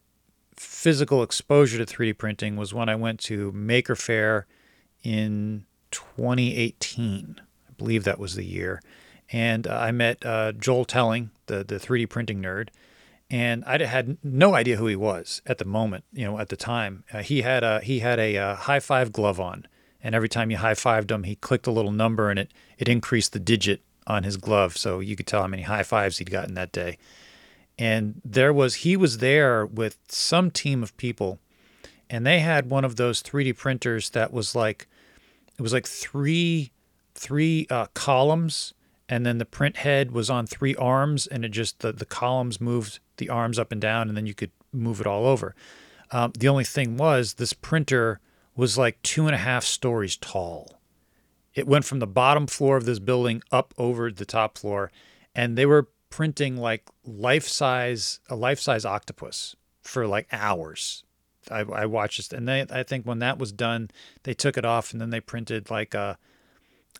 physical 0.60 1.22
exposure 1.22 1.82
to 1.82 1.86
3D 1.86 2.18
printing 2.18 2.54
was 2.54 2.74
when 2.74 2.90
I 2.90 2.94
went 2.94 3.18
to 3.20 3.50
Maker 3.52 3.96
Faire 3.96 4.46
in 5.02 5.64
2018. 5.90 7.40
I 7.40 7.72
believe 7.78 8.04
that 8.04 8.18
was 8.18 8.34
the 8.34 8.44
year. 8.44 8.82
And 9.32 9.66
uh, 9.66 9.78
I 9.78 9.90
met 9.90 10.24
uh, 10.24 10.52
Joel 10.52 10.84
Telling, 10.84 11.30
the, 11.46 11.64
the 11.64 11.76
3D 11.76 12.10
printing 12.10 12.42
nerd. 12.42 12.68
And 13.30 13.64
I 13.64 13.82
had 13.82 14.18
no 14.22 14.54
idea 14.54 14.76
who 14.76 14.86
he 14.86 14.96
was 14.96 15.40
at 15.46 15.56
the 15.56 15.64
moment, 15.64 16.04
you 16.12 16.26
know, 16.26 16.38
at 16.38 16.50
the 16.50 16.56
time. 16.56 17.04
Uh, 17.10 17.22
he 17.22 17.40
had 17.40 17.64
a, 17.64 17.80
he 17.80 18.00
had 18.00 18.18
a, 18.18 18.36
uh, 18.36 18.54
high 18.56 18.80
five 18.80 19.12
glove 19.12 19.40
on. 19.40 19.66
And 20.02 20.14
every 20.14 20.28
time 20.28 20.50
you 20.50 20.58
high 20.58 20.74
fived 20.74 21.10
him, 21.10 21.22
he 21.22 21.36
clicked 21.36 21.68
a 21.68 21.72
little 21.72 21.92
number 21.92 22.28
and 22.28 22.38
it, 22.38 22.52
it 22.76 22.88
increased 22.88 23.32
the 23.32 23.40
digit 23.40 23.80
on 24.06 24.24
his 24.24 24.36
glove. 24.36 24.76
So 24.76 25.00
you 25.00 25.16
could 25.16 25.26
tell 25.26 25.40
how 25.40 25.48
many 25.48 25.62
high 25.62 25.84
fives 25.84 26.18
he'd 26.18 26.30
gotten 26.30 26.52
that 26.54 26.72
day 26.72 26.98
and 27.80 28.20
there 28.22 28.52
was 28.52 28.76
he 28.76 28.96
was 28.96 29.18
there 29.18 29.64
with 29.64 29.96
some 30.08 30.50
team 30.50 30.82
of 30.82 30.96
people 30.98 31.40
and 32.10 32.26
they 32.26 32.40
had 32.40 32.68
one 32.68 32.84
of 32.84 32.96
those 32.96 33.22
3D 33.22 33.56
printers 33.56 34.10
that 34.10 34.32
was 34.32 34.54
like 34.54 34.86
it 35.58 35.62
was 35.62 35.72
like 35.72 35.88
three 35.88 36.70
three 37.14 37.66
uh, 37.70 37.86
columns 37.94 38.74
and 39.08 39.24
then 39.26 39.38
the 39.38 39.44
print 39.44 39.78
head 39.78 40.12
was 40.12 40.28
on 40.28 40.46
three 40.46 40.76
arms 40.76 41.26
and 41.26 41.44
it 41.44 41.48
just 41.48 41.80
the, 41.80 41.90
the 41.90 42.04
columns 42.04 42.60
moved 42.60 43.00
the 43.16 43.30
arms 43.30 43.58
up 43.58 43.72
and 43.72 43.80
down 43.80 44.08
and 44.08 44.16
then 44.16 44.26
you 44.26 44.34
could 44.34 44.52
move 44.72 45.00
it 45.00 45.06
all 45.06 45.26
over. 45.26 45.54
Um, 46.12 46.32
the 46.38 46.48
only 46.48 46.64
thing 46.64 46.96
was 46.96 47.34
this 47.34 47.52
printer 47.52 48.20
was 48.54 48.76
like 48.76 49.00
two 49.02 49.26
and 49.26 49.34
a 49.34 49.38
half 49.38 49.64
stories 49.64 50.16
tall. 50.16 50.80
It 51.54 51.66
went 51.66 51.84
from 51.84 51.98
the 51.98 52.06
bottom 52.06 52.46
floor 52.46 52.76
of 52.76 52.84
this 52.84 52.98
building 52.98 53.42
up 53.50 53.74
over 53.78 54.12
the 54.12 54.24
top 54.24 54.58
floor 54.58 54.92
and 55.34 55.56
they 55.56 55.66
were 55.66 55.88
printing 56.10 56.56
like 56.56 56.84
life 57.04 57.46
size 57.48 58.20
a 58.28 58.36
life 58.36 58.60
size 58.60 58.84
octopus 58.84 59.56
for 59.82 60.06
like 60.06 60.28
hours. 60.32 61.04
I, 61.50 61.60
I 61.60 61.86
watched 61.86 62.18
this, 62.18 62.32
and 62.32 62.46
they 62.46 62.66
I 62.70 62.82
think 62.82 63.06
when 63.06 63.20
that 63.20 63.38
was 63.38 63.52
done, 63.52 63.90
they 64.24 64.34
took 64.34 64.58
it 64.58 64.64
off, 64.64 64.92
and 64.92 65.00
then 65.00 65.10
they 65.10 65.20
printed 65.20 65.70
like 65.70 65.94
a 65.94 66.18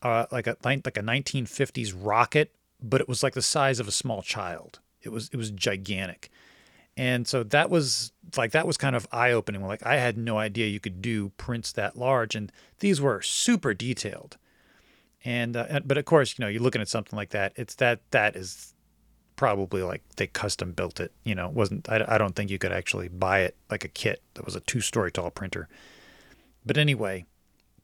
uh, 0.03 0.27
like 0.31 0.47
a 0.47 0.57
like 0.65 0.87
a 0.87 1.03
1950s 1.03 1.95
rocket, 1.97 2.55
but 2.83 3.01
it 3.01 3.09
was 3.09 3.23
like 3.23 3.35
the 3.35 3.43
size 3.43 3.81
of 3.81 3.89
a 3.89 3.93
small 3.93 4.23
child. 4.23 4.81
It 5.03 5.11
was 5.11 5.29
it 5.33 5.37
was 5.37 5.51
gigantic, 5.51 6.31
and 6.97 7.27
so 7.27 7.43
that 7.43 7.69
was 7.69 8.13
like 8.37 8.53
that 8.53 8.67
was 8.67 8.77
kind 8.77 8.97
of 8.97 9.07
eye 9.13 9.33
opening. 9.33 9.65
Like 9.67 9.85
I 9.85 9.97
had 9.97 10.17
no 10.17 10.39
idea 10.39 10.69
you 10.69 10.81
could 10.81 11.03
do 11.03 11.31
prints 11.37 11.73
that 11.73 11.97
large, 11.97 12.35
and 12.35 12.51
these 12.79 13.01
were 13.01 13.21
super 13.21 13.75
detailed. 13.75 14.37
And 15.23 15.57
uh, 15.57 15.81
but 15.85 15.99
of 15.99 16.07
course, 16.07 16.39
you 16.39 16.45
know, 16.45 16.49
you're 16.49 16.63
looking 16.63 16.81
at 16.81 16.89
something 16.89 17.17
like 17.17 17.31
that. 17.31 17.53
It's 17.57 17.75
that 17.77 18.01
that 18.11 18.37
is 18.37 18.75
probably 19.41 19.83
like 19.83 20.03
they 20.17 20.27
custom 20.27 20.73
built 20.73 21.01
it. 21.01 21.13
You 21.25 21.35
know, 21.35 21.47
it 21.47 21.55
wasn't 21.55 21.89
I, 21.89 22.05
I 22.07 22.19
don't 22.19 22.37
think 22.37 22.51
you 22.51 22.59
could 22.59 22.73
actually 22.73 23.09
buy 23.09 23.41
it 23.41 23.57
like 23.71 23.87
a 23.87 23.89
kit 23.89 24.21
that 24.35 24.45
was 24.45 24.55
a 24.55 24.61
two 24.61 24.83
story 24.83 25.11
tall 25.11 25.31
printer. 25.31 25.67
But 26.67 26.77
anyway, 26.77 27.25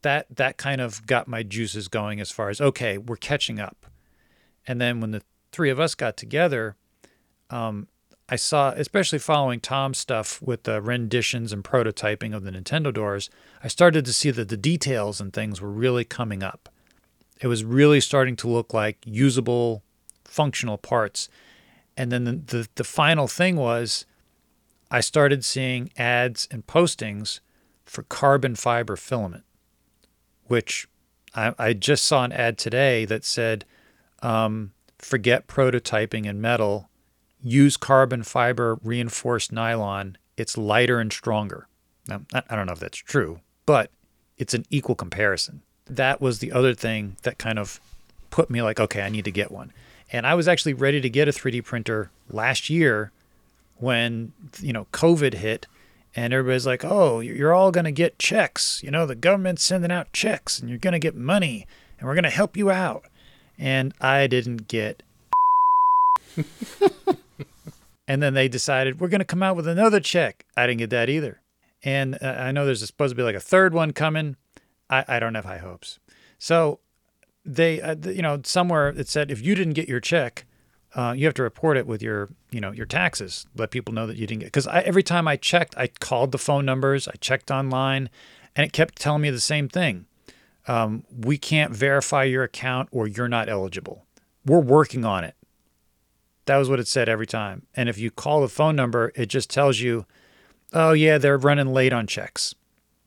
that 0.03 0.27
that 0.35 0.57
kind 0.57 0.79
of 0.79 1.07
got 1.07 1.27
my 1.27 1.41
juices 1.41 1.87
going 1.87 2.21
as 2.21 2.29
far 2.29 2.49
as 2.49 2.61
okay, 2.61 2.99
we're 2.99 3.15
catching 3.17 3.59
up. 3.59 3.87
And 4.67 4.79
then 4.79 5.01
when 5.01 5.09
the 5.09 5.23
three 5.51 5.71
of 5.71 5.79
us 5.79 5.95
got 5.95 6.15
together, 6.15 6.75
um, 7.49 7.87
I 8.29 8.35
saw, 8.35 8.69
especially 8.77 9.17
following 9.17 9.59
Tom's 9.59 9.97
stuff 9.97 10.39
with 10.39 10.61
the 10.61 10.79
renditions 10.79 11.51
and 11.51 11.63
prototyping 11.63 12.35
of 12.35 12.43
the 12.43 12.51
Nintendo 12.51 12.93
doors, 12.93 13.31
I 13.63 13.67
started 13.67 14.05
to 14.05 14.13
see 14.13 14.29
that 14.29 14.49
the 14.49 14.57
details 14.57 15.19
and 15.19 15.33
things 15.33 15.59
were 15.59 15.71
really 15.71 16.03
coming 16.03 16.43
up. 16.43 16.69
It 17.41 17.47
was 17.47 17.63
really 17.63 17.99
starting 17.99 18.35
to 18.35 18.47
look 18.47 18.75
like 18.75 18.99
usable, 19.05 19.81
functional 20.23 20.77
parts 20.77 21.29
and 21.97 22.11
then 22.11 22.23
the, 22.23 22.33
the, 22.33 22.67
the 22.75 22.83
final 22.83 23.27
thing 23.27 23.55
was 23.55 24.05
I 24.89 25.01
started 25.01 25.43
seeing 25.43 25.91
ads 25.97 26.47
and 26.51 26.65
postings 26.65 27.39
for 27.85 28.03
carbon 28.03 28.55
fiber 28.55 28.95
filament, 28.95 29.43
which 30.45 30.87
I, 31.33 31.53
I 31.57 31.73
just 31.73 32.05
saw 32.05 32.23
an 32.23 32.31
ad 32.31 32.57
today 32.57 33.05
that 33.05 33.25
said, 33.25 33.65
um, 34.21 34.71
forget 34.99 35.47
prototyping 35.47 36.25
in 36.25 36.39
metal, 36.39 36.89
use 37.41 37.77
carbon 37.77 38.23
fiber 38.23 38.79
reinforced 38.83 39.51
nylon. 39.51 40.17
It's 40.37 40.57
lighter 40.57 40.99
and 40.99 41.11
stronger. 41.11 41.67
Now, 42.07 42.21
I 42.33 42.55
don't 42.55 42.67
know 42.67 42.73
if 42.73 42.79
that's 42.79 42.97
true, 42.97 43.41
but 43.65 43.91
it's 44.37 44.53
an 44.53 44.65
equal 44.69 44.95
comparison. 44.95 45.63
That 45.85 46.21
was 46.21 46.39
the 46.39 46.51
other 46.51 46.73
thing 46.73 47.17
that 47.23 47.37
kind 47.37 47.59
of 47.59 47.81
put 48.29 48.49
me 48.49 48.61
like, 48.61 48.79
okay, 48.79 49.01
I 49.01 49.09
need 49.09 49.25
to 49.25 49.31
get 49.31 49.51
one. 49.51 49.73
And 50.11 50.25
I 50.25 50.35
was 50.35 50.47
actually 50.47 50.73
ready 50.73 51.01
to 51.01 51.09
get 51.09 51.27
a 51.27 51.31
3D 51.31 51.63
printer 51.63 52.11
last 52.29 52.69
year 52.69 53.11
when, 53.75 54.33
you 54.59 54.73
know, 54.73 54.87
COVID 54.93 55.35
hit 55.35 55.67
and 56.15 56.33
everybody's 56.33 56.65
like, 56.65 56.83
oh, 56.85 57.19
you're 57.19 57.53
all 57.53 57.71
going 57.71 57.85
to 57.85 57.91
get 57.91 58.17
checks. 58.17 58.81
You 58.83 58.91
know, 58.91 59.05
the 59.05 59.15
government's 59.15 59.63
sending 59.63 59.91
out 59.91 60.13
checks 60.13 60.59
and 60.59 60.69
you're 60.69 60.79
going 60.79 60.93
to 60.93 60.99
get 60.99 61.15
money 61.15 61.67
and 61.99 62.07
we're 62.07 62.15
going 62.15 62.23
to 62.23 62.29
help 62.29 62.55
you 62.55 62.71
out. 62.71 63.05
And 63.57 63.93
I 63.99 64.27
didn't 64.27 64.67
get. 64.67 65.03
and 68.07 68.23
then 68.23 68.33
they 68.33 68.47
decided, 68.47 68.99
we're 68.99 69.07
going 69.09 69.19
to 69.19 69.25
come 69.25 69.43
out 69.43 69.55
with 69.55 69.67
another 69.67 69.99
check. 69.99 70.45
I 70.55 70.67
didn't 70.67 70.79
get 70.79 70.89
that 70.91 71.09
either. 71.09 71.41
And 71.83 72.17
uh, 72.21 72.35
I 72.39 72.51
know 72.51 72.65
there's 72.65 72.85
supposed 72.85 73.11
to 73.11 73.15
be 73.15 73.23
like 73.23 73.35
a 73.35 73.39
third 73.39 73.73
one 73.73 73.93
coming. 73.93 74.37
I, 74.89 75.05
I 75.07 75.19
don't 75.19 75.35
have 75.35 75.45
high 75.45 75.57
hopes. 75.57 75.99
So 76.39 76.79
they, 77.47 77.81
uh, 77.81 77.95
you 77.95 78.21
know, 78.21 78.41
somewhere 78.43 78.89
it 78.89 79.07
said 79.07 79.31
if 79.31 79.41
you 79.41 79.55
didn't 79.55 79.73
get 79.73 79.87
your 79.87 80.01
check, 80.01 80.45
uh, 80.95 81.13
you 81.15 81.25
have 81.25 81.33
to 81.35 81.43
report 81.43 81.77
it 81.77 81.87
with 81.87 82.01
your, 82.01 82.29
you 82.51 82.59
know, 82.59 82.71
your 82.71 82.85
taxes. 82.85 83.45
Let 83.55 83.71
people 83.71 83.93
know 83.93 84.05
that 84.05 84.17
you 84.17 84.27
didn't 84.27 84.41
get. 84.41 84.47
Because 84.47 84.67
every 84.67 85.03
time 85.03 85.27
I 85.27 85.37
checked, 85.37 85.77
I 85.77 85.87
called 85.87 86.31
the 86.31 86.37
phone 86.37 86.65
numbers, 86.65 87.07
I 87.07 87.13
checked 87.19 87.49
online, 87.49 88.09
and 88.55 88.65
it 88.65 88.73
kept 88.73 88.97
telling 88.97 89.21
me 89.21 89.29
the 89.29 89.39
same 89.39 89.69
thing. 89.69 90.05
Um, 90.67 91.05
we 91.15 91.37
can't 91.37 91.71
verify 91.71 92.23
your 92.23 92.43
account, 92.43 92.89
or 92.91 93.07
you're 93.07 93.29
not 93.29 93.47
eligible. 93.47 94.05
We're 94.45 94.59
working 94.59 95.05
on 95.05 95.23
it. 95.23 95.35
That 96.45 96.57
was 96.57 96.69
what 96.69 96.79
it 96.79 96.87
said 96.87 97.09
every 97.09 97.27
time. 97.27 97.67
And 97.75 97.87
if 97.87 97.97
you 97.97 98.11
call 98.11 98.41
the 98.41 98.49
phone 98.49 98.75
number, 98.75 99.11
it 99.15 99.27
just 99.27 99.49
tells 99.49 99.79
you, 99.79 100.05
oh 100.73 100.91
yeah, 100.91 101.17
they're 101.17 101.37
running 101.37 101.73
late 101.73 101.93
on 101.93 102.07
checks. 102.07 102.55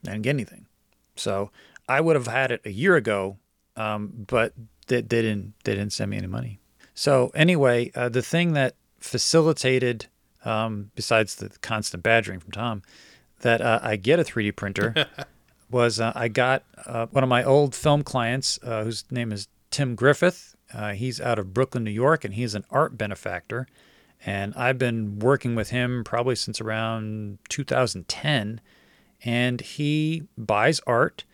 I 0.07 0.13
didn't 0.13 0.23
get 0.23 0.31
anything. 0.31 0.67
So 1.17 1.51
I 1.89 2.01
would 2.01 2.17
have 2.17 2.27
had 2.27 2.51
it 2.51 2.63
a 2.65 2.71
year 2.71 2.97
ago 2.97 3.39
um, 3.81 4.13
but 4.27 4.53
they, 4.89 5.01
they, 5.01 5.23
didn't 5.23 5.55
they 5.65 5.75
didn't 5.75 5.93
send 5.93 6.11
me 6.11 6.19
any 6.19 6.27
money. 6.27 6.59
So 6.95 7.31
anyway, 7.35 7.91
uh, 7.95 8.09
the 8.09 8.23
thing 8.23 8.53
that 8.53 8.75
facilitated, 8.99 10.07
um, 10.45 10.91
besides 10.95 11.37
the 11.37 11.49
constant 11.63 12.03
badgering 12.03 12.41
from 12.41 12.53
Tom, 12.53 12.83
that 13.41 13.61
uh, 13.61 13.81
I 13.83 13.97
get 13.97 14.21
a 14.21 14.25
3D 14.25 14.55
printer 14.55 15.07
was 15.71 15.99
uh, 15.99 16.13
I 16.15 16.29
got 16.29 16.65
uh, 16.85 17.07
one 17.07 17.25
of 17.25 17.31
my 17.31 17.43
old 17.43 17.75
film 17.75 18.03
clients, 18.03 18.59
uh, 18.63 18.85
whose 18.85 19.05
name 19.11 19.33
is 19.33 19.49
Tim 19.71 19.95
Griffith. 19.95 20.57
Uh, 20.75 20.93
he's 20.93 21.21
out 21.21 21.39
of 21.39 21.55
Brooklyn, 21.55 21.85
New 21.85 21.91
York, 21.91 22.25
and 22.25 22.35
he's 22.35 22.55
an 22.55 22.65
art 22.71 22.99
benefactor. 22.99 23.67
And 24.27 24.55
I've 24.55 24.77
been 24.77 25.19
working 25.19 25.55
with 25.55 25.71
him 25.71 26.05
probably 26.05 26.37
since 26.37 26.61
around 26.61 27.39
2010. 27.49 28.61
And 29.25 29.61
he 29.61 30.25
buys 30.37 30.81
art 30.87 31.25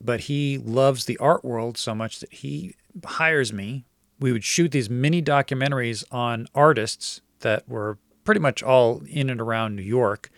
but 0.00 0.22
he 0.22 0.58
loves 0.58 1.04
the 1.04 1.18
art 1.18 1.44
world 1.44 1.78
so 1.78 1.94
much 1.94 2.20
that 2.20 2.32
he 2.32 2.74
hires 3.04 3.52
me. 3.52 3.84
We 4.18 4.32
would 4.32 4.44
shoot 4.44 4.72
these 4.72 4.88
mini 4.88 5.22
documentaries 5.22 6.04
on 6.10 6.46
artists 6.54 7.20
that 7.40 7.68
were 7.68 7.98
pretty 8.24 8.40
much 8.40 8.62
all 8.62 9.02
in 9.08 9.30
and 9.30 9.40
around 9.40 9.76
New 9.76 9.82
York, 9.82 10.30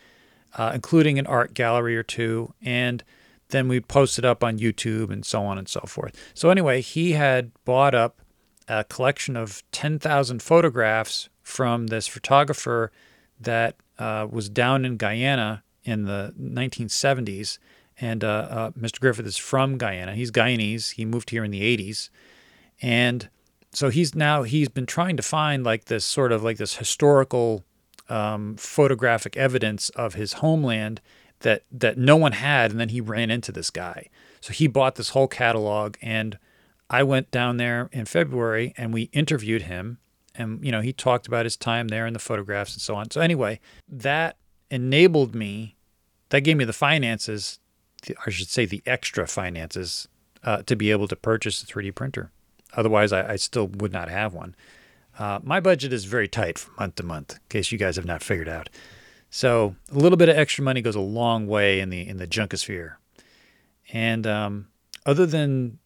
uh, 0.57 0.73
including 0.75 1.19
an 1.19 1.27
art 1.27 1.55
gallery 1.55 1.97
or 1.97 2.03
two. 2.03 2.55
And 2.63 3.03
then 3.49 3.69
we'd 3.69 3.89
post 3.89 4.19
it 4.19 4.25
up 4.25 4.45
on 4.45 4.59
YouTube 4.59 5.11
and 5.11 5.25
so 5.25 5.43
on 5.45 5.59
and 5.59 5.69
so 5.69 5.81
forth. 5.81 6.15
So, 6.35 6.51
anyway, 6.51 6.81
he 6.81 7.13
had 7.13 7.53
bought 7.65 7.95
up 7.95 8.21
a 8.69 8.85
collection 8.85 9.37
of 9.37 9.63
10,000 9.73 10.43
photographs 10.43 11.29
from 11.43 11.87
this 11.87 12.07
photographer 12.07 12.93
that 13.41 13.77
uh, 13.99 14.27
was 14.31 14.49
down 14.49 14.85
in 14.85 14.97
Guyana 14.97 15.63
in 15.85 16.05
the 16.05 16.35
1970s 16.39 17.59
and 18.01 18.23
uh, 18.23 18.49
uh, 18.51 18.71
Mr. 18.73 19.01
Griffith 19.01 19.27
is 19.27 19.37
from 19.37 19.77
Guyana. 19.77 20.15
He's 20.15 20.31
Guyanese. 20.31 20.93
He 20.93 21.05
moved 21.05 21.31
here 21.31 21.45
in 21.45 21.51
the 21.51 21.63
80s. 21.77 22.11
And 22.81 23.29
so 23.73 23.91
he's 23.91 24.15
now, 24.15 24.45
he's 24.45 24.69
been 24.69 24.87
trying 24.87 25.17
to 25.17 25.23
find 25.23 25.65
like 25.65 25.87
this 25.87 26.05
sort 26.05 26.33
of 26.33 26.43
like 26.43 26.59
this 26.59 26.77
historical 26.77 27.65
um, 28.09 28.57
photographic 28.57 29.37
evidence 29.37 29.91
of 29.91 30.15
his 30.15 30.35
homeland 30.35 31.01
that, 31.41 31.65
that 31.73 31.99
no 31.99 32.17
one 32.17 32.33
had. 32.33 32.71
And 32.71 32.79
then 32.79 32.91
he 32.91 33.01
ran 33.01 33.31
into 33.31 33.51
this 33.51 33.71
guy. 33.71 34.09
So 34.41 34.53
he 34.53 34.69
bought 34.69 34.95
this 34.95 35.11
whole 35.11 35.29
catalog. 35.29 35.97
And 36.01 36.39
I 36.89 37.03
went 37.03 37.31
down 37.33 37.57
there 37.57 37.91
in 37.93 38.05
February 38.05 38.75
and 38.77 38.93
we 38.95 39.03
interviewed 39.13 39.63
him. 39.63 39.99
And, 40.37 40.65
you 40.65 40.71
know, 40.71 40.83
he 40.83 40.93
talked 40.93 41.27
about 41.27 41.47
his 41.47 41.57
time 41.57 41.89
there 41.89 42.07
and 42.07 42.15
the 42.15 42.21
photographs 42.21 42.75
and 42.75 42.81
so 42.81 42.95
on. 42.95 43.11
So, 43.11 43.21
anyway, 43.21 43.59
that 43.89 44.37
enabled 44.71 45.35
me, 45.35 45.75
that 46.29 46.43
gave 46.43 46.57
me 46.57 46.65
the 46.65 46.73
finances 46.73 47.59
I 48.27 48.31
should 48.31 48.49
say, 48.49 48.65
the 48.65 48.83
extra 48.87 49.27
finances 49.27 50.09
uh, 50.45 50.63
to 50.63 50.77
be 50.77 50.91
able 50.91 51.09
to 51.09 51.17
purchase 51.17 51.63
a 51.63 51.67
3D 51.67 51.95
printer. 51.95 52.31
Otherwise, 52.75 53.13
I, 53.13 53.33
I 53.33 53.37
still 53.37 53.67
would 53.67 53.93
not 53.93 54.09
have 54.09 54.35
one. 54.35 54.55
Uh, 55.19 55.41
my 55.43 55.59
budget 55.59 55.93
is 55.93 56.05
very 56.05 56.29
tight 56.29 56.59
from 56.59 56.75
month 56.79 56.95
to 56.97 57.03
month, 57.03 57.33
in 57.35 57.41
case 57.49 57.73
you 57.73 57.79
guys 57.79 57.97
have 57.97 58.05
not 58.05 58.23
figured 58.23 58.49
out. 58.49 58.69
So 59.31 59.75
a 59.91 59.99
little 59.99 60.17
bit 60.17 60.29
of 60.29 60.37
extra 60.37 60.65
money 60.65 60.81
goes 60.81 60.95
a 60.95 61.01
long 61.01 61.47
way 61.47 61.81
in 61.81 61.91
the 61.91 62.07
in 62.07 62.17
the 62.17 62.27
junkosphere. 62.27 62.97
And 63.93 64.27
um, 64.27 64.69
other 65.05 65.27
than 65.27 65.79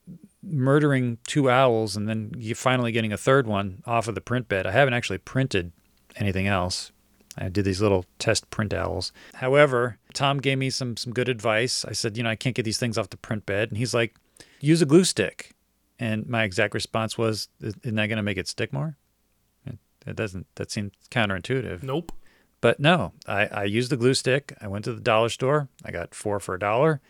murdering 0.42 1.18
two 1.26 1.48
owls 1.48 1.96
and 1.96 2.08
then 2.08 2.32
you 2.36 2.54
finally 2.54 2.90
getting 2.90 3.12
a 3.12 3.16
third 3.16 3.46
one 3.46 3.82
off 3.86 4.08
of 4.08 4.14
the 4.14 4.20
print 4.20 4.48
bed, 4.48 4.66
I 4.66 4.72
haven't 4.72 4.94
actually 4.94 5.18
printed 5.18 5.72
anything 6.16 6.46
else. 6.46 6.92
I 7.38 7.48
did 7.48 7.64
these 7.64 7.80
little 7.80 8.04
test 8.18 8.50
print 8.50 8.74
owls. 8.74 9.12
However, 9.34 9.98
Tom 10.12 10.38
gave 10.38 10.58
me 10.58 10.70
some 10.70 10.96
some 10.96 11.12
good 11.12 11.28
advice. 11.28 11.84
I 11.84 11.92
said, 11.92 12.16
you 12.16 12.22
know, 12.22 12.30
I 12.30 12.36
can't 12.36 12.54
get 12.54 12.64
these 12.64 12.78
things 12.78 12.98
off 12.98 13.10
the 13.10 13.16
print 13.16 13.46
bed, 13.46 13.70
and 13.70 13.78
he's 13.78 13.94
like, 13.94 14.16
use 14.60 14.82
a 14.82 14.86
glue 14.86 15.04
stick. 15.04 15.52
And 15.98 16.26
my 16.26 16.42
exact 16.42 16.74
response 16.74 17.16
was, 17.16 17.48
isn't 17.60 17.94
that 17.94 18.06
going 18.06 18.16
to 18.16 18.22
make 18.22 18.38
it 18.38 18.48
stick 18.48 18.72
more? 18.72 18.96
It 20.06 20.16
doesn't. 20.16 20.46
That 20.56 20.70
seems 20.70 20.92
counterintuitive. 21.10 21.82
Nope. 21.82 22.12
But 22.60 22.78
no, 22.80 23.12
I, 23.26 23.46
I 23.46 23.64
used 23.64 23.90
the 23.90 23.96
glue 23.96 24.14
stick. 24.14 24.52
I 24.60 24.68
went 24.68 24.84
to 24.84 24.92
the 24.92 25.00
dollar 25.00 25.28
store. 25.28 25.68
I 25.84 25.90
got 25.90 26.14
four 26.14 26.38
for 26.40 26.54
a 26.54 26.58
dollar, 26.58 27.00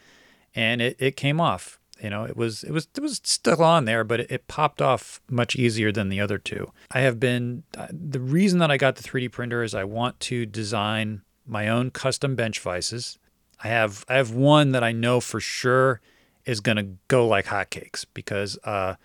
and 0.54 0.80
it, 0.80 0.96
it 0.98 1.16
came 1.16 1.40
off. 1.40 1.78
You 2.02 2.10
know, 2.10 2.24
it 2.24 2.36
was 2.36 2.64
it 2.64 2.72
was 2.72 2.88
it 2.96 3.00
was 3.00 3.20
still 3.22 3.62
on 3.62 3.84
there, 3.84 4.02
but 4.02 4.20
it, 4.20 4.30
it 4.30 4.48
popped 4.48 4.82
off 4.82 5.20
much 5.30 5.54
easier 5.54 5.92
than 5.92 6.08
the 6.08 6.20
other 6.20 6.36
two. 6.36 6.72
I 6.90 7.00
have 7.00 7.20
been 7.20 7.62
uh, 7.78 7.86
the 7.92 8.18
reason 8.18 8.58
that 8.58 8.72
I 8.72 8.76
got 8.76 8.96
the 8.96 9.04
3D 9.04 9.30
printer 9.30 9.62
is 9.62 9.72
I 9.72 9.84
want 9.84 10.18
to 10.20 10.44
design 10.44 11.22
my 11.46 11.68
own 11.68 11.92
custom 11.92 12.34
bench 12.34 12.58
vices. 12.58 13.18
I 13.62 13.68
have 13.68 14.04
I 14.08 14.14
have 14.14 14.32
one 14.32 14.72
that 14.72 14.82
I 14.82 14.90
know 14.90 15.20
for 15.20 15.38
sure 15.38 16.00
is 16.44 16.60
to 16.60 16.88
go 17.06 17.26
like 17.26 17.46
hotcakes 17.46 18.04
because 18.12 18.58
uh, 18.64 18.96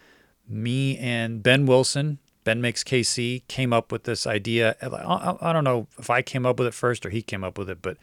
me 0.49 0.97
and 0.97 1.43
Ben 1.43 1.67
Wilson, 1.67 2.17
Ben 2.43 2.61
makes 2.61 2.83
KC, 2.83 3.47
came 3.47 3.73
up 3.73 3.91
with 3.91 4.05
this 4.05 4.25
idea. 4.25 4.75
I, 4.81 5.35
I 5.39 5.53
don't 5.53 5.63
know 5.63 5.87
if 5.99 6.09
I 6.09 6.23
came 6.23 6.47
up 6.47 6.57
with 6.57 6.67
it 6.67 6.73
first 6.73 7.05
or 7.05 7.11
he 7.11 7.21
came 7.21 7.43
up 7.43 7.59
with 7.59 7.69
it, 7.69 7.83
but 7.83 7.97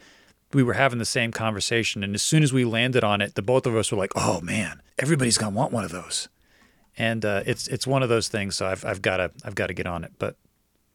we 0.53 0.63
were 0.63 0.73
having 0.73 0.99
the 0.99 1.05
same 1.05 1.31
conversation. 1.31 2.03
And 2.03 2.15
as 2.15 2.21
soon 2.21 2.43
as 2.43 2.53
we 2.53 2.65
landed 2.65 3.03
on 3.03 3.21
it, 3.21 3.35
the 3.35 3.41
both 3.41 3.65
of 3.65 3.75
us 3.75 3.91
were 3.91 3.97
like, 3.97 4.13
"Oh 4.15 4.41
man, 4.41 4.81
everybody's 4.97 5.37
gonna 5.37 5.55
want 5.55 5.71
one 5.71 5.83
of 5.83 5.91
those." 5.91 6.29
And 6.97 7.25
uh, 7.25 7.43
it's 7.45 7.67
it's 7.67 7.85
one 7.85 8.03
of 8.03 8.09
those 8.09 8.27
things. 8.27 8.55
So 8.55 8.67
I've 8.67 8.85
I've 8.85 9.01
got 9.01 9.17
to 9.17 9.31
I've 9.43 9.55
got 9.55 9.67
to 9.67 9.73
get 9.73 9.87
on 9.87 10.03
it. 10.03 10.13
But 10.17 10.37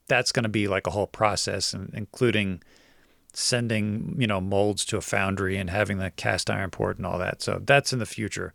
that's 0.08 0.32
going 0.32 0.44
to 0.44 0.48
be 0.48 0.66
like 0.66 0.86
a 0.86 0.90
whole 0.90 1.06
process, 1.06 1.74
including 1.74 2.62
sending 3.32 4.16
you 4.18 4.26
know 4.26 4.40
molds 4.40 4.84
to 4.84 4.96
a 4.96 5.00
foundry 5.00 5.56
and 5.56 5.70
having 5.70 5.98
the 5.98 6.10
cast 6.10 6.50
iron 6.50 6.70
port 6.70 6.96
and 6.96 7.06
all 7.06 7.18
that. 7.18 7.42
So 7.42 7.60
that's 7.62 7.92
in 7.92 7.98
the 7.98 8.06
future. 8.06 8.52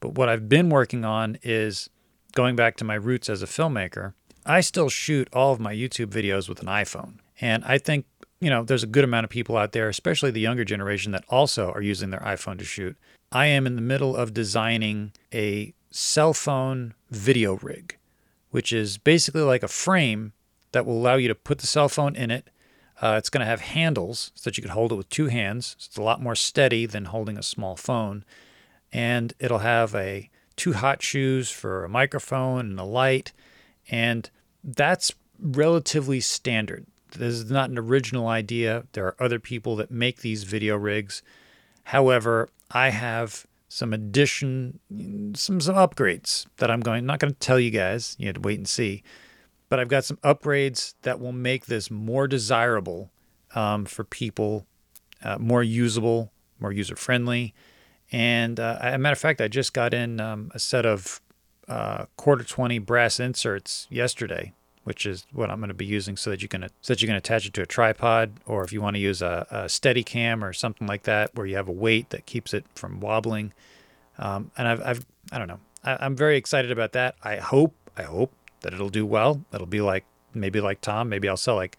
But 0.00 0.14
what 0.14 0.28
I've 0.28 0.48
been 0.48 0.68
working 0.68 1.04
on 1.04 1.38
is 1.42 1.88
going 2.32 2.56
back 2.56 2.76
to 2.76 2.84
my 2.84 2.94
roots 2.94 3.28
as 3.28 3.42
a 3.42 3.46
filmmaker. 3.46 4.14
I 4.44 4.60
still 4.60 4.88
shoot 4.90 5.28
all 5.32 5.52
of 5.52 5.60
my 5.60 5.74
YouTube 5.74 6.08
videos 6.08 6.48
with 6.48 6.60
an 6.60 6.68
iPhone. 6.68 7.18
And 7.40 7.64
I 7.64 7.78
think 7.78 8.06
you 8.40 8.50
know, 8.50 8.62
there's 8.62 8.82
a 8.82 8.88
good 8.88 9.04
amount 9.04 9.24
of 9.24 9.30
people 9.30 9.56
out 9.56 9.72
there, 9.72 9.88
especially 9.88 10.30
the 10.30 10.40
younger 10.40 10.64
generation, 10.64 11.12
that 11.12 11.24
also 11.28 11.70
are 11.72 11.82
using 11.82 12.10
their 12.10 12.20
iPhone 12.20 12.58
to 12.58 12.64
shoot. 12.64 12.96
I 13.32 13.46
am 13.46 13.66
in 13.66 13.76
the 13.76 13.82
middle 13.82 14.16
of 14.16 14.34
designing 14.34 15.12
a 15.32 15.74
cell 15.90 16.34
phone 16.34 16.94
video 17.10 17.56
rig, 17.56 17.98
which 18.50 18.72
is 18.72 18.98
basically 18.98 19.42
like 19.42 19.62
a 19.62 19.68
frame 19.68 20.32
that 20.72 20.84
will 20.84 20.98
allow 20.98 21.14
you 21.14 21.28
to 21.28 21.34
put 21.34 21.58
the 21.58 21.66
cell 21.66 21.88
phone 21.88 22.16
in 22.16 22.30
it. 22.30 22.50
Uh, 23.00 23.16
it's 23.18 23.30
going 23.30 23.40
to 23.40 23.46
have 23.46 23.60
handles 23.60 24.30
so 24.34 24.50
that 24.50 24.56
you 24.56 24.62
can 24.62 24.72
hold 24.72 24.92
it 24.92 24.96
with 24.96 25.08
two 25.08 25.26
hands. 25.26 25.74
So 25.78 25.88
it's 25.88 25.96
a 25.96 26.02
lot 26.02 26.22
more 26.22 26.34
steady 26.34 26.86
than 26.86 27.06
holding 27.06 27.36
a 27.36 27.42
small 27.42 27.76
phone. 27.76 28.24
And 28.92 29.34
it'll 29.38 29.58
have 29.58 29.94
a 29.94 30.30
two 30.56 30.74
hot 30.74 31.02
shoes 31.02 31.50
for 31.50 31.84
a 31.84 31.88
microphone 31.88 32.70
and 32.70 32.78
a 32.78 32.84
light. 32.84 33.32
And 33.90 34.30
that's 34.62 35.12
relatively 35.40 36.20
standard. 36.20 36.86
This 37.18 37.34
is 37.34 37.50
not 37.50 37.70
an 37.70 37.78
original 37.78 38.28
idea. 38.28 38.84
There 38.92 39.06
are 39.06 39.16
other 39.18 39.38
people 39.38 39.76
that 39.76 39.90
make 39.90 40.20
these 40.20 40.44
video 40.44 40.76
rigs. 40.76 41.22
However, 41.84 42.48
I 42.70 42.90
have 42.90 43.46
some 43.68 43.92
addition, 43.92 44.80
some 45.34 45.60
some 45.60 45.74
upgrades 45.74 46.46
that 46.58 46.70
I'm 46.70 46.80
going. 46.80 47.06
Not 47.06 47.18
going 47.18 47.32
to 47.32 47.38
tell 47.38 47.58
you 47.58 47.70
guys. 47.70 48.16
You 48.18 48.26
have 48.26 48.36
to 48.36 48.40
wait 48.40 48.58
and 48.58 48.68
see. 48.68 49.02
But 49.68 49.80
I've 49.80 49.88
got 49.88 50.04
some 50.04 50.18
upgrades 50.18 50.94
that 51.02 51.18
will 51.18 51.32
make 51.32 51.66
this 51.66 51.90
more 51.90 52.28
desirable 52.28 53.10
um, 53.54 53.84
for 53.84 54.04
people, 54.04 54.66
uh, 55.22 55.38
more 55.38 55.62
usable, 55.62 56.32
more 56.60 56.72
user 56.72 56.96
friendly. 56.96 57.54
And 58.12 58.60
uh, 58.60 58.78
as 58.80 58.94
a 58.94 58.98
matter 58.98 59.14
of 59.14 59.18
fact, 59.18 59.40
I 59.40 59.48
just 59.48 59.72
got 59.72 59.94
in 59.94 60.20
um, 60.20 60.50
a 60.54 60.58
set 60.58 60.86
of 60.86 61.20
uh, 61.66 62.04
quarter 62.16 62.44
20 62.44 62.78
brass 62.80 63.18
inserts 63.18 63.86
yesterday 63.90 64.52
which 64.84 65.06
is 65.06 65.26
what 65.32 65.50
I'm 65.50 65.58
going 65.58 65.68
to 65.68 65.74
be 65.74 65.84
using 65.84 66.16
so 66.16 66.30
that 66.30 66.42
you 66.42 66.48
can 66.48 66.68
so 66.80 66.92
that 66.92 67.02
you 67.02 67.08
can 67.08 67.16
attach 67.16 67.46
it 67.46 67.54
to 67.54 67.62
a 67.62 67.66
tripod, 67.66 68.32
or 68.46 68.64
if 68.64 68.72
you 68.72 68.80
want 68.80 68.96
to 68.96 69.00
use 69.00 69.20
a, 69.22 69.46
a 69.50 69.68
steady 69.68 70.02
cam 70.04 70.44
or 70.44 70.52
something 70.52 70.86
like 70.86 71.02
that, 71.04 71.34
where 71.34 71.46
you 71.46 71.56
have 71.56 71.68
a 71.68 71.72
weight 71.72 72.10
that 72.10 72.26
keeps 72.26 72.54
it 72.54 72.64
from 72.74 73.00
wobbling. 73.00 73.52
Um, 74.18 74.50
and 74.56 74.68
I've, 74.68 74.80
I've 74.82 75.06
I 75.32 75.38
don't 75.38 75.48
know. 75.48 75.60
I, 75.82 75.96
I'm 76.00 76.14
very 76.16 76.36
excited 76.36 76.70
about 76.70 76.92
that. 76.92 77.16
I 77.22 77.36
hope 77.36 77.74
I 77.96 78.02
hope 78.04 78.32
that 78.60 78.72
it'll 78.72 78.88
do 78.90 79.04
well. 79.04 79.44
It'll 79.52 79.66
be 79.66 79.80
like 79.80 80.04
maybe 80.34 80.60
like 80.60 80.80
Tom. 80.80 81.08
Maybe 81.08 81.28
I'll 81.28 81.36
sell 81.36 81.56
like 81.56 81.76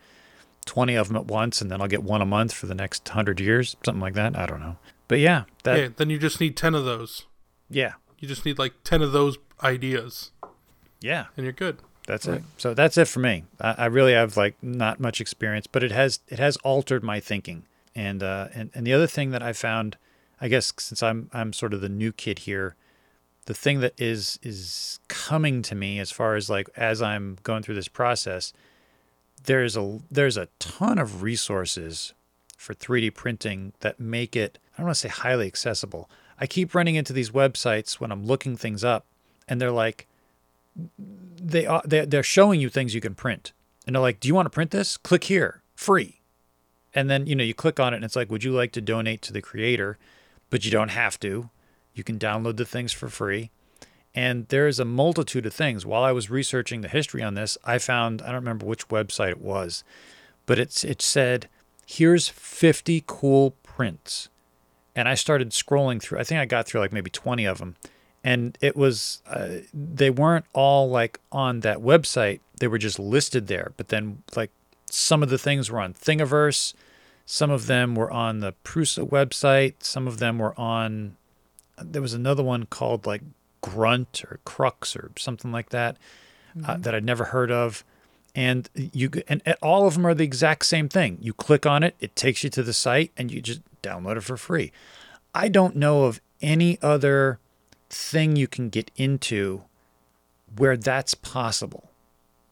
20 0.65 0.95
of 0.95 1.07
them 1.07 1.17
at 1.17 1.25
once, 1.25 1.61
and 1.61 1.71
then 1.71 1.81
I'll 1.81 1.87
get 1.87 2.03
one 2.03 2.21
a 2.21 2.25
month 2.25 2.53
for 2.53 2.65
the 2.65 2.75
next 2.75 3.07
hundred 3.09 3.39
years, 3.39 3.75
something 3.85 4.01
like 4.01 4.15
that. 4.15 4.37
I 4.37 4.45
don't 4.45 4.59
know. 4.59 4.77
But 5.07 5.19
yeah, 5.19 5.43
that 5.63 5.77
yeah, 5.77 5.87
then 5.95 6.09
you 6.09 6.17
just 6.17 6.39
need 6.41 6.57
10 6.57 6.73
of 6.73 6.83
those. 6.85 7.27
yeah 7.69 7.93
You 8.19 8.27
just 8.27 8.43
need 8.45 8.57
like 8.57 8.73
10 8.83 9.03
of 9.03 9.11
those 9.11 9.37
ideas, 9.61 10.31
yeah. 10.99 11.27
and 11.37 11.43
you're 11.43 11.53
good. 11.53 11.77
That's 12.07 12.27
it. 12.27 12.43
So 12.57 12.73
that's 12.73 12.97
it 12.97 13.07
for 13.07 13.19
me. 13.19 13.43
I, 13.59 13.75
I 13.77 13.85
really 13.85 14.13
have 14.13 14.37
like 14.37 14.55
not 14.61 14.99
much 14.99 15.19
experience, 15.19 15.67
but 15.67 15.83
it 15.83 15.91
has 15.91 16.19
it 16.27 16.39
has 16.39 16.57
altered 16.57 17.03
my 17.03 17.19
thinking. 17.19 17.63
And 17.95 18.21
uh, 18.21 18.49
and 18.53 18.69
and 18.73 18.85
the 18.85 18.93
other 18.93 19.07
thing 19.07 19.31
that 19.31 19.41
I 19.41 19.53
found, 19.53 19.97
I 20.39 20.47
guess 20.47 20.71
since 20.77 21.01
I'm 21.01 21.29
I'm 21.33 21.53
sort 21.53 21.73
of 21.73 21.81
the 21.81 21.89
new 21.89 22.11
kid 22.11 22.39
here, 22.39 22.75
the 23.45 23.53
thing 23.53 23.79
that 23.79 23.93
is 23.97 24.39
is 24.43 24.99
coming 25.07 25.61
to 25.63 25.75
me 25.75 25.99
as 25.99 26.11
far 26.11 26.35
as 26.35 26.49
like 26.49 26.69
as 26.75 27.01
I'm 27.01 27.37
going 27.43 27.63
through 27.63 27.75
this 27.75 27.87
process, 27.87 28.53
there's 29.45 29.75
a 29.75 29.99
there's 30.11 30.37
a 30.37 30.49
ton 30.59 30.99
of 30.99 31.23
resources 31.23 32.13
for 32.57 32.73
3D 32.73 33.13
printing 33.13 33.73
that 33.79 33.99
make 33.99 34.35
it 34.35 34.59
I 34.73 34.77
don't 34.77 34.87
want 34.87 34.95
to 34.95 35.01
say 35.01 35.09
highly 35.09 35.47
accessible. 35.47 36.09
I 36.39 36.47
keep 36.47 36.75
running 36.75 36.95
into 36.95 37.13
these 37.13 37.31
websites 37.31 37.93
when 37.93 38.11
I'm 38.11 38.25
looking 38.25 38.57
things 38.57 38.83
up, 38.83 39.05
and 39.47 39.61
they're 39.61 39.71
like 39.71 40.05
they 41.41 41.65
are 41.65 41.81
they're, 41.85 42.23
showing 42.23 42.59
you 42.59 42.69
things 42.69 42.95
you 42.95 43.01
can 43.01 43.15
print. 43.15 43.53
And 43.85 43.95
they're 43.95 44.01
like 44.01 44.19
do 44.19 44.27
you 44.27 44.35
want 44.35 44.45
to 44.45 44.51
print 44.51 44.71
this? 44.71 44.97
Click 44.97 45.25
here. 45.25 45.61
Free. 45.75 46.21
And 46.93 47.09
then 47.09 47.27
you 47.27 47.35
know 47.35 47.43
you 47.43 47.53
click 47.53 47.79
on 47.79 47.93
it 47.93 47.97
and 47.97 48.05
it's 48.05 48.15
like 48.15 48.29
would 48.29 48.43
you 48.43 48.51
like 48.51 48.71
to 48.73 48.81
donate 48.81 49.21
to 49.23 49.33
the 49.33 49.41
creator? 49.41 49.97
But 50.49 50.65
you 50.65 50.71
don't 50.71 50.89
have 50.89 51.19
to. 51.21 51.49
You 51.93 52.03
can 52.03 52.19
download 52.19 52.57
the 52.57 52.65
things 52.65 52.93
for 52.93 53.09
free. 53.09 53.51
And 54.13 54.47
there's 54.47 54.79
a 54.79 54.85
multitude 54.85 55.45
of 55.45 55.53
things. 55.53 55.85
While 55.85 56.03
i 56.03 56.11
was 56.11 56.29
researching 56.29 56.81
the 56.81 56.87
history 56.87 57.21
on 57.21 57.33
this 57.33 57.57
i 57.63 57.77
found 57.77 58.21
i 58.21 58.27
don't 58.27 58.35
remember 58.35 58.65
which 58.65 58.87
website 58.87 59.31
it 59.31 59.41
was 59.41 59.83
but 60.45 60.59
it's 60.59 60.83
it 60.83 61.01
said 61.01 61.49
here's 61.85 62.27
50 62.27 63.03
cool 63.05 63.51
prints. 63.63 64.29
And 64.95 65.07
I 65.07 65.15
started 65.15 65.51
scrolling 65.51 66.01
through. 66.01 66.19
I 66.19 66.23
think 66.23 66.39
I 66.39 66.45
got 66.45 66.65
through 66.65 66.81
like 66.81 66.93
maybe 66.93 67.09
20 67.09 67.45
of 67.45 67.57
them. 67.57 67.75
And 68.25 68.57
it 68.59 68.75
was, 68.75 69.21
uh, 69.27 69.59
they 69.71 70.09
weren't 70.09 70.45
all 70.51 70.89
like 70.89 71.19
on 71.31 71.59
that 71.59 71.77
website. 71.77 72.39
They 72.59 72.67
were 72.67 72.79
just 72.79 72.97
listed 72.97 73.45
there. 73.45 73.71
But 73.77 73.89
then, 73.89 74.23
like, 74.35 74.49
some 74.89 75.21
of 75.21 75.29
the 75.29 75.37
things 75.37 75.69
were 75.69 75.79
on 75.79 75.93
Thingiverse. 75.93 76.73
Some 77.27 77.51
of 77.51 77.67
them 77.67 77.93
were 77.93 78.09
on 78.09 78.39
the 78.39 78.55
Prusa 78.63 79.07
website. 79.07 79.75
Some 79.79 80.07
of 80.07 80.17
them 80.17 80.39
were 80.39 80.59
on, 80.59 81.17
there 81.77 82.01
was 82.01 82.15
another 82.15 82.43
one 82.43 82.65
called 82.65 83.05
like 83.05 83.21
Grunt 83.61 84.23
or 84.25 84.39
Crux 84.43 84.95
or 84.95 85.11
something 85.17 85.51
like 85.51 85.69
that 85.69 85.97
uh, 86.65 86.77
that 86.77 86.95
I'd 86.95 87.03
never 87.03 87.25
heard 87.25 87.51
of. 87.51 87.83
And 88.33 88.69
you 88.73 89.09
and 89.27 89.41
all 89.61 89.87
of 89.87 89.93
them 89.93 90.05
are 90.05 90.13
the 90.13 90.23
exact 90.25 90.65
same 90.65 90.89
thing. 90.89 91.19
You 91.21 91.33
click 91.33 91.65
on 91.65 91.83
it, 91.83 91.95
it 91.99 92.15
takes 92.15 92.43
you 92.43 92.49
to 92.51 92.63
the 92.63 92.73
site, 92.73 93.11
and 93.15 93.31
you 93.31 93.39
just 93.41 93.61
download 93.81 94.17
it 94.17 94.23
for 94.23 94.35
free. 94.35 94.71
I 95.33 95.47
don't 95.47 95.75
know 95.75 96.03
of 96.03 96.19
any 96.41 96.77
other 96.81 97.39
thing 97.89 98.35
you 98.35 98.47
can 98.47 98.69
get 98.69 98.91
into 98.95 99.63
where 100.57 100.77
that's 100.77 101.13
possible. 101.13 101.91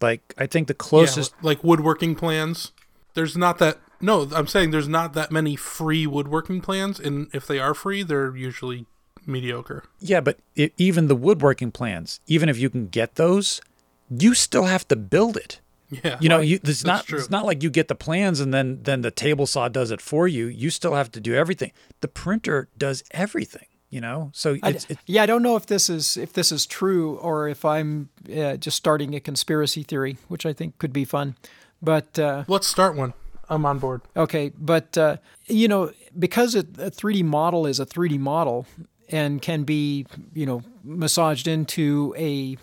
Like 0.02 0.34
I 0.38 0.46
think 0.48 0.68
the 0.68 0.74
closest 0.74 1.34
yeah, 1.42 1.48
like 1.48 1.64
woodworking 1.64 2.16
plans. 2.16 2.72
There's 3.14 3.38
not 3.38 3.58
that. 3.60 3.80
No, 4.02 4.28
I'm 4.36 4.48
saying 4.48 4.72
there's 4.72 4.88
not 4.90 5.14
that 5.14 5.32
many 5.32 5.56
free 5.56 6.06
woodworking 6.06 6.60
plans, 6.60 7.00
and 7.00 7.30
if 7.34 7.48
they 7.48 7.60
are 7.60 7.74
free, 7.74 8.04
they're 8.04 8.36
usually 8.36 8.86
mediocre. 9.26 9.84
Yeah, 10.00 10.20
but 10.20 10.40
it, 10.56 10.74
even 10.78 11.08
the 11.08 11.16
woodworking 11.16 11.72
plans, 11.72 12.20
even 12.28 12.50
if 12.50 12.58
you 12.58 12.70
can 12.70 12.88
get 12.88 13.16
those, 13.16 13.62
you 14.10 14.34
still 14.34 14.66
have 14.66 14.86
to 14.90 14.98
build 14.98 15.38
it. 15.38 15.62
Yeah, 16.04 16.18
You 16.20 16.28
know, 16.28 16.40
you, 16.40 16.60
it's 16.64 16.84
not 16.84 17.06
true. 17.06 17.20
it's 17.20 17.30
not 17.30 17.46
like 17.46 17.62
you 17.62 17.70
get 17.70 17.88
the 17.88 17.96
plans 17.96 18.40
and 18.40 18.52
then 18.54 18.80
then 18.84 19.02
the 19.02 19.12
table 19.12 19.46
saw 19.46 19.68
does 19.70 19.92
it 19.92 20.02
for 20.02 20.28
you. 20.28 20.48
You 20.48 20.70
still 20.72 20.96
have 20.96 21.12
to 21.12 21.20
do 21.22 21.36
everything. 21.36 21.72
The 22.02 22.08
printer 22.08 22.68
does 22.78 23.04
everything. 23.12 23.68
You 23.94 24.02
know, 24.02 24.32
so 24.34 24.58
I- 24.64 24.70
it's, 24.72 24.86
it's 24.90 25.02
yeah, 25.06 25.22
I 25.22 25.26
don't 25.28 25.44
know 25.44 25.56
if 25.56 25.68
this 25.68 25.88
is 25.90 26.18
if 26.18 26.34
this 26.34 26.52
is 26.52 26.66
true 26.66 27.16
or 27.18 27.48
if 27.48 27.64
I'm 27.64 28.10
uh, 28.36 28.56
just 28.58 28.76
starting 28.76 29.14
a 29.14 29.20
conspiracy 29.20 29.84
theory, 29.84 30.18
which 30.30 30.46
I 30.48 30.54
think 30.54 30.78
could 30.80 30.92
be 30.94 31.06
fun. 31.06 31.36
But 31.82 32.18
uh, 32.18 32.44
Let's 32.48 32.66
start 32.68 32.96
one. 32.96 33.14
I'm 33.50 33.66
on 33.68 33.78
board. 33.78 34.02
okay, 34.18 34.52
but 34.58 34.98
uh, 34.98 35.18
you 35.46 35.68
know, 35.68 35.92
because 36.18 36.56
it, 36.56 36.70
a 36.80 36.90
3D 36.90 37.24
model 37.24 37.68
is 37.68 37.80
a 37.80 37.86
3D 37.86 38.18
model 38.18 38.66
and 39.10 39.42
can 39.42 39.64
be 39.64 40.08
you 40.34 40.46
know 40.48 40.64
massaged 40.84 41.48
into 41.48 42.16
a 42.18 42.58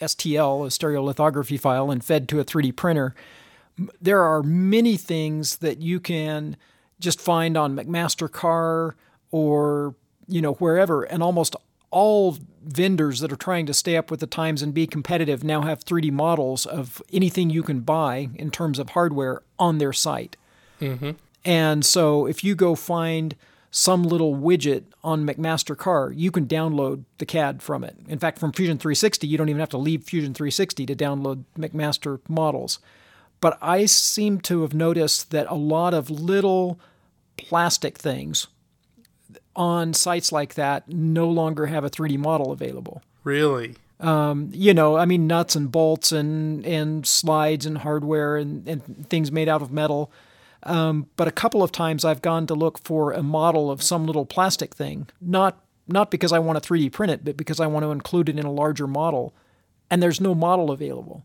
STL, 0.00 0.64
a 0.66 0.70
stereolithography 0.70 1.60
file, 1.60 1.90
and 1.92 2.02
fed 2.04 2.28
to 2.30 2.40
a 2.40 2.44
3D 2.44 2.74
printer. 2.74 3.14
There 4.00 4.22
are 4.22 4.42
many 4.42 4.96
things 4.96 5.58
that 5.58 5.80
you 5.80 6.00
can 6.00 6.56
just 6.98 7.20
find 7.20 7.56
on 7.56 7.76
McMaster-Carr 7.76 8.96
or 9.30 9.94
you 10.30 10.40
know 10.40 10.54
wherever, 10.54 11.02
and 11.02 11.22
almost 11.22 11.56
all 11.90 12.38
vendors 12.62 13.20
that 13.20 13.32
are 13.32 13.36
trying 13.36 13.66
to 13.66 13.74
stay 13.74 13.96
up 13.96 14.10
with 14.10 14.20
the 14.20 14.26
times 14.26 14.62
and 14.62 14.72
be 14.72 14.86
competitive 14.86 15.42
now 15.42 15.62
have 15.62 15.84
3D 15.84 16.12
models 16.12 16.66
of 16.66 17.02
anything 17.12 17.50
you 17.50 17.62
can 17.62 17.80
buy 17.80 18.28
in 18.34 18.50
terms 18.50 18.78
of 18.78 18.90
hardware 18.90 19.42
on 19.58 19.78
their 19.78 19.92
site. 19.92 20.36
Mm-hmm. 20.80 21.12
And 21.44 21.84
so 21.84 22.26
if 22.26 22.44
you 22.44 22.54
go 22.54 22.74
find 22.74 23.34
some 23.70 24.02
little 24.02 24.34
widget 24.34 24.84
on 25.02 25.26
McMaster-Carr, 25.26 26.12
you 26.12 26.30
can 26.30 26.46
download 26.46 27.04
the 27.18 27.26
CAD 27.26 27.62
from 27.62 27.84
it. 27.84 27.96
In 28.08 28.18
fact, 28.18 28.38
from 28.38 28.52
Fusion 28.52 28.78
360, 28.78 29.26
you 29.26 29.38
don't 29.38 29.48
even 29.48 29.60
have 29.60 29.68
to 29.70 29.78
leave 29.78 30.02
Fusion 30.02 30.34
360 30.34 30.86
to 30.86 30.94
download 30.94 31.44
McMaster 31.56 32.20
models. 32.28 32.78
But 33.40 33.58
I 33.62 33.86
seem 33.86 34.40
to 34.42 34.62
have 34.62 34.74
noticed 34.74 35.30
that 35.30 35.46
a 35.48 35.54
lot 35.54 35.94
of 35.94 36.10
little 36.10 36.78
plastic 37.36 37.96
things 37.96 38.48
on 39.60 39.92
sites 39.92 40.32
like 40.32 40.54
that 40.54 40.88
no 40.88 41.28
longer 41.28 41.66
have 41.66 41.84
a 41.84 41.90
3D 41.90 42.16
model 42.16 42.50
available 42.50 43.02
Really? 43.24 43.76
you 44.54 44.72
know, 44.72 44.96
I 44.96 45.04
mean, 45.04 45.26
nuts 45.26 45.54
and 45.54 45.70
bolts 45.70 46.10
and, 46.10 46.64
and 46.64 47.06
slides 47.06 47.66
and 47.66 47.78
hardware 47.78 48.36
and, 48.36 48.66
and 48.66 49.08
things 49.08 49.30
made 49.30 49.48
out 49.48 49.60
of 49.60 49.70
metal. 49.70 50.10
Um, 50.62 51.08
but 51.16 51.28
a 51.28 51.32
couple 51.32 51.62
of 51.62 51.70
times 51.70 52.04
I've 52.04 52.22
gone 52.22 52.46
to 52.46 52.54
look 52.54 52.78
for 52.78 53.12
a 53.12 53.22
model 53.22 53.70
of 53.70 53.82
some 53.82 54.06
little 54.06 54.26
plastic 54.26 54.74
thing, 54.74 55.08
not 55.20 55.62
not 55.86 56.10
because 56.10 56.32
I 56.32 56.38
want 56.38 56.62
to 56.62 56.72
3D 56.72 56.92
print 56.92 57.10
it, 57.10 57.24
but 57.24 57.36
because 57.36 57.58
I 57.58 57.66
want 57.66 57.84
to 57.84 57.90
include 57.90 58.28
it 58.28 58.38
in 58.38 58.46
a 58.46 58.52
larger 58.52 58.86
model, 58.86 59.34
and 59.90 60.00
there's 60.00 60.20
no 60.20 60.36
model 60.36 60.70
available. 60.70 61.24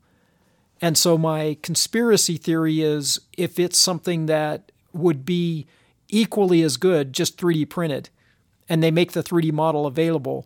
And 0.82 0.98
so 0.98 1.20
my 1.20 1.58
conspiracy 1.62 2.38
theory 2.38 2.82
is 2.82 3.20
if 3.38 3.60
it's 3.60 3.78
something 3.78 4.26
that 4.26 4.72
would 4.92 5.24
be 5.24 5.68
equally 6.10 6.64
as 6.64 6.78
good, 6.78 7.14
just 7.14 7.38
3D 7.38 7.70
printed, 7.70 8.10
and 8.68 8.82
they 8.82 8.92
make 8.92 9.12
the 9.12 9.24
3D 9.24 9.52
model 9.52 9.86
available, 9.86 10.46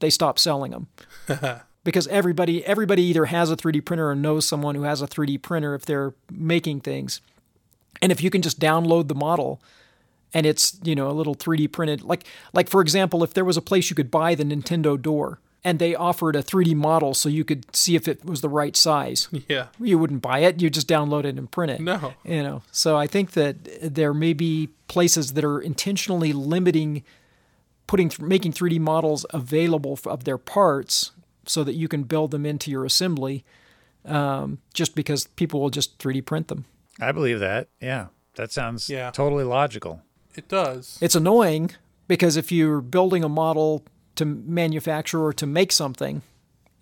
they 0.00 0.10
stop 0.10 0.38
selling 0.38 0.72
them 0.72 0.88
because 1.84 2.06
everybody 2.08 2.64
everybody 2.66 3.02
either 3.02 3.26
has 3.26 3.50
a 3.50 3.56
3D 3.56 3.84
printer 3.84 4.10
or 4.10 4.14
knows 4.14 4.46
someone 4.46 4.74
who 4.74 4.82
has 4.82 5.02
a 5.02 5.06
3D 5.06 5.40
printer 5.42 5.74
if 5.74 5.84
they're 5.84 6.14
making 6.30 6.80
things. 6.80 7.20
And 8.02 8.10
if 8.10 8.22
you 8.22 8.30
can 8.30 8.42
just 8.42 8.58
download 8.58 9.08
the 9.08 9.14
model 9.14 9.62
and 10.32 10.46
it's, 10.46 10.78
you 10.82 10.94
know, 10.94 11.08
a 11.08 11.12
little 11.12 11.34
3D 11.34 11.70
printed 11.72 12.02
like 12.02 12.24
like 12.52 12.68
for 12.68 12.80
example, 12.80 13.22
if 13.22 13.34
there 13.34 13.44
was 13.44 13.56
a 13.56 13.62
place 13.62 13.90
you 13.90 13.96
could 13.96 14.10
buy 14.10 14.34
the 14.34 14.44
Nintendo 14.44 15.00
door 15.00 15.40
and 15.62 15.78
they 15.78 15.94
offered 15.94 16.36
a 16.36 16.42
3D 16.42 16.74
model 16.74 17.14
so 17.14 17.28
you 17.28 17.44
could 17.44 17.74
see 17.74 17.96
if 17.96 18.06
it 18.06 18.24
was 18.24 18.42
the 18.42 18.48
right 18.48 18.76
size. 18.76 19.28
Yeah. 19.48 19.68
You 19.80 19.98
wouldn't 19.98 20.20
buy 20.20 20.40
it, 20.40 20.60
you 20.60 20.68
just 20.68 20.88
download 20.88 21.24
it 21.24 21.38
and 21.38 21.50
print 21.50 21.72
it. 21.72 21.80
No. 21.80 22.14
You 22.24 22.42
know. 22.42 22.62
So 22.70 22.96
I 22.96 23.06
think 23.06 23.32
that 23.32 23.56
there 23.94 24.12
may 24.12 24.34
be 24.34 24.68
places 24.88 25.32
that 25.32 25.44
are 25.44 25.60
intentionally 25.60 26.32
limiting 26.32 27.02
putting 27.86 28.10
making 28.20 28.52
3D 28.52 28.78
models 28.80 29.26
available 29.30 29.98
of 30.06 30.24
their 30.24 30.38
parts 30.38 31.12
so 31.46 31.62
that 31.64 31.74
you 31.74 31.88
can 31.88 32.04
build 32.04 32.30
them 32.30 32.46
into 32.46 32.70
your 32.70 32.84
assembly 32.84 33.44
um, 34.04 34.58
just 34.72 34.94
because 34.94 35.26
people 35.28 35.60
will 35.60 35.70
just 35.70 35.98
3D 35.98 36.24
print 36.24 36.48
them. 36.48 36.64
I 37.00 37.12
believe 37.12 37.40
that. 37.40 37.68
Yeah, 37.80 38.06
that 38.36 38.52
sounds 38.52 38.88
Yeah. 38.88 39.10
totally 39.10 39.44
logical. 39.44 40.02
It 40.36 40.48
does. 40.48 40.98
It's 41.00 41.14
annoying 41.14 41.70
because 42.08 42.36
if 42.36 42.50
you're 42.52 42.80
building 42.80 43.24
a 43.24 43.28
model 43.28 43.84
to 44.16 44.24
manufacture 44.24 45.22
or 45.22 45.32
to 45.34 45.46
make 45.46 45.72
something 45.72 46.22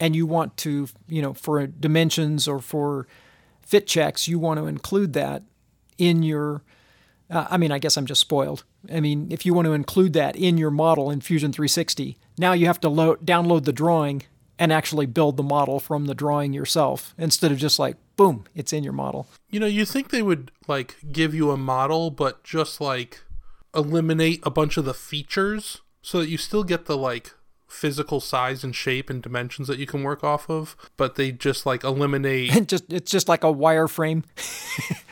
and 0.00 0.14
you 0.16 0.26
want 0.26 0.56
to, 0.58 0.88
you 1.08 1.22
know, 1.22 1.32
for 1.34 1.66
dimensions 1.66 2.46
or 2.48 2.60
for 2.60 3.06
fit 3.62 3.86
checks, 3.86 4.26
you 4.28 4.38
want 4.38 4.58
to 4.58 4.66
include 4.66 5.12
that 5.14 5.42
in 5.98 6.22
your 6.22 6.62
uh, 7.32 7.46
I 7.50 7.56
mean, 7.56 7.72
I 7.72 7.78
guess 7.78 7.96
I'm 7.96 8.06
just 8.06 8.20
spoiled. 8.20 8.64
I 8.92 9.00
mean, 9.00 9.28
if 9.30 9.46
you 9.46 9.54
want 9.54 9.66
to 9.66 9.72
include 9.72 10.12
that 10.12 10.36
in 10.36 10.58
your 10.58 10.70
model 10.70 11.10
in 11.10 11.20
Fusion 11.22 11.52
360, 11.52 12.18
now 12.38 12.52
you 12.52 12.66
have 12.66 12.80
to 12.80 12.88
load, 12.88 13.24
download 13.26 13.64
the 13.64 13.72
drawing 13.72 14.22
and 14.58 14.72
actually 14.72 15.06
build 15.06 15.36
the 15.36 15.42
model 15.42 15.80
from 15.80 16.06
the 16.06 16.14
drawing 16.14 16.52
yourself 16.52 17.14
instead 17.16 17.50
of 17.50 17.58
just 17.58 17.78
like 17.78 17.96
boom, 18.16 18.44
it's 18.54 18.72
in 18.72 18.84
your 18.84 18.92
model. 18.92 19.26
You 19.50 19.58
know, 19.58 19.66
you 19.66 19.84
think 19.84 20.10
they 20.10 20.22
would 20.22 20.52
like 20.68 20.96
give 21.10 21.34
you 21.34 21.50
a 21.50 21.56
model, 21.56 22.10
but 22.10 22.44
just 22.44 22.80
like 22.80 23.22
eliminate 23.74 24.40
a 24.42 24.50
bunch 24.50 24.76
of 24.76 24.84
the 24.84 24.94
features 24.94 25.80
so 26.02 26.20
that 26.20 26.28
you 26.28 26.36
still 26.36 26.64
get 26.64 26.84
the 26.84 26.96
like 26.96 27.32
physical 27.66 28.20
size 28.20 28.62
and 28.62 28.76
shape 28.76 29.08
and 29.08 29.22
dimensions 29.22 29.66
that 29.66 29.78
you 29.78 29.86
can 29.86 30.02
work 30.02 30.22
off 30.22 30.50
of, 30.50 30.76
but 30.98 31.14
they 31.14 31.32
just 31.32 31.64
like 31.64 31.82
eliminate 31.82 32.66
just 32.68 32.92
it's 32.92 33.10
just 33.10 33.28
like 33.28 33.42
a 33.42 33.52
wireframe. 33.52 34.24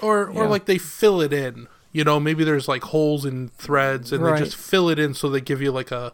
or 0.00 0.26
or 0.28 0.44
Yeah. 0.44 0.48
like 0.48 0.64
they 0.66 0.78
fill 0.78 1.20
it 1.20 1.32
in. 1.32 1.68
You 1.92 2.04
know, 2.04 2.18
maybe 2.18 2.42
there's 2.44 2.68
like 2.68 2.84
holes 2.84 3.24
in 3.26 3.48
threads 3.58 4.12
and 4.12 4.22
Right. 4.22 4.38
they 4.38 4.44
just 4.46 4.56
fill 4.56 4.88
it 4.88 4.98
in 4.98 5.12
so 5.14 5.28
they 5.28 5.40
give 5.40 5.60
you 5.60 5.70
like 5.72 5.90
a 5.90 6.12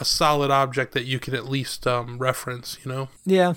a 0.00 0.04
solid 0.04 0.50
object 0.50 0.92
that 0.92 1.04
you 1.04 1.18
can 1.18 1.34
at 1.34 1.48
least 1.48 1.86
um, 1.86 2.18
reference, 2.18 2.76
you 2.84 2.90
know? 2.92 3.08
Yeah. 3.24 3.54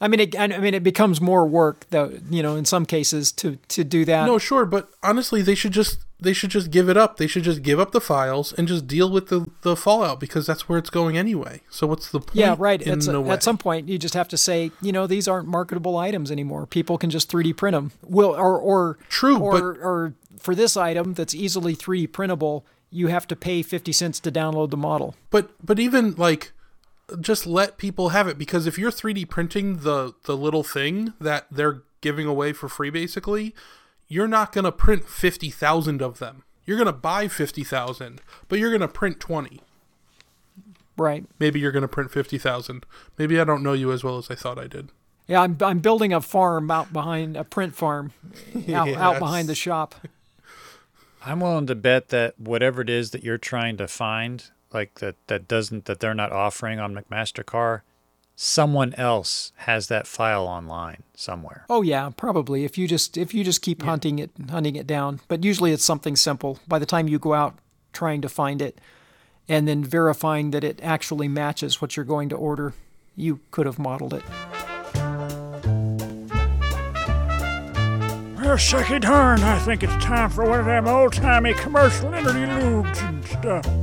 I 0.00 0.06
mean, 0.08 0.20
it, 0.20 0.38
I 0.38 0.46
mean, 0.46 0.74
it 0.74 0.82
becomes 0.84 1.20
more 1.20 1.44
work, 1.46 1.86
though. 1.90 2.12
You 2.30 2.42
know, 2.42 2.54
in 2.56 2.64
some 2.64 2.84
cases, 2.86 3.32
to 3.32 3.56
to 3.68 3.82
do 3.84 4.04
that. 4.04 4.26
No, 4.26 4.36
sure, 4.38 4.64
but 4.66 4.88
honestly, 5.02 5.42
they 5.42 5.54
should 5.54 5.72
just 5.72 5.98
they 6.22 6.32
should 6.32 6.50
just 6.50 6.70
give 6.70 6.88
it 6.88 6.96
up. 6.96 7.16
They 7.16 7.26
should 7.26 7.42
just 7.42 7.62
give 7.62 7.78
up 7.80 7.92
the 7.92 8.00
files 8.00 8.52
and 8.52 8.68
just 8.68 8.86
deal 8.86 9.10
with 9.10 9.28
the 9.28 9.46
the 9.62 9.76
fallout 9.76 10.20
because 10.20 10.46
that's 10.46 10.68
where 10.68 10.78
it's 10.78 10.90
going 10.90 11.16
anyway. 11.18 11.60
So 11.70 11.86
what's 11.86 12.10
the 12.10 12.20
point? 12.20 12.34
yeah, 12.36 12.54
right. 12.58 12.80
In 12.80 12.92
At, 13.00 13.08
a 13.08 13.22
at 13.30 13.42
some 13.42 13.58
point, 13.58 13.88
you 13.88 13.98
just 13.98 14.14
have 14.14 14.28
to 14.28 14.36
say, 14.36 14.70
you 14.80 14.92
know, 14.92 15.06
these 15.06 15.28
aren't 15.28 15.48
marketable 15.48 15.96
items 15.96 16.30
anymore. 16.30 16.66
People 16.66 16.98
can 16.98 17.10
just 17.10 17.30
3D 17.30 17.56
print 17.56 17.74
them. 17.74 17.92
Will 18.02 18.30
or 18.34 18.58
or 18.58 18.98
True, 19.08 19.38
or 19.38 19.52
but- 19.52 19.80
or 19.82 20.14
for 20.38 20.54
this 20.54 20.76
item 20.76 21.14
that's 21.14 21.34
easily 21.34 21.74
3D 21.76 22.12
printable, 22.12 22.64
you 22.90 23.06
have 23.08 23.26
to 23.28 23.36
pay 23.36 23.62
50 23.62 23.92
cents 23.92 24.20
to 24.20 24.32
download 24.32 24.70
the 24.70 24.76
model. 24.76 25.14
But 25.30 25.50
but 25.64 25.78
even 25.78 26.14
like 26.14 26.52
just 27.20 27.46
let 27.46 27.76
people 27.78 28.10
have 28.10 28.26
it 28.28 28.38
because 28.38 28.66
if 28.66 28.78
you're 28.78 28.90
3D 28.90 29.28
printing 29.28 29.78
the 29.78 30.14
the 30.24 30.36
little 30.36 30.62
thing 30.62 31.12
that 31.20 31.46
they're 31.50 31.82
giving 32.00 32.26
away 32.26 32.52
for 32.52 32.68
free 32.68 32.90
basically, 32.90 33.54
you're 34.12 34.28
not 34.28 34.52
going 34.52 34.64
to 34.64 34.72
print 34.72 35.08
50,000 35.08 36.02
of 36.02 36.18
them. 36.18 36.42
You're 36.66 36.76
going 36.76 36.86
to 36.86 36.92
buy 36.92 37.28
50,000, 37.28 38.20
but 38.46 38.58
you're 38.58 38.70
going 38.70 38.82
to 38.82 38.88
print 38.88 39.18
20. 39.18 39.60
Right. 40.98 41.24
Maybe 41.38 41.58
you're 41.58 41.72
going 41.72 41.82
to 41.82 41.88
print 41.88 42.10
50,000. 42.10 42.84
Maybe 43.16 43.40
I 43.40 43.44
don't 43.44 43.62
know 43.62 43.72
you 43.72 43.90
as 43.90 44.04
well 44.04 44.18
as 44.18 44.30
I 44.30 44.34
thought 44.34 44.58
I 44.58 44.66
did. 44.66 44.90
Yeah, 45.26 45.40
I'm 45.40 45.56
I'm 45.62 45.78
building 45.78 46.12
a 46.12 46.20
farm 46.20 46.70
out 46.70 46.92
behind 46.92 47.36
a 47.36 47.44
print 47.44 47.74
farm, 47.74 48.12
out, 48.74 48.88
out 48.88 49.18
behind 49.18 49.48
the 49.48 49.54
shop. 49.54 49.94
I'm 51.24 51.40
willing 51.40 51.68
to 51.68 51.76
bet 51.76 52.08
that 52.08 52.38
whatever 52.38 52.82
it 52.82 52.90
is 52.90 53.12
that 53.12 53.22
you're 53.22 53.38
trying 53.38 53.76
to 53.78 53.86
find, 53.88 54.44
like 54.72 54.98
that 54.98 55.14
that 55.28 55.46
doesn't 55.46 55.84
that 55.86 56.00
they're 56.00 56.12
not 56.12 56.32
offering 56.32 56.80
on 56.80 56.92
McMaster-Carr, 56.94 57.84
someone 58.34 58.94
else 58.94 59.52
has 59.56 59.88
that 59.88 60.06
file 60.06 60.46
online 60.46 61.02
somewhere. 61.14 61.64
Oh 61.68 61.82
yeah, 61.82 62.10
probably. 62.16 62.64
If 62.64 62.78
you 62.78 62.88
just 62.88 63.16
if 63.16 63.34
you 63.34 63.44
just 63.44 63.62
keep 63.62 63.82
hunting 63.82 64.18
it 64.18 64.30
hunting 64.50 64.76
it 64.76 64.86
down, 64.86 65.20
but 65.28 65.44
usually 65.44 65.72
it's 65.72 65.84
something 65.84 66.16
simple. 66.16 66.58
By 66.66 66.78
the 66.78 66.86
time 66.86 67.08
you 67.08 67.18
go 67.18 67.34
out 67.34 67.58
trying 67.92 68.20
to 68.22 68.28
find 68.28 68.62
it, 68.62 68.80
and 69.48 69.68
then 69.68 69.84
verifying 69.84 70.50
that 70.52 70.64
it 70.64 70.80
actually 70.82 71.28
matches 71.28 71.80
what 71.80 71.96
you're 71.96 72.04
going 72.04 72.28
to 72.30 72.36
order, 72.36 72.74
you 73.16 73.40
could 73.50 73.66
have 73.66 73.78
modeled 73.78 74.14
it. 74.14 74.22
Well, 78.42 78.58
sucky 78.58 79.00
darn, 79.00 79.40
I 79.40 79.58
think 79.60 79.82
it's 79.82 80.04
time 80.04 80.28
for 80.28 80.44
one 80.46 80.60
of 80.60 80.66
them 80.66 80.86
old-timey 80.86 81.54
commercial 81.54 82.12
interludes 82.12 83.00
and 83.00 83.24
stuff. 83.24 83.81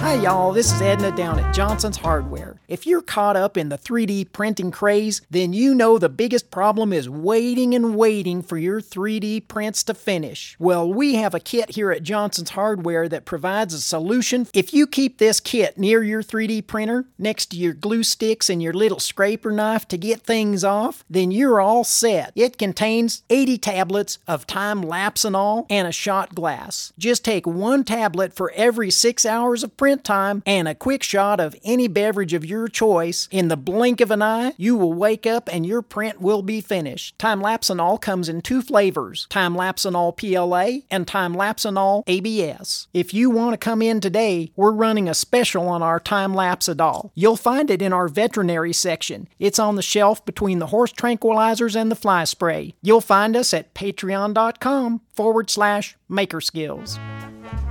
Hi, 0.00 0.14
y'all. 0.14 0.50
This 0.50 0.72
is 0.72 0.80
Edna 0.80 1.14
down 1.14 1.38
at 1.38 1.54
Johnson's 1.54 1.98
Hardware. 1.98 2.58
If 2.68 2.86
you're 2.86 3.02
caught 3.02 3.36
up 3.36 3.58
in 3.58 3.68
the 3.68 3.76
3D 3.76 4.32
printing 4.32 4.70
craze, 4.70 5.20
then 5.28 5.52
you 5.52 5.74
know 5.74 5.98
the 5.98 6.08
biggest 6.08 6.50
problem 6.50 6.90
is 6.90 7.06
waiting 7.06 7.74
and 7.74 7.94
waiting 7.94 8.40
for 8.42 8.56
your 8.56 8.80
3D 8.80 9.46
prints 9.46 9.84
to 9.84 9.94
finish. 9.94 10.56
Well, 10.58 10.90
we 10.90 11.16
have 11.16 11.34
a 11.34 11.38
kit 11.38 11.74
here 11.74 11.92
at 11.92 12.02
Johnson's 12.02 12.50
Hardware 12.50 13.10
that 13.10 13.26
provides 13.26 13.74
a 13.74 13.80
solution. 13.80 14.48
If 14.54 14.72
you 14.72 14.86
keep 14.86 15.18
this 15.18 15.38
kit 15.38 15.76
near 15.76 16.02
your 16.02 16.22
3D 16.22 16.66
printer, 16.66 17.04
next 17.18 17.50
to 17.50 17.58
your 17.58 17.74
glue 17.74 18.02
sticks 18.02 18.48
and 18.48 18.62
your 18.62 18.72
little 18.72 19.00
scraper 19.00 19.52
knife 19.52 19.86
to 19.88 19.98
get 19.98 20.22
things 20.22 20.64
off, 20.64 21.04
then 21.10 21.30
you're 21.30 21.60
all 21.60 21.84
set. 21.84 22.32
It 22.34 22.56
contains 22.56 23.22
80 23.28 23.58
tablets 23.58 24.18
of 24.26 24.46
time 24.46 24.80
lapse 24.80 25.26
and 25.26 25.36
all 25.36 25.66
and 25.68 25.86
a 25.86 25.92
shot 25.92 26.34
glass. 26.34 26.94
Just 26.98 27.22
take 27.22 27.46
one 27.46 27.84
tablet 27.84 28.32
for 28.32 28.50
every 28.52 28.90
six 28.90 29.26
hours 29.26 29.62
of 29.62 29.76
time 29.96 30.42
and 30.46 30.68
a 30.68 30.74
quick 30.74 31.02
shot 31.02 31.40
of 31.40 31.56
any 31.64 31.88
beverage 31.88 32.34
of 32.34 32.44
your 32.44 32.68
choice. 32.68 33.28
In 33.30 33.48
the 33.48 33.56
blink 33.56 34.00
of 34.00 34.10
an 34.10 34.22
eye, 34.22 34.52
you 34.56 34.76
will 34.76 34.92
wake 34.92 35.26
up 35.26 35.48
and 35.52 35.66
your 35.66 35.82
print 35.82 36.20
will 36.20 36.42
be 36.42 36.60
finished. 36.60 37.18
Time 37.18 37.42
lapsinol 37.42 38.00
comes 38.00 38.28
in 38.28 38.42
two 38.42 38.62
flavors 38.62 39.26
time 39.30 39.54
lapsinol 39.54 40.16
PLA 40.16 40.84
and 40.90 41.08
time 41.08 41.34
lapsinol 41.34 42.04
ABS. 42.06 42.86
If 42.92 43.12
you 43.12 43.30
want 43.30 43.54
to 43.54 43.58
come 43.58 43.82
in 43.82 44.00
today, 44.00 44.52
we're 44.56 44.70
running 44.70 45.08
a 45.08 45.14
special 45.14 45.68
on 45.68 45.82
our 45.82 45.98
time 45.98 46.34
lapse 46.34 46.60
lapsidol. 46.60 47.10
You'll 47.14 47.36
find 47.36 47.70
it 47.70 47.82
in 47.82 47.92
our 47.92 48.08
veterinary 48.08 48.72
section. 48.72 49.28
It's 49.38 49.58
on 49.58 49.76
the 49.76 49.82
shelf 49.82 50.24
between 50.24 50.58
the 50.58 50.68
horse 50.68 50.92
tranquilizers 50.92 51.76
and 51.76 51.90
the 51.90 51.96
fly 51.96 52.24
spray. 52.24 52.74
You'll 52.82 53.00
find 53.00 53.36
us 53.36 53.54
at 53.54 53.74
patreon.com 53.74 55.00
forward 55.14 55.50
slash 55.50 55.96
maker 56.08 56.40
skills. 56.40 56.98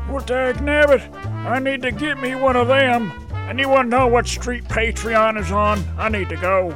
Well, 0.10 0.26
dag 0.26 0.56
nabbit, 0.58 1.02
I 1.46 1.60
need 1.60 1.82
to 1.84 1.92
get 1.92 2.20
me 2.20 2.34
one 2.36 2.56
of 2.56 2.68
them. 2.68 3.12
Anyone 3.48 3.90
know 3.90 4.08
what 4.08 4.28
street 4.28 4.64
Patreon 4.66 5.40
is 5.40 5.52
on? 5.52 5.84
I 5.98 6.10
need 6.10 6.30
to 6.30 6.36
go. 6.36 6.72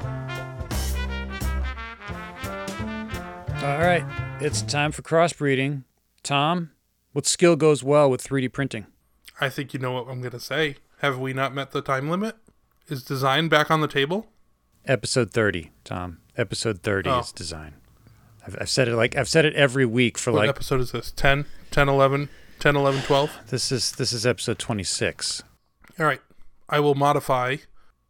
All 3.65 3.80
right, 3.80 4.03
it's 4.39 4.61
time 4.61 4.91
for 4.91 5.01
crossbreeding. 5.01 5.84
Tom, 6.22 6.72
what 7.14 7.26
skill 7.26 7.55
goes 7.55 7.84
well 7.84 8.10
with 8.10 8.23
3D 8.23 8.51
printing? 8.51 8.85
I 9.41 9.49
think 9.49 9.73
you 9.73 9.80
know 9.80 9.93
what 9.93 10.07
I'm 10.07 10.19
going 10.19 10.31
to 10.31 10.39
say. 10.39 10.76
Have 10.99 11.18
we 11.18 11.34
not 11.34 11.53
met 11.55 11.72
the 11.72 11.81
time 11.81 12.10
limit? 12.10 12.35
Is 12.88 13.03
design 13.03 13.47
back 13.49 13.72
on 13.72 13.81
the 13.81 13.88
table? 13.88 14.27
Episode 14.85 15.31
30, 15.31 15.72
Tom. 15.84 16.19
Episode 16.38 16.81
30 16.84 17.10
Oh. 17.10 17.19
is 17.19 17.31
design. 17.31 17.76
I've, 18.45 18.57
I've 18.61 18.69
said 18.69 18.89
it 18.89 18.95
like 18.95 19.15
I've 19.15 19.30
said 19.30 19.45
it 19.45 19.53
every 19.55 19.85
week 19.85 20.18
for 20.18 20.31
What 20.34 20.39
like 20.39 20.49
episode 20.49 20.81
is 20.81 20.91
this? 20.91 21.11
10, 21.11 21.45
10, 21.72 21.88
11, 21.88 22.27
10, 22.59 22.75
11, 22.75 23.01
12? 23.01 23.39
this 23.49 23.71
is 23.71 23.91
this 23.93 24.13
is 24.13 24.25
episode 24.25 24.59
26. 24.59 25.43
All 25.99 26.05
right. 26.05 26.21
I 26.69 26.80
will 26.80 26.95
modify 26.95 27.57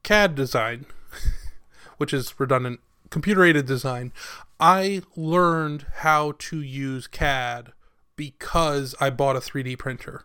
CAD 0.03 0.35
design, 0.35 0.85
which 1.97 2.13
is 2.13 2.39
redundant, 2.39 2.79
computer 3.09 3.43
aided 3.43 3.65
design. 3.65 4.13
I 4.59 5.01
learned 5.15 5.85
how 5.95 6.33
to 6.39 6.61
use 6.61 7.07
CAD 7.07 7.73
because 8.15 8.95
I 8.99 9.09
bought 9.09 9.35
a 9.35 9.39
3D 9.39 9.77
printer. 9.77 10.23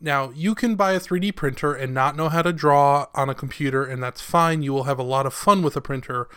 Now, 0.00 0.30
you 0.30 0.54
can 0.54 0.76
buy 0.76 0.92
a 0.92 1.00
3D 1.00 1.34
printer 1.34 1.74
and 1.74 1.92
not 1.92 2.16
know 2.16 2.28
how 2.28 2.42
to 2.42 2.52
draw 2.52 3.06
on 3.14 3.28
a 3.28 3.34
computer, 3.34 3.84
and 3.84 4.02
that's 4.02 4.20
fine. 4.20 4.62
You 4.62 4.72
will 4.72 4.84
have 4.84 4.98
a 4.98 5.04
lot 5.04 5.26
of 5.26 5.34
fun 5.34 5.62
with 5.62 5.76
a 5.76 5.80
printer, 5.80 6.28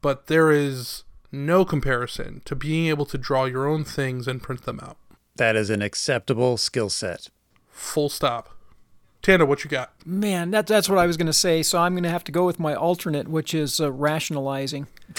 but 0.00 0.26
there 0.26 0.50
is 0.50 1.04
no 1.30 1.64
comparison 1.64 2.42
to 2.44 2.56
being 2.56 2.86
able 2.86 3.06
to 3.06 3.18
draw 3.18 3.44
your 3.44 3.68
own 3.68 3.84
things 3.84 4.26
and 4.26 4.42
print 4.42 4.62
them 4.62 4.80
out. 4.80 4.96
That 5.36 5.56
is 5.56 5.70
an 5.70 5.82
acceptable 5.82 6.56
skill 6.56 6.88
set. 6.88 7.28
Full 7.70 8.08
stop. 8.08 8.50
Tanda, 9.22 9.46
what 9.46 9.64
you 9.64 9.70
got? 9.70 9.92
Man, 10.04 10.50
that, 10.50 10.66
that's 10.66 10.88
what 10.88 10.98
I 10.98 11.06
was 11.06 11.16
going 11.16 11.26
to 11.26 11.32
say. 11.32 11.62
So 11.62 11.78
I'm 11.78 11.94
going 11.94 12.04
to 12.04 12.10
have 12.10 12.24
to 12.24 12.32
go 12.32 12.44
with 12.44 12.60
my 12.60 12.74
alternate, 12.74 13.26
which 13.26 13.54
is 13.54 13.80
uh, 13.80 13.90
rationalizing. 13.90 14.86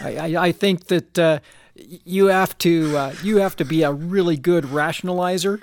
I, 0.00 0.16
I, 0.16 0.44
I 0.46 0.52
think 0.52 0.86
that 0.86 1.18
uh, 1.18 1.38
you 1.74 2.26
have 2.26 2.56
to 2.58 2.96
uh, 2.96 3.14
you 3.22 3.36
have 3.36 3.54
to 3.56 3.64
be 3.64 3.82
a 3.82 3.92
really 3.92 4.36
good 4.36 4.64
rationalizer 4.64 5.60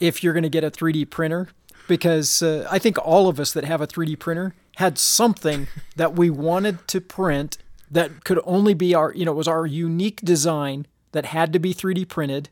if 0.00 0.24
you're 0.24 0.32
going 0.32 0.42
to 0.42 0.48
get 0.48 0.64
a 0.64 0.70
3D 0.70 1.08
printer, 1.10 1.48
because 1.86 2.42
uh, 2.42 2.66
I 2.70 2.78
think 2.78 2.98
all 2.98 3.28
of 3.28 3.38
us 3.38 3.52
that 3.52 3.64
have 3.64 3.80
a 3.80 3.86
3D 3.86 4.18
printer 4.18 4.54
had 4.76 4.98
something 4.98 5.68
that 5.96 6.14
we 6.14 6.28
wanted 6.28 6.88
to 6.88 7.00
print 7.00 7.58
that 7.90 8.24
could 8.24 8.40
only 8.44 8.74
be 8.74 8.94
our 8.94 9.12
you 9.12 9.24
know 9.24 9.32
it 9.32 9.36
was 9.36 9.48
our 9.48 9.66
unique 9.66 10.20
design 10.22 10.86
that 11.12 11.26
had 11.26 11.52
to 11.52 11.58
be 11.58 11.74
3D 11.74 12.08
printed 12.08 12.48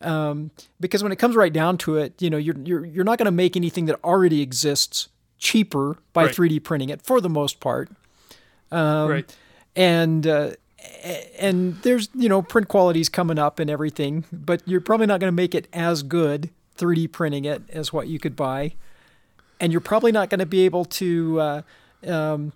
because 0.00 1.02
when 1.02 1.12
it 1.12 1.16
comes 1.16 1.36
right 1.36 1.52
down 1.52 1.78
to 1.78 1.96
it, 1.96 2.20
you 2.20 2.30
know, 2.30 2.36
you're 2.36 2.56
you're 2.64 2.84
you're 2.84 3.04
not 3.04 3.18
going 3.18 3.26
to 3.26 3.30
make 3.32 3.56
anything 3.56 3.86
that 3.86 3.98
already 4.04 4.42
exists 4.42 5.08
cheaper 5.38 5.98
by 6.12 6.24
Right. 6.26 6.34
3D 6.34 6.62
printing 6.64 6.88
it 6.88 7.02
for 7.02 7.20
the 7.20 7.28
most 7.28 7.60
part. 7.60 7.90
right. 8.72 9.36
And 9.74 10.26
uh, 10.26 10.50
and 11.38 11.76
there's 11.82 12.08
you 12.14 12.28
know 12.28 12.42
print 12.42 12.68
quality's 12.68 13.08
coming 13.08 13.38
up 13.38 13.58
and 13.58 13.70
everything, 13.70 14.24
but 14.32 14.62
you're 14.66 14.80
probably 14.80 15.06
not 15.06 15.20
going 15.20 15.28
to 15.28 15.36
make 15.36 15.54
it 15.54 15.68
as 15.72 16.02
good 16.02 16.50
3D 16.78 17.10
printing 17.12 17.44
it 17.44 17.62
as 17.70 17.92
what 17.92 18.08
you 18.08 18.18
could 18.18 18.36
buy, 18.36 18.74
and 19.60 19.72
you're 19.72 19.80
probably 19.80 20.12
not 20.12 20.30
going 20.30 20.40
to 20.40 20.46
be 20.46 20.64
able 20.64 20.84
to. 20.84 21.40
Uh, 21.40 21.62
um, 22.06 22.52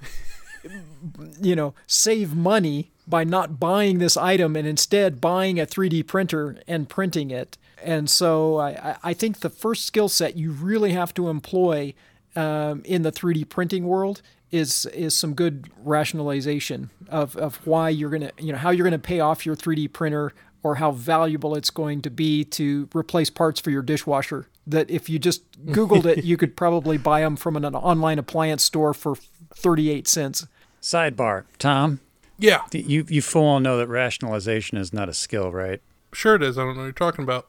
you 1.40 1.54
know, 1.54 1.74
save 1.86 2.34
money 2.34 2.90
by 3.06 3.24
not 3.24 3.60
buying 3.60 3.98
this 3.98 4.16
item 4.16 4.56
and 4.56 4.66
instead 4.66 5.20
buying 5.20 5.60
a 5.60 5.66
3D 5.66 6.06
printer 6.06 6.56
and 6.66 6.88
printing 6.88 7.30
it. 7.30 7.58
And 7.82 8.08
so 8.08 8.56
I, 8.58 8.96
I- 9.02 9.14
think 9.14 9.40
the 9.40 9.50
first 9.50 9.84
skill 9.84 10.08
set 10.08 10.36
you 10.36 10.52
really 10.52 10.92
have 10.92 11.12
to 11.14 11.28
employ 11.28 11.94
um, 12.34 12.82
in 12.84 13.02
the 13.02 13.12
3D 13.12 13.48
printing 13.48 13.84
world 13.84 14.22
is 14.50 14.86
is 14.86 15.14
some 15.14 15.34
good 15.34 15.68
rationalization 15.82 16.90
of, 17.08 17.36
of 17.36 17.56
why 17.66 17.88
you're 17.88 18.10
gonna 18.10 18.30
you 18.38 18.52
know 18.52 18.58
how 18.58 18.70
you're 18.70 18.84
gonna 18.84 18.98
pay 18.98 19.18
off 19.20 19.44
your 19.44 19.56
3D 19.56 19.92
printer 19.92 20.32
or 20.62 20.76
how 20.76 20.90
valuable 20.92 21.54
it's 21.54 21.70
going 21.70 22.00
to 22.02 22.10
be 22.10 22.44
to 22.44 22.88
replace 22.94 23.30
parts 23.30 23.60
for 23.60 23.70
your 23.70 23.82
dishwasher. 23.82 24.46
That 24.66 24.88
if 24.90 25.10
you 25.10 25.18
just 25.18 25.42
Googled 25.66 26.06
it, 26.06 26.24
you 26.30 26.36
could 26.38 26.56
probably 26.56 26.96
buy 26.96 27.20
them 27.20 27.36
from 27.36 27.54
an, 27.56 27.64
an 27.64 27.74
online 27.74 28.18
appliance 28.18 28.64
store 28.64 28.94
for 28.94 29.14
38 29.54 30.08
cents. 30.08 30.46
Sidebar, 30.80 31.44
Tom. 31.58 32.00
Yeah, 32.38 32.62
You 32.72 33.04
you 33.08 33.22
full 33.22 33.46
on 33.46 33.62
know 33.62 33.78
that 33.78 33.88
rationalization 33.88 34.76
is 34.78 34.92
not 34.92 35.08
a 35.08 35.14
skill, 35.14 35.52
right? 35.52 35.80
sure 36.12 36.36
it 36.36 36.42
is. 36.42 36.56
I 36.56 36.62
don't 36.62 36.74
know 36.74 36.80
what 36.80 36.84
you're 36.84 36.92
talking 36.92 37.22
about. 37.24 37.48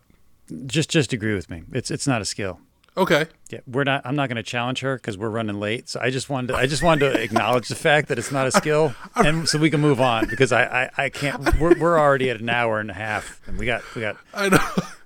Just 0.66 0.90
just 0.90 1.14
agree 1.14 1.34
with 1.36 1.49
me. 1.49 1.64
It's 1.72 1.90
it's 1.91 2.07
not 2.07 2.22
a 2.22 2.26
skill. 2.26 2.60
Okay. 2.98 3.26
Yeah, 3.49 3.60
we're 3.68 3.84
not. 3.84 4.02
I'm 4.06 4.16
not 4.16 4.30
going 4.30 4.38
to 4.38 4.44
challenge 4.44 4.80
her 4.80 4.95
because 4.95 5.18
we're 5.18 5.30
running 5.30 5.60
late. 5.60 5.90
So 5.90 5.99
I 5.99 6.10
just 6.12 6.30
wanted. 6.30 6.48
To, 6.48 6.56
I 6.56 6.66
just 6.66 6.82
wanted 6.82 7.12
to 7.12 7.22
acknowledge 7.28 7.68
the 7.68 7.76
fact 7.76 8.07
that 8.07 8.18
it's 8.18 8.32
not 8.32 8.48
a 8.48 8.52
skill, 8.52 8.95
and 9.16 9.49
so 9.49 9.60
we 9.60 9.70
can 9.70 9.82
move 9.82 9.99
on 9.99 10.28
because 10.28 10.52
I 10.52 10.64
I, 10.84 11.06
I 11.06 11.10
can't. 11.10 11.60
We're, 11.60 11.78
we're 11.78 11.99
already 11.99 12.30
at 12.30 12.40
an 12.40 12.49
hour 12.49 12.80
and 12.80 12.90
a 12.90 12.94
half, 12.94 13.41
and 13.48 13.57
we 13.57 13.66
got 13.66 13.84
we 13.95 14.02
got. 14.02 14.18
I 14.34 14.49
know. 14.49 14.60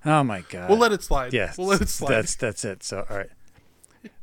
Oh 0.06 0.23
my 0.23 0.41
god. 0.49 0.69
We'll 0.69 0.77
let 0.77 0.91
it 0.91 1.01
slide. 1.03 1.34
Yeah, 1.34 1.51
We'll 1.57 1.68
let 1.68 1.81
it 1.81 1.89
slide. 1.89 2.11
That's 2.11 2.35
that's 2.35 2.64
it. 2.64 2.84
So 2.84 3.06
all 3.10 3.18
right. 3.18 3.30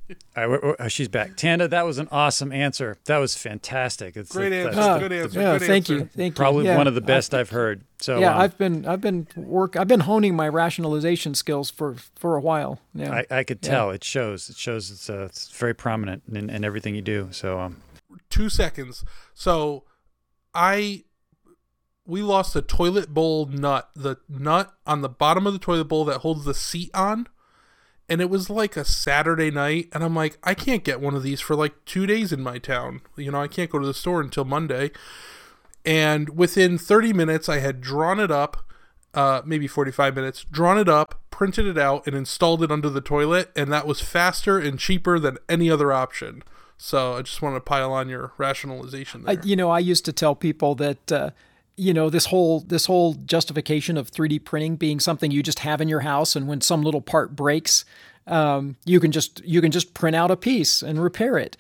All 0.09 0.15
right, 0.37 0.47
we're, 0.49 0.61
we're- 0.61 0.77
oh, 0.79 0.89
she's 0.89 1.09
back. 1.09 1.37
Tanda, 1.37 1.67
that 1.69 1.85
was 1.85 1.99
an 1.99 2.09
awesome 2.13 2.53
answer. 2.53 2.97
That 3.07 3.19
was 3.19 3.35
fantastic. 3.37 4.17
It's 4.17 4.31
Great 4.33 4.51
that's 4.51 4.77
answer. 4.77 4.93
the- 4.95 4.99
Good 5.09 5.13
answer. 5.13 5.41
Yeah, 5.41 5.59
good 5.59 5.67
thank 5.67 5.91
answer. 5.91 5.95
you, 5.95 6.01
thank 6.15 6.33
you. 6.33 6.37
Probably 6.37 6.65
Yeah, 6.67 6.77
one 6.77 6.87
of 6.87 6.95
the 6.95 7.03
I- 7.03 7.07
best 7.07 7.35
I've 7.35 7.51
heard. 7.51 7.85
So 7.99 8.19
yeah, 8.19 8.35
um, 8.35 8.41
I've 8.43 8.59
been 8.59 8.87
I've 8.87 9.01
been 9.01 9.27
work 9.37 9.75
I've 9.77 9.89
been 9.89 10.01
honing 10.01 10.37
my 10.37 10.49
rationalization 10.49 11.35
skills 11.35 11.71
for 11.71 11.97
for 12.15 12.37
a 12.37 12.41
while. 12.41 12.79
Yeah. 12.95 13.11
I, 13.31 13.39
I 13.39 13.43
could 13.45 13.63
tell 13.63 13.91
it 13.91 14.05
shows. 14.05 14.51
It 14.51 14.57
shows 14.57 14.91
it's, 14.91 15.09
uh, 15.09 15.25
it's 15.25 15.51
very 15.51 15.75
prominent 15.75 16.23
in, 16.31 16.51
in 16.51 16.63
everything 16.65 16.95
you 16.95 17.01
do. 17.03 17.29
So 17.33 17.59
um, 17.59 17.83
two 18.29 18.49
seconds. 18.51 19.03
So 19.33 19.85
I 20.55 21.05
we 22.07 22.23
lost 22.23 22.55
the 22.55 22.63
toilet 22.63 23.13
bowl 23.13 23.47
nut, 23.47 23.89
the 23.97 24.17
nut 24.29 24.73
on 24.87 25.01
the 25.01 25.09
bottom 25.09 25.47
of 25.47 25.53
the 25.55 25.59
toilet 25.59 25.85
bowl 25.89 26.05
that 26.05 26.19
holds 26.19 26.45
the 26.45 26.55
seat 26.55 26.91
on. 26.95 27.27
And 28.09 28.21
it 28.21 28.31
was 28.31 28.49
like 28.49 28.77
a 28.77 28.85
Saturday 28.85 29.51
night, 29.51 29.89
and 29.93 30.05
I'm 30.05 30.15
like, 30.15 30.39
I 30.45 30.55
can't 30.55 30.85
get 30.85 31.01
one 31.01 31.15
of 31.15 31.25
these 31.25 31.41
for 31.41 31.57
like 31.57 31.85
two 31.85 32.07
days 32.07 32.33
in 32.33 32.41
my 32.43 32.59
town. 32.59 33.01
You 33.17 33.33
know, 33.33 33.41
I 33.41 33.49
can't 33.49 33.71
go 33.71 33.79
to 33.79 33.87
the 33.87 33.95
store 33.95 34.21
until 34.21 34.45
Monday. 34.45 34.93
And 35.85 36.31
within 36.31 36.79
30 36.79 37.13
minutes, 37.13 37.49
I 37.49 37.59
had 37.59 37.81
drawn 37.81 38.21
it 38.21 38.31
up, 38.31 38.59
uh, 39.15 39.43
maybe 39.45 39.67
45 39.67 40.15
minutes, 40.15 40.45
drawn 40.51 40.79
it 40.79 40.89
up, 40.89 41.21
printed 41.31 41.67
it 41.67 41.79
out, 41.79 42.07
and 42.07 42.15
installed 42.15 42.63
it 42.63 42.71
under 42.71 42.91
the 42.91 43.01
toilet. 43.01 43.51
And 43.57 43.73
that 43.73 43.87
was 43.87 44.01
faster 44.01 44.59
and 44.59 44.79
cheaper 44.79 45.19
than 45.19 45.39
any 45.49 45.71
other 45.71 45.93
option. 45.93 46.43
So 46.79 47.15
I 47.15 47.23
just 47.23 47.41
want 47.41 47.57
to 47.57 47.61
pile 47.61 47.93
on 47.93 48.09
your 48.09 48.33
rationalization 48.37 49.23
there. 49.23 49.39
I, 49.39 49.43
you 49.43 49.57
know, 49.57 49.71
I 49.71 49.79
used 49.79 50.05
to 50.05 50.13
tell 50.13 50.35
people 50.35 50.75
that 50.77 51.11
uh, 51.11 51.31
you 51.77 51.93
know 51.93 52.09
this 52.11 52.27
whole 52.27 52.61
this 52.61 52.87
whole 52.87 53.15
justification 53.15 53.97
of 53.97 54.11
3D 54.11 54.45
printing 54.45 54.77
being 54.77 54.99
something 54.99 55.31
you 55.31 55.43
just 55.43 55.61
have 55.61 55.81
in 55.81 55.89
your 55.89 56.01
house, 56.01 56.35
and 56.35 56.49
when 56.49 56.61
some 56.61 56.83
little 56.83 57.03
part 57.03 57.37
breaks, 57.37 57.85
um, 58.27 58.77
you 58.85 58.99
can 58.99 59.13
just 59.13 59.45
you 59.45 59.61
can 59.61 59.71
just 59.71 59.95
print 59.95 60.17
out 60.17 60.31
a 60.31 60.37
piece 60.37 60.83
and 60.83 61.03
repair 61.03 61.37
it. 61.37 61.57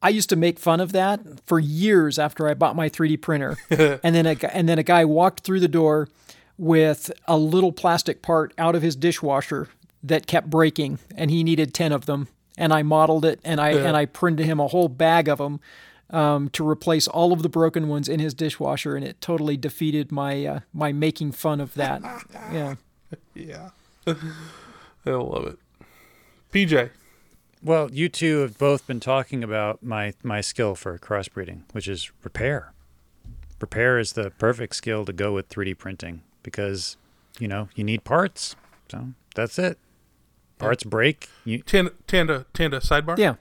I 0.00 0.10
used 0.10 0.28
to 0.28 0.36
make 0.36 0.60
fun 0.60 0.80
of 0.80 0.92
that 0.92 1.20
for 1.46 1.58
years 1.58 2.18
after 2.18 2.46
I 2.46 2.54
bought 2.54 2.76
my 2.76 2.88
3D 2.88 3.20
printer, 3.20 3.56
and 3.70 4.14
then 4.14 4.26
a, 4.26 4.36
and 4.54 4.68
then 4.68 4.78
a 4.78 4.84
guy 4.84 5.04
walked 5.04 5.40
through 5.40 5.60
the 5.60 5.68
door 5.68 6.08
with 6.56 7.10
a 7.26 7.36
little 7.36 7.72
plastic 7.72 8.22
part 8.22 8.52
out 8.58 8.74
of 8.74 8.82
his 8.82 8.96
dishwasher 8.96 9.68
that 10.02 10.26
kept 10.26 10.50
breaking, 10.50 10.98
and 11.16 11.30
he 11.30 11.42
needed 11.42 11.72
ten 11.72 11.92
of 11.92 12.06
them. 12.06 12.28
And 12.56 12.72
I 12.72 12.82
modeled 12.82 13.24
it, 13.24 13.40
and 13.44 13.60
I 13.60 13.70
and 13.70 13.96
I 13.96 14.04
printed 14.04 14.44
him 14.44 14.60
a 14.60 14.66
whole 14.66 14.88
bag 14.88 15.28
of 15.28 15.38
them 15.38 15.60
um, 16.10 16.48
to 16.50 16.66
replace 16.66 17.06
all 17.06 17.32
of 17.32 17.42
the 17.42 17.48
broken 17.48 17.88
ones 17.88 18.08
in 18.08 18.20
his 18.20 18.34
dishwasher, 18.34 18.96
and 18.96 19.04
it 19.04 19.20
totally 19.20 19.56
defeated 19.56 20.10
my 20.10 20.44
uh, 20.44 20.60
my 20.72 20.92
making 20.92 21.32
fun 21.32 21.60
of 21.60 21.74
that. 21.74 22.02
Yeah. 22.52 22.76
yeah. 23.34 23.70
I 24.06 25.10
love 25.10 25.46
it. 25.46 25.58
PJ. 26.52 26.90
well, 27.62 27.90
you 27.90 28.08
two 28.08 28.38
have 28.40 28.58
both 28.58 28.86
been 28.86 29.00
talking 29.00 29.42
about 29.44 29.82
my 29.82 30.14
my 30.22 30.40
skill 30.40 30.74
for 30.74 30.98
crossbreeding, 30.98 31.62
which 31.72 31.88
is 31.88 32.10
repair. 32.22 32.72
Repair 33.60 33.98
is 33.98 34.12
the 34.12 34.30
perfect 34.30 34.76
skill 34.76 35.04
to 35.04 35.12
go 35.12 35.32
with 35.32 35.48
3D 35.48 35.76
printing 35.78 36.22
because 36.42 36.96
you 37.38 37.48
know 37.48 37.68
you 37.74 37.84
need 37.84 38.04
parts. 38.04 38.56
So 38.90 39.08
that's 39.34 39.58
it. 39.58 39.78
Parts 40.58 40.84
break. 40.84 41.28
You, 41.44 41.60
Tanda, 41.62 41.92
Tanda, 42.06 42.46
Tanda, 42.52 42.80
sidebar? 42.80 43.16
Yeah. 43.18 43.34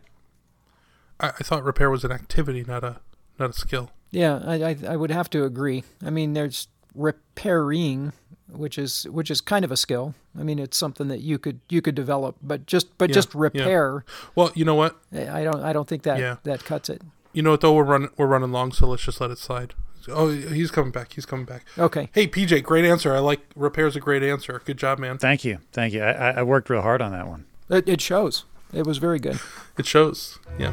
I, 1.19 1.27
I 1.29 1.43
thought 1.43 1.63
repair 1.63 1.89
was 1.89 2.03
an 2.03 2.11
activity, 2.11 2.63
not 2.67 2.83
a 2.83 2.97
not 3.39 3.49
a 3.51 3.53
skill. 3.53 3.91
Yeah, 4.11 4.41
I, 4.45 4.55
I 4.71 4.77
I 4.89 4.95
would 4.95 5.11
have 5.11 5.29
to 5.31 5.43
agree. 5.43 5.83
I 6.05 6.09
mean, 6.09 6.33
there's 6.33 6.67
repairing, 6.95 8.13
which 8.49 8.77
is 8.77 9.03
which 9.09 9.29
is 9.31 9.41
kind 9.41 9.63
of 9.65 9.71
a 9.71 9.77
skill. 9.77 10.15
I 10.39 10.43
mean, 10.43 10.59
it's 10.59 10.77
something 10.77 11.07
that 11.09 11.19
you 11.21 11.37
could 11.39 11.59
you 11.69 11.81
could 11.81 11.95
develop, 11.95 12.35
but 12.41 12.65
just 12.65 12.97
but 12.97 13.09
Yeah, 13.09 13.13
just 13.13 13.33
yeah. 13.33 13.39
repair, 13.41 14.05
Well, 14.35 14.51
you 14.55 14.65
know 14.65 14.75
what? 14.75 14.97
I 15.13 15.43
don't 15.43 15.61
I 15.63 15.73
don't 15.73 15.87
think 15.87 16.03
that 16.03 16.19
Yeah. 16.19 16.37
that 16.43 16.63
cuts 16.63 16.89
it. 16.89 17.01
You 17.33 17.41
know 17.43 17.51
what 17.51 17.61
though? 17.61 17.73
We're 17.73 17.83
running 17.83 18.09
we're 18.17 18.27
running 18.27 18.51
long, 18.51 18.71
so 18.71 18.87
let's 18.87 19.03
just 19.03 19.19
let 19.21 19.31
it 19.31 19.37
slide. 19.37 19.73
Oh, 20.09 20.29
he's 20.31 20.71
coming 20.71 20.91
back. 20.91 21.11
He's 21.13 21.25
coming 21.25 21.45
back. 21.45 21.65
Okay. 21.77 22.09
Hey, 22.13 22.27
PJ, 22.29 22.63
great 22.63 22.85
answer. 22.85 23.13
I 23.13 23.19
like 23.19 23.41
repair's 23.57 23.97
a 23.97 23.99
great 23.99 24.23
answer. 24.23 24.61
Good 24.63 24.77
job, 24.77 24.99
man. 24.99 25.17
thank 25.17 25.43
you, 25.43 25.57
thank 25.73 25.93
you. 25.93 26.01
I, 26.01 26.11
I 26.11 26.29
I 26.39 26.43
worked 26.43 26.69
real 26.69 26.81
hard 26.81 27.01
on 27.01 27.11
that 27.11 27.27
one. 27.27 27.45
It, 27.69 27.89
it 27.89 27.99
shows. 28.01 28.45
It 28.73 28.85
was 28.85 28.97
very 28.97 29.19
good. 29.19 29.39
It 29.77 29.85
shows. 29.85 30.39
Yeah. 30.59 30.71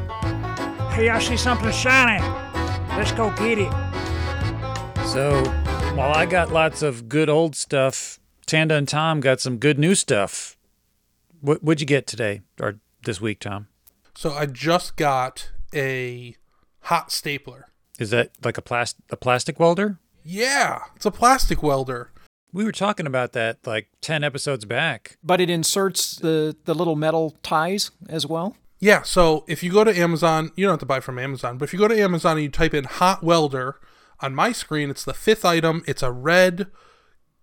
Hey, 0.91 1.09
I 1.09 1.19
see 1.19 1.37
something 1.37 1.71
shiny. 1.71 2.21
Let's 2.97 3.11
go 3.11 3.29
get 3.31 3.57
it. 3.59 3.71
So 5.07 5.43
while 5.95 6.13
I 6.13 6.25
got 6.25 6.51
lots 6.51 6.81
of 6.81 7.07
good 7.07 7.29
old 7.29 7.55
stuff, 7.55 8.19
Tanda 8.45 8.75
and 8.75 8.87
Tom 8.87 9.21
got 9.21 9.39
some 9.39 9.57
good 9.57 9.79
new 9.79 9.95
stuff. 9.95 10.57
What 11.41 11.63
would 11.63 11.79
you 11.79 11.87
get 11.87 12.07
today 12.07 12.41
or 12.59 12.79
this 13.03 13.21
week, 13.21 13.39
Tom? 13.39 13.67
So 14.15 14.33
I 14.33 14.45
just 14.45 14.95
got 14.95 15.51
a 15.73 16.35
hot 16.81 17.11
stapler. 17.11 17.67
Is 17.99 18.09
that 18.09 18.31
like 18.43 18.57
a 18.57 18.61
plastic 18.61 19.03
a 19.09 19.15
plastic 19.15 19.59
welder? 19.59 19.99
Yeah, 20.23 20.79
it's 20.95 21.05
a 21.05 21.11
plastic 21.11 21.61
welder. 21.61 22.11
We 22.55 22.63
were 22.63 22.71
talking 22.71 23.05
about 23.05 23.33
that 23.33 23.67
like 23.67 23.89
ten 23.99 24.23
episodes 24.23 24.63
back. 24.63 25.17
But 25.21 25.41
it 25.41 25.49
inserts 25.49 26.15
the 26.15 26.55
the 26.63 26.73
little 26.73 26.95
metal 26.95 27.35
ties 27.43 27.91
as 28.07 28.25
well. 28.25 28.55
Yeah, 28.79 29.01
so 29.01 29.43
if 29.45 29.61
you 29.61 29.73
go 29.73 29.83
to 29.83 29.97
Amazon, 29.97 30.51
you 30.55 30.65
don't 30.65 30.73
have 30.73 30.79
to 30.79 30.85
buy 30.85 31.01
from 31.01 31.19
Amazon, 31.19 31.57
but 31.57 31.65
if 31.65 31.73
you 31.73 31.79
go 31.79 31.89
to 31.89 31.99
Amazon 31.99 32.37
and 32.37 32.43
you 32.43 32.49
type 32.49 32.73
in 32.73 32.85
hot 32.85 33.23
welder, 33.23 33.81
on 34.21 34.33
my 34.33 34.53
screen 34.53 34.89
it's 34.89 35.03
the 35.03 35.13
fifth 35.13 35.43
item. 35.43 35.83
It's 35.85 36.01
a 36.01 36.13
red 36.13 36.67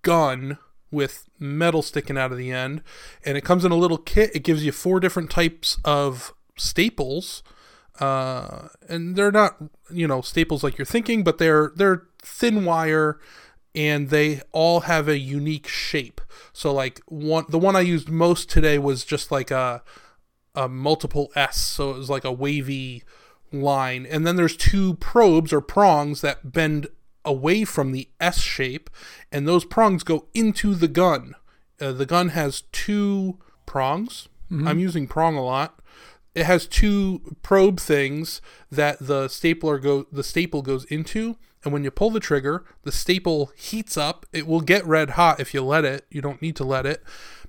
gun 0.00 0.56
with 0.90 1.28
metal 1.38 1.82
sticking 1.82 2.16
out 2.16 2.32
of 2.32 2.38
the 2.38 2.50
end, 2.50 2.82
and 3.22 3.36
it 3.36 3.44
comes 3.44 3.66
in 3.66 3.72
a 3.72 3.76
little 3.76 3.98
kit. 3.98 4.30
It 4.34 4.44
gives 4.44 4.64
you 4.64 4.72
four 4.72 4.98
different 4.98 5.30
types 5.30 5.76
of 5.84 6.32
staples. 6.56 7.42
Uh, 8.00 8.68
and 8.88 9.14
they're 9.14 9.30
not, 9.30 9.58
you 9.90 10.08
know, 10.08 10.22
staples 10.22 10.64
like 10.64 10.78
you're 10.78 10.86
thinking, 10.86 11.22
but 11.22 11.36
they're 11.36 11.72
they're 11.76 12.04
thin 12.22 12.64
wire 12.64 13.20
and 13.74 14.10
they 14.10 14.42
all 14.52 14.80
have 14.80 15.08
a 15.08 15.18
unique 15.18 15.66
shape. 15.66 16.20
So 16.52 16.72
like 16.72 17.00
one 17.06 17.44
the 17.48 17.58
one 17.58 17.76
I 17.76 17.80
used 17.80 18.08
most 18.08 18.50
today 18.50 18.78
was 18.78 19.04
just 19.04 19.30
like 19.30 19.50
a 19.50 19.82
a 20.54 20.68
multiple 20.68 21.32
S, 21.34 21.56
so 21.56 21.90
it 21.90 21.98
was 21.98 22.10
like 22.10 22.24
a 22.24 22.32
wavy 22.32 23.04
line. 23.52 24.06
And 24.06 24.26
then 24.26 24.36
there's 24.36 24.56
two 24.56 24.94
probes 24.94 25.52
or 25.52 25.60
prongs 25.60 26.20
that 26.20 26.52
bend 26.52 26.88
away 27.24 27.64
from 27.64 27.92
the 27.92 28.08
S 28.20 28.40
shape, 28.40 28.90
and 29.30 29.46
those 29.46 29.64
prongs 29.64 30.02
go 30.02 30.26
into 30.34 30.74
the 30.74 30.88
gun. 30.88 31.34
Uh, 31.80 31.92
the 31.92 32.06
gun 32.06 32.30
has 32.30 32.62
two 32.72 33.38
prongs. 33.66 34.28
I'm 34.68 34.78
using 34.78 35.06
prong 35.06 35.36
a 35.36 35.42
lot. 35.42 35.80
It 36.34 36.44
has 36.44 36.66
two 36.66 37.36
probe 37.42 37.80
things 37.80 38.42
that 38.70 38.98
the 39.00 39.28
stapler 39.28 39.78
go 39.78 40.06
the 40.12 40.22
staple 40.22 40.60
goes 40.62 40.84
into, 40.86 41.36
and 41.64 41.72
when 41.72 41.84
you 41.84 41.90
pull 41.90 42.10
the 42.10 42.20
trigger, 42.20 42.64
the 42.82 42.92
staple 42.92 43.52
heats 43.56 43.96
up. 43.96 44.26
It 44.32 44.46
will 44.46 44.60
get 44.60 44.86
red 44.86 45.10
hot 45.10 45.40
if 45.40 45.54
you 45.54 45.62
let 45.62 45.84
it. 45.84 46.06
You 46.10 46.20
don't 46.20 46.42
need 46.42 46.56
to 46.56 46.64
let 46.64 46.86
it, 46.86 47.02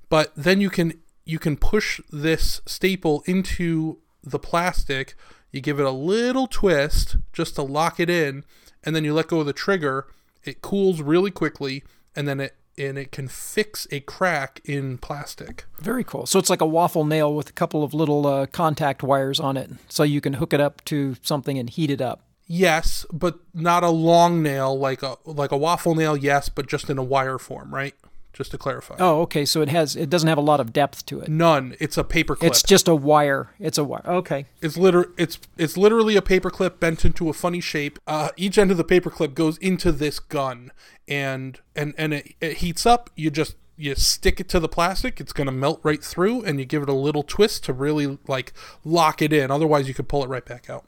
but 0.09 0.31
then 0.35 0.61
you 0.61 0.69
can 0.69 0.93
you 1.25 1.39
can 1.39 1.57
push 1.57 2.01
this 2.11 2.61
staple 2.65 3.23
into 3.25 3.99
the 4.23 4.39
plastic. 4.39 5.15
You 5.51 5.61
give 5.61 5.79
it 5.79 5.85
a 5.85 5.91
little 5.91 6.47
twist 6.47 7.17
just 7.31 7.55
to 7.55 7.61
lock 7.61 7.99
it 7.99 8.09
in, 8.09 8.43
and 8.83 8.95
then 8.95 9.03
you 9.03 9.13
let 9.13 9.27
go 9.27 9.39
of 9.39 9.45
the 9.45 9.53
trigger. 9.53 10.07
It 10.43 10.61
cools 10.61 11.01
really 11.01 11.31
quickly, 11.31 11.83
and 12.15 12.27
then 12.27 12.39
it 12.39 12.55
and 12.77 12.97
it 12.97 13.11
can 13.11 13.27
fix 13.27 13.87
a 13.91 13.99
crack 13.99 14.59
in 14.65 14.97
plastic. 14.97 15.65
Very 15.79 16.03
cool. 16.03 16.25
So 16.25 16.39
it's 16.39 16.49
like 16.49 16.61
a 16.61 16.65
waffle 16.65 17.05
nail 17.05 17.33
with 17.33 17.49
a 17.49 17.53
couple 17.53 17.83
of 17.83 17.93
little 17.93 18.25
uh, 18.25 18.45
contact 18.47 19.03
wires 19.03 19.39
on 19.39 19.57
it, 19.57 19.71
so 19.89 20.03
you 20.03 20.21
can 20.21 20.33
hook 20.33 20.53
it 20.53 20.59
up 20.59 20.83
to 20.85 21.15
something 21.21 21.57
and 21.59 21.69
heat 21.69 21.91
it 21.91 22.01
up. 22.01 22.23
Yes, 22.53 23.05
but 23.11 23.39
not 23.53 23.83
a 23.83 23.89
long 23.89 24.43
nail 24.43 24.77
like 24.77 25.01
a 25.01 25.17
like 25.25 25.51
a 25.51 25.57
waffle 25.57 25.95
nail. 25.95 26.15
Yes, 26.15 26.49
but 26.49 26.67
just 26.67 26.89
in 26.89 26.97
a 26.97 27.03
wire 27.03 27.39
form, 27.39 27.73
right? 27.73 27.95
just 28.33 28.49
to 28.51 28.57
clarify. 28.57 28.95
Oh, 28.99 29.21
okay. 29.21 29.45
So 29.45 29.61
it 29.61 29.69
has 29.69 29.95
it 29.95 30.09
doesn't 30.09 30.27
have 30.27 30.37
a 30.37 30.41
lot 30.41 30.59
of 30.59 30.73
depth 30.73 31.05
to 31.05 31.19
it. 31.21 31.29
None. 31.29 31.75
It's 31.79 31.97
a 31.97 32.03
paper 32.03 32.35
clip. 32.35 32.51
It's 32.51 32.63
just 32.63 32.87
a 32.87 32.95
wire. 32.95 33.51
It's 33.59 33.77
a 33.77 33.83
wire. 33.83 34.01
Okay. 34.05 34.47
It's 34.61 34.75
liter- 34.75 35.11
it's 35.17 35.37
it's 35.57 35.77
literally 35.77 36.17
a 36.17 36.21
paperclip 36.21 36.79
bent 36.79 37.05
into 37.05 37.29
a 37.29 37.33
funny 37.33 37.61
shape. 37.61 37.99
Uh, 38.07 38.29
each 38.35 38.57
end 38.57 38.71
of 38.71 38.77
the 38.77 38.83
paperclip 38.83 39.35
goes 39.35 39.57
into 39.59 39.91
this 39.91 40.19
gun, 40.19 40.71
and 41.07 41.59
and 41.75 41.93
and 41.97 42.13
it, 42.13 42.33
it 42.41 42.57
heats 42.57 42.85
up. 42.85 43.09
You 43.15 43.29
just 43.29 43.55
you 43.77 43.95
stick 43.95 44.39
it 44.39 44.49
to 44.49 44.59
the 44.59 44.69
plastic. 44.69 45.21
It's 45.21 45.33
gonna 45.33 45.51
melt 45.51 45.79
right 45.83 46.03
through, 46.03 46.43
and 46.43 46.59
you 46.59 46.65
give 46.65 46.81
it 46.83 46.89
a 46.89 46.93
little 46.93 47.23
twist 47.23 47.63
to 47.65 47.73
really 47.73 48.17
like 48.27 48.51
lock 48.83 49.21
it 49.21 49.31
in. 49.31 49.51
Otherwise, 49.51 49.87
you 49.87 49.93
could 49.93 50.07
pull 50.07 50.23
it 50.23 50.27
right 50.27 50.45
back 50.45 50.69
out. 50.69 50.85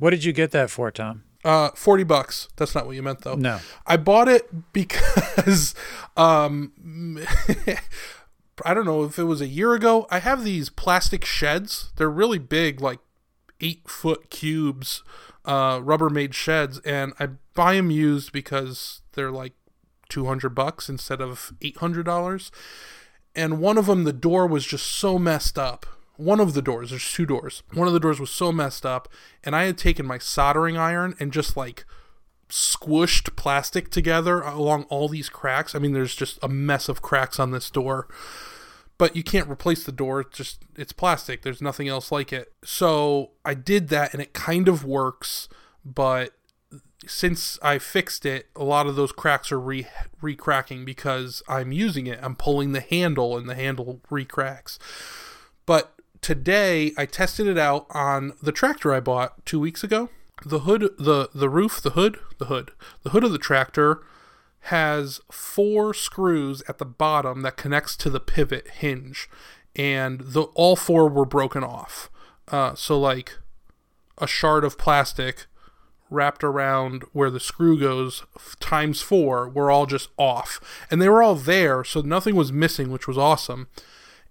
What 0.00 0.10
did 0.10 0.24
you 0.24 0.32
get 0.32 0.50
that 0.50 0.70
for, 0.70 0.90
Tom? 0.90 1.22
Uh, 1.44 1.70
forty 1.76 2.04
bucks. 2.04 2.48
That's 2.56 2.74
not 2.74 2.86
what 2.86 2.96
you 2.96 3.02
meant, 3.02 3.20
though. 3.20 3.34
No. 3.34 3.60
I 3.86 3.96
bought 3.96 4.28
it 4.28 4.72
because, 4.72 5.74
um, 6.16 7.22
I 8.64 8.74
don't 8.74 8.86
know 8.86 9.04
if 9.04 9.18
it 9.18 9.24
was 9.24 9.40
a 9.40 9.46
year 9.46 9.74
ago. 9.74 10.06
I 10.10 10.18
have 10.18 10.42
these 10.42 10.70
plastic 10.70 11.24
sheds. 11.24 11.92
They're 11.96 12.10
really 12.10 12.38
big, 12.38 12.80
like 12.80 12.98
eight 13.60 13.88
foot 13.88 14.30
cubes, 14.30 15.02
uh, 15.44 15.80
Rubbermaid 15.80 16.32
sheds, 16.32 16.78
and 16.80 17.12
I 17.20 17.28
buy 17.54 17.74
them 17.76 17.90
used 17.90 18.32
because 18.32 19.02
they're 19.12 19.30
like 19.30 19.52
two 20.08 20.26
hundred 20.26 20.54
bucks 20.54 20.88
instead 20.88 21.20
of 21.20 21.52
eight 21.60 21.76
hundred 21.76 22.06
dollars. 22.06 22.50
And 23.34 23.60
one 23.60 23.76
of 23.76 23.86
them, 23.86 24.04
the 24.04 24.12
door 24.12 24.46
was 24.46 24.66
just 24.66 24.86
so 24.86 25.18
messed 25.18 25.58
up. 25.58 25.86
One 26.20 26.38
of 26.38 26.54
the 26.54 26.62
doors, 26.62 26.90
there's 26.90 27.10
two 27.10 27.24
doors. 27.24 27.62
One 27.72 27.86
of 27.86 27.94
the 27.94 28.00
doors 28.00 28.20
was 28.20 28.30
so 28.30 28.52
messed 28.52 28.84
up, 28.84 29.08
and 29.42 29.56
I 29.56 29.64
had 29.64 29.78
taken 29.78 30.06
my 30.06 30.18
soldering 30.18 30.76
iron 30.76 31.16
and 31.18 31.32
just 31.32 31.56
like 31.56 31.84
squished 32.50 33.36
plastic 33.36 33.90
together 33.90 34.40
along 34.40 34.84
all 34.84 35.08
these 35.08 35.28
cracks. 35.28 35.74
I 35.74 35.78
mean, 35.78 35.92
there's 35.92 36.14
just 36.14 36.38
a 36.42 36.48
mess 36.48 36.88
of 36.88 37.00
cracks 37.00 37.38
on 37.40 37.52
this 37.52 37.70
door. 37.70 38.08
But 38.98 39.16
you 39.16 39.22
can't 39.22 39.48
replace 39.48 39.84
the 39.84 39.92
door. 39.92 40.20
It's 40.20 40.36
just 40.36 40.62
it's 40.76 40.92
plastic. 40.92 41.40
There's 41.40 41.62
nothing 41.62 41.88
else 41.88 42.12
like 42.12 42.34
it. 42.34 42.52
So 42.62 43.30
I 43.46 43.54
did 43.54 43.88
that 43.88 44.12
and 44.12 44.20
it 44.20 44.34
kind 44.34 44.68
of 44.68 44.84
works, 44.84 45.48
but 45.86 46.34
since 47.06 47.58
I 47.62 47.78
fixed 47.78 48.26
it, 48.26 48.48
a 48.54 48.62
lot 48.62 48.86
of 48.86 48.96
those 48.96 49.12
cracks 49.12 49.50
are 49.50 49.58
re 49.58 49.86
re-cracking 50.20 50.84
because 50.84 51.42
I'm 51.48 51.72
using 51.72 52.06
it. 52.06 52.18
I'm 52.20 52.36
pulling 52.36 52.72
the 52.72 52.82
handle 52.82 53.38
and 53.38 53.48
the 53.48 53.54
handle 53.54 54.02
re-cracks. 54.10 54.78
But 55.64 55.94
today 56.20 56.92
I 56.96 57.06
tested 57.06 57.46
it 57.46 57.58
out 57.58 57.86
on 57.90 58.34
the 58.42 58.52
tractor 58.52 58.92
I 58.92 59.00
bought 59.00 59.44
2 59.46 59.58
weeks 59.60 59.84
ago. 59.84 60.08
The 60.44 60.60
hood 60.60 60.94
the 60.98 61.28
the 61.34 61.50
roof 61.50 61.82
the 61.82 61.90
hood 61.90 62.18
the 62.38 62.46
hood 62.46 62.72
the 63.02 63.10
hood 63.10 63.24
of 63.24 63.32
the 63.32 63.38
tractor 63.38 64.02
has 64.64 65.20
four 65.30 65.92
screws 65.94 66.62
at 66.68 66.78
the 66.78 66.84
bottom 66.84 67.42
that 67.42 67.56
connects 67.56 67.96
to 67.96 68.10
the 68.10 68.20
pivot 68.20 68.68
hinge 68.68 69.28
and 69.76 70.20
the 70.20 70.42
all 70.54 70.76
four 70.76 71.08
were 71.08 71.24
broken 71.24 71.62
off. 71.62 72.10
Uh, 72.48 72.74
so 72.74 72.98
like 72.98 73.38
a 74.18 74.26
shard 74.26 74.64
of 74.64 74.78
plastic 74.78 75.46
wrapped 76.10 76.42
around 76.42 77.04
where 77.12 77.30
the 77.30 77.38
screw 77.38 77.78
goes 77.78 78.24
times 78.58 79.00
four 79.00 79.48
were 79.48 79.70
all 79.70 79.86
just 79.86 80.08
off. 80.16 80.60
And 80.90 81.00
they 81.00 81.08
were 81.08 81.22
all 81.22 81.36
there 81.36 81.84
so 81.84 82.00
nothing 82.00 82.34
was 82.34 82.52
missing 82.52 82.90
which 82.90 83.06
was 83.06 83.18
awesome 83.18 83.68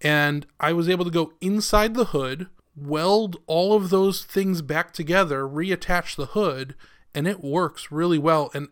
and 0.01 0.45
i 0.59 0.71
was 0.71 0.89
able 0.89 1.05
to 1.05 1.11
go 1.11 1.33
inside 1.41 1.93
the 1.93 2.05
hood 2.05 2.47
weld 2.81 3.37
all 3.47 3.73
of 3.73 3.89
those 3.89 4.23
things 4.23 4.61
back 4.61 4.93
together, 4.93 5.43
reattach 5.43 6.15
the 6.15 6.27
hood, 6.27 6.75
and 7.13 7.27
it 7.27 7.43
works 7.43 7.91
really 7.91 8.17
well. 8.17 8.49
And 8.53 8.69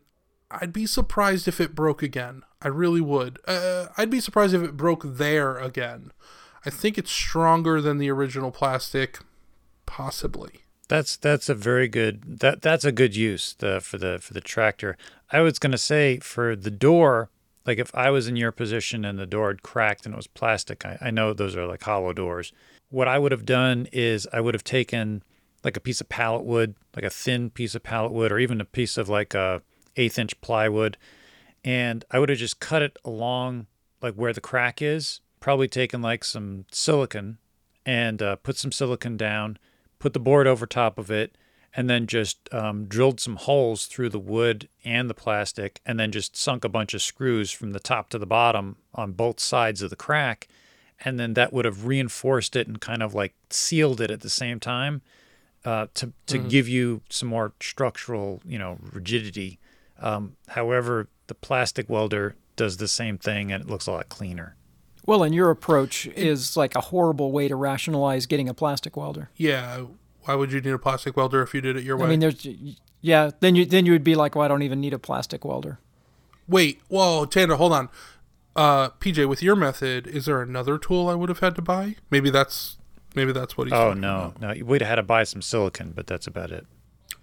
I'd 0.50 0.74
be 0.74 0.86
surprised 0.86 1.48
if 1.48 1.60
it 1.60 1.76
broke 1.76 2.02
again. 2.02 2.44
I 2.62 2.70
really 2.70 3.02
would. 3.02 3.40
Uh, 3.48 3.88
I'd 3.98 4.10
be 4.10 4.20
surprised 4.20 4.54
if 4.54 4.64
it 4.64 4.78
broke 4.78 5.04
there 5.06 5.58
again. 5.58 6.12
I 6.66 6.70
think 6.70 6.98
it's 6.98 7.12
stronger 7.12 7.82
than 7.82 7.98
the 7.98 8.10
original 8.10 8.52
plastic, 8.52 9.20
possibly. 9.86 10.62
That's 10.90 11.18
that's 11.18 11.50
a 11.50 11.54
very 11.54 11.90
good 11.90 12.40
that 12.40 12.62
that's 12.62 12.86
a 12.86 12.94
good 12.94 13.16
use 13.16 13.56
the, 13.60 13.82
for 13.82 13.98
the 13.98 14.20
for 14.20 14.34
the 14.34 14.42
tractor. 14.42 14.98
I 15.32 15.42
was 15.42 15.60
gonna 15.60 15.78
say 15.78 16.18
for 16.20 16.56
the 16.56 16.72
door, 16.72 17.30
like 17.68 17.78
if 17.78 17.94
I 17.94 18.10
was 18.10 18.28
in 18.28 18.38
your 18.38 18.54
position 18.54 19.04
and 19.04 19.20
the 19.20 19.26
door 19.26 19.50
had 19.50 19.62
cracked 19.62 20.06
and 20.06 20.14
it 20.14 20.18
was 20.18 20.28
plastic, 20.28 20.86
I, 20.86 20.98
I 21.02 21.12
know 21.12 21.34
those 21.34 21.56
are 21.56 21.68
like 21.68 21.84
hollow 21.84 22.14
doors. 22.14 22.54
What 22.90 23.10
I 23.10 23.20
would 23.20 23.34
have 23.34 23.46
done 23.46 23.88
is 23.92 24.26
I 24.32 24.40
would 24.40 24.54
have 24.54 24.64
taken 24.64 25.22
like 25.64 25.76
a 25.76 25.82
piece 25.82 26.00
of 26.00 26.08
pallet 26.08 26.46
wood, 26.46 26.76
like 26.96 27.04
a 27.04 27.10
thin 27.10 27.50
piece 27.50 27.76
of 27.76 27.84
pallet 27.84 28.14
wood, 28.14 28.32
or 28.32 28.40
even 28.40 28.62
a 28.62 28.66
piece 28.66 28.98
of 28.98 29.10
like 29.10 29.34
a 29.34 29.62
eighth 29.98 30.18
inch 30.18 30.40
plywood, 30.40 30.98
and 31.66 32.06
I 32.10 32.20
would 32.20 32.30
have 32.30 32.38
just 32.38 32.62
cut 32.62 32.82
it 32.82 32.98
along 33.04 33.68
like 34.02 34.14
where 34.14 34.34
the 34.34 34.42
crack 34.42 34.82
is. 34.82 35.20
Probably 35.40 35.68
taken 35.68 36.02
like 36.02 36.24
some 36.24 36.66
silicon 36.72 37.38
and 37.86 38.22
uh, 38.22 38.38
put 38.38 38.58
some 38.58 38.72
silicon 38.72 39.18
down, 39.18 39.58
put 40.00 40.14
the 40.14 40.20
board 40.20 40.48
over 40.48 40.66
top 40.66 40.98
of 40.98 41.12
it, 41.12 41.38
and 41.78 41.88
then 41.88 42.08
just 42.08 42.52
um, 42.52 42.86
drilled 42.86 43.20
some 43.20 43.36
holes 43.36 43.86
through 43.86 44.10
the 44.10 44.20
wood 44.20 44.68
and 44.84 45.08
the 45.08 45.14
plastic, 45.14 45.80
and 45.86 46.00
then 46.00 46.12
just 46.12 46.36
sunk 46.36 46.66
a 46.66 46.70
bunch 46.70 46.96
of 46.96 47.04
screws 47.04 47.52
from 47.52 47.72
the 47.72 47.80
top 47.80 48.10
to 48.10 48.18
the 48.18 48.26
bottom 48.26 48.78
on 48.96 49.12
both 49.12 49.40
sides 49.40 49.84
of 49.84 49.92
the 49.92 49.96
crack. 49.96 50.48
And 51.06 51.20
then 51.20 51.36
that 51.36 51.54
would 51.54 51.66
have 51.66 51.86
reinforced 51.86 52.56
it 52.56 52.68
and 52.68 52.82
kind 52.82 53.04
of 53.04 53.14
like 53.14 53.36
sealed 53.52 54.02
it 54.02 54.10
at 54.10 54.22
the 54.22 54.30
same 54.32 54.60
time 54.60 55.04
uh, 55.64 55.86
to, 55.94 56.12
to 56.26 56.40
give 56.40 56.68
you 56.68 57.02
some 57.10 57.30
more 57.30 57.54
structural, 57.62 58.42
you 58.44 58.58
know, 58.58 58.80
rigidity. 58.92 59.60
Um, 60.00 60.36
however, 60.48 61.10
the 61.28 61.36
plastic 61.36 61.88
welder 61.88 62.36
does 62.56 62.78
the 62.78 62.88
same 62.88 63.20
thing 63.20 63.52
and 63.52 63.64
it 63.64 63.70
looks 63.70 63.86
a 63.86 63.92
lot 63.92 64.10
cleaner. 64.10 64.56
Well, 65.06 65.22
and 65.22 65.36
your 65.36 65.52
approach 65.52 66.08
is 66.08 66.58
like 66.58 66.76
a 66.76 66.82
horrible 66.82 67.32
way 67.32 67.48
to 67.48 67.56
rationalize 67.56 68.26
getting 68.26 68.50
a 68.50 68.56
plastic 68.56 68.98
welder. 68.98 69.30
Yeah. 69.36 69.86
Why 70.28 70.36
would 70.36 70.52
you 70.52 70.60
need 70.60 70.72
a 70.72 70.80
plastic 70.80 71.16
welder 71.16 71.42
if 71.42 71.54
you 71.54 71.62
did 71.62 71.78
it 71.78 71.84
your 71.84 71.96
way? 71.96 72.06
I 72.06 72.10
mean, 72.10 72.20
there's 72.20 72.46
yeah. 73.00 73.32
Then 73.40 73.56
you 73.56 73.66
then 73.66 73.86
you 73.86 73.94
would 73.94 74.04
be 74.04 74.14
like, 74.14 74.36
well, 74.36 74.44
I 74.44 74.50
don't 74.50 74.62
even 74.62 74.82
need 74.82 74.94
a 74.94 75.00
plastic 75.00 75.46
welder. 75.46 75.80
Wait, 76.50 76.82
whoa, 76.90 77.26
Tanner, 77.26 77.56
hold 77.56 77.72
on. 77.72 77.90
Uh, 78.56 78.90
PJ, 78.90 79.28
with 79.30 79.42
your 79.42 79.56
method, 79.56 80.06
is 80.08 80.26
there 80.26 80.42
another 80.42 80.78
tool 80.78 81.08
I 81.08 81.14
would 81.14 81.30
have 81.30 81.40
had 81.40 81.56
to 81.56 81.62
buy? 81.62 81.96
Maybe 82.10 82.30
that's 82.30 82.78
maybe 83.16 83.32
that's 83.32 83.58
what 83.58 83.68
he's. 83.68 83.74
Oh 83.74 83.94
no, 83.94 84.34
about. 84.36 84.58
no, 84.58 84.66
we'd 84.66 84.82
have 84.82 84.90
had 84.90 84.96
to 84.96 85.04
buy 85.04 85.24
some 85.24 85.42
silicon, 85.42 85.94
but 85.96 86.08
that's 86.08 86.28
about 86.28 86.52
it. 86.52 86.66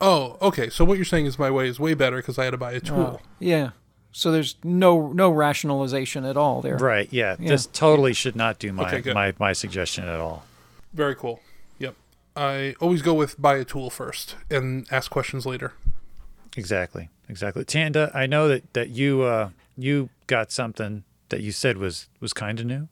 Oh, 0.01 0.39
okay. 0.41 0.71
So 0.71 0.85
what 0.85 0.97
you're 0.97 1.05
saying 1.05 1.27
is 1.27 1.39
my 1.39 1.51
way 1.51 1.69
is 1.69 1.79
way 1.79 1.93
better 1.93 2.17
because 2.17 2.39
I 2.39 2.45
had 2.45 2.53
to 2.53 2.57
buy 2.57 2.73
a 2.73 2.81
tool. 2.81 3.21
Yeah. 3.39 3.71
So 4.13 4.31
there's 4.31 4.57
no 4.63 5.13
no 5.13 5.29
rationalization 5.29 6.25
at 6.25 6.37
all 6.37 6.63
there. 6.63 6.77
Right? 6.77 7.09
Yeah, 7.11 7.37
this 7.37 7.67
totally 7.67 8.15
should 8.15 8.37
not 8.37 8.59
do 8.59 8.73
my 8.73 8.95
Okay, 8.95 9.13
my 9.13 9.35
my 9.39 9.53
suggestion 9.53 10.05
at 10.05 10.21
all. 10.21 10.45
Very 10.95 11.17
cool. 11.17 11.41
Yep. 12.37 12.45
I 12.45 12.75
always 12.81 13.03
go 13.03 13.15
with 13.15 13.41
buy 13.41 13.57
a 13.57 13.65
tool 13.65 13.91
first 13.91 14.37
and 14.51 14.87
ask 14.91 15.11
questions 15.11 15.47
later. 15.47 15.73
Exactly, 16.57 17.09
exactly. 17.29 17.65
Tanda, 17.65 18.11
I 18.15 18.27
know 18.27 18.49
that 18.49 18.73
that 18.75 18.91
you 18.91 19.23
uh 19.23 19.51
you 19.77 20.11
got 20.27 20.51
something 20.53 21.05
that 21.29 21.41
you 21.41 21.53
said 21.53 21.77
was 21.79 22.09
was 22.21 22.33
kind 22.33 22.61
of 22.61 22.67
new. 22.67 22.89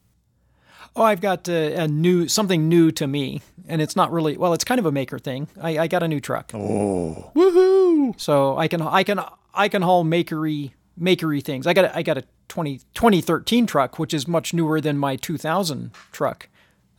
Oh, 0.95 1.05
I've 1.05 1.21
got 1.21 1.49
uh, 1.49 1.53
a 1.53 1.89
new 1.89 2.29
something 2.29 2.69
new 2.69 2.91
to 2.93 3.07
me, 3.07 3.41
and 3.67 3.81
it's 3.81 3.97
not 3.97 4.13
really 4.13 4.37
well. 4.37 4.53
It's 4.53 4.65
kind 4.65 4.79
of 4.79 4.85
a 4.87 4.93
maker 4.93 5.19
thing. 5.19 5.49
I, 5.61 5.79
I 5.79 5.87
got 5.87 6.03
a 6.03 6.09
new 6.09 6.21
truck, 6.21 6.51
Oh, 6.55 7.31
Woohoo! 7.35 8.19
so 8.21 8.59
I 8.59 8.69
can 8.69 8.83
I 8.83 9.03
can 9.03 9.21
I 9.55 9.69
can 9.69 9.83
haul 9.83 10.05
makery 10.05 10.73
makery 11.01 11.43
things. 11.43 11.67
I 11.67 11.73
got 11.73 11.87
a, 11.87 11.97
I 11.97 12.03
got 12.03 12.19
a 12.19 12.25
20, 12.49 12.79
2013 12.95 13.67
truck, 13.67 13.99
which 13.99 14.13
is 14.13 14.29
much 14.29 14.53
newer 14.53 14.81
than 14.81 14.99
my 14.99 15.17
2000 15.17 15.93
truck. 16.11 16.49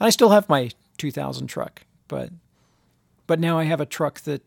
I 0.01 0.09
still 0.09 0.29
have 0.29 0.49
my 0.49 0.71
2000 0.97 1.45
truck, 1.47 1.83
but 2.13 2.29
but 3.25 3.39
now 3.39 3.57
I 3.57 3.63
have 3.63 3.81
a 3.81 3.85
truck 3.87 4.21
that 4.21 4.43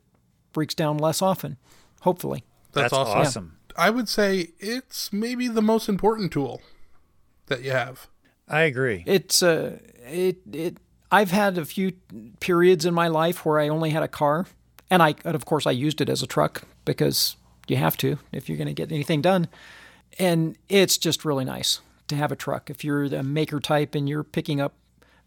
breaks 0.53 0.75
down 0.75 0.99
less 0.99 1.21
often. 1.21 1.57
Hopefully, 2.03 2.45
That's, 2.73 2.93
that's, 2.93 2.93
awesome. 2.93 3.19
awesome. 3.21 3.59
I 3.77 3.91
would 3.91 4.09
say 4.09 4.51
it's 4.61 5.13
maybe 5.13 5.49
the 5.49 5.63
most 5.63 5.89
important 5.89 6.33
tool 6.33 6.63
that 7.47 7.63
you 7.65 7.73
have. 7.73 8.07
I 8.49 8.61
agree. 8.63 9.03
it's 9.07 9.43
uh 9.43 9.79
it 10.09 10.37
it. 10.53 10.77
I've 11.11 11.31
had 11.33 11.59
a 11.59 11.65
few 11.65 11.93
periods 12.41 12.85
in 12.87 12.95
my 12.95 13.09
life 13.09 13.45
where 13.45 13.59
I 13.59 13.69
only 13.69 13.91
had 13.91 14.03
a 14.05 14.09
car, 14.09 14.47
and 14.91 15.03
I 15.03 15.15
and 15.25 15.35
of 15.35 15.45
course 15.45 15.67
I 15.67 15.73
used 15.73 16.01
it 16.01 16.09
as 16.09 16.23
a 16.23 16.27
truck 16.27 16.63
because 16.85 17.37
you 17.67 17.77
have 17.77 17.97
to 17.97 18.19
if 18.33 18.49
you're 18.49 18.59
going 18.59 18.69
to 18.69 18.83
get 18.83 18.93
anything 18.93 19.21
done. 19.23 19.49
And 20.19 20.57
it's 20.69 20.97
just 20.99 21.25
really 21.25 21.45
nice 21.45 21.81
to 22.09 22.15
have 22.15 22.31
a 22.31 22.37
truck 22.37 22.71
if 22.71 22.85
you're 22.85 23.09
the 23.09 23.23
maker 23.25 23.59
type 23.61 23.97
and 23.97 24.09
you're 24.09 24.25
picking 24.25 24.61
up 24.61 24.75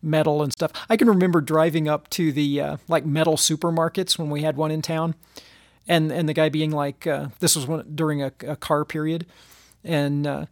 metal 0.02 0.42
and 0.42 0.52
stuff. 0.52 0.72
I 0.90 0.98
can 0.98 1.08
remember 1.08 1.42
driving 1.42 1.88
up 1.88 2.10
to 2.12 2.32
the 2.32 2.62
uh, 2.62 2.78
like 2.88 3.06
metal 3.06 3.36
supermarkets 3.36 4.18
when 4.18 4.30
we 4.30 4.42
had 4.42 4.58
one 4.58 4.72
in 4.72 4.82
town, 4.82 5.16
and 5.88 6.12
and 6.12 6.28
the 6.28 6.34
guy 6.34 6.50
being 6.50 6.72
like, 6.72 7.06
uh, 7.08 7.28
this 7.40 7.56
was 7.56 7.68
when, 7.68 7.96
during 7.96 8.22
a, 8.22 8.32
a 8.48 8.56
car 8.56 8.86
period, 8.86 9.26
and 9.84 10.26
uh, 10.26 10.46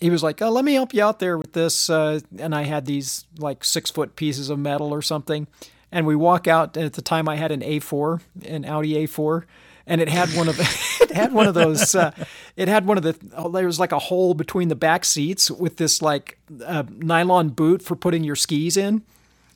he 0.00 0.10
was 0.10 0.22
like, 0.22 0.40
oh, 0.42 0.50
"Let 0.50 0.64
me 0.64 0.74
help 0.74 0.94
you 0.94 1.02
out 1.02 1.18
there 1.18 1.38
with 1.38 1.52
this," 1.52 1.88
uh, 1.90 2.20
and 2.38 2.54
I 2.54 2.62
had 2.62 2.86
these 2.86 3.26
like 3.38 3.64
six 3.64 3.90
foot 3.90 4.16
pieces 4.16 4.50
of 4.50 4.58
metal 4.58 4.92
or 4.92 5.02
something, 5.02 5.46
and 5.90 6.06
we 6.06 6.16
walk 6.16 6.46
out. 6.46 6.76
At 6.76 6.92
the 6.94 7.02
time, 7.02 7.28
I 7.28 7.36
had 7.36 7.52
an 7.52 7.60
A4, 7.60 8.20
an 8.44 8.64
Audi 8.64 8.94
A4, 9.06 9.44
and 9.86 10.00
it 10.00 10.08
had 10.08 10.28
one 10.30 10.48
of 10.48 10.58
it 11.00 11.10
had 11.10 11.32
one 11.32 11.46
of 11.46 11.54
those. 11.54 11.94
Uh, 11.94 12.12
it 12.56 12.68
had 12.68 12.86
one 12.86 12.96
of 12.96 13.02
the. 13.02 13.16
oh, 13.36 13.48
There 13.50 13.66
was 13.66 13.80
like 13.80 13.92
a 13.92 13.98
hole 13.98 14.34
between 14.34 14.68
the 14.68 14.74
back 14.74 15.04
seats 15.04 15.50
with 15.50 15.76
this 15.76 16.02
like 16.02 16.38
uh, 16.64 16.84
nylon 16.90 17.50
boot 17.50 17.82
for 17.82 17.96
putting 17.96 18.24
your 18.24 18.36
skis 18.36 18.76
in. 18.76 19.02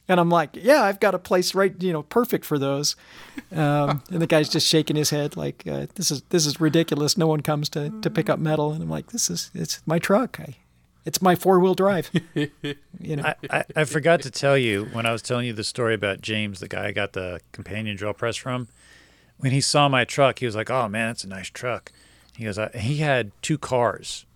And 0.09 0.19
I'm 0.19 0.29
like, 0.29 0.51
yeah, 0.55 0.83
I've 0.83 0.99
got 0.99 1.15
a 1.15 1.21
place 1.21 1.55
right, 1.55 1.73
you 1.81 1.93
know, 1.93 2.03
perfect 2.03 2.45
for 2.45 2.59
those. 2.59 2.97
Um, 3.53 4.03
and 4.11 4.21
the 4.21 4.27
guy's 4.27 4.49
just 4.49 4.67
shaking 4.67 4.97
his 4.97 5.11
head 5.11 5.37
like, 5.37 5.63
uh, 5.69 5.87
this 5.95 6.11
is 6.11 6.23
this 6.31 6.47
is 6.47 6.61
ridiculous. 6.61 7.17
No 7.17 7.29
one 7.29 7.43
comes 7.43 7.69
to, 7.71 7.91
to 8.03 8.11
pick 8.11 8.29
up 8.29 8.41
metal. 8.41 8.73
And 8.73 8.83
I'm 8.83 8.91
like, 8.91 9.13
this 9.13 9.31
is 9.31 9.53
it's 9.55 9.81
my 9.87 10.01
truck. 10.01 10.41
I, 10.41 10.57
it's 11.05 11.23
my 11.23 11.37
four 11.37 11.61
wheel 11.61 11.75
drive. 11.75 12.11
you 12.35 13.17
know, 13.17 13.23
I, 13.23 13.35
I, 13.51 13.65
I 13.77 13.85
forgot 13.85 14.21
to 14.23 14.31
tell 14.33 14.59
you 14.59 14.87
when 14.87 15.07
I 15.07 15.13
was 15.13 15.23
telling 15.23 15.47
you 15.47 15.53
the 15.53 15.65
story 15.65 15.95
about 15.95 16.21
James, 16.21 16.59
the 16.61 16.69
guy 16.69 16.89
I 16.89 16.93
got 16.93 17.13
the 17.13 17.41
companion 17.53 17.97
drill 17.97 18.13
press 18.13 18.37
from. 18.37 18.67
When 19.41 19.53
he 19.53 19.61
saw 19.61 19.89
my 19.89 20.05
truck, 20.05 20.39
he 20.39 20.47
was 20.47 20.55
like, 20.55 20.71
"Oh 20.71 20.89
man, 20.89 21.09
that's 21.09 21.25
a 21.25 21.29
nice 21.29 21.49
truck." 21.49 21.93
He 22.37 22.45
goes, 22.45 22.59
"He 22.75 22.99
had 22.99 23.33
two 23.43 23.59
cars," 23.59 24.27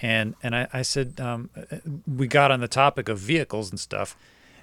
and 0.00 0.34
and 0.42 0.54
I, 0.54 0.68
I 0.72 0.82
said, 0.82 1.20
um, 1.20 1.50
"We 2.06 2.26
got 2.28 2.50
on 2.50 2.60
the 2.60 2.68
topic 2.68 3.08
of 3.08 3.18
vehicles 3.18 3.70
and 3.70 3.80
stuff," 3.80 4.16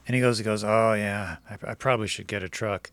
and 0.08 0.16
he 0.16 0.22
goes, 0.22 0.38
"He 0.38 0.44
goes, 0.44 0.64
oh 0.64 0.94
yeah, 0.94 1.38
I, 1.50 1.72
I 1.72 1.74
probably 1.76 2.08
should 2.08 2.28
get 2.28 2.44
a 2.44 2.50
truck." 2.50 2.92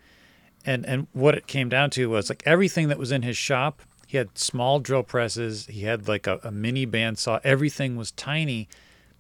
And 0.65 0.85
and 0.87 1.07
what 1.13 1.37
it 1.37 1.47
came 1.47 1.69
down 1.69 1.91
to 1.91 2.11
was 2.11 2.29
like 2.29 2.43
everything 2.47 2.89
that 2.89 2.99
was 2.99 3.13
in 3.13 3.23
his 3.23 3.37
shop. 3.37 3.83
He 4.07 4.19
had 4.19 4.37
small 4.37 4.79
drill 4.79 5.03
presses. 5.03 5.67
He 5.67 5.83
had 5.83 6.07
like 6.07 6.27
a, 6.27 6.39
a 6.45 6.51
mini 6.51 6.87
bandsaw. 6.87 7.41
Everything 7.45 7.97
was 7.97 8.11
tiny 8.13 8.69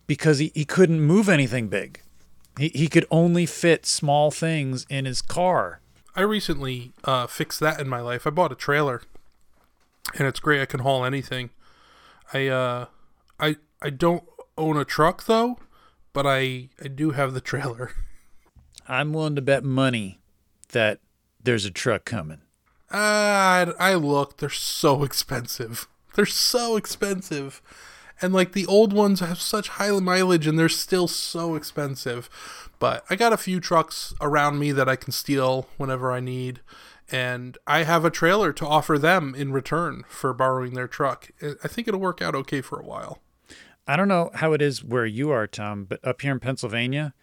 because 0.06 0.38
he, 0.38 0.52
he 0.54 0.64
couldn't 0.64 1.00
move 1.00 1.28
anything 1.28 1.68
big. 1.68 2.00
He, 2.58 2.68
he 2.74 2.88
could 2.88 3.06
only 3.10 3.46
fit 3.46 3.86
small 3.86 4.30
things 4.30 4.84
in 4.90 5.06
his 5.06 5.22
car. 5.22 5.80
I 6.14 6.20
recently 6.22 6.92
uh, 7.04 7.26
fixed 7.26 7.60
that 7.60 7.80
in 7.80 7.88
my 7.88 8.00
life. 8.00 8.26
I 8.26 8.30
bought 8.30 8.52
a 8.52 8.56
trailer, 8.56 9.02
and 10.18 10.28
it's 10.28 10.40
great. 10.40 10.60
I 10.60 10.66
can 10.66 10.80
haul 10.80 11.04
anything. 11.04 11.50
I 12.32 12.48
uh, 12.48 12.86
I 13.40 13.56
I 13.80 13.90
don't 13.90 14.24
own 14.58 14.76
a 14.76 14.84
truck 14.84 15.24
though, 15.24 15.58
but 16.12 16.26
I 16.26 16.68
I 16.82 16.88
do 16.88 17.10
have 17.10 17.34
the 17.34 17.40
trailer. 17.52 17.92
I'm 18.88 19.12
willing 19.12 19.36
to 19.36 19.42
bet 19.42 19.64
money 19.64 20.20
that 20.72 21.00
there's 21.42 21.64
a 21.64 21.70
truck 21.70 22.04
coming. 22.04 22.42
Uh, 22.90 22.96
I, 22.96 23.72
I 23.78 23.94
looked. 23.94 24.38
They're 24.38 24.50
so 24.50 25.02
expensive. 25.04 25.88
They're 26.14 26.26
so 26.26 26.76
expensive. 26.76 27.62
And 28.20 28.32
like 28.32 28.52
the 28.52 28.66
old 28.66 28.92
ones 28.92 29.20
have 29.20 29.40
such 29.40 29.68
high 29.68 29.90
mileage 29.98 30.46
and 30.46 30.58
they're 30.58 30.68
still 30.68 31.08
so 31.08 31.54
expensive. 31.54 32.28
But 32.78 33.04
I 33.08 33.16
got 33.16 33.32
a 33.32 33.36
few 33.36 33.60
trucks 33.60 34.14
around 34.20 34.58
me 34.58 34.72
that 34.72 34.88
I 34.88 34.96
can 34.96 35.12
steal 35.12 35.68
whenever 35.76 36.12
I 36.12 36.20
need. 36.20 36.60
And 37.10 37.58
I 37.66 37.82
have 37.82 38.04
a 38.04 38.10
trailer 38.10 38.52
to 38.54 38.66
offer 38.66 38.98
them 38.98 39.34
in 39.34 39.52
return 39.52 40.04
for 40.08 40.32
borrowing 40.32 40.74
their 40.74 40.88
truck. 40.88 41.30
I- 41.42 41.68
think 41.68 41.86
it'll 41.88 42.00
work 42.00 42.22
out 42.22 42.34
okay 42.34 42.60
for 42.60 42.78
a 42.80 42.84
while. 42.84 43.20
I 43.86 43.96
don't 43.96 44.08
know 44.08 44.30
how 44.34 44.52
it 44.52 44.62
is 44.62 44.84
where 44.84 45.06
you 45.06 45.30
are, 45.30 45.46
Tom, 45.46 45.84
but 45.84 46.04
up 46.04 46.20
here 46.22 46.32
in 46.32 46.40
Pennsylvania, 46.40 47.14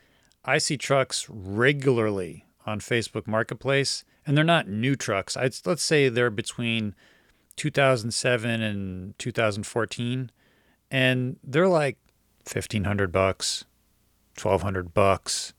I 0.44 0.58
see 0.58 0.78
trucks 0.78 1.26
regularly 1.30 2.46
on 2.66 2.80
Facebook 2.80 3.28
Marketplace, 3.28 4.04
and 4.26 4.38
they're 4.38 4.44
not 4.44 4.68
new 4.68 4.96
trucks. 4.96 5.36
I'd, 5.38 5.56
let's 5.66 5.84
say 5.84 6.10
they're 6.10 6.30
between 6.30 6.96
2007 7.56 8.62
and 8.62 9.18
2014, 9.18 10.32
and 10.92 11.38
they're 11.44 11.68
like 11.68 11.98
1500 12.52 13.12
bucks, 13.12 13.66
1200 14.42 14.94
bucks, 14.94 15.54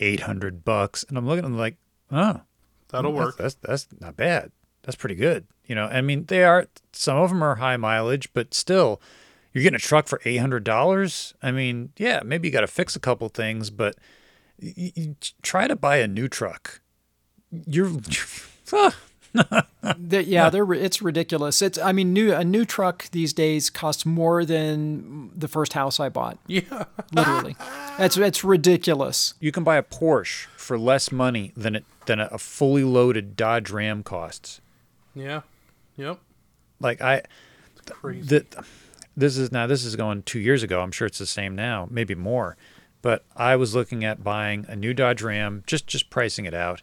800 0.00 0.64
bucks, 0.64 1.04
and 1.08 1.16
I'm 1.18 1.26
looking 1.26 1.44
at 1.44 1.48
them 1.48 1.58
like, 1.58 1.76
oh, 2.10 2.40
That'll 2.88 3.12
that's- 3.12 3.26
work. 3.26 3.36
That's, 3.38 3.54
that's 3.56 3.88
not 4.00 4.16
bad. 4.16 4.50
That's 4.82 4.96
pretty 4.96 5.14
good. 5.14 5.46
You 5.66 5.74
know, 5.74 5.86
I 5.86 6.00
mean, 6.02 6.26
they 6.26 6.44
are 6.44 6.66
some 6.92 7.16
of 7.16 7.30
them 7.30 7.42
are 7.42 7.54
high 7.54 7.78
mileage, 7.78 8.30
but 8.34 8.52
still, 8.52 9.00
you're 9.52 9.62
getting 9.62 9.76
a 9.76 9.78
truck 9.78 10.06
for 10.08 10.20
eight 10.26 10.36
hundred 10.36 10.62
dollars. 10.62 11.32
I 11.42 11.52
mean, 11.52 11.90
yeah, 11.96 12.20
maybe 12.22 12.48
you 12.48 12.52
got 12.52 12.60
to 12.60 12.66
fix 12.66 12.94
a 12.94 13.00
couple 13.00 13.26
things, 13.30 13.70
but 13.70 13.96
you, 14.58 14.92
y- 14.94 15.14
try 15.40 15.66
to 15.66 15.74
buy 15.74 15.96
a 15.98 16.06
new 16.06 16.28
truck. 16.28 16.82
You're, 17.50 17.90
ah, 18.74 18.94
They- 19.98 20.22
yeah, 20.22 20.48
they're 20.50 20.72
it's 20.72 21.02
ridiculous. 21.02 21.60
It's 21.60 21.78
I 21.78 21.92
mean, 21.92 22.12
new 22.12 22.32
a 22.32 22.42
new 22.44 22.64
truck 22.64 23.10
these 23.10 23.32
days 23.32 23.68
costs 23.70 24.06
more 24.06 24.44
than 24.44 25.30
the 25.36 25.48
first 25.48 25.72
house 25.74 26.00
I 26.00 26.08
bought. 26.08 26.38
Yeah. 26.46 26.84
Literally, 27.12 27.56
it's 27.98 28.16
it's 28.16 28.42
ridiculous. 28.44 29.34
you 29.40 29.52
can 29.52 29.62
buy 29.64 29.76
a 29.76 29.82
Porsche 29.82 30.46
for 30.56 30.78
less 30.78 31.12
money 31.12 31.52
than 31.56 31.76
it 31.76 31.84
than 32.06 32.20
a 32.20 32.38
fully 32.38 32.84
loaded 32.84 33.36
Dodge 33.36 33.70
Ram 33.70 34.02
costs. 34.02 34.60
Yeah. 35.14 35.42
Yep. 35.96 36.18
Like 36.80 37.00
I, 37.02 37.22
Crazy. 37.90 38.26
the, 38.26 38.46
this 39.16 39.36
is 39.36 39.52
now 39.52 39.66
this 39.66 39.84
is 39.84 39.96
going 39.96 40.22
two 40.22 40.40
years 40.40 40.62
ago. 40.62 40.80
I'm 40.80 40.92
sure 40.92 41.06
it's 41.06 41.18
the 41.18 41.26
same 41.26 41.54
now, 41.54 41.86
maybe 41.90 42.14
more. 42.14 42.56
But 43.02 43.22
I 43.36 43.56
was 43.56 43.74
looking 43.74 44.02
at 44.02 44.24
buying 44.24 44.64
a 44.68 44.74
new 44.76 44.94
Dodge 44.94 45.20
Ram, 45.22 45.62
just 45.66 45.86
just 45.86 46.08
pricing 46.10 46.46
it 46.46 46.54
out, 46.54 46.80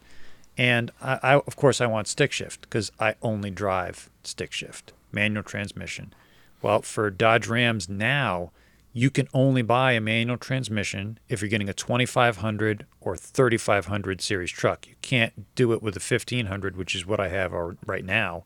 and 0.56 0.90
I, 1.00 1.18
I 1.22 1.34
of 1.34 1.56
course 1.56 1.80
I 1.80 1.86
want 1.86 2.08
stick 2.08 2.32
shift 2.32 2.62
because 2.62 2.92
I 3.00 3.14
only 3.22 3.50
drive 3.50 4.10
stick 4.24 4.52
shift, 4.52 4.92
manual 5.10 5.42
transmission. 5.42 6.12
Well, 6.60 6.82
for 6.82 7.10
Dodge 7.10 7.48
Rams 7.48 7.88
now, 7.88 8.52
you 8.92 9.10
can 9.10 9.26
only 9.32 9.62
buy 9.62 9.92
a 9.92 10.00
manual 10.00 10.36
transmission 10.36 11.18
if 11.28 11.40
you're 11.40 11.48
getting 11.48 11.68
a 11.68 11.74
2500 11.74 12.86
or 13.00 13.16
3500 13.16 14.20
series 14.20 14.50
truck. 14.50 14.86
You 14.86 14.94
can't 15.00 15.54
do 15.54 15.72
it 15.72 15.82
with 15.82 15.96
a 15.96 16.00
1500, 16.00 16.76
which 16.76 16.94
is 16.94 17.06
what 17.06 17.18
I 17.18 17.28
have 17.28 17.52
right 17.86 18.04
now. 18.04 18.44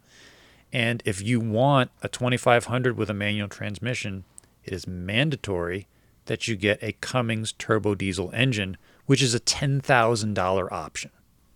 And 0.73 1.03
if 1.05 1.21
you 1.21 1.41
want 1.41 1.91
a 2.03 2.09
2500 2.09 2.97
with 2.97 3.11
a 3.11 3.15
manual 3.15 3.49
transmission, 3.49 4.25
it 4.65 4.73
is 4.73 4.87
mandatory 4.87 5.89
that 6.27 6.47
you 6.47 6.57
get 6.57 6.83
a 6.83 6.93
Cummins 6.93 7.53
turbo 7.53 7.95
diesel 7.95 8.31
engine, 8.33 8.77
which 9.07 9.23
is 9.23 9.35
a 9.35 9.41
$10,000 9.41 10.73
option. 10.73 11.11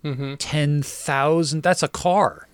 Mm-hmm. 0.04 0.34
10,000 0.36 1.62
that's 1.62 1.82
a 1.82 1.88
car. 1.88 2.48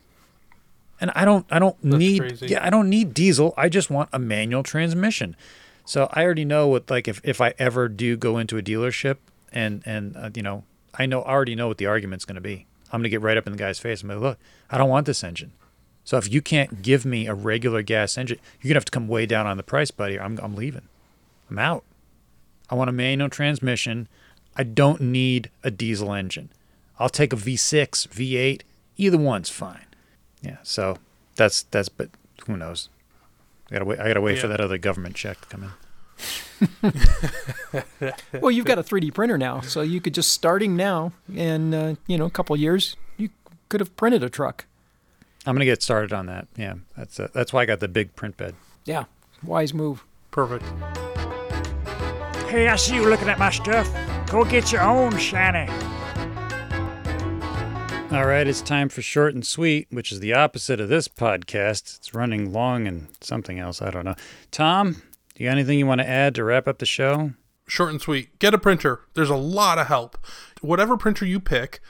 And 1.00 1.10
I 1.14 1.24
don't 1.24 1.46
I 1.50 1.58
don't 1.58 1.82
need 1.84 2.20
crazy. 2.20 2.46
yeah, 2.46 2.64
I 2.66 2.70
don't 2.70 2.88
need 2.88 3.12
diesel. 3.12 3.52
I 3.56 3.68
just 3.68 3.90
want 3.90 4.08
a 4.12 4.18
manual 4.18 4.62
transmission. 4.62 5.36
So 5.84 6.08
I 6.12 6.24
already 6.24 6.44
know 6.44 6.66
what 6.68 6.90
like 6.90 7.06
if 7.06 7.20
if 7.22 7.40
I 7.40 7.54
ever 7.58 7.88
do 7.88 8.16
go 8.16 8.38
into 8.38 8.56
a 8.56 8.62
dealership 8.62 9.18
and 9.52 9.82
and 9.84 10.16
uh, 10.16 10.30
you 10.34 10.42
know, 10.42 10.64
I 10.94 11.06
know 11.06 11.22
I 11.22 11.32
already 11.32 11.54
know 11.54 11.68
what 11.68 11.78
the 11.78 11.86
argument's 11.86 12.24
going 12.24 12.36
to 12.36 12.40
be. 12.40 12.66
I'm 12.92 13.00
going 13.00 13.04
to 13.04 13.08
get 13.10 13.20
right 13.20 13.36
up 13.36 13.46
in 13.46 13.52
the 13.52 13.58
guy's 13.58 13.78
face 13.78 14.00
and 14.00 14.08
be 14.08 14.14
like, 14.14 14.22
"Look, 14.22 14.38
I 14.70 14.78
don't 14.78 14.88
want 14.88 15.06
this 15.06 15.22
engine." 15.22 15.52
So 16.04 16.16
if 16.16 16.32
you 16.32 16.40
can't 16.40 16.82
give 16.82 17.04
me 17.04 17.26
a 17.26 17.34
regular 17.34 17.82
gas 17.82 18.16
engine, 18.16 18.38
you're 18.60 18.70
gonna 18.70 18.76
have 18.78 18.84
to 18.86 18.92
come 18.92 19.08
way 19.08 19.26
down 19.26 19.46
on 19.46 19.56
the 19.56 19.62
price, 19.62 19.90
buddy. 19.90 20.18
I'm 20.18 20.38
I'm 20.42 20.54
leaving. 20.54 20.88
I'm 21.50 21.58
out. 21.58 21.84
I 22.70 22.74
want 22.74 22.88
a 22.88 22.92
manual 22.92 23.28
transmission. 23.28 24.08
I 24.56 24.62
don't 24.62 25.00
need 25.00 25.50
a 25.62 25.70
diesel 25.70 26.12
engine. 26.12 26.48
I'll 26.98 27.08
take 27.08 27.32
a 27.32 27.36
V6, 27.36 28.08
V8. 28.08 28.62
Either 28.96 29.18
one's 29.18 29.50
fine. 29.50 29.84
Yeah. 30.40 30.56
So 30.62 30.98
that's 31.34 31.64
that's. 31.64 31.88
But 31.88 32.10
who 32.46 32.56
knows? 32.56 32.88
I 33.70 33.74
gotta 33.74 33.84
wait. 33.84 33.98
I 34.00 34.08
gotta 34.08 34.20
wait 34.20 34.38
for 34.38 34.48
that 34.48 34.60
other 34.60 34.78
government 34.78 35.16
check 35.16 35.40
to 35.42 35.48
come 35.48 35.64
in. 35.64 35.70
Well, 38.40 38.50
you've 38.50 38.64
got 38.64 38.78
a 38.78 38.82
3D 38.82 39.12
printer 39.12 39.36
now, 39.36 39.60
so 39.60 39.82
you 39.82 40.00
could 40.00 40.14
just 40.14 40.32
starting 40.32 40.76
now, 40.76 41.12
and 41.34 41.74
uh, 41.74 41.94
you 42.06 42.16
know, 42.16 42.24
a 42.24 42.30
couple 42.30 42.56
years, 42.56 42.96
you 43.18 43.28
could 43.68 43.80
have 43.80 43.94
printed 43.96 44.22
a 44.22 44.30
truck. 44.30 44.64
I'm 45.44 45.54
gonna 45.54 45.64
get 45.64 45.82
started 45.82 46.12
on 46.12 46.26
that. 46.26 46.48
Yeah. 46.56 46.74
That's 46.96 47.20
uh, 47.20 47.28
that's 47.34 47.52
why 47.52 47.62
I 47.62 47.66
got 47.66 47.80
the 47.80 47.88
big 47.88 48.14
print 48.16 48.36
bed. 48.36 48.54
Yeah, 48.84 49.04
wise 49.42 49.74
move. 49.74 50.04
Perfect. 50.30 50.64
Hey, 52.48 52.68
I 52.68 52.76
see 52.76 52.94
you 52.94 53.08
looking 53.08 53.28
at 53.28 53.38
my 53.38 53.50
stuff. 53.50 53.90
Go 54.30 54.44
get 54.44 54.72
your 54.72 54.82
own, 54.82 55.16
Shiny. 55.18 55.70
All 58.12 58.24
right, 58.24 58.46
it's 58.46 58.62
time 58.62 58.88
for 58.88 59.02
short 59.02 59.34
and 59.34 59.44
sweet, 59.44 59.88
which 59.90 60.12
is 60.12 60.20
the 60.20 60.32
opposite 60.32 60.80
of 60.80 60.88
this 60.88 61.08
podcast. 61.08 61.96
It's 61.96 62.14
running 62.14 62.52
long 62.52 62.86
and 62.86 63.08
something 63.20 63.58
else. 63.58 63.82
I 63.82 63.90
don't 63.90 64.04
know. 64.04 64.14
Tom, 64.52 64.92
do 65.34 65.42
you 65.42 65.48
got 65.50 65.52
anything 65.58 65.78
you 65.78 65.86
want 65.86 66.00
to 66.00 66.08
add 66.08 66.34
to 66.36 66.44
wrap 66.44 66.68
up 66.68 66.78
the 66.78 66.86
show? 66.86 67.32
Short 67.66 67.90
and 67.90 68.00
sweet. 68.00 68.38
Get 68.38 68.54
a 68.54 68.58
printer. 68.58 69.00
There's 69.14 69.28
a 69.30 69.36
lot 69.36 69.78
of 69.78 69.88
help. 69.88 70.16
Whatever 70.60 70.96
printer 70.96 71.26
you 71.26 71.40
pick 71.40 71.80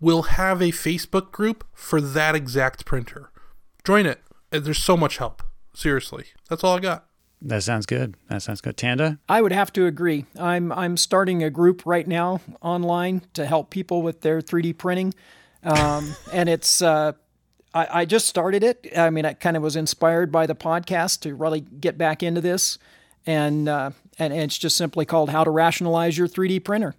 will 0.00 0.22
have 0.22 0.62
a 0.62 0.70
Facebook 0.72 1.30
group 1.30 1.62
for 1.74 2.00
that 2.00 2.34
exact 2.34 2.86
printer. 2.86 3.30
Join 3.84 4.06
it. 4.06 4.22
Uh, 4.50 4.60
There's 4.60 4.78
so 4.82 4.96
much 4.96 5.18
help. 5.18 5.42
Seriously. 5.74 6.24
That's 6.48 6.64
all 6.64 6.76
I 6.76 6.80
got. 6.80 7.06
That 7.42 7.62
sounds 7.62 7.84
good. 7.84 8.16
That 8.28 8.42
sounds 8.42 8.62
good. 8.62 8.78
Tanda? 8.78 9.18
I 9.28 9.42
would 9.42 9.52
have 9.52 9.70
to 9.74 9.84
agree. 9.84 10.24
I'm 10.40 10.72
I'm 10.72 10.96
starting 10.96 11.42
a 11.42 11.50
group 11.50 11.82
right 11.84 12.08
now 12.08 12.40
online 12.62 13.22
to 13.34 13.44
help 13.44 13.68
people 13.68 14.00
with 14.00 14.22
their 14.22 14.40
3D 14.40 14.78
printing, 14.78 15.12
um, 15.66 16.14
and 16.32 16.48
it's 16.48 16.80
uh, 16.80 17.12
I, 17.74 18.00
I 18.00 18.04
just 18.04 18.26
started 18.26 18.62
it. 18.62 18.86
I 18.96 19.10
mean, 19.10 19.24
I 19.24 19.34
kind 19.34 19.56
of 19.56 19.62
was 19.62 19.76
inspired 19.76 20.32
by 20.32 20.46
the 20.46 20.54
podcast 20.54 21.20
to 21.20 21.34
really 21.34 21.60
get 21.60 21.98
back 21.98 22.22
into 22.22 22.40
this, 22.40 22.78
and 23.26 23.68
uh, 23.68 23.90
and 24.18 24.32
it's 24.32 24.58
just 24.58 24.76
simply 24.76 25.04
called 25.04 25.30
"How 25.30 25.44
to 25.44 25.50
Rationalize 25.50 26.16
Your 26.16 26.28
3D 26.28 26.64
Printer." 26.64 26.94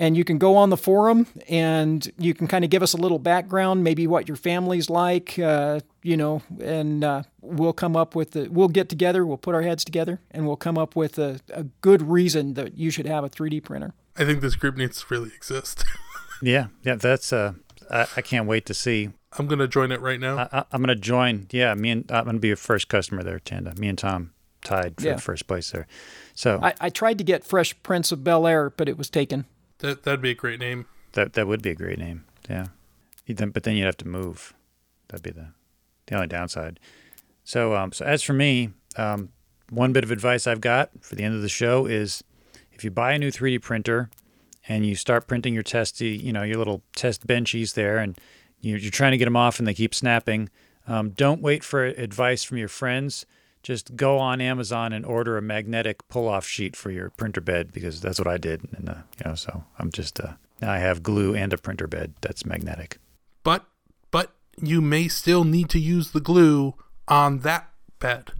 and 0.00 0.16
you 0.16 0.24
can 0.24 0.38
go 0.38 0.56
on 0.56 0.70
the 0.70 0.78
forum 0.78 1.26
and 1.46 2.10
you 2.16 2.32
can 2.32 2.46
kind 2.46 2.64
of 2.64 2.70
give 2.70 2.82
us 2.82 2.94
a 2.94 2.96
little 2.96 3.18
background, 3.18 3.84
maybe 3.84 4.06
what 4.06 4.26
your 4.26 4.36
family's 4.36 4.88
like, 4.88 5.38
uh, 5.38 5.78
you 6.02 6.16
know, 6.16 6.42
and 6.58 7.04
uh, 7.04 7.22
we'll 7.42 7.74
come 7.74 7.94
up 7.94 8.14
with 8.14 8.30
the, 8.30 8.48
we'll 8.50 8.68
get 8.68 8.88
together, 8.88 9.26
we'll 9.26 9.36
put 9.36 9.54
our 9.54 9.60
heads 9.60 9.84
together, 9.84 10.18
and 10.30 10.46
we'll 10.46 10.56
come 10.56 10.78
up 10.78 10.96
with 10.96 11.18
a, 11.18 11.40
a 11.52 11.64
good 11.82 12.00
reason 12.00 12.54
that 12.54 12.78
you 12.78 12.90
should 12.90 13.06
have 13.06 13.24
a 13.24 13.28
3D 13.28 13.62
printer. 13.62 13.92
I 14.16 14.24
think 14.24 14.40
this 14.40 14.54
group 14.54 14.76
needs 14.76 15.00
to 15.00 15.06
really 15.10 15.30
exist. 15.36 15.84
Yeah, 16.42 16.68
yeah, 16.84 16.94
that's 16.94 17.34
uh, 17.34 17.52
I, 17.90 18.06
I 18.16 18.20
can't 18.22 18.46
wait 18.46 18.66
to 18.66 18.74
see. 18.74 19.10
I'm 19.38 19.46
gonna 19.46 19.68
join 19.68 19.92
it 19.92 20.00
right 20.00 20.18
now. 20.20 20.38
I, 20.38 20.58
I, 20.60 20.64
I'm 20.72 20.80
gonna 20.82 20.94
join. 20.94 21.46
Yeah, 21.50 21.74
me 21.74 21.90
and 21.90 22.10
I'm 22.10 22.24
gonna 22.24 22.38
be 22.38 22.50
a 22.50 22.56
first 22.56 22.88
customer 22.88 23.22
there, 23.22 23.38
Tanda. 23.38 23.74
Me 23.76 23.88
and 23.88 23.98
Tom 23.98 24.32
tied 24.62 25.00
for 25.00 25.06
Yeah. 25.06 25.14
the 25.14 25.20
first 25.22 25.46
place 25.46 25.70
there. 25.70 25.86
So 26.34 26.60
I, 26.62 26.74
I 26.80 26.90
tried 26.90 27.18
to 27.18 27.24
get 27.24 27.44
Fresh 27.44 27.82
Prince 27.82 28.12
of 28.12 28.22
Bel 28.24 28.46
Air, 28.46 28.70
but 28.70 28.88
it 28.88 28.98
was 28.98 29.08
taken. 29.10 29.46
that 29.78 30.02
that'd 30.04 30.20
be 30.22 30.30
a 30.30 30.34
great 30.34 30.60
name. 30.60 30.86
that 31.12 31.32
that 31.34 31.46
would 31.46 31.62
be 31.62 31.70
a 31.70 31.74
great 31.74 31.98
name. 31.98 32.24
Yeah, 32.48 32.66
then- 33.26 33.50
but 33.50 33.62
then 33.62 33.76
you'd 33.76 33.86
have 33.86 33.96
to 33.98 34.08
move. 34.08 34.52
That'd 35.08 35.22
be 35.22 35.30
the 35.30 35.48
the 36.06 36.14
only 36.16 36.26
downside. 36.28 36.80
So 37.44 37.74
um, 37.74 37.92
so 37.92 38.04
as 38.04 38.22
for 38.22 38.32
me, 38.32 38.70
um, 38.96 39.30
one 39.70 39.92
bit 39.92 40.02
of 40.04 40.10
advice 40.10 40.46
I've 40.46 40.60
got 40.60 40.90
for 41.00 41.14
the 41.14 41.22
end 41.22 41.34
of 41.36 41.42
the 41.42 41.48
show 41.48 41.86
is 41.86 42.22
if 42.72 42.82
you 42.84 42.90
buy 42.90 43.12
a 43.12 43.18
new 43.18 43.30
3D 43.30 43.62
printer 43.62 44.10
and 44.70 44.86
you 44.86 44.94
start 44.94 45.26
printing 45.26 45.52
your 45.52 45.64
testy, 45.64 46.10
you 46.10 46.32
know, 46.32 46.44
your 46.44 46.56
little 46.56 46.80
test 46.94 47.26
benchies 47.26 47.74
there, 47.74 47.98
and 47.98 48.16
you're, 48.60 48.78
you're 48.78 48.92
trying 48.92 49.10
to 49.10 49.18
get 49.18 49.24
them 49.24 49.36
off 49.36 49.58
and 49.58 49.66
they 49.66 49.74
keep 49.74 49.92
snapping, 49.92 50.48
um, 50.86 51.10
don't 51.10 51.42
wait 51.42 51.64
for 51.64 51.84
advice 51.84 52.44
from 52.44 52.56
your 52.56 52.68
friends. 52.68 53.26
Just 53.64 53.96
go 53.96 54.18
on 54.18 54.40
Amazon 54.40 54.92
and 54.92 55.04
order 55.04 55.36
a 55.36 55.42
magnetic 55.42 56.06
pull-off 56.06 56.46
sheet 56.46 56.76
for 56.76 56.92
your 56.92 57.10
printer 57.10 57.40
bed 57.40 57.72
because 57.72 58.00
that's 58.00 58.20
what 58.20 58.28
I 58.28 58.38
did. 58.38 58.62
And 58.72 58.88
uh, 58.88 58.94
you 59.18 59.28
know, 59.28 59.34
so 59.34 59.64
I'm 59.80 59.90
just 59.90 60.20
uh, 60.20 60.34
now 60.62 60.70
I 60.70 60.78
have 60.78 61.02
glue 61.02 61.34
and 61.34 61.52
a 61.52 61.58
printer 61.58 61.88
bed 61.88 62.14
that's 62.20 62.46
magnetic. 62.46 62.98
But 63.42 63.66
but 64.12 64.30
you 64.62 64.80
may 64.80 65.08
still 65.08 65.42
need 65.42 65.68
to 65.70 65.80
use 65.80 66.12
the 66.12 66.20
glue 66.20 66.74
on 67.08 67.40
that 67.40 67.70
bed. 67.98 68.30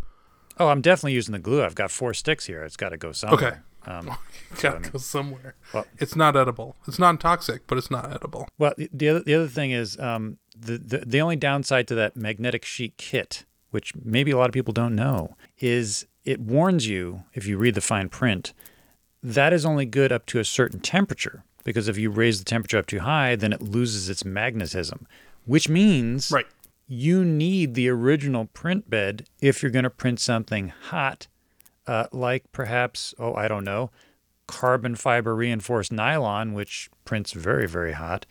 Oh, 0.59 0.69
I'm 0.69 0.81
definitely 0.81 1.15
using 1.15 1.33
the 1.33 1.39
glue. 1.41 1.65
I've 1.65 1.75
got 1.75 1.91
four 1.91 2.15
sticks 2.15 2.47
here. 2.47 2.63
It's 2.63 2.77
got 2.77 2.91
to 2.91 2.97
go 2.97 3.11
somewhere. 3.11 3.49
Okay. 3.49 3.57
Um, 3.87 4.11
Gotta 4.61 4.91
go 4.91 4.99
somewhere. 4.99 5.55
Well- 5.73 5.87
it's 5.99 6.17
not 6.17 6.37
edible. 6.37 6.77
It's 6.87 6.99
non 6.99 7.19
toxic, 7.19 7.67
but 7.67 7.79
it's 7.79 7.91
not 7.91 8.13
edible. 8.13 8.49
Well, 8.59 8.75
the- 8.77 8.91
the 8.93 9.09
other 9.09 9.21
the 9.21 9.35
other 9.35 9.49
thing 9.49 9.71
is 9.71 9.99
um, 9.99 10.39
the, 10.59 10.79
the 10.79 10.99
the 11.07 11.21
only 11.21 11.37
downside 11.37 11.87
to 11.89 11.95
that 11.97 12.17
magnetic 12.17 12.65
sheet 12.65 12.97
kit, 12.97 13.45
which 13.71 13.95
maybe 13.97 14.31
a 14.31 14.37
lot 14.37 14.49
of 14.49 14.53
people 14.55 14.73
don't 14.73 14.95
know, 14.95 15.37
is 15.59 16.07
it 16.25 16.41
warns 16.41 16.87
you 16.87 17.25
if 17.35 17.47
you 17.47 17.57
read 17.57 17.75
the 17.75 17.81
fine 17.81 18.09
print 18.09 18.53
that 19.23 19.53
is 19.53 19.65
only 19.67 19.85
good 19.85 20.11
up 20.13 20.25
to 20.27 20.39
a 20.39 20.45
certain 20.45 20.81
temperature 20.81 21.45
because 21.65 21.89
if 21.89 21.99
you 21.99 22.11
raise 22.11 22.39
the 22.39 22.45
temperature 22.45 22.79
up 22.79 22.87
too 22.87 23.01
high, 23.01 23.37
then 23.37 23.53
it 23.53 23.61
loses 23.61 24.09
its 24.09 24.25
magnetism, 24.25 25.07
which 25.45 25.69
means 25.69 26.31
Right. 26.31 26.47
you 26.89 27.23
need 27.23 27.75
the 27.75 27.89
original 27.91 28.47
print 28.47 28.89
bed 28.89 29.27
if 29.43 29.63
you're 29.63 29.71
going 29.71 29.83
to 29.85 29.91
print 29.91 30.21
something 30.21 30.73
hot, 30.85 31.27
uh, 31.91 32.07
like 32.13 32.45
perhaps, 32.53 33.13
oh, 33.19 33.35
I 33.35 33.49
don't 33.49 33.65
know, 33.65 33.91
carbon 34.47 34.95
fiber 34.95 35.35
reinforced 35.35 35.91
nylon, 35.91 36.55
which 36.55 36.89
prints 37.05 37.33
very, 37.33 37.67
very 37.67 37.93
hot. 37.93 38.27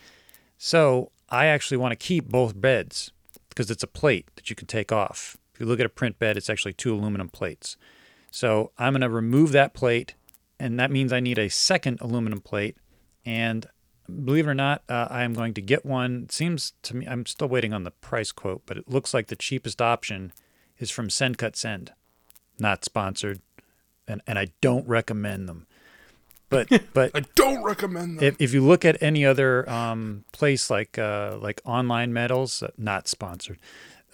So 0.58 1.12
I 1.28 1.48
actually 1.48 1.76
want 1.76 1.92
to 1.92 1.98
keep 1.98 2.30
both 2.30 2.60
beds 2.60 3.12
because 3.50 3.70
it's 3.70 3.84
a 3.84 3.88
plate 3.88 4.30
that 4.38 4.50
you 4.50 4.56
can 4.56 4.66
take 4.66 4.94
off. 4.94 5.36
If 5.54 5.60
you 5.60 5.66
look 5.66 5.82
at 5.82 5.86
a 5.86 5.90
print 5.90 6.18
bed, 6.20 6.38
it's 6.38 6.50
actually 6.50 6.72
two 6.72 6.94
aluminum 6.94 7.28
plates. 7.28 7.76
So 8.32 8.72
I'm 8.78 8.94
going 8.94 9.02
to 9.02 9.10
remove 9.10 9.52
that 9.52 9.74
plate, 9.74 10.16
and 10.58 10.80
that 10.80 10.90
means 10.90 11.12
I 11.12 11.20
need 11.20 11.38
a 11.38 11.50
second 11.50 12.00
aluminum 12.00 12.40
plate. 12.40 12.78
And 13.26 13.68
believe 14.08 14.48
it 14.48 14.52
or 14.52 14.56
not, 14.56 14.84
uh, 14.88 15.08
I 15.10 15.24
am 15.24 15.34
going 15.34 15.54
to 15.56 15.62
get 15.62 15.86
one. 15.86 16.24
It 16.24 16.32
seems 16.32 16.72
to 16.84 16.96
me, 16.96 17.06
I'm 17.06 17.26
still 17.26 17.50
waiting 17.50 17.74
on 17.74 17.84
the 17.84 17.92
price 17.92 18.32
quote, 18.32 18.62
but 18.66 18.78
it 18.78 18.88
looks 18.88 19.14
like 19.14 19.28
the 19.28 19.36
cheapest 19.36 19.82
option 19.82 20.32
is 20.78 20.92
from 20.92 21.10
SendCutSend. 21.10 21.90
Not 22.58 22.84
sponsored, 22.84 23.42
and, 24.10 24.22
and 24.28 24.38
I 24.38 24.48
don't 24.62 24.88
recommend 24.88 25.48
them. 25.48 25.68
But 26.50 26.68
but 26.94 27.12
I 27.14 27.22
don't 27.36 27.64
recommend 27.64 28.20
them. 28.20 28.26
if, 28.26 28.36
if 28.40 28.54
you 28.54 28.66
look 28.66 28.84
at 28.84 29.02
any 29.02 29.26
other 29.26 29.70
um, 29.70 30.26
place 30.32 30.70
like 30.70 30.98
uh, 30.98 31.38
like 31.42 31.62
online 31.64 32.12
metals, 32.12 32.64
uh, 32.64 32.72
not 32.78 33.08
sponsored, 33.08 33.60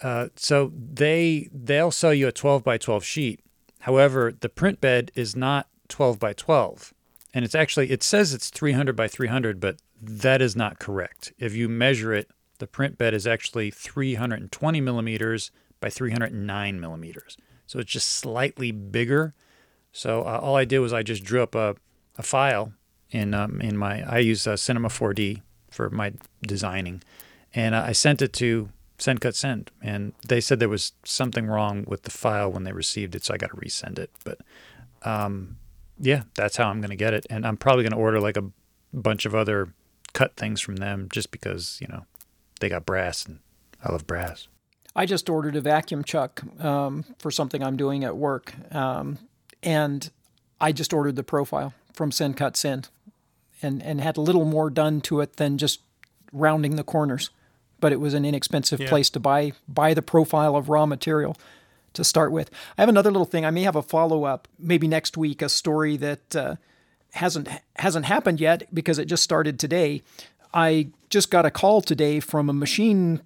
uh, 0.02 0.28
so 0.36 0.72
they 0.76 1.48
they'll 1.52 1.90
sell 1.90 2.14
you 2.14 2.28
a 2.28 2.32
12 2.32 2.62
by 2.62 2.78
12 2.78 3.04
sheet. 3.04 3.40
However, 3.80 4.32
the 4.38 4.48
print 4.48 4.80
bed 4.80 5.10
is 5.14 5.36
not 5.36 5.68
12 5.88 6.18
by 6.18 6.32
12, 6.32 6.92
and 7.32 7.44
it's 7.44 7.54
actually 7.54 7.90
it 7.90 8.02
says 8.02 8.34
it's 8.34 8.50
300 8.50 8.94
by 8.94 9.08
300, 9.08 9.60
but 9.60 9.78
that 10.00 10.42
is 10.42 10.54
not 10.54 10.78
correct. 10.78 11.32
If 11.38 11.54
you 11.54 11.68
measure 11.68 12.12
it, 12.12 12.28
the 12.58 12.66
print 12.66 12.98
bed 12.98 13.14
is 13.14 13.26
actually 13.26 13.70
320 13.70 14.80
millimeters 14.80 15.50
by 15.80 15.88
309 15.88 16.80
millimeters, 16.80 17.36
so 17.66 17.78
it's 17.78 17.92
just 17.92 18.10
slightly 18.10 18.72
bigger. 18.72 19.34
So 19.96 20.20
uh, 20.24 20.40
all 20.42 20.56
I 20.56 20.66
did 20.66 20.80
was 20.80 20.92
I 20.92 21.02
just 21.02 21.24
drew 21.24 21.42
up 21.42 21.54
a, 21.54 21.74
a 22.18 22.22
file 22.22 22.74
in 23.10 23.32
um, 23.32 23.62
in 23.62 23.78
my 23.78 24.02
I 24.02 24.18
use 24.18 24.46
uh, 24.46 24.54
Cinema 24.54 24.88
4D 24.88 25.40
for 25.70 25.88
my 25.88 26.12
designing, 26.42 27.02
and 27.54 27.74
uh, 27.74 27.82
I 27.86 27.92
sent 27.92 28.20
it 28.20 28.34
to 28.34 28.68
SendCutSend, 28.98 29.68
and 29.80 30.12
they 30.28 30.38
said 30.42 30.60
there 30.60 30.68
was 30.68 30.92
something 31.04 31.46
wrong 31.46 31.84
with 31.86 32.02
the 32.02 32.10
file 32.10 32.52
when 32.52 32.64
they 32.64 32.72
received 32.72 33.14
it, 33.14 33.24
so 33.24 33.32
I 33.32 33.38
got 33.38 33.50
to 33.52 33.56
resend 33.56 33.98
it. 33.98 34.10
But 34.22 34.40
um, 35.00 35.56
yeah, 35.98 36.24
that's 36.34 36.58
how 36.58 36.68
I'm 36.68 36.82
going 36.82 36.90
to 36.90 36.96
get 36.96 37.14
it, 37.14 37.26
and 37.30 37.46
I'm 37.46 37.56
probably 37.56 37.82
going 37.82 37.92
to 37.92 37.98
order 37.98 38.20
like 38.20 38.36
a 38.36 38.44
bunch 38.92 39.24
of 39.24 39.34
other 39.34 39.72
cut 40.12 40.36
things 40.36 40.60
from 40.60 40.76
them 40.76 41.08
just 41.10 41.30
because 41.30 41.78
you 41.80 41.88
know 41.88 42.04
they 42.60 42.68
got 42.68 42.84
brass 42.84 43.24
and 43.24 43.38
I 43.82 43.92
love 43.92 44.06
brass. 44.06 44.46
I 44.94 45.06
just 45.06 45.30
ordered 45.30 45.56
a 45.56 45.62
vacuum 45.62 46.04
chuck 46.04 46.42
um, 46.62 47.06
for 47.18 47.30
something 47.30 47.62
I'm 47.62 47.78
doing 47.78 48.04
at 48.04 48.14
work, 48.14 48.52
um, 48.74 49.18
and 49.62 50.10
I 50.60 50.72
just 50.72 50.92
ordered 50.92 51.16
the 51.16 51.22
profile 51.22 51.74
from 51.92 52.10
SendCutSend, 52.10 52.88
and 53.62 53.82
and 53.82 54.00
had 54.00 54.16
a 54.16 54.20
little 54.20 54.44
more 54.44 54.70
done 54.70 55.00
to 55.02 55.20
it 55.20 55.36
than 55.36 55.58
just 55.58 55.80
rounding 56.32 56.76
the 56.76 56.84
corners, 56.84 57.30
but 57.80 57.92
it 57.92 58.00
was 58.00 58.14
an 58.14 58.24
inexpensive 58.24 58.80
Yeah. 58.80 58.88
place 58.88 59.10
to 59.10 59.20
buy 59.20 59.52
buy 59.68 59.94
the 59.94 60.02
profile 60.02 60.56
of 60.56 60.68
raw 60.68 60.86
material 60.86 61.36
to 61.94 62.04
start 62.04 62.30
with. 62.32 62.50
I 62.76 62.82
have 62.82 62.88
another 62.90 63.10
little 63.10 63.24
thing. 63.24 63.44
I 63.46 63.50
may 63.50 63.62
have 63.62 63.76
a 63.76 63.82
follow 63.82 64.24
up 64.24 64.48
maybe 64.58 64.86
next 64.86 65.16
week, 65.16 65.40
a 65.40 65.48
story 65.48 65.96
that 65.96 66.36
uh, 66.36 66.56
hasn't 67.12 67.48
hasn't 67.76 68.04
happened 68.06 68.40
yet 68.40 68.64
because 68.74 68.98
it 68.98 69.06
just 69.06 69.22
started 69.22 69.58
today. 69.58 70.02
I 70.52 70.88
just 71.10 71.30
got 71.30 71.46
a 71.46 71.50
call 71.50 71.80
today 71.80 72.20
from 72.20 72.48
a 72.50 72.52
machine 72.52 73.20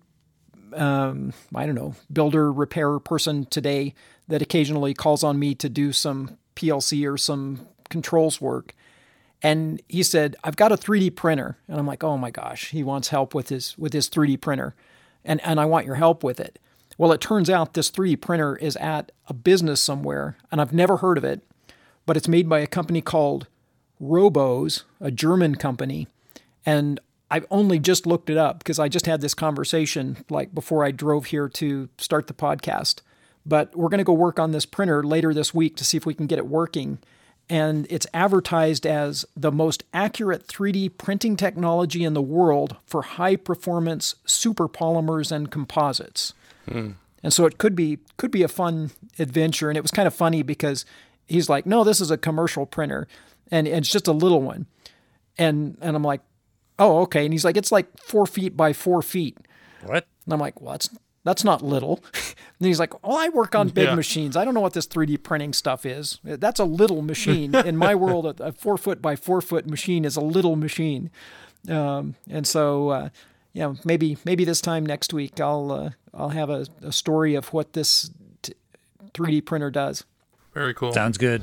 um, 0.74 1.32
I 1.54 1.66
don't 1.66 1.74
know, 1.74 1.94
builder, 2.12 2.52
repair 2.52 2.98
person 2.98 3.46
today 3.46 3.94
that 4.28 4.42
occasionally 4.42 4.94
calls 4.94 5.24
on 5.24 5.38
me 5.38 5.54
to 5.56 5.68
do 5.68 5.92
some 5.92 6.38
PLC 6.56 7.10
or 7.10 7.16
some 7.16 7.66
controls 7.88 8.40
work. 8.40 8.74
And 9.42 9.80
he 9.88 10.02
said, 10.02 10.36
I've 10.44 10.56
got 10.56 10.72
a 10.72 10.76
3D 10.76 11.16
printer. 11.16 11.56
And 11.66 11.78
I'm 11.78 11.86
like, 11.86 12.04
oh 12.04 12.16
my 12.16 12.30
gosh, 12.30 12.70
he 12.70 12.82
wants 12.82 13.08
help 13.08 13.34
with 13.34 13.48
his 13.48 13.76
with 13.78 13.92
his 13.92 14.08
3D 14.08 14.40
printer. 14.40 14.74
And 15.24 15.40
and 15.44 15.58
I 15.58 15.64
want 15.64 15.86
your 15.86 15.96
help 15.96 16.22
with 16.22 16.40
it. 16.40 16.58
Well, 16.98 17.12
it 17.12 17.20
turns 17.20 17.48
out 17.48 17.72
this 17.72 17.90
3D 17.90 18.20
printer 18.20 18.56
is 18.56 18.76
at 18.76 19.10
a 19.26 19.32
business 19.32 19.80
somewhere, 19.80 20.36
and 20.52 20.60
I've 20.60 20.74
never 20.74 20.98
heard 20.98 21.16
of 21.16 21.24
it, 21.24 21.40
but 22.04 22.16
it's 22.16 22.28
made 22.28 22.46
by 22.48 22.58
a 22.58 22.66
company 22.66 23.00
called 23.00 23.46
Roboze, 24.02 24.82
a 25.00 25.10
German 25.10 25.54
company. 25.54 26.08
And 26.66 27.00
I've 27.30 27.46
only 27.50 27.78
just 27.78 28.06
looked 28.06 28.28
it 28.28 28.36
up 28.36 28.58
because 28.58 28.78
I 28.78 28.88
just 28.88 29.06
had 29.06 29.20
this 29.20 29.34
conversation 29.34 30.24
like 30.28 30.54
before 30.54 30.84
I 30.84 30.90
drove 30.90 31.26
here 31.26 31.48
to 31.48 31.88
start 31.98 32.26
the 32.26 32.34
podcast. 32.34 33.02
But 33.46 33.74
we're 33.76 33.88
going 33.88 33.98
to 33.98 34.04
go 34.04 34.12
work 34.12 34.38
on 34.38 34.50
this 34.50 34.66
printer 34.66 35.02
later 35.02 35.32
this 35.32 35.54
week 35.54 35.76
to 35.76 35.84
see 35.84 35.96
if 35.96 36.04
we 36.04 36.14
can 36.14 36.26
get 36.26 36.38
it 36.38 36.46
working. 36.46 36.98
And 37.48 37.86
it's 37.88 38.06
advertised 38.12 38.86
as 38.86 39.24
the 39.36 39.50
most 39.50 39.84
accurate 39.94 40.46
3D 40.46 40.98
printing 40.98 41.36
technology 41.36 42.04
in 42.04 42.14
the 42.14 42.22
world 42.22 42.76
for 42.84 43.02
high 43.02 43.36
performance 43.36 44.14
super 44.24 44.68
polymers 44.68 45.32
and 45.32 45.50
composites. 45.50 46.34
Hmm. 46.68 46.92
And 47.22 47.32
so 47.32 47.46
it 47.46 47.58
could 47.58 47.76
be 47.76 47.98
could 48.16 48.30
be 48.30 48.42
a 48.42 48.48
fun 48.48 48.90
adventure. 49.18 49.68
And 49.68 49.76
it 49.76 49.82
was 49.82 49.90
kind 49.90 50.06
of 50.06 50.14
funny 50.14 50.42
because 50.42 50.84
he's 51.28 51.48
like, 51.48 51.66
"No, 51.66 51.84
this 51.84 52.00
is 52.00 52.10
a 52.10 52.16
commercial 52.16 52.66
printer, 52.66 53.06
and 53.50 53.68
it's 53.68 53.90
just 53.90 54.08
a 54.08 54.12
little 54.12 54.40
one." 54.42 54.66
And 55.36 55.76
and 55.80 55.96
I'm 55.96 56.04
like, 56.04 56.22
"Oh, 56.80 57.02
okay." 57.02 57.24
And 57.24 57.32
he's 57.32 57.44
like, 57.44 57.56
"It's 57.56 57.70
like 57.70 57.86
four 57.98 58.26
feet 58.26 58.56
by 58.56 58.72
four 58.72 59.00
feet." 59.02 59.38
What? 59.84 60.06
And 60.24 60.34
I'm 60.34 60.40
like, 60.40 60.60
"Well, 60.60 60.72
that's 60.72 60.90
that's 61.22 61.44
not 61.44 61.62
little." 61.62 62.02
and 62.14 62.66
he's 62.66 62.80
like, 62.80 62.92
"Oh, 63.04 63.16
I 63.16 63.28
work 63.28 63.54
on 63.54 63.68
big 63.68 63.84
Yeah. 63.88 63.94
machines. 63.94 64.36
I 64.36 64.44
don't 64.44 64.54
know 64.54 64.60
what 64.60 64.72
this 64.72 64.86
3D 64.88 65.22
printing 65.22 65.52
stuff 65.52 65.86
is. 65.86 66.18
That's 66.24 66.58
a 66.58 66.64
little 66.64 67.02
machine. 67.02 67.54
In 67.54 67.76
my 67.76 67.94
world, 68.04 68.26
a, 68.26 68.46
a 68.46 68.52
four 68.52 68.76
foot 68.76 69.00
by 69.00 69.14
four 69.16 69.40
foot 69.40 69.66
machine 69.68 70.04
is 70.04 70.16
a 70.16 70.20
little 70.22 70.56
machine." 70.56 71.10
Um, 71.68 72.14
and 72.28 72.46
so, 72.46 72.88
uh, 72.88 73.08
yeah, 73.52 73.74
maybe 73.84 74.16
maybe 74.24 74.44
this 74.44 74.60
time 74.62 74.84
next 74.86 75.12
week 75.12 75.38
I'll 75.40 75.70
uh, 75.70 75.90
I'll 76.14 76.30
have 76.30 76.48
a, 76.50 76.66
a 76.82 76.90
story 76.92 77.34
of 77.34 77.52
what 77.52 77.74
this 77.74 78.10
t- 78.42 78.54
3D 79.14 79.44
printer 79.44 79.70
does. 79.70 80.04
Very 80.54 80.72
cool. 80.74 80.92
Sounds 80.92 81.18
good. 81.18 81.42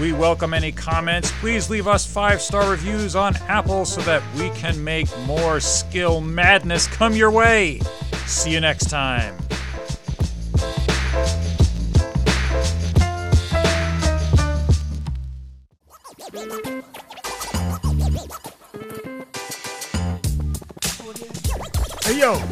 We 0.00 0.12
welcome 0.12 0.52
any 0.52 0.72
comments. 0.72 1.30
Please 1.38 1.70
leave 1.70 1.86
us 1.86 2.04
five 2.04 2.42
star 2.42 2.68
reviews 2.68 3.14
on 3.14 3.36
Apple 3.48 3.84
so 3.84 4.00
that 4.02 4.22
we 4.36 4.50
can 4.50 4.82
make 4.82 5.06
more 5.20 5.60
skill 5.60 6.20
madness 6.20 6.86
come 6.88 7.14
your 7.14 7.30
way. 7.30 7.80
See 8.26 8.50
you 8.50 8.60
next 8.60 8.90
time. 8.90 9.36
Hey 22.04 22.18
yo, 22.18 22.42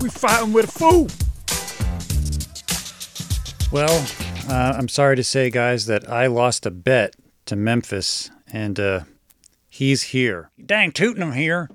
we 0.00 0.10
fighting 0.10 0.52
with 0.52 0.66
a 0.66 0.78
fool. 0.78 1.08
Well, 3.72 4.04
uh, 4.50 4.74
I'm 4.76 4.88
sorry 4.88 5.16
to 5.16 5.24
say, 5.24 5.50
guys, 5.50 5.86
that 5.86 6.10
I 6.10 6.26
lost 6.26 6.66
a 6.66 6.70
bet 6.70 7.14
to 7.46 7.56
Memphis, 7.56 8.30
and 8.52 8.78
uh, 8.78 9.00
he's 9.68 10.02
here. 10.02 10.50
Dang 10.64 10.92
tooting 10.92 11.22
him 11.22 11.32
here. 11.32 11.70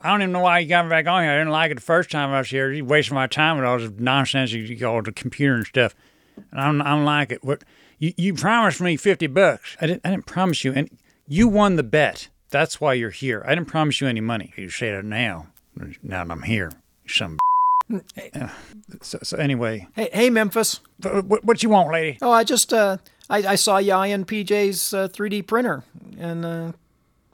I 0.00 0.10
don't 0.10 0.22
even 0.22 0.32
know 0.32 0.40
why 0.40 0.58
you 0.58 0.68
got 0.68 0.84
me 0.84 0.90
back 0.90 1.06
on 1.06 1.22
here. 1.22 1.30
I 1.30 1.38
didn't 1.38 1.52
like 1.52 1.70
it 1.70 1.76
the 1.76 1.80
first 1.80 2.10
time 2.10 2.30
I 2.30 2.38
was 2.38 2.50
here. 2.50 2.72
You 2.72 2.84
wasting 2.84 3.14
my 3.14 3.26
time 3.28 3.56
with 3.56 3.64
all 3.64 3.78
this 3.78 3.90
nonsense 3.98 4.52
you 4.52 4.86
all 4.86 5.00
the 5.00 5.12
computer 5.12 5.54
and 5.54 5.66
stuff. 5.66 5.94
And 6.50 6.60
I 6.60 6.66
don't, 6.66 6.80
I 6.80 6.90
don't 6.90 7.04
like 7.04 7.30
it. 7.30 7.44
What 7.44 7.62
you, 7.98 8.12
you 8.16 8.34
promised 8.34 8.80
me 8.80 8.96
fifty 8.96 9.28
bucks. 9.28 9.76
I 9.80 9.86
didn't, 9.86 10.02
I 10.04 10.10
didn't 10.10 10.26
promise 10.26 10.64
you, 10.64 10.72
and 10.72 10.90
you 11.28 11.46
won 11.46 11.76
the 11.76 11.82
bet. 11.82 12.28
That's 12.50 12.80
why 12.80 12.94
you're 12.94 13.10
here. 13.10 13.44
I 13.46 13.54
didn't 13.54 13.68
promise 13.68 14.00
you 14.00 14.08
any 14.08 14.20
money. 14.20 14.52
You 14.56 14.70
say 14.70 14.90
that 14.90 15.04
now. 15.04 15.46
Now 16.02 16.24
that 16.24 16.32
I'm 16.32 16.42
here. 16.42 16.72
Some 17.06 17.38
So, 19.00 19.18
so 19.22 19.36
anyway, 19.38 19.86
Hey, 19.94 20.08
hey, 20.12 20.30
Memphis. 20.30 20.80
what, 21.00 21.44
what 21.44 21.62
you 21.62 21.68
want, 21.68 21.90
lady? 21.92 22.18
Oh, 22.22 22.30
I 22.30 22.44
just 22.44 22.72
uh, 22.72 22.98
I, 23.28 23.38
I 23.38 23.54
saw 23.56 23.78
you 23.78 23.92
eyeing 23.92 24.24
PJ's 24.24 24.92
uh, 24.94 25.08
3D 25.08 25.46
printer, 25.46 25.84
and 26.18 26.44
uh, 26.44 26.72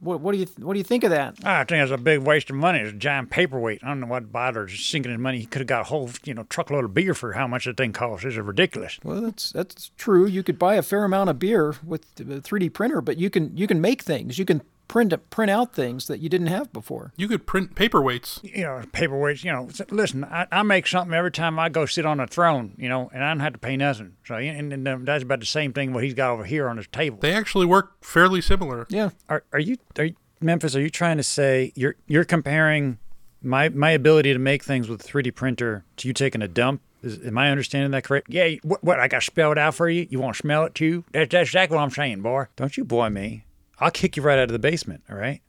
what, 0.01 0.20
what 0.20 0.33
do 0.33 0.39
you 0.39 0.47
what 0.59 0.75
do 0.75 0.79
you 0.79 0.85
think 0.85 1.05
of 1.05 1.11
that? 1.11 1.37
I 1.45 1.65
think 1.65 1.83
it's 1.83 1.93
a 1.93 1.99
big 1.99 2.20
waste 2.20 2.51
of 2.51 2.57
money. 2.57 2.79
It's 2.81 2.93
a 2.93 2.97
giant 2.97 3.31
paperweight. 3.31 3.83
I 3.83 3.89
don't 3.89 4.01
know 4.01 4.07
what 4.07 4.31
bothers 4.33 4.79
sinking 4.81 5.11
his 5.12 5.20
money. 5.20 5.41
He 5.41 5.47
could 5.47 5.61
have 5.61 5.66
got 5.66 5.81
a 5.83 5.85
whole, 5.85 6.11
you 6.25 6.35
know, 6.35 6.45
truckload 6.45 6.85
of 6.85 6.95
beer 6.95 7.15
for 7.15 7.33
how 7.33 7.47
much 7.47 7.65
the 7.65 7.73
thing 7.75 7.93
costs. 7.93 8.25
It's 8.25 8.37
ridiculous. 8.37 8.99
Well, 9.03 9.20
that's 9.20 9.51
that's 9.53 9.91
true. 9.99 10.27
You 10.27 10.43
could 10.43 10.59
buy 10.59 10.77
a 10.77 10.83
fair 10.83 11.05
amount 11.05 11.31
of 11.31 11.39
beer 11.39 11.75
with 11.85 12.15
the 12.15 12.25
3D 12.25 12.73
printer, 12.73 13.01
but 13.01 13.19
you 13.19 13.29
can 13.31 13.57
you 13.57 13.66
can 13.66 13.81
make 13.81 14.03
things. 14.03 14.39
You 14.39 14.45
can 14.45 14.62
print 14.89 15.15
print 15.31 15.51
out 15.51 15.74
things 15.74 16.06
that 16.06 16.19
you 16.19 16.28
didn't 16.28 16.48
have 16.48 16.73
before. 16.73 17.12
You 17.16 17.28
could 17.28 17.47
print 17.47 17.74
paperweights. 17.74 18.43
You 18.43 18.62
know, 18.62 18.82
paperweights. 18.93 19.44
You 19.44 19.52
know, 19.52 19.69
listen. 19.90 20.24
I, 20.24 20.47
I 20.51 20.62
make 20.62 20.86
something 20.86 21.15
every 21.15 21.31
time 21.31 21.59
I 21.59 21.69
go 21.69 21.86
sit 21.86 22.06
on 22.06 22.19
a 22.19 22.27
throne. 22.27 22.74
You 22.77 22.89
know, 22.89 23.10
and 23.12 23.23
I 23.23 23.28
don't 23.28 23.40
have 23.40 23.52
to 23.52 23.59
pay 23.59 23.77
nothing. 23.77 24.16
So, 24.24 24.35
and, 24.35 24.73
and 24.73 24.89
um, 24.89 25.05
that's 25.05 25.23
about 25.23 25.40
the 25.40 25.47
same 25.47 25.73
thing 25.73 25.93
what 25.93 26.02
he's 26.02 26.15
got 26.15 26.32
over 26.32 26.44
here 26.44 26.69
on 26.69 26.78
his 26.78 26.89
table. 26.89 27.19
They 27.20 27.35
actually 27.35 27.66
work 27.66 28.02
fairly 28.05 28.40
similar. 28.40 28.86
Yeah. 28.89 29.10
are, 29.28 29.44
are 29.52 29.60
you 29.60 29.77
are 29.98 30.06
you, 30.06 30.16
Memphis? 30.40 30.74
Are 30.74 30.81
you 30.81 30.90
trying 30.90 31.19
to 31.19 31.23
say 31.23 31.73
you're 31.77 31.97
you're 32.06 32.24
comparing 32.24 32.98
my 33.43 33.69
my 33.69 33.90
ability 33.90 34.32
to 34.32 34.39
make 34.39 34.65
things 34.65 34.89
with 34.89 35.05
a 35.05 35.09
3D 35.09 35.35
printer 35.35 35.85
to 35.98 36.09
you 36.09 36.15
taking 36.15 36.43
a 36.43 36.48
dump? 36.48 36.81
Is, 37.02 37.24
am 37.24 37.39
I 37.39 37.51
understanding 37.51 37.93
that 37.93 38.02
correct? 38.02 38.28
Yeah, 38.28 38.55
what, 38.62 38.82
what 38.82 38.98
I 38.98 39.06
got 39.06 39.23
spelled 39.23 39.56
out 39.56 39.74
for 39.74 39.89
you? 39.89 40.09
You 40.10 40.19
want 40.19 40.35
to 40.35 40.39
smell 40.40 40.65
it 40.65 40.74
too? 40.74 41.05
That's, 41.12 41.31
that's 41.31 41.51
exactly 41.51 41.77
what 41.77 41.85
I'm 41.85 41.90
saying, 41.90 42.23
boy. 42.23 42.47
Don't 42.56 42.77
you 42.77 42.85
boy 42.85 43.09
me. 43.09 43.44
I'll 43.80 43.90
kick 43.90 44.16
you 44.16 44.22
right 44.22 44.38
out 44.38 44.44
of 44.44 44.52
the 44.52 44.59
basement. 44.59 45.02
All 45.10 45.16
right. 45.16 45.40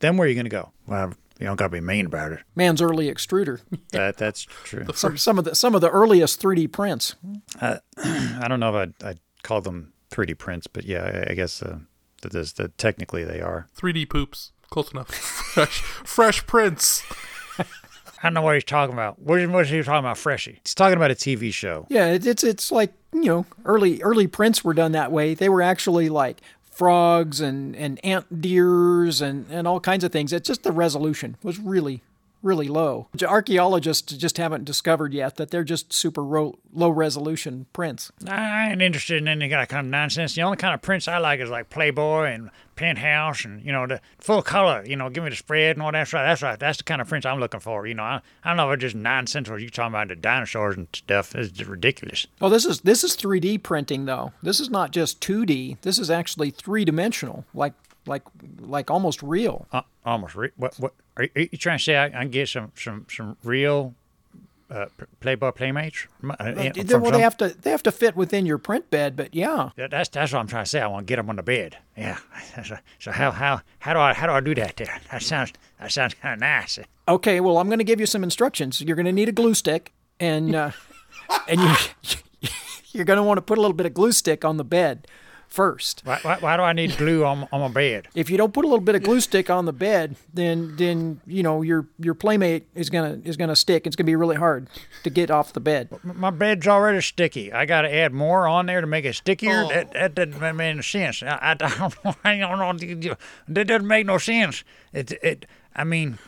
Then 0.00 0.16
where 0.16 0.26
are 0.26 0.28
you 0.28 0.34
going 0.34 0.44
to 0.44 0.50
go? 0.50 0.72
Well, 0.86 1.14
you 1.38 1.46
don't 1.46 1.56
got 1.56 1.66
to 1.66 1.70
be 1.70 1.80
mean 1.80 2.06
about 2.06 2.32
it. 2.32 2.40
Man's 2.54 2.80
early 2.82 3.12
extruder. 3.12 3.60
That 3.90 4.16
that's 4.16 4.42
true. 4.42 4.86
Some 4.92 5.16
some 5.16 5.38
of 5.38 5.44
the 5.44 5.54
some 5.54 5.74
of 5.76 5.80
the 5.80 5.88
earliest 5.88 6.42
3D 6.42 6.72
prints. 6.72 7.14
I 7.60 7.78
don't 8.48 8.58
know 8.58 8.70
if 8.70 8.74
I'd, 8.74 9.06
I'd 9.06 9.20
call 9.42 9.60
them 9.60 9.92
3D 10.10 10.36
prints, 10.36 10.66
but 10.66 10.84
yeah, 10.84 11.24
I, 11.28 11.30
I 11.30 11.34
guess 11.34 11.62
uh, 11.62 11.78
that 12.22 12.34
is 12.34 12.54
that 12.54 12.76
technically 12.76 13.22
they 13.22 13.40
are. 13.40 13.68
3D 13.78 14.08
poops. 14.10 14.50
Close 14.70 14.90
enough. 14.90 15.08
Fresh, 15.54 15.82
fresh 15.82 16.44
prints. 16.48 17.04
I 17.58 17.64
don't 18.24 18.34
know 18.34 18.42
what 18.42 18.54
he's 18.54 18.64
talking 18.64 18.92
about. 18.92 19.20
What 19.20 19.38
is, 19.38 19.48
what 19.48 19.66
is 19.66 19.70
he 19.70 19.80
talking 19.82 20.00
about, 20.00 20.18
Freshie? 20.18 20.58
He's 20.64 20.74
talking 20.74 20.96
about 20.96 21.12
a 21.12 21.14
TV 21.14 21.52
show. 21.52 21.86
Yeah, 21.88 22.06
it, 22.06 22.26
it's 22.26 22.42
it's 22.42 22.72
like 22.72 22.92
you 23.12 23.26
know 23.26 23.46
early 23.64 24.02
early 24.02 24.26
prints 24.26 24.64
were 24.64 24.74
done 24.74 24.90
that 24.92 25.12
way. 25.12 25.34
They 25.34 25.48
were 25.48 25.62
actually 25.62 26.08
like 26.08 26.40
frogs 26.74 27.40
and 27.40 27.74
and 27.76 28.04
ant 28.04 28.40
deers 28.40 29.20
and 29.20 29.46
and 29.50 29.66
all 29.66 29.80
kinds 29.80 30.04
of 30.04 30.12
things. 30.12 30.32
It's 30.32 30.46
just 30.46 30.62
the 30.62 30.72
resolution 30.72 31.36
was 31.42 31.58
really 31.58 32.02
really 32.44 32.68
low. 32.68 33.08
Archaeologists 33.26 34.12
just 34.12 34.36
haven't 34.36 34.64
discovered 34.64 35.12
yet 35.12 35.36
that 35.36 35.50
they're 35.50 35.64
just 35.64 35.92
super 35.92 36.22
ro- 36.22 36.58
low 36.72 36.90
resolution 36.90 37.66
prints. 37.72 38.12
I 38.28 38.70
ain't 38.70 38.82
interested 38.82 39.18
in 39.18 39.28
any 39.28 39.48
kind 39.48 39.62
of, 39.62 39.68
kind 39.68 39.86
of 39.86 39.90
nonsense. 39.90 40.34
The 40.34 40.42
only 40.42 40.56
kind 40.56 40.74
of 40.74 40.82
prints 40.82 41.08
I 41.08 41.18
like 41.18 41.40
is 41.40 41.50
like 41.50 41.70
Playboy 41.70 42.26
and 42.26 42.50
Penthouse 42.76 43.44
and, 43.44 43.64
you 43.64 43.72
know, 43.72 43.86
the 43.86 44.00
full 44.18 44.42
color. 44.42 44.84
You 44.86 44.96
know, 44.96 45.08
give 45.08 45.24
me 45.24 45.30
the 45.30 45.36
spread 45.36 45.76
and 45.76 45.82
all 45.82 45.92
that. 45.92 46.10
That's 46.10 46.42
right. 46.42 46.58
That's 46.58 46.78
the 46.78 46.84
kind 46.84 47.00
of 47.00 47.08
prints 47.08 47.26
I'm 47.26 47.40
looking 47.40 47.60
for. 47.60 47.86
You 47.86 47.94
know, 47.94 48.02
I, 48.02 48.20
I 48.44 48.50
don't 48.50 48.56
know 48.56 48.70
if 48.70 48.74
it's 48.74 48.82
just 48.82 48.96
nonsense 48.96 49.48
or 49.48 49.58
you 49.58 49.70
talking 49.70 49.92
about 49.92 50.08
the 50.08 50.16
dinosaurs 50.16 50.76
and 50.76 50.88
stuff. 50.92 51.34
It's 51.34 51.50
just 51.50 51.70
ridiculous. 51.70 52.26
Oh, 52.40 52.48
this 52.48 52.64
is 52.64 52.80
this 52.82 53.04
is 53.04 53.16
3D 53.16 53.62
printing 53.62 54.04
though. 54.04 54.32
This 54.42 54.60
is 54.60 54.70
not 54.70 54.90
just 54.90 55.20
2D. 55.20 55.80
This 55.80 55.98
is 55.98 56.10
actually 56.10 56.50
three 56.50 56.84
dimensional, 56.84 57.44
like 57.54 57.72
like 58.06 58.22
like 58.60 58.90
almost 58.90 59.22
real. 59.22 59.66
Uh, 59.72 59.82
almost. 60.04 60.34
Re- 60.34 60.50
what? 60.56 60.78
What? 60.78 60.94
Are 61.16 61.24
you, 61.24 61.30
are 61.36 61.40
you 61.42 61.58
trying 61.58 61.78
to 61.78 61.84
say 61.84 61.96
I, 61.96 62.06
I 62.06 62.10
can 62.10 62.30
get 62.30 62.48
some 62.48 62.72
some 62.76 63.06
some 63.08 63.36
real 63.44 63.94
uh, 64.70 64.86
Playboy 65.20 65.52
playmates? 65.52 66.06
Uh, 66.28 66.52
They- 66.52 66.70
from 66.72 67.02
well, 67.02 67.12
they 67.12 67.20
have 67.20 67.36
to 67.36 67.48
they 67.50 67.70
have 67.70 67.82
to 67.84 67.92
fit 67.92 68.16
within 68.16 68.46
your 68.46 68.58
print 68.58 68.90
bed, 68.90 69.14
but 69.16 69.34
yeah. 69.34 69.70
Yeah, 69.76 69.86
that's 69.88 70.08
that's 70.08 70.32
what 70.32 70.40
I'm 70.40 70.46
trying 70.48 70.64
to 70.64 70.70
say. 70.70 70.80
I 70.80 70.86
want 70.86 71.06
to 71.06 71.10
get 71.10 71.16
them 71.16 71.30
on 71.30 71.36
the 71.36 71.42
bed. 71.42 71.76
Yeah. 71.96 72.18
So, 72.64 72.76
so 73.00 73.10
how 73.10 73.30
how 73.32 73.60
how 73.80 73.92
do 73.94 73.98
I 74.00 74.14
how 74.14 74.26
do 74.26 74.32
I 74.32 74.40
do 74.40 74.54
that? 74.54 74.76
There. 74.76 75.00
That 75.10 75.22
sounds 75.22 75.52
that 75.80 75.90
sounds 75.92 76.14
kind 76.14 76.34
of 76.34 76.40
nice. 76.40 76.78
Okay, 77.08 77.40
well, 77.40 77.58
I'm 77.58 77.66
going 77.66 77.78
to 77.80 77.84
give 77.84 77.98
you 78.00 78.06
some 78.06 78.22
instructions. 78.22 78.80
You're 78.80 78.94
going 78.96 79.06
to 79.06 79.12
need 79.12 79.28
a 79.28 79.32
glue 79.32 79.54
stick, 79.54 79.92
and 80.20 80.54
uh, 80.54 80.70
and 81.48 81.60
you 81.60 81.74
you're 82.92 83.04
going 83.04 83.16
to 83.16 83.22
want 83.24 83.38
to 83.38 83.42
put 83.42 83.58
a 83.58 83.60
little 83.60 83.74
bit 83.76 83.86
of 83.86 83.92
glue 83.94 84.12
stick 84.12 84.44
on 84.44 84.56
the 84.56 84.64
bed 84.64 85.06
first. 85.54 86.02
Why, 86.04 86.18
why, 86.22 86.36
why 86.40 86.56
do 86.56 86.62
I 86.62 86.72
need 86.72 86.96
glue 86.96 87.24
on 87.24 87.48
on 87.52 87.60
my 87.60 87.68
bed? 87.68 88.08
If 88.14 88.28
you 88.28 88.36
don't 88.36 88.52
put 88.52 88.64
a 88.64 88.68
little 88.68 88.84
bit 88.84 88.94
of 88.94 89.02
glue 89.02 89.20
stick 89.20 89.48
on 89.48 89.64
the 89.64 89.72
bed, 89.72 90.16
then 90.32 90.76
then 90.76 91.20
you 91.26 91.42
know 91.42 91.62
your 91.62 91.86
your 91.98 92.14
playmate 92.14 92.66
is 92.74 92.90
gonna 92.90 93.20
is 93.24 93.36
gonna 93.36 93.56
stick. 93.56 93.86
It's 93.86 93.96
gonna 93.96 94.06
be 94.06 94.16
really 94.16 94.36
hard 94.36 94.68
to 95.04 95.10
get 95.10 95.30
off 95.30 95.52
the 95.52 95.60
bed. 95.60 95.88
My 96.02 96.30
bed's 96.30 96.66
already 96.66 97.00
sticky. 97.00 97.52
I 97.52 97.64
got 97.66 97.82
to 97.82 97.94
add 97.94 98.12
more 98.12 98.48
on 98.48 98.66
there 98.66 98.80
to 98.80 98.86
make 98.86 99.04
it 99.04 99.14
stickier. 99.14 99.64
Oh. 99.64 99.68
That 99.68 99.92
that 99.92 100.14
doesn't 100.14 100.56
make 100.56 100.70
any 100.70 100.82
sense. 100.82 101.22
I, 101.22 101.38
I 101.40 101.54
don't 101.54 102.04
know. 102.04 102.14
I 102.24 102.38
don't 102.38 102.80
know. 102.80 103.16
That 103.48 103.66
doesn't 103.66 103.86
make 103.86 104.06
no 104.06 104.18
sense. 104.18 104.64
It 104.92 105.12
it. 105.22 105.46
I 105.76 105.82
mean, 105.82 106.18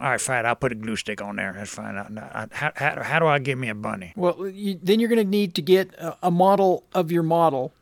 all 0.00 0.10
right, 0.10 0.20
fine. 0.20 0.46
I'll 0.46 0.54
put 0.54 0.70
a 0.70 0.76
glue 0.76 0.94
stick 0.94 1.20
on 1.20 1.34
there. 1.34 1.52
That's 1.52 1.74
fine. 1.74 1.96
I, 1.96 2.06
I, 2.42 2.46
how, 2.52 2.70
how, 2.76 3.02
how 3.02 3.18
do 3.18 3.26
I 3.26 3.40
get 3.40 3.58
me 3.58 3.68
a 3.68 3.74
bunny? 3.74 4.12
Well, 4.14 4.46
you, 4.46 4.78
then 4.80 5.00
you're 5.00 5.08
going 5.08 5.24
to 5.24 5.28
need 5.28 5.54
to 5.56 5.62
get 5.62 5.92
a, 5.94 6.16
a 6.22 6.30
model 6.30 6.84
of 6.94 7.10
your 7.10 7.24
model. 7.24 7.72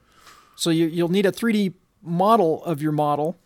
So 0.57 0.71
you, 0.71 0.87
you'll 0.87 1.09
need 1.11 1.27
a 1.27 1.33
3D 1.33 1.73
model 2.03 2.65
of 2.65 2.83
your 2.83 2.93
model, 2.93 3.37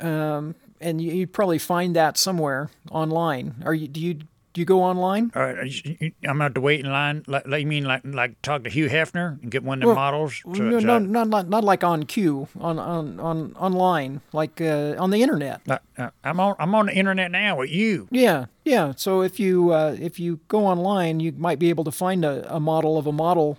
um, 0.00 0.54
and 0.80 1.00
you, 1.00 1.12
you'd 1.12 1.32
probably 1.32 1.58
find 1.58 1.94
that 1.96 2.16
somewhere 2.18 2.70
online. 2.90 3.62
Are 3.64 3.74
you? 3.74 3.88
Do 3.88 4.00
you 4.00 4.14
do 4.14 4.60
you 4.60 4.64
go 4.64 4.82
online? 4.84 5.32
All 5.34 5.42
right, 5.42 5.84
you- 5.84 5.96
you- 5.98 6.12
I'm 6.28 6.38
have 6.38 6.54
to 6.54 6.60
wait 6.60 6.78
in 6.78 6.86
line. 6.90 7.24
Like, 7.26 7.46
like 7.48 7.60
you 7.62 7.66
mean 7.66 7.84
like 7.84 8.02
like 8.04 8.40
talk 8.42 8.62
to 8.64 8.70
Hugh 8.70 8.88
Hefner 8.88 9.42
and 9.42 9.50
get 9.50 9.64
one 9.64 9.82
of 9.82 9.88
them 9.88 9.96
models? 9.96 10.40
to- 10.42 10.62
no, 10.62 10.78
to- 10.80 10.86
no, 10.86 10.98
not, 11.00 11.28
not 11.28 11.48
not 11.48 11.64
like 11.64 11.82
on 11.82 12.04
queue 12.04 12.46
on 12.60 12.78
on, 12.78 13.18
on 13.18 13.54
online, 13.58 14.20
like 14.32 14.60
uh, 14.60 14.94
on 14.98 15.10
the 15.10 15.22
internet. 15.22 15.60
Uh, 15.68 15.78
uh, 15.98 16.10
I'm 16.22 16.38
on 16.38 16.54
I'm 16.60 16.74
on 16.74 16.86
the 16.86 16.94
internet 16.94 17.30
now 17.32 17.56
with 17.58 17.70
you. 17.70 18.06
Yeah, 18.12 18.46
yeah. 18.64 18.92
So 18.96 19.22
if 19.22 19.40
you 19.40 19.70
uh, 19.72 19.96
if 20.00 20.20
you 20.20 20.38
go 20.48 20.66
online, 20.66 21.18
you 21.20 21.32
might 21.32 21.58
be 21.58 21.70
able 21.70 21.84
to 21.84 21.92
find 21.92 22.24
a, 22.24 22.54
a 22.54 22.60
model 22.60 22.96
of 22.98 23.06
a 23.08 23.12
model 23.12 23.58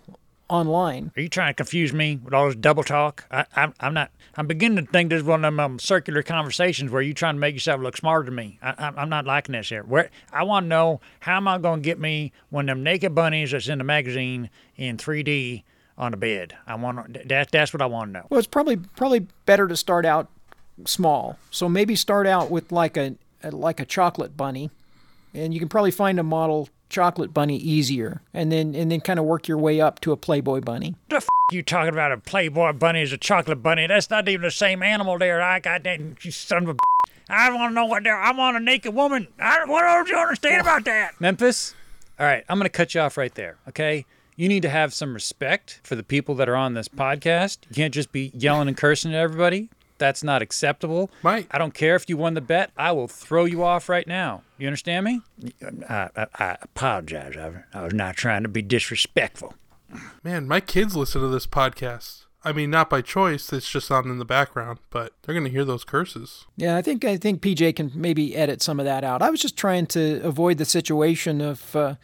online. 0.49 1.11
Are 1.15 1.21
you 1.21 1.29
trying 1.29 1.49
to 1.49 1.53
confuse 1.53 1.93
me 1.93 2.19
with 2.23 2.33
all 2.33 2.47
this 2.47 2.55
double 2.55 2.83
talk? 2.83 3.25
I, 3.31 3.45
I'm, 3.55 3.73
I'm 3.79 3.93
not. 3.93 4.11
I'm 4.37 4.47
beginning 4.47 4.85
to 4.85 4.91
think 4.91 5.09
this 5.09 5.21
is 5.21 5.23
one 5.23 5.45
of 5.45 5.53
them 5.53 5.59
um, 5.59 5.79
circular 5.79 6.21
conversations 6.21 6.91
where 6.91 7.01
you're 7.01 7.13
trying 7.13 7.35
to 7.35 7.39
make 7.39 7.55
yourself 7.55 7.81
look 7.81 7.95
smarter 7.95 8.25
than 8.25 8.35
me. 8.35 8.59
I, 8.61 8.75
I'm, 8.77 8.99
I'm 8.99 9.09
not 9.09 9.25
liking 9.25 9.53
this 9.53 9.69
here. 9.69 9.83
Where 9.83 10.09
I 10.31 10.43
want 10.43 10.65
to 10.65 10.67
know 10.67 11.01
how 11.21 11.37
am 11.37 11.47
I 11.47 11.57
going 11.57 11.81
to 11.81 11.83
get 11.83 11.99
me 11.99 12.31
one 12.49 12.69
of 12.69 12.75
them 12.75 12.83
naked 12.83 13.15
bunnies 13.15 13.51
that's 13.51 13.67
in 13.69 13.77
the 13.77 13.83
magazine 13.83 14.49
in 14.75 14.97
3D 14.97 15.63
on 15.97 16.11
the 16.11 16.17
bed. 16.17 16.55
I 16.67 16.75
want 16.75 17.27
that. 17.27 17.51
That's 17.51 17.73
what 17.73 17.81
I 17.81 17.85
want 17.85 18.09
to 18.09 18.19
know. 18.19 18.25
Well, 18.29 18.37
it's 18.37 18.47
probably 18.47 18.77
probably 18.77 19.27
better 19.45 19.67
to 19.67 19.77
start 19.77 20.05
out 20.05 20.29
small. 20.85 21.37
So 21.51 21.69
maybe 21.69 21.95
start 21.95 22.27
out 22.27 22.51
with 22.51 22.71
like 22.71 22.97
a 22.97 23.15
like 23.43 23.79
a 23.79 23.85
chocolate 23.85 24.35
bunny, 24.35 24.69
and 25.33 25.53
you 25.53 25.59
can 25.59 25.69
probably 25.69 25.91
find 25.91 26.19
a 26.19 26.23
model 26.23 26.69
chocolate 26.95 27.33
bunny 27.33 27.57
easier, 27.57 28.21
and 28.33 28.51
then 28.53 28.73
and 28.73 28.89
then 28.89 29.01
kind 29.01 29.19
of 29.19 29.25
work 29.25 29.49
your 29.49 29.57
way 29.57 29.81
up 29.81 29.99
to 29.99 30.13
a 30.13 30.17
Playboy 30.17 30.61
bunny. 30.61 30.95
The 31.09 31.17
f- 31.17 31.27
you 31.51 31.61
talking 31.61 31.91
about 31.93 32.13
a 32.13 32.17
Playboy 32.17 32.71
bunny 32.73 33.01
is 33.01 33.11
a 33.11 33.17
chocolate 33.17 33.61
bunny? 33.61 33.85
That's 33.85 34.09
not 34.09 34.29
even 34.29 34.43
the 34.43 34.51
same 34.51 34.81
animal 34.81 35.19
there. 35.19 35.41
I 35.41 35.59
got 35.59 35.83
that. 35.83 35.99
You 36.23 36.31
son 36.31 36.63
of 36.63 36.69
a. 36.69 36.75
I 37.27 37.49
want 37.51 37.71
to 37.71 37.75
know 37.75 37.85
what 37.85 38.03
there. 38.03 38.17
I 38.17 38.31
want 38.31 38.55
a 38.55 38.61
naked 38.61 38.93
woman. 38.95 39.27
I, 39.37 39.65
what 39.65 39.81
don't 39.81 40.07
you 40.07 40.15
understand 40.15 40.61
about 40.61 40.85
that? 40.85 41.19
Memphis, 41.19 41.75
all 42.17 42.25
right, 42.25 42.45
I'm 42.47 42.57
going 42.57 42.65
to 42.65 42.69
cut 42.69 42.95
you 42.95 43.01
off 43.01 43.17
right 43.17 43.33
there, 43.35 43.57
okay? 43.67 44.05
You 44.37 44.47
need 44.47 44.61
to 44.61 44.69
have 44.69 44.93
some 44.93 45.13
respect 45.13 45.81
for 45.83 45.95
the 45.95 46.03
people 46.03 46.35
that 46.35 46.47
are 46.47 46.55
on 46.55 46.75
this 46.75 46.87
podcast. 46.87 47.57
You 47.69 47.75
can't 47.75 47.93
just 47.93 48.11
be 48.11 48.31
yelling 48.33 48.67
and 48.67 48.77
cursing 48.77 49.13
at 49.13 49.19
everybody. 49.19 49.69
That's 49.97 50.23
not 50.23 50.41
acceptable. 50.41 51.09
Right. 51.23 51.47
I 51.51 51.57
don't 51.57 51.73
care 51.73 51.95
if 51.95 52.09
you 52.09 52.17
won 52.17 52.33
the 52.33 52.41
bet. 52.41 52.71
I 52.77 52.91
will 52.91 53.07
throw 53.07 53.45
you 53.45 53.63
off 53.63 53.87
right 53.89 54.07
now. 54.07 54.43
You 54.57 54.67
understand 54.67 55.05
me? 55.05 55.21
I, 55.89 56.09
I, 56.15 56.27
I 56.35 56.57
apologize. 56.61 57.35
I, 57.37 57.63
I 57.77 57.83
was 57.83 57.93
not 57.93 58.15
trying 58.15 58.43
to 58.43 58.49
be 58.49 58.61
disrespectful. 58.61 59.53
Man, 60.23 60.47
my 60.47 60.59
kids 60.59 60.95
listen 60.95 61.21
to 61.21 61.27
this 61.27 61.47
podcast. 61.47 62.25
I 62.43 62.51
mean, 62.51 62.69
not 62.69 62.91
by 62.91 63.01
choice. 63.01 63.51
It's 63.51 63.69
just 63.69 63.89
on 63.89 64.07
in 64.07 64.19
the 64.19 64.25
background, 64.25 64.77
but 64.91 65.13
they're 65.23 65.33
going 65.33 65.45
to 65.45 65.51
hear 65.51 65.65
those 65.65 65.83
curses. 65.83 66.45
Yeah, 66.55 66.77
I 66.77 66.83
think 66.83 67.03
I 67.03 67.17
think 67.17 67.41
PJ 67.41 67.75
can 67.75 67.91
maybe 67.95 68.35
edit 68.35 68.61
some 68.61 68.79
of 68.79 68.85
that 68.85 69.03
out. 69.03 69.23
I 69.23 69.31
was 69.31 69.41
just 69.41 69.57
trying 69.57 69.87
to 69.87 70.21
avoid 70.23 70.59
the 70.59 70.65
situation 70.65 71.41
of, 71.41 71.75
uh, 71.75 71.95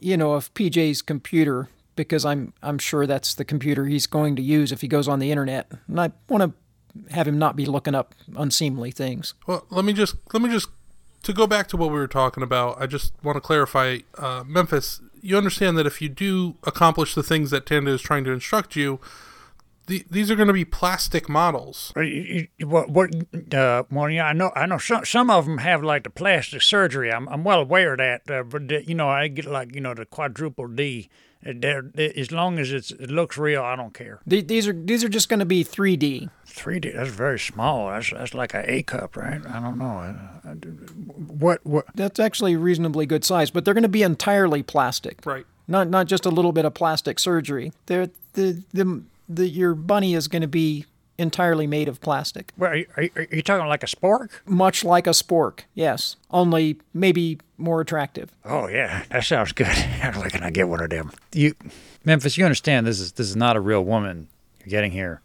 you 0.00 0.16
know, 0.16 0.32
of 0.32 0.52
PJ's 0.54 1.02
computer 1.02 1.68
because 1.94 2.24
I'm 2.24 2.52
I'm 2.64 2.78
sure 2.78 3.06
that's 3.06 3.34
the 3.34 3.44
computer 3.44 3.86
he's 3.86 4.08
going 4.08 4.34
to 4.36 4.42
use 4.42 4.72
if 4.72 4.80
he 4.80 4.88
goes 4.88 5.06
on 5.06 5.20
the 5.20 5.30
internet, 5.30 5.70
and 5.86 6.00
I 6.00 6.10
want 6.28 6.42
to 6.42 6.52
have 7.10 7.26
him 7.28 7.38
not 7.38 7.56
be 7.56 7.66
looking 7.66 7.94
up 7.94 8.14
unseemly 8.36 8.90
things. 8.90 9.34
Well, 9.46 9.66
let 9.70 9.84
me 9.84 9.92
just 9.92 10.16
let 10.32 10.42
me 10.42 10.48
just 10.50 10.68
to 11.22 11.32
go 11.32 11.46
back 11.46 11.66
to 11.68 11.76
what 11.76 11.88
we 11.90 11.96
were 11.96 12.06
talking 12.06 12.42
about. 12.42 12.80
I 12.80 12.86
just 12.86 13.12
want 13.22 13.36
to 13.36 13.40
clarify, 13.40 13.98
uh, 14.18 14.44
Memphis. 14.46 15.00
You 15.22 15.36
understand 15.36 15.76
that 15.78 15.86
if 15.86 16.00
you 16.00 16.08
do 16.08 16.54
accomplish 16.64 17.14
the 17.14 17.22
things 17.22 17.50
that 17.50 17.66
Tanda 17.66 17.90
is 17.90 18.00
trying 18.00 18.22
to 18.24 18.30
instruct 18.30 18.76
you, 18.76 19.00
the, 19.88 20.04
these 20.10 20.30
are 20.30 20.36
going 20.36 20.46
to 20.48 20.54
be 20.54 20.64
plastic 20.64 21.28
models. 21.28 21.92
Uh, 21.96 22.00
you- 22.00 22.46
you- 22.58 22.66
What? 22.68 22.90
What? 22.90 23.10
Uh, 23.54 23.84
well, 23.90 24.08
yeah, 24.10 24.26
I 24.26 24.32
know. 24.32 24.52
I 24.54 24.66
know. 24.66 24.78
Some 24.78 25.04
some 25.04 25.30
of 25.30 25.46
them 25.46 25.58
have 25.58 25.82
like 25.82 26.04
the 26.04 26.10
plastic 26.10 26.62
surgery. 26.62 27.10
I'm 27.12 27.28
I'm 27.28 27.42
well 27.44 27.60
aware 27.60 27.92
of 27.92 27.98
that. 27.98 28.30
Uh, 28.30 28.42
but 28.44 28.68
the- 28.68 28.84
you 28.86 28.94
know, 28.94 29.08
I 29.08 29.28
get 29.28 29.46
like 29.46 29.74
you 29.74 29.80
know 29.80 29.94
the 29.94 30.04
quadruple 30.04 30.68
D. 30.68 31.08
Uh, 31.46 31.52
they're- 31.56 31.90
they- 31.94 32.10
As 32.14 32.32
long 32.32 32.58
as 32.58 32.72
it's, 32.72 32.90
it 32.92 33.10
looks 33.10 33.36
real, 33.38 33.62
I 33.62 33.76
don't 33.76 33.94
care. 33.94 34.20
The- 34.26 34.42
These 34.42 34.66
are 34.68 34.72
these 34.72 35.04
are 35.04 35.08
just 35.08 35.28
going 35.28 35.40
to 35.40 35.44
be 35.46 35.64
3D. 35.64 36.28
3D. 36.56 36.94
That's 36.94 37.10
very 37.10 37.38
small. 37.38 37.88
That's 37.90 38.10
that's 38.10 38.34
like 38.34 38.54
an 38.54 38.64
A 38.66 38.82
cup, 38.82 39.16
right? 39.16 39.40
I 39.46 39.60
don't 39.60 39.78
know. 39.78 40.14
What? 41.28 41.64
What? 41.64 41.86
That's 41.94 42.18
actually 42.18 42.56
reasonably 42.56 43.06
good 43.06 43.24
size, 43.24 43.50
but 43.50 43.64
they're 43.64 43.74
going 43.74 43.82
to 43.82 43.88
be 43.88 44.02
entirely 44.02 44.62
plastic. 44.62 45.24
Right. 45.24 45.46
Not 45.68 45.88
not 45.88 46.06
just 46.06 46.26
a 46.26 46.30
little 46.30 46.52
bit 46.52 46.64
of 46.64 46.74
plastic 46.74 47.18
surgery. 47.18 47.72
They're, 47.86 48.08
the 48.34 48.62
the 48.72 49.02
the 49.28 49.48
your 49.48 49.74
bunny 49.74 50.14
is 50.14 50.28
going 50.28 50.42
to 50.42 50.48
be 50.48 50.86
entirely 51.18 51.66
made 51.66 51.88
of 51.88 51.98
plastic, 52.02 52.52
Well, 52.58 52.72
are, 52.72 52.76
you, 52.76 52.86
are, 52.94 53.02
you, 53.04 53.10
are 53.16 53.26
you 53.36 53.40
talking 53.42 53.66
like 53.68 53.82
a 53.82 53.86
spork? 53.86 54.32
much 54.44 54.84
like 54.84 55.06
a 55.06 55.10
spork. 55.12 55.60
Yes, 55.74 56.16
only 56.30 56.76
maybe 56.92 57.38
more 57.56 57.80
attractive. 57.80 58.30
Oh 58.44 58.68
yeah, 58.68 59.04
that 59.08 59.24
sounds 59.24 59.52
good. 59.52 59.66
Where 60.14 60.28
can 60.28 60.42
I 60.42 60.50
get 60.50 60.68
one 60.68 60.82
of 60.82 60.90
them? 60.90 61.10
You, 61.32 61.54
Memphis, 62.04 62.36
you 62.36 62.44
understand 62.44 62.86
this 62.86 63.00
is 63.00 63.12
this 63.12 63.28
is 63.28 63.34
not 63.36 63.56
a 63.56 63.60
real 63.60 63.82
woman 63.82 64.28
you're 64.60 64.68
getting 64.68 64.92
here. 64.92 65.22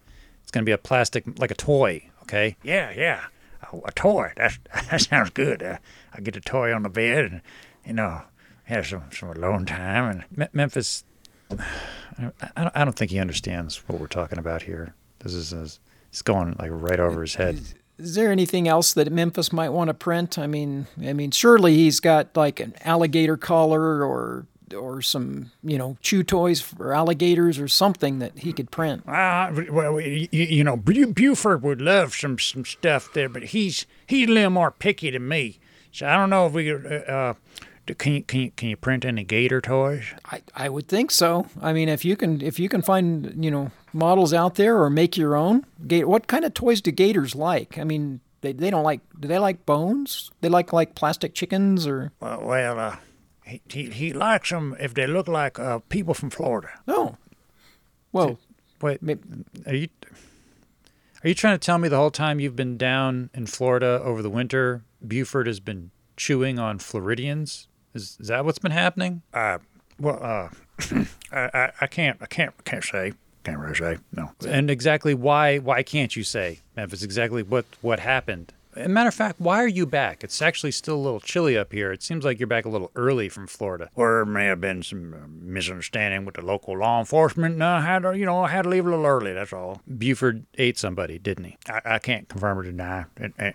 It's 0.51 0.55
going 0.57 0.65
to 0.65 0.69
be 0.69 0.73
a 0.73 0.77
plastic, 0.77 1.39
like 1.39 1.49
a 1.51 1.55
toy, 1.55 2.09
okay? 2.23 2.57
Yeah, 2.61 2.91
yeah. 2.93 3.21
A, 3.71 3.77
a 3.85 3.91
toy. 3.93 4.33
That's, 4.35 4.59
that 4.89 4.99
sounds 4.99 5.29
good. 5.29 5.63
Uh, 5.63 5.77
I 6.13 6.19
get 6.19 6.35
a 6.35 6.41
toy 6.41 6.75
on 6.75 6.83
the 6.83 6.89
bed 6.89 7.23
and, 7.23 7.41
you 7.85 7.93
know, 7.93 8.23
have 8.65 8.85
some, 8.85 9.03
some 9.13 9.29
alone 9.29 9.65
time. 9.65 10.09
And 10.29 10.37
Me- 10.37 10.47
Memphis, 10.51 11.05
I, 11.57 12.31
I 12.57 12.63
don't- 12.63 12.75
I 12.75 12.83
don't 12.83 12.97
think 12.97 13.11
he 13.11 13.19
understands 13.19 13.77
what 13.87 13.97
we're 14.01 14.07
talking 14.07 14.39
about 14.39 14.63
here. 14.63 14.93
This 15.19 15.33
is 15.33 15.53
is- 15.53 15.79
it's 16.09 16.21
going 16.21 16.57
like 16.59 16.69
right 16.73 16.99
over 16.99 17.21
his 17.21 17.35
head. 17.35 17.61
Is 17.97 18.15
there 18.15 18.29
anything 18.29 18.67
else 18.67 18.93
that 18.95 19.09
Memphis 19.09 19.53
might 19.53 19.69
want 19.69 19.87
to 19.87 19.93
print? 19.93 20.37
I 20.37 20.47
mean, 20.47 20.87
I 21.01 21.13
mean, 21.13 21.31
surely 21.31 21.75
he's 21.75 22.01
got 22.01 22.35
like 22.35 22.59
an 22.59 22.73
alligator 22.83 23.37
collar 23.37 24.03
or 24.05 24.47
or 24.73 25.01
some 25.01 25.51
you 25.63 25.77
know 25.77 25.97
chew 26.01 26.23
toys 26.23 26.61
for 26.61 26.93
alligators 26.93 27.59
or 27.59 27.67
something 27.67 28.19
that 28.19 28.39
he 28.39 28.53
could 28.53 28.71
print. 28.71 29.07
Uh, 29.07 29.51
well, 29.71 29.99
you, 29.99 30.27
you 30.31 30.63
know, 30.63 30.77
Buford 30.77 31.61
would 31.63 31.81
love 31.81 32.13
some 32.13 32.37
some 32.39 32.65
stuff 32.65 33.11
there, 33.13 33.29
but 33.29 33.43
he's 33.43 33.85
he's 34.07 34.27
a 34.27 34.31
little 34.31 34.49
more 34.51 34.71
picky 34.71 35.11
than 35.11 35.27
me. 35.27 35.59
So 35.91 36.07
I 36.07 36.15
don't 36.15 36.29
know 36.29 36.47
if 36.47 36.53
we. 36.53 36.71
Uh, 36.71 36.77
uh, 36.77 37.33
can 37.97 38.13
you 38.13 38.23
can 38.23 38.39
you 38.39 38.51
can 38.51 38.69
you 38.69 38.77
print 38.77 39.03
any 39.03 39.23
gator 39.23 39.59
toys? 39.59 40.05
I, 40.25 40.41
I 40.55 40.69
would 40.69 40.87
think 40.87 41.11
so. 41.11 41.47
I 41.61 41.73
mean, 41.73 41.89
if 41.89 42.05
you 42.05 42.15
can 42.15 42.41
if 42.41 42.59
you 42.59 42.69
can 42.69 42.81
find 42.81 43.43
you 43.43 43.51
know 43.51 43.71
models 43.93 44.33
out 44.33 44.55
there 44.55 44.81
or 44.81 44.89
make 44.89 45.17
your 45.17 45.35
own. 45.35 45.65
Ga- 45.87 46.05
What 46.05 46.27
kind 46.27 46.45
of 46.45 46.53
toys 46.53 46.79
do 46.81 46.91
gators 46.91 47.35
like? 47.35 47.77
I 47.77 47.83
mean, 47.83 48.21
they, 48.41 48.53
they 48.53 48.69
don't 48.69 48.83
like. 48.83 49.01
Do 49.19 49.27
they 49.27 49.39
like 49.39 49.65
bones? 49.65 50.31
They 50.41 50.47
like 50.47 50.71
like 50.71 50.95
plastic 50.95 51.33
chickens 51.33 51.85
or 51.85 52.11
Well, 52.21 52.41
well 52.45 52.79
uh, 52.79 52.95
he, 53.51 53.61
he 53.69 53.89
he 53.89 54.13
likes 54.13 54.49
them 54.49 54.75
if 54.79 54.93
they 54.93 55.07
look 55.07 55.27
like 55.27 55.59
uh, 55.59 55.79
people 55.89 56.13
from 56.13 56.29
Florida. 56.29 56.69
no? 56.87 57.17
Well, 58.13 58.39
Wait, 58.81 58.99
are 59.67 59.75
you 59.75 59.87
are 61.23 61.27
you 61.27 61.35
trying 61.35 61.53
to 61.53 61.63
tell 61.63 61.77
me 61.77 61.87
the 61.87 61.97
whole 61.97 62.11
time 62.11 62.39
you've 62.39 62.55
been 62.55 62.77
down 62.77 63.29
in 63.33 63.45
Florida 63.45 64.01
over 64.03 64.21
the 64.21 64.29
winter, 64.29 64.83
Buford 65.07 65.45
has 65.47 65.59
been 65.59 65.91
chewing 66.17 66.57
on 66.57 66.79
Floridians? 66.79 67.67
Is, 67.93 68.17
is 68.19 68.27
that 68.29 68.43
what's 68.43 68.59
been 68.59 68.71
happening? 68.71 69.21
Uh, 69.33 69.59
well, 69.99 70.19
uh, 70.21 70.49
I, 71.31 71.49
I 71.53 71.71
I 71.81 71.87
can't 71.87 72.17
I 72.21 72.25
can't 72.25 72.63
can't 72.65 72.83
say 72.83 73.13
can't 73.43 73.59
really 73.59 73.75
say 73.75 73.97
no. 74.13 74.31
And 74.47 74.71
exactly 74.71 75.13
why 75.13 75.59
why 75.59 75.83
can't 75.83 76.15
you 76.15 76.23
say, 76.23 76.59
Memphis, 76.75 77.03
exactly 77.03 77.43
what 77.43 77.65
what 77.81 77.99
happened? 77.99 78.53
A 78.75 78.87
matter 78.87 79.09
of 79.09 79.13
fact, 79.13 79.39
why 79.39 79.61
are 79.61 79.67
you 79.67 79.85
back? 79.85 80.23
It's 80.23 80.41
actually 80.41 80.71
still 80.71 80.95
a 80.95 81.03
little 81.03 81.19
chilly 81.19 81.57
up 81.57 81.73
here. 81.73 81.91
It 81.91 82.01
seems 82.01 82.23
like 82.23 82.39
you're 82.39 82.47
back 82.47 82.65
a 82.65 82.69
little 82.69 82.89
early 82.95 83.27
from 83.27 83.47
Florida. 83.47 83.89
Or 83.95 84.17
there 84.17 84.25
may 84.25 84.45
have 84.45 84.61
been 84.61 84.81
some 84.81 85.13
uh, 85.13 85.17
misunderstanding 85.27 86.23
with 86.25 86.35
the 86.35 86.45
local 86.45 86.77
law 86.77 86.99
enforcement, 86.99 87.55
and 87.55 87.63
I 87.63 87.81
had 87.81 88.03
to, 88.03 88.17
you 88.17 88.25
know, 88.25 88.43
I 88.43 88.49
had 88.49 88.61
to 88.63 88.69
leave 88.69 88.85
a 88.85 88.89
little 88.89 89.05
early. 89.05 89.33
That's 89.33 89.51
all. 89.51 89.81
Buford 89.97 90.45
ate 90.57 90.77
somebody, 90.77 91.19
didn't 91.19 91.43
he? 91.43 91.57
I, 91.67 91.81
I 91.95 91.99
can't 91.99 92.29
confirm 92.29 92.59
or 92.59 92.63
deny 92.63 93.05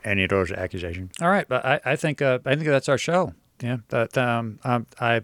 any 0.05 0.24
of 0.24 0.30
those 0.30 0.52
accusations. 0.52 1.12
All 1.20 1.28
right, 1.28 1.48
but 1.48 1.64
I, 1.64 1.80
I 1.84 1.97
think 1.97 2.20
uh, 2.20 2.40
I 2.44 2.55
think 2.55 2.66
that's 2.66 2.88
our 2.88 2.98
show. 2.98 3.32
Yeah, 3.62 3.78
but 3.88 4.18
um, 4.18 4.59
um, 4.64 4.86
I 5.01 5.22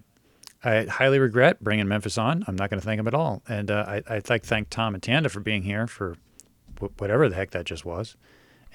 I 0.64 0.84
highly 0.84 1.18
regret 1.18 1.62
bringing 1.62 1.86
Memphis 1.86 2.16
on. 2.16 2.44
I'm 2.46 2.56
not 2.56 2.70
going 2.70 2.80
to 2.80 2.84
thank 2.86 2.98
him 2.98 3.08
at 3.08 3.14
all, 3.14 3.42
and 3.46 3.70
uh, 3.70 3.84
I 3.86 4.02
I'd 4.08 4.30
like 4.30 4.42
to 4.42 4.48
thank 4.48 4.70
Tom 4.70 4.94
and 4.94 5.02
Tanda 5.02 5.28
for 5.28 5.40
being 5.40 5.64
here 5.64 5.86
for 5.86 6.16
wh- 6.80 6.98
whatever 6.98 7.28
the 7.28 7.36
heck 7.36 7.50
that 7.50 7.66
just 7.66 7.84
was, 7.84 8.16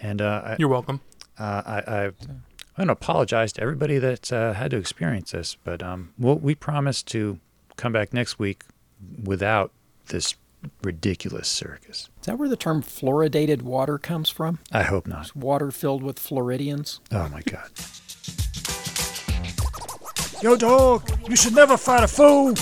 and 0.02 0.22
uh, 0.22 0.42
I, 0.46 0.56
You're 0.60 0.70
welcome. 0.70 1.02
uh, 1.40 1.62
I, 1.66 1.84
I 1.88 2.04
I'm 2.06 2.86
going 2.86 2.88
to 2.88 2.94
apologize 2.94 3.54
to 3.54 3.62
everybody 3.62 3.98
that 3.98 4.32
uh, 4.32 4.54
had 4.54 4.70
to 4.72 4.78
experience 4.78 5.32
this, 5.32 5.56
but 5.64 5.82
um, 5.82 6.14
we'll, 6.20 6.36
we 6.38 6.54
promise 6.54 7.02
to 7.04 7.40
come 7.76 7.92
back 7.92 8.14
next 8.14 8.38
week 8.38 8.64
without 9.24 9.72
this 10.10 10.36
ridiculous 10.84 11.48
circus. 11.48 12.10
is 12.20 12.26
that 12.26 12.38
where 12.38 12.50
the 12.50 12.56
term 12.56 12.82
fluoridated 12.84 13.62
water 13.64 13.98
comes 13.98 14.30
from? 14.30 14.60
I 14.72 14.84
hope 14.84 15.08
not. 15.08 15.36
Water 15.36 15.72
filled 15.72 16.04
with 16.04 16.20
Floridians. 16.20 17.00
Oh 17.12 17.28
my 17.30 17.42
God. 17.42 17.70
Yo, 20.44 20.56
dog, 20.56 21.10
you 21.28 21.36
should 21.36 21.56
never 21.56 21.78
fight 21.78 22.04
a 22.04 22.08
fool. 22.08 22.54